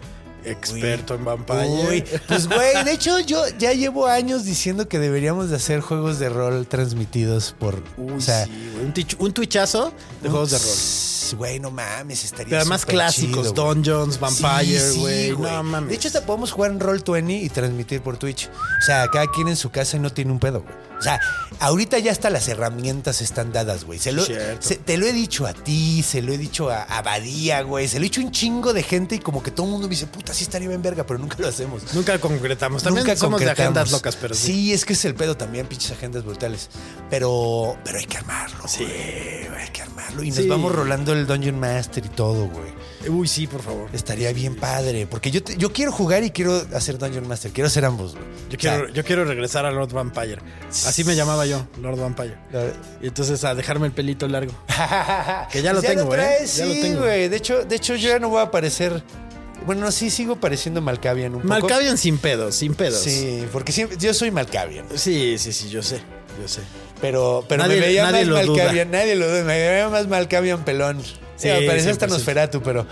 experto 0.46 1.16
en 1.16 1.26
Vampire. 1.26 1.66
Uy, 1.68 2.04
pues 2.28 2.48
güey, 2.50 2.84
de 2.84 2.92
hecho 2.92 3.20
yo 3.20 3.44
ya 3.58 3.74
llevo 3.74 4.06
años 4.08 4.44
diciendo 4.46 4.88
que 4.88 5.00
deberíamos 5.00 5.50
de 5.50 5.56
hacer 5.56 5.82
juegos 5.82 6.20
de 6.20 6.30
rol 6.30 6.68
transmitidos 6.68 7.56
por, 7.60 7.82
Uy, 7.98 8.14
o 8.14 8.22
sea, 8.22 8.46
sí, 8.46 8.52
güey. 8.74 8.86
un, 8.86 9.26
un 9.26 9.34
twitchazo 9.34 9.92
de 10.22 10.30
juegos 10.30 10.52
de 10.52 10.58
rol. 10.60 11.40
Güey, 11.40 11.60
no 11.60 11.72
mames, 11.72 12.24
estaría 12.24 12.46
Pero 12.52 12.62
además 12.62 12.86
clásicos, 12.86 13.48
chido, 13.50 13.64
güey. 13.66 13.74
Dungeons, 13.74 14.20
Vampire, 14.20 14.80
Sí, 14.80 14.94
sí, 14.94 15.32
güey. 15.32 15.32
no 15.32 15.64
mames. 15.64 15.90
De 15.90 15.96
hecho, 15.96 16.08
hasta 16.10 16.22
podemos 16.24 16.52
jugar 16.52 16.70
en 16.70 16.80
Roll20 16.80 17.42
y 17.42 17.50
transmitir 17.50 18.02
por 18.02 18.18
Twitch. 18.18 18.48
O 18.48 18.86
sea, 18.86 19.08
cada 19.12 19.26
quien 19.32 19.48
en 19.48 19.56
su 19.56 19.72
casa 19.72 19.98
no 19.98 20.12
tiene 20.12 20.32
un 20.32 20.38
pedo, 20.40 20.62
güey. 20.62 20.85
O 20.98 21.02
sea, 21.02 21.20
ahorita 21.60 22.00
ya 22.00 22.12
hasta 22.12 22.30
las 22.30 22.48
herramientas 22.48 23.22
están 23.22 23.52
dadas, 23.52 23.84
güey. 23.84 24.00
Se 24.00 24.12
lo- 24.12 24.24
Cierto. 24.26 24.66
se- 24.68 24.76
te 24.78 24.98
lo 24.98 25.06
he 25.06 25.14
dicho 25.14 25.46
a 25.46 25.54
ti, 25.54 26.04
se 26.04 26.22
lo 26.22 26.32
he 26.34 26.38
dicho 26.38 26.70
a, 26.70 26.84
a 26.84 27.02
Badía, 27.02 27.62
güey. 27.64 27.88
Se 27.88 28.00
lo 28.00 28.06
he 28.06 28.10
dicho 28.10 28.22
a 28.22 28.24
un 28.26 28.32
chingo 28.32 28.74
de 28.74 28.82
gente 28.84 29.16
y 29.16 29.20
como 29.20 29.44
que 29.44 29.52
todo 29.52 29.66
el 29.66 29.72
mundo 29.74 29.88
me 29.88 29.92
dice, 29.92 30.08
puta, 30.08 30.34
sí 30.34 30.44
estaría 30.44 30.68
bien 30.70 30.82
verga, 30.82 31.06
pero 31.06 31.20
nunca 31.20 31.36
lo 31.40 31.48
hacemos. 31.48 31.94
Nunca 31.94 32.18
concretamos. 32.20 32.82
También 32.84 33.06
Nunca 33.06 33.18
somos 33.20 33.40
de 33.40 33.46
concretamos. 33.48 33.78
agendas 33.78 33.92
locas, 33.92 34.16
pero 34.16 34.34
sí. 34.36 34.46
Sí, 34.48 34.74
es 34.74 34.86
que 34.86 34.94
es 34.94 35.06
el 35.06 35.16
pedo 35.16 35.36
también, 35.38 35.68
pinches 35.68 35.92
agendas 35.92 36.24
brutales. 36.24 36.70
Pero, 37.10 37.78
pero 37.84 37.98
hay 38.00 38.06
que 38.06 38.18
armarlo. 38.18 38.68
Sí. 38.68 38.84
güey, 38.86 39.62
hay 39.62 39.70
que 39.72 39.82
armarlo. 39.82 40.24
Y 40.24 40.32
nos 40.32 40.48
vamos 40.48 40.74
rolando 40.74 41.14
el 41.14 41.28
Dungeon 41.28 41.60
Master 41.60 42.06
y 42.06 42.10
todo, 42.10 42.48
güey. 42.48 42.74
Uy, 43.10 43.28
sí, 43.28 43.48
por 43.48 43.62
favor. 43.62 43.90
Estaría 43.94 44.32
bien 44.34 44.56
padre. 44.56 45.08
Porque 45.08 45.32
yo, 45.32 45.44
te- 45.44 45.56
yo 45.58 45.72
quiero 45.74 45.92
jugar 45.92 46.24
y 46.24 46.32
quiero 46.32 46.62
hacer 46.74 46.98
Dungeon 46.98 47.28
Master. 47.28 47.52
Quiero 47.52 47.68
hacer 47.68 47.86
ambos, 47.86 48.14
güey. 48.16 48.26
Yo 48.50 48.58
O 48.58 48.62
sea, 48.62 48.76
quiero, 48.78 48.94
yo 48.94 49.04
quiero 49.04 49.26
regresar 49.26 49.66
a 49.66 49.72
Lord 49.72 49.94
Vampire. 49.94 50.38
Así 50.70 51.04
me 51.04 51.16
llamaba 51.16 51.46
yo, 51.46 51.68
Lord 51.82 52.00
Vampire. 52.00 52.38
Y 53.02 53.08
entonces 53.08 53.44
a 53.44 53.56
dejarme 53.56 53.88
el 53.88 53.94
pelito 53.94 54.28
largo. 54.28 54.54
Que 55.52 55.62
ya 55.62 55.74
lo 55.74 55.82
Pues 55.82 55.94
tengo, 55.96 56.14
¿eh? 56.14 56.18
traes, 56.18 56.56
Ya 56.58 56.66
lo 56.66 56.74
tengo. 56.74 57.00
güey. 57.02 57.30
De 57.30 57.38
hecho, 57.38 57.64
de 57.66 57.76
hecho, 57.76 57.96
yo 57.96 58.10
ya 58.10 58.20
no 58.20 58.30
voy 58.30 58.40
a 58.40 58.44
aparecer. 58.44 59.04
Bueno, 59.66 59.82
no, 59.86 59.92
sí 59.92 60.10
sigo 60.10 60.36
pareciendo 60.40 60.82
Malkavian 60.82 61.34
un 61.34 61.42
poco. 61.42 61.48
Malkavian 61.48 61.98
sin 61.98 62.18
pedos, 62.18 62.56
sin 62.56 62.76
pedos. 62.76 63.00
Sí, 63.00 63.46
porque 63.52 63.72
siempre, 63.72 63.98
yo 63.98 64.14
soy 64.14 64.30
Malkavian. 64.32 64.86
Sí, 64.96 65.38
sí, 65.40 65.54
sí, 65.54 65.70
yo 65.70 65.82
sé, 65.82 66.02
yo 66.42 66.48
sé. 66.48 66.62
Pero, 67.02 67.44
pero 67.48 67.64
Nadie- 67.64 67.80
me 67.80 67.86
veía 67.88 68.12
nadie 68.12 68.26
más. 68.26 68.46
Malkavian. 68.48 68.92
Nadie 68.92 69.16
lo 69.16 69.28
duda. 69.28 69.44
Me 69.44 69.58
veía 69.58 69.90
más 69.90 70.08
Malkavian 70.08 70.64
pelón. 70.66 71.02
Sí, 71.36 71.48
Sí, 71.48 71.48
me 71.50 71.68
parecía 71.68 71.92
hasta 71.92 72.08
100%. 72.08 72.10
Nosferatu, 72.10 72.62
pero. 72.62 72.86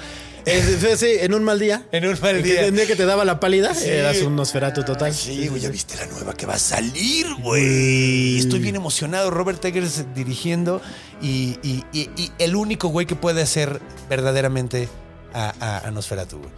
Eh, 0.45 0.61
sí, 0.81 0.87
sí, 0.97 1.07
en 1.21 1.33
un 1.33 1.43
mal 1.45 1.57
día. 1.57 1.85
En 1.93 2.05
un 2.05 2.17
mal 2.21 2.43
día. 2.43 2.65
El 2.65 2.75
día 2.75 2.85
que 2.85 2.97
te 2.97 3.05
daba 3.05 3.23
la 3.23 3.39
pálida, 3.39 3.73
Sí. 3.73 3.89
eras 3.89 4.21
un 4.21 4.35
Nosferatu 4.35 4.83
total. 4.83 5.13
Sí, 5.13 5.47
güey, 5.47 5.61
ya 5.61 5.69
viste 5.69 5.95
la 5.95 6.05
nueva 6.07 6.33
que 6.33 6.45
va 6.45 6.55
a 6.55 6.59
salir, 6.59 7.27
güey. 7.39 8.37
Estoy 8.39 8.59
bien 8.59 8.75
emocionado. 8.75 9.31
Robert 9.31 9.63
Eggers 9.63 10.03
dirigiendo 10.13 10.81
y, 11.21 11.57
y- 11.63 11.85
y- 11.93 12.09
y 12.17 12.31
el 12.39 12.55
único 12.57 12.89
güey 12.89 13.05
que 13.05 13.15
puede 13.15 13.41
hacer 13.41 13.79
verdaderamente 14.09 14.89
a, 15.33 15.53
a, 15.61 15.87
a 15.87 15.91
Nosferatu, 15.91 16.37
güey. 16.39 16.49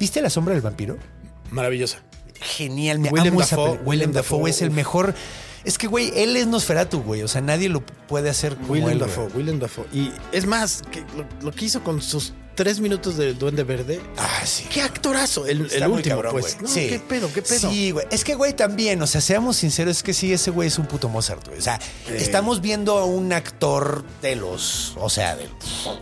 ¿Viste 0.00 0.22
La 0.22 0.30
Sombra 0.30 0.54
del 0.54 0.62
Vampiro? 0.62 0.96
Maravillosa. 1.50 1.98
Genial, 2.40 2.98
me 2.98 3.10
Willem 3.10 3.34
amo 3.34 3.40
Dafoe, 3.40 3.78
Willem 3.84 4.12
Dafoe 4.12 4.38
Dafoe, 4.38 4.50
es 4.50 4.62
el 4.62 4.70
uf. 4.70 4.74
Es 5.64 5.78
que, 5.78 5.86
güey, 5.86 6.12
él 6.14 6.36
es 6.36 6.46
Nosferatu, 6.46 7.02
güey. 7.02 7.22
O 7.22 7.28
sea, 7.28 7.40
nadie 7.40 7.68
lo 7.68 7.80
puede 8.06 8.28
hacer 8.28 8.56
como 8.56 8.72
Willem 8.74 8.90
él. 8.90 8.98
Dafoe, 8.98 9.28
Willem 9.34 9.58
Dafoe. 9.58 9.86
Y 9.92 10.12
es 10.32 10.46
más, 10.46 10.82
que 10.90 11.00
lo, 11.16 11.26
lo 11.42 11.52
que 11.52 11.64
hizo 11.64 11.82
con 11.82 12.02
sus 12.02 12.34
tres 12.54 12.80
minutos 12.80 13.16
de 13.16 13.34
Duende 13.34 13.64
Verde. 13.64 14.00
Ah, 14.16 14.42
sí. 14.44 14.64
¡Qué 14.72 14.82
actorazo! 14.82 15.46
El, 15.46 15.62
último, 15.62 16.00
cabrón, 16.02 16.32
pues. 16.32 16.60
No, 16.60 16.68
Sí. 16.68 16.88
¿Qué 16.88 16.98
pedo? 16.98 17.32
¿Qué 17.32 17.42
pedo? 17.42 17.70
Sí, 17.70 17.90
güey. 17.90 18.06
Es 18.10 18.24
que, 18.24 18.34
güey, 18.34 18.54
también, 18.54 19.00
o 19.02 19.06
sea, 19.06 19.20
seamos 19.20 19.56
sinceros, 19.56 19.98
es 19.98 20.02
que 20.02 20.14
sí, 20.14 20.32
ese 20.32 20.50
güey 20.50 20.68
es 20.68 20.78
un 20.78 20.86
puto 20.86 21.08
Mozart, 21.08 21.46
güey. 21.46 21.58
O 21.58 21.62
sea, 21.62 21.80
estamos 22.14 22.60
viendo 22.60 22.98
a 22.98 23.04
un 23.04 23.32
actor 23.32 24.04
de 24.22 24.36
los. 24.36 24.94
O 24.96 25.10
sea, 25.10 25.36
de, 25.36 25.48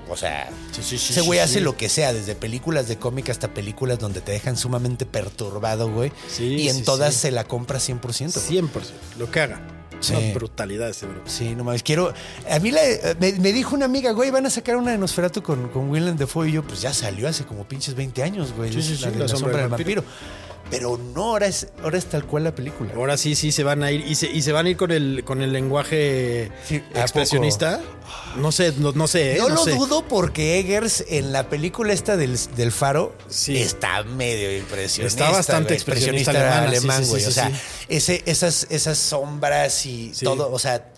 o 0.09 0.16
sea. 0.16 0.51
Sí, 0.73 0.83
sí, 0.83 0.99
sí, 0.99 1.12
ese 1.12 1.23
güey 1.23 1.41
hace 1.41 1.61
lo 1.61 1.77
que 1.77 1.89
sea, 1.89 2.12
desde 2.12 2.35
películas 2.35 2.89
de 2.89 2.97
cómic 2.97 3.29
hasta 3.31 3.53
películas 3.53 3.99
donde 3.99 4.20
te 4.20 4.33
dejan 4.33 4.57
sumamente 4.57 5.07
perturbado, 5.07 5.91
güey. 5.91 6.12
Sí, 6.29 6.45
y 6.45 6.69
en 6.69 6.85
todas 6.85 7.15
se 7.15 7.31
la 7.31 7.45
compra 7.45 7.79
100%. 7.79 8.01
güey. 8.01 8.62
100%. 8.62 8.70
Lo 9.19 9.31
que 9.31 9.41
haga. 9.41 9.81
Sí. 10.01 10.14
Una 10.14 10.35
brutalidad 10.35 10.89
ese 10.89 11.06
bro. 11.06 11.20
Sí, 11.27 11.55
no 11.55 11.64
mames, 11.64 11.82
quiero. 11.82 12.12
A 12.51 12.59
mí 12.59 12.70
la- 12.70 12.81
me, 13.20 13.32
me 13.32 13.52
dijo 13.52 13.74
una 13.74 13.85
amiga, 13.85 14.12
güey, 14.12 14.31
van 14.31 14.47
a 14.47 14.51
sacar 14.51 14.77
una 14.77 14.90
de 14.93 14.98
Nosferatu 14.98 15.43
con, 15.43 15.69
con 15.69 15.89
Willem 15.90 16.16
Dafoe. 16.16 16.48
Y 16.48 16.52
yo, 16.52 16.62
pues 16.62 16.81
ya 16.82 16.93
salió 16.93 17.28
hace 17.28 17.44
como 17.44 17.64
pinches 17.64 17.94
20 17.94 18.23
años, 18.23 18.52
güey. 18.56 18.73
Sí, 18.73 18.82
sí, 18.82 18.97
sí, 18.97 19.05
la, 19.05 19.10
de 19.10 19.19
la 19.19 19.28
sombra, 19.28 19.59
del 19.59 19.69
vampiro. 19.69 20.05
Pero 20.73 20.97
no, 20.97 21.24
ahora 21.32 21.47
es, 21.47 21.69
ahora 21.82 21.99
es 21.99 22.07
tal 22.07 22.24
cual 22.24 22.44
la 22.44 22.55
película. 22.55 22.93
Ahora 22.97 23.16
sí, 23.16 23.35
sí 23.36 23.53
se 23.53 23.62
van 23.62 23.82
a 23.85 23.93
ir. 23.93 24.05
Y 24.07 24.15
se, 24.16 24.27
y 24.31 24.43
se 24.43 24.51
van 24.53 24.66
a 24.66 24.70
ir 24.70 24.77
con 24.77 24.90
el, 24.90 25.23
con 25.24 25.43
el 25.43 25.53
lenguaje 25.53 26.51
Sí, 26.66 26.82
¿a 26.94 27.03
expresionista. 27.03 27.81
No 28.36 28.51
sé, 28.51 28.73
no, 28.78 28.93
no 28.93 29.07
sé, 29.07 29.35
¿eh? 29.35 29.39
No, 29.39 29.51
No, 29.51 29.55
lo 29.57 29.65
sé. 29.65 29.73
dudo 29.73 30.09
porque 30.09 30.59
Eggers 30.59 31.05
en 31.09 31.31
la 31.32 31.49
película 31.51 31.93
esta 31.93 32.16
del, 32.16 32.39
del 32.57 32.73
faro 32.73 33.15
Sí. 33.28 33.57
está 33.59 34.03
medio 34.03 34.57
impresionista. 34.57 35.24
Está 35.27 35.36
bastante 35.36 35.74
expresionista 35.74 36.32
sí, 36.32 36.39
alemán, 36.39 37.05
güey. 37.07 37.20
sí, 37.23 37.28
o 37.28 37.32
sea, 37.32 37.53
ese, 37.89 38.23
esas, 38.27 38.66
esas 38.70 38.97
sombras 38.99 39.85
y 39.86 40.12
todo, 40.23 40.51
o 40.51 40.59
sea, 40.59 40.90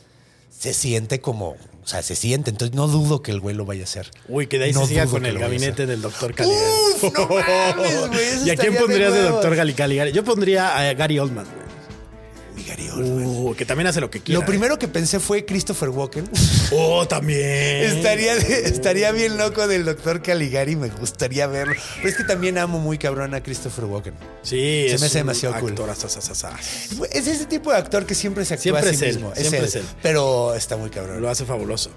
se 0.57 0.73
siente 0.73 1.21
como, 1.21 1.57
o 1.85 1.87
sea, 1.87 2.03
se 2.03 2.17
siente. 2.17 2.51
Entonces 2.51 2.75
no 2.75 2.89
dudo 2.89 3.21
que 3.23 3.31
el 3.31 3.41
güey 3.41 3.55
lo 3.55 3.65
vaya 3.67 3.83
a 3.83 3.85
hacer. 3.85 4.11
Uy, 4.29 4.47
que 4.47 4.59
de 4.59 4.65
ahí 4.67 4.73
No 4.73 4.81
se 4.81 4.87
siga 4.89 5.07
con 5.07 5.27
el 5.27 5.39
gabinete 5.39 5.87
del 5.87 6.01
doctor 6.03 6.35
Caligari. 6.35 6.65
Uf, 7.03 7.13
no 7.13 7.29
mames, 7.29 8.09
güey, 8.09 8.21
eso 8.25 8.47
¿Y 8.47 8.51
a 8.51 8.57
quién 8.57 8.73
de 8.73 8.81
pondrías 8.81 9.13
de 9.13 9.19
huevos. 9.21 9.43
doctor 9.45 9.75
Caligari? 9.77 10.13
Yo 10.13 10.25
pondría 10.25 10.77
a 10.79 10.95
Gary 10.95 11.19
Oldman, 11.19 11.45
güey. 11.45 11.64
Uh, 12.97 13.55
que 13.57 13.65
también 13.65 13.89
hace 13.89 14.01
lo 14.01 14.11
que 14.11 14.21
quiera. 14.21 14.41
Lo 14.41 14.47
primero 14.47 14.79
que 14.79 14.87
pensé 14.89 15.19
fue 15.21 15.45
Christopher 15.45 15.89
Walken. 15.89 16.25
¿eh? 16.25 16.29
Oh, 16.73 17.07
también. 17.07 17.41
Estaría, 17.85 18.35
estaría 18.37 19.11
bien 19.13 19.37
loco 19.37 19.67
del 19.67 19.85
doctor 19.85 20.23
Caligari, 20.23 20.77
me 20.77 20.89
gustaría 20.89 21.47
verlo. 21.47 21.75
Pero 21.97 22.09
es 22.09 22.17
que 22.17 22.25
también 22.25 22.59
amo 22.59 22.79
muy 22.79 22.99
cabrón 22.99 23.35
a 23.35 23.43
Christopher 23.43 23.85
Walken. 23.87 24.15
Sí, 24.43 24.87
Se 24.89 24.95
es 24.95 25.01
me 25.01 25.07
hace 25.07 25.19
un 25.19 25.27
demasiado 25.27 25.59
cool. 25.61 25.71
actor 25.71 25.91
asasasasa. 25.91 26.57
Es 27.13 27.27
ese 27.27 27.47
tipo 27.47 27.71
de 27.73 27.79
actor 27.79 28.07
que 28.07 28.15
siempre 28.15 28.45
se 28.45 28.55
actúa 28.55 28.81
Siempre 28.81 28.91
a 28.91 28.93
sí 28.93 28.97
es 28.97 29.03
él, 29.03 29.15
mismo. 29.17 29.33
siempre 29.35 29.65
es 29.65 29.75
él. 29.77 29.85
Pero 30.03 30.55
está 30.55 30.77
muy 30.77 30.91
cabrón. 30.91 31.21
Lo 31.21 31.29
hace 31.31 31.45
fabuloso. 31.45 31.91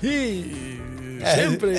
Sí, 0.00 0.08
Eh, 0.08 0.80
siempre. 1.34 1.74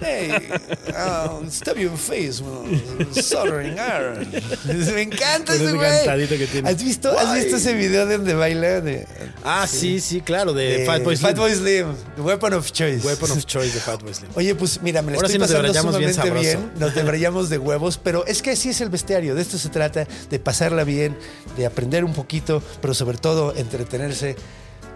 Hey, 0.00 0.48
oh, 0.96 1.42
stab 1.48 1.76
your 1.76 1.96
face 1.96 2.40
with 2.40 3.12
soldering 3.22 3.78
iron. 3.78 4.30
Me 4.64 5.02
encanta 5.02 5.54
ese 5.54 5.72
güey. 5.72 6.04
cantadito 6.04 6.36
que 6.36 6.46
tiene. 6.46 6.68
¿Has 6.68 6.82
visto, 6.82 7.16
¿Has 7.18 7.34
visto 7.34 7.56
ese 7.56 7.74
video 7.74 8.06
de 8.06 8.18
donde 8.18 8.34
baila? 8.34 8.80
De, 8.80 9.06
Ah, 9.44 9.66
sí, 9.66 10.00
sí, 10.00 10.20
claro, 10.20 10.52
de, 10.52 10.78
de 10.78 10.86
Fatboy 10.86 11.16
Slim. 11.16 11.28
Fatboy 11.30 11.54
Slim. 11.54 11.86
Weapon 12.18 12.54
of 12.54 12.72
Choice. 12.72 13.06
Weapon 13.06 13.30
of 13.30 13.44
Choice 13.44 13.74
de 13.74 13.80
Fatboy 13.80 14.14
Slim. 14.14 14.30
Oye, 14.34 14.54
pues 14.54 14.80
mira, 14.82 15.02
me 15.02 15.12
la 15.12 15.16
Ahora 15.16 15.26
estoy 15.28 15.40
sí 15.40 15.52
pasando 15.52 15.98
bien 15.98 16.14
sumamente 16.14 16.30
bien. 16.40 16.72
Nos 16.78 16.94
debrayamos 16.94 17.48
de 17.48 17.58
huevos, 17.58 17.98
pero 18.02 18.26
es 18.26 18.42
que 18.42 18.50
así 18.50 18.70
es 18.70 18.80
el 18.80 18.88
bestiario. 18.88 19.34
De 19.34 19.42
esto 19.42 19.58
se 19.58 19.68
trata, 19.68 20.06
de 20.30 20.38
pasarla 20.38 20.84
bien, 20.84 21.16
de 21.56 21.66
aprender 21.66 22.04
un 22.04 22.12
poquito, 22.14 22.62
pero 22.80 22.94
sobre 22.94 23.18
todo 23.18 23.54
entretenerse 23.56 24.36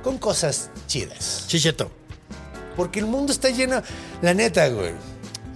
con 0.03 0.19
cosas 0.19 0.71
chidas. 0.87 1.45
Chicheto. 1.47 1.91
Porque 2.77 3.01
el 3.01 3.07
mundo 3.07 3.33
está 3.33 3.51
lleno, 3.51 3.83
la 4.23 4.35
neta, 4.35 4.69
güey. 4.69 4.93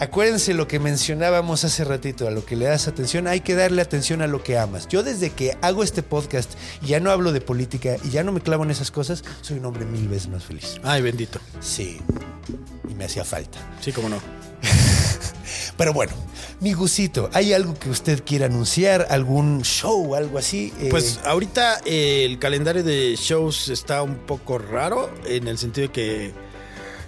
Acuérdense 0.00 0.54
lo 0.54 0.66
que 0.66 0.80
mencionábamos 0.80 1.64
hace 1.64 1.84
ratito, 1.84 2.26
a 2.26 2.32
lo 2.32 2.44
que 2.44 2.56
le 2.56 2.64
das 2.64 2.88
atención, 2.88 3.28
hay 3.28 3.40
que 3.40 3.54
darle 3.54 3.80
atención 3.80 4.22
a 4.22 4.26
lo 4.26 4.42
que 4.42 4.58
amas. 4.58 4.88
Yo 4.88 5.04
desde 5.04 5.30
que 5.30 5.56
hago 5.62 5.84
este 5.84 6.02
podcast 6.02 6.50
y 6.82 6.88
ya 6.88 7.00
no 7.00 7.10
hablo 7.10 7.30
de 7.32 7.40
política 7.40 7.96
y 8.02 8.10
ya 8.10 8.24
no 8.24 8.32
me 8.32 8.40
clavo 8.40 8.64
en 8.64 8.72
esas 8.72 8.90
cosas, 8.90 9.22
soy 9.40 9.58
un 9.58 9.66
hombre 9.66 9.84
mil 9.84 10.08
veces 10.08 10.28
más 10.28 10.44
feliz. 10.44 10.80
Ay, 10.82 11.00
bendito. 11.00 11.38
Sí, 11.60 12.00
y 12.88 12.94
me 12.94 13.04
hacía 13.04 13.24
falta. 13.24 13.58
Sí, 13.80 13.92
cómo 13.92 14.08
no. 14.08 14.16
Pero 15.76 15.92
bueno, 15.92 16.12
mi 16.60 16.72
gusito, 16.72 17.30
¿hay 17.32 17.52
algo 17.52 17.74
que 17.78 17.90
usted 17.90 18.22
quiera 18.24 18.46
anunciar? 18.46 19.06
¿Algún 19.10 19.62
show, 19.62 20.14
algo 20.14 20.38
así? 20.38 20.72
Eh, 20.80 20.88
Pues 20.90 21.20
ahorita 21.24 21.80
eh, 21.84 22.24
el 22.24 22.38
calendario 22.38 22.82
de 22.82 23.16
shows 23.16 23.68
está 23.68 24.02
un 24.02 24.16
poco 24.16 24.58
raro 24.58 25.10
en 25.26 25.48
el 25.48 25.58
sentido 25.58 25.88
de 25.88 25.92
que 25.92 26.32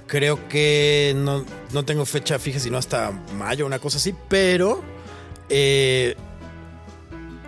creo 0.06 0.48
que 0.48 1.14
no, 1.16 1.44
no 1.72 1.84
tengo 1.84 2.06
fecha 2.06 2.38
fija 2.38 2.60
sino 2.60 2.78
hasta 2.78 3.10
mayo, 3.36 3.66
una 3.66 3.78
cosa 3.78 3.98
así, 3.98 4.14
pero 4.28 4.82
eh, 5.48 6.16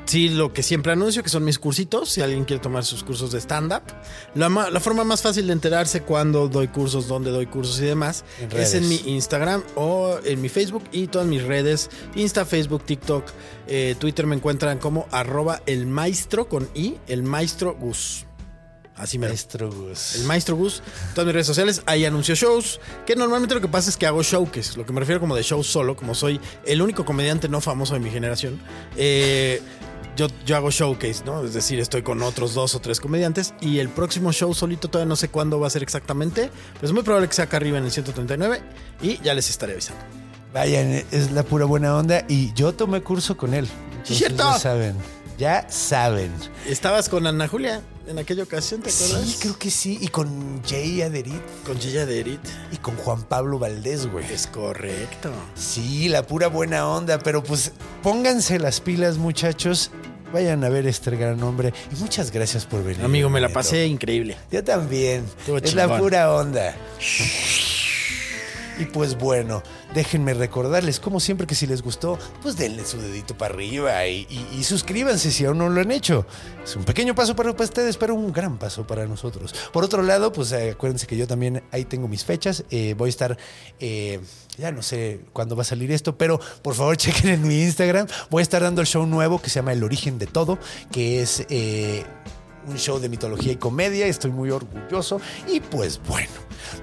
sí 0.09 0.31
lo 0.31 0.53
que 0.53 0.63
siempre 0.63 0.93
anuncio 0.93 1.23
que 1.23 1.29
son 1.29 1.45
mis 1.45 1.59
cursitos, 1.59 2.09
si 2.09 2.21
alguien 2.23 2.45
quiere 2.45 2.63
tomar 2.63 2.85
sus 2.85 3.05
cursos 3.05 3.31
de 3.31 3.39
stand-up. 3.41 3.83
La, 4.35 4.49
ma- 4.49 4.71
la 4.71 4.81
forma 4.81 5.05
más 5.05 5.23
fácil 5.23 5.47
de 5.47 5.53
enterarse 5.53 6.01
cuando 6.03 6.49
doy 6.49 6.69
cursos, 6.69 7.07
dónde 7.09 7.31
doy 7.31 7.47
cursos 7.47 7.79
y 7.81 7.85
demás 7.85 8.25
En 8.41 8.57
es 8.59 8.75
en 8.75 8.89
mi. 8.89 8.97
Instagram 9.07 9.63
o 9.75 10.19
en 10.25 10.41
mi 10.41 10.49
Facebook 10.49 10.85
y 10.93 11.07
todas 11.09 11.29
mis 11.29 11.43
redes, 11.45 11.91
Insta, 12.17 12.45
Facebook, 12.45 12.85
TikTok, 12.85 13.25
eh, 13.67 13.95
Twitter 13.99 14.27
me 14.27 14.35
encuentran 14.35 14.79
como 14.79 15.07
arroba 15.11 15.63
el 15.67 15.87
maestro 15.87 16.49
con 16.49 16.69
I, 16.75 16.97
el 17.07 17.23
maestro 17.23 17.75
Gus. 17.75 18.25
Así 18.97 19.17
me 19.17 19.29
Maestro 19.29 19.71
Gus. 19.71 20.17
el 20.17 20.25
Maestro 20.25 20.57
Gus, 20.57 20.83
todas 21.15 21.25
mis 21.27 21.33
redes 21.33 21.47
sociales, 21.47 21.83
ahí 21.87 22.05
anuncio 22.05 22.35
shows, 22.35 22.81
que 23.07 23.15
normalmente 23.15 23.55
lo 23.55 23.61
que 23.61 23.69
pasa 23.69 23.91
es 23.91 23.97
que 23.97 24.07
hago 24.07 24.25
showcase, 24.25 24.77
lo 24.77 24.85
que 24.85 24.93
me 24.93 24.99
refiero 24.99 25.21
como 25.21 25.37
de 25.37 25.45
show 25.45 25.63
solo, 25.63 25.95
como 25.95 26.17
soy 26.17 26.41
el 26.67 26.83
único 26.83 27.05
comediante 27.05 27.49
no 27.49 27.61
famoso 27.61 27.95
de 27.95 28.01
mi 28.01 28.11
generación, 28.11 28.61
eh, 28.97 29.63
yo, 30.19 30.27
yo 30.45 30.57
hago 30.57 30.71
showcase, 30.71 31.25
¿no? 31.25 31.45
Es 31.45 31.55
decir, 31.55 31.79
estoy 31.79 32.03
con 32.03 32.21
otros 32.23 32.53
dos 32.53 32.75
o 32.75 32.81
tres 32.81 32.99
comediantes 32.99 33.55
y 33.61 33.79
el 33.79 33.89
próximo 33.89 34.33
show 34.33 34.53
solito 34.53 34.89
todavía 34.89 35.09
no 35.09 35.15
sé 35.15 35.29
cuándo 35.29 35.61
va 35.61 35.69
a 35.69 35.71
ser 35.71 35.85
exactamente, 35.85 36.51
pero 36.75 36.87
es 36.87 36.93
muy 36.93 37.05
probable 37.05 37.29
que 37.29 37.35
sea 37.35 37.45
acá 37.45 37.57
arriba 37.59 37.79
en 37.79 37.85
el 37.85 37.93
139 37.93 38.61
y 39.01 39.19
ya 39.23 39.33
les 39.33 39.49
estaré 39.49 39.75
avisando. 39.75 40.03
Vayan, 40.53 41.05
es 41.13 41.31
la 41.31 41.45
pura 41.45 41.67
buena 41.67 41.97
onda 41.97 42.25
y 42.29 42.53
yo 42.55 42.75
tomé 42.75 43.01
curso 43.01 43.37
con 43.37 43.55
él. 43.55 43.69
Cierto! 44.03 44.43
Ya 44.43 44.59
saben, 44.59 44.97
ya 45.39 45.71
saben. 45.71 46.33
Estabas 46.67 47.09
con 47.09 47.27
Ana 47.29 47.47
Julia 47.47 47.81
en 48.09 48.19
aquella 48.19 48.43
ocasión, 48.43 48.81
¿te 48.81 48.91
acuerdas? 48.91 49.23
Sí, 49.29 49.37
creo 49.41 49.59
que 49.59 49.71
sí. 49.71 49.99
Y 50.01 50.09
con 50.09 50.63
Jay 50.65 51.03
Aderit 51.03 51.41
Con 51.67 51.79
Gilla 51.79 52.07
de 52.07 52.21
Erit. 52.21 52.41
y 52.73 52.77
con 52.79 52.97
Juan 52.97 53.23
Pablo 53.23 53.59
Valdés, 53.59 54.11
güey. 54.11 54.25
Es 54.33 54.47
correcto. 54.47 55.31
Sí, 55.55 56.09
la 56.09 56.27
pura 56.27 56.49
buena 56.49 56.89
onda, 56.89 57.19
pero 57.19 57.43
pues 57.43 57.73
pónganse 58.03 58.59
las 58.59 58.81
pilas, 58.81 59.19
muchachos. 59.19 59.91
Vayan 60.33 60.63
a 60.65 60.69
ver 60.69 60.87
este 60.87 61.11
gran 61.13 61.43
hombre. 61.43 61.73
Y 61.91 61.97
muchas 62.01 62.31
gracias 62.31 62.67
por 62.67 62.85
venir. 62.85 63.03
Amigo, 63.05 63.31
me 63.31 63.41
la 63.41 63.49
Neto. 63.49 63.61
pasé 63.61 63.87
increíble. 63.87 64.37
Yo 64.51 64.63
también. 64.63 65.25
Estuvo 65.39 65.59
es 65.59 65.75
la 65.75 65.99
pura 65.99 66.33
onda. 66.35 66.77
Y 68.79 68.85
pues 68.87 69.17
bueno, 69.19 69.63
déjenme 69.95 70.35
recordarles, 70.35 71.01
como 71.01 71.21
siempre, 71.21 71.47
que 71.47 71.55
si 71.55 71.67
les 71.67 71.83
gustó, 71.83 72.19
pues 72.43 72.57
denle 72.57 72.85
su 72.85 72.99
dedito 72.99 73.37
para 73.37 73.55
arriba 73.55 74.07
y, 74.07 74.27
suscríbanse 74.63 75.31
si 75.31 75.45
aún 75.45 75.59
no 75.59 75.69
lo 75.69 75.81
han 75.81 75.91
hecho. 75.91 76.27
Es 76.63 76.77
un 76.77 76.85
pequeño 76.85 77.15
paso 77.15 77.35
para 77.35 77.51
ustedes, 77.51 77.97
pero 77.97 78.15
un 78.15 78.33
gran 78.33 78.59
paso 78.59 78.87
para 78.87 79.07
nosotros. 79.07 79.55
Por 79.73 79.85
otro 79.85 80.03
lado, 80.03 80.33
pues 80.33 80.53
eh, 80.53 80.73
acuérdense 80.73 81.07
que 81.07 81.17
yo 81.17 81.27
también 81.27 81.63
ahí 81.71 81.85
tengo 81.85 82.09
mis 82.09 82.25
fechas. 82.25 82.65
Eh, 82.71 82.95
voy 82.97 83.09
a 83.09 83.11
estar, 83.11 83.39
eh, 83.81 84.21
ya 84.59 84.71
no 84.73 84.83
sé 84.83 85.21
cuándo 85.33 85.57
va 85.57 85.63
a 85.63 85.65
salir 85.65 85.91
esto, 85.93 86.19
pero 86.19 86.41
por 86.63 86.75
favor 86.75 86.97
chequen 86.99 87.31
en 87.31 87.49
mi 87.49 87.63
Instagram. 87.63 88.07
Voy 88.31 88.41
a 88.41 88.43
estar 88.43 88.63
dando 88.63 88.81
el 88.81 88.87
show 88.87 89.07
nuevo 89.07 89.41
que 89.41 89.51
se 89.51 89.57
llama 89.57 89.73
El 89.73 89.83
Origen 89.83 90.19
de 90.19 90.27
Todo, 90.27 90.59
que 90.93 91.23
es... 91.23 91.47
eh, 91.49 92.05
un 92.69 92.79
show 92.79 92.99
de 92.99 93.09
mitología 93.09 93.53
y 93.53 93.57
comedia. 93.57 94.07
Estoy 94.07 94.31
muy 94.31 94.51
orgulloso. 94.51 95.21
Y 95.47 95.61
pues 95.61 96.01
bueno, 96.07 96.33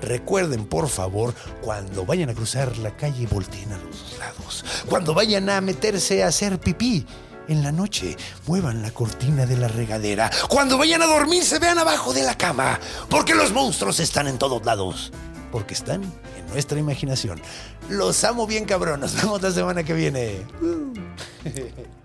recuerden 0.01 0.65
por 0.65 0.89
favor, 0.89 1.33
cuando 1.61 2.05
vayan 2.05 2.29
a 2.29 2.33
cruzar 2.33 2.77
la 2.77 2.95
calle, 2.95 3.27
volteen 3.27 3.71
a 3.71 3.77
los 3.77 3.99
dos 3.99 4.19
lados. 4.19 4.65
Cuando 4.89 5.13
vayan 5.13 5.49
a 5.49 5.61
meterse 5.61 6.23
a 6.23 6.27
hacer 6.27 6.59
pipí. 6.59 7.05
En 7.47 7.61
la 7.61 7.71
noche, 7.71 8.17
muevan 8.47 8.81
la 8.81 8.89
cortina 8.89 9.45
de 9.45 9.55
la 9.55 9.67
regadera. 9.67 10.31
Cuando 10.49 10.79
vayan 10.79 11.03
a 11.03 11.05
dormir, 11.05 11.43
se 11.43 11.59
vean 11.59 11.77
abajo 11.77 12.11
de 12.11 12.23
la 12.23 12.35
cama. 12.35 12.79
Porque 13.07 13.35
los 13.35 13.53
monstruos 13.53 13.99
están 13.99 14.27
en 14.27 14.39
todos 14.39 14.65
lados. 14.65 15.11
Porque 15.51 15.75
están 15.75 16.01
en 16.03 16.47
nuestra 16.51 16.79
imaginación. 16.79 17.39
Los 17.87 18.23
amo 18.23 18.47
bien, 18.47 18.65
cabrón. 18.65 18.99
Nos 18.99 19.15
vemos 19.15 19.43
la 19.43 19.51
semana 19.51 19.83
que 19.83 19.93
viene. 19.93 20.37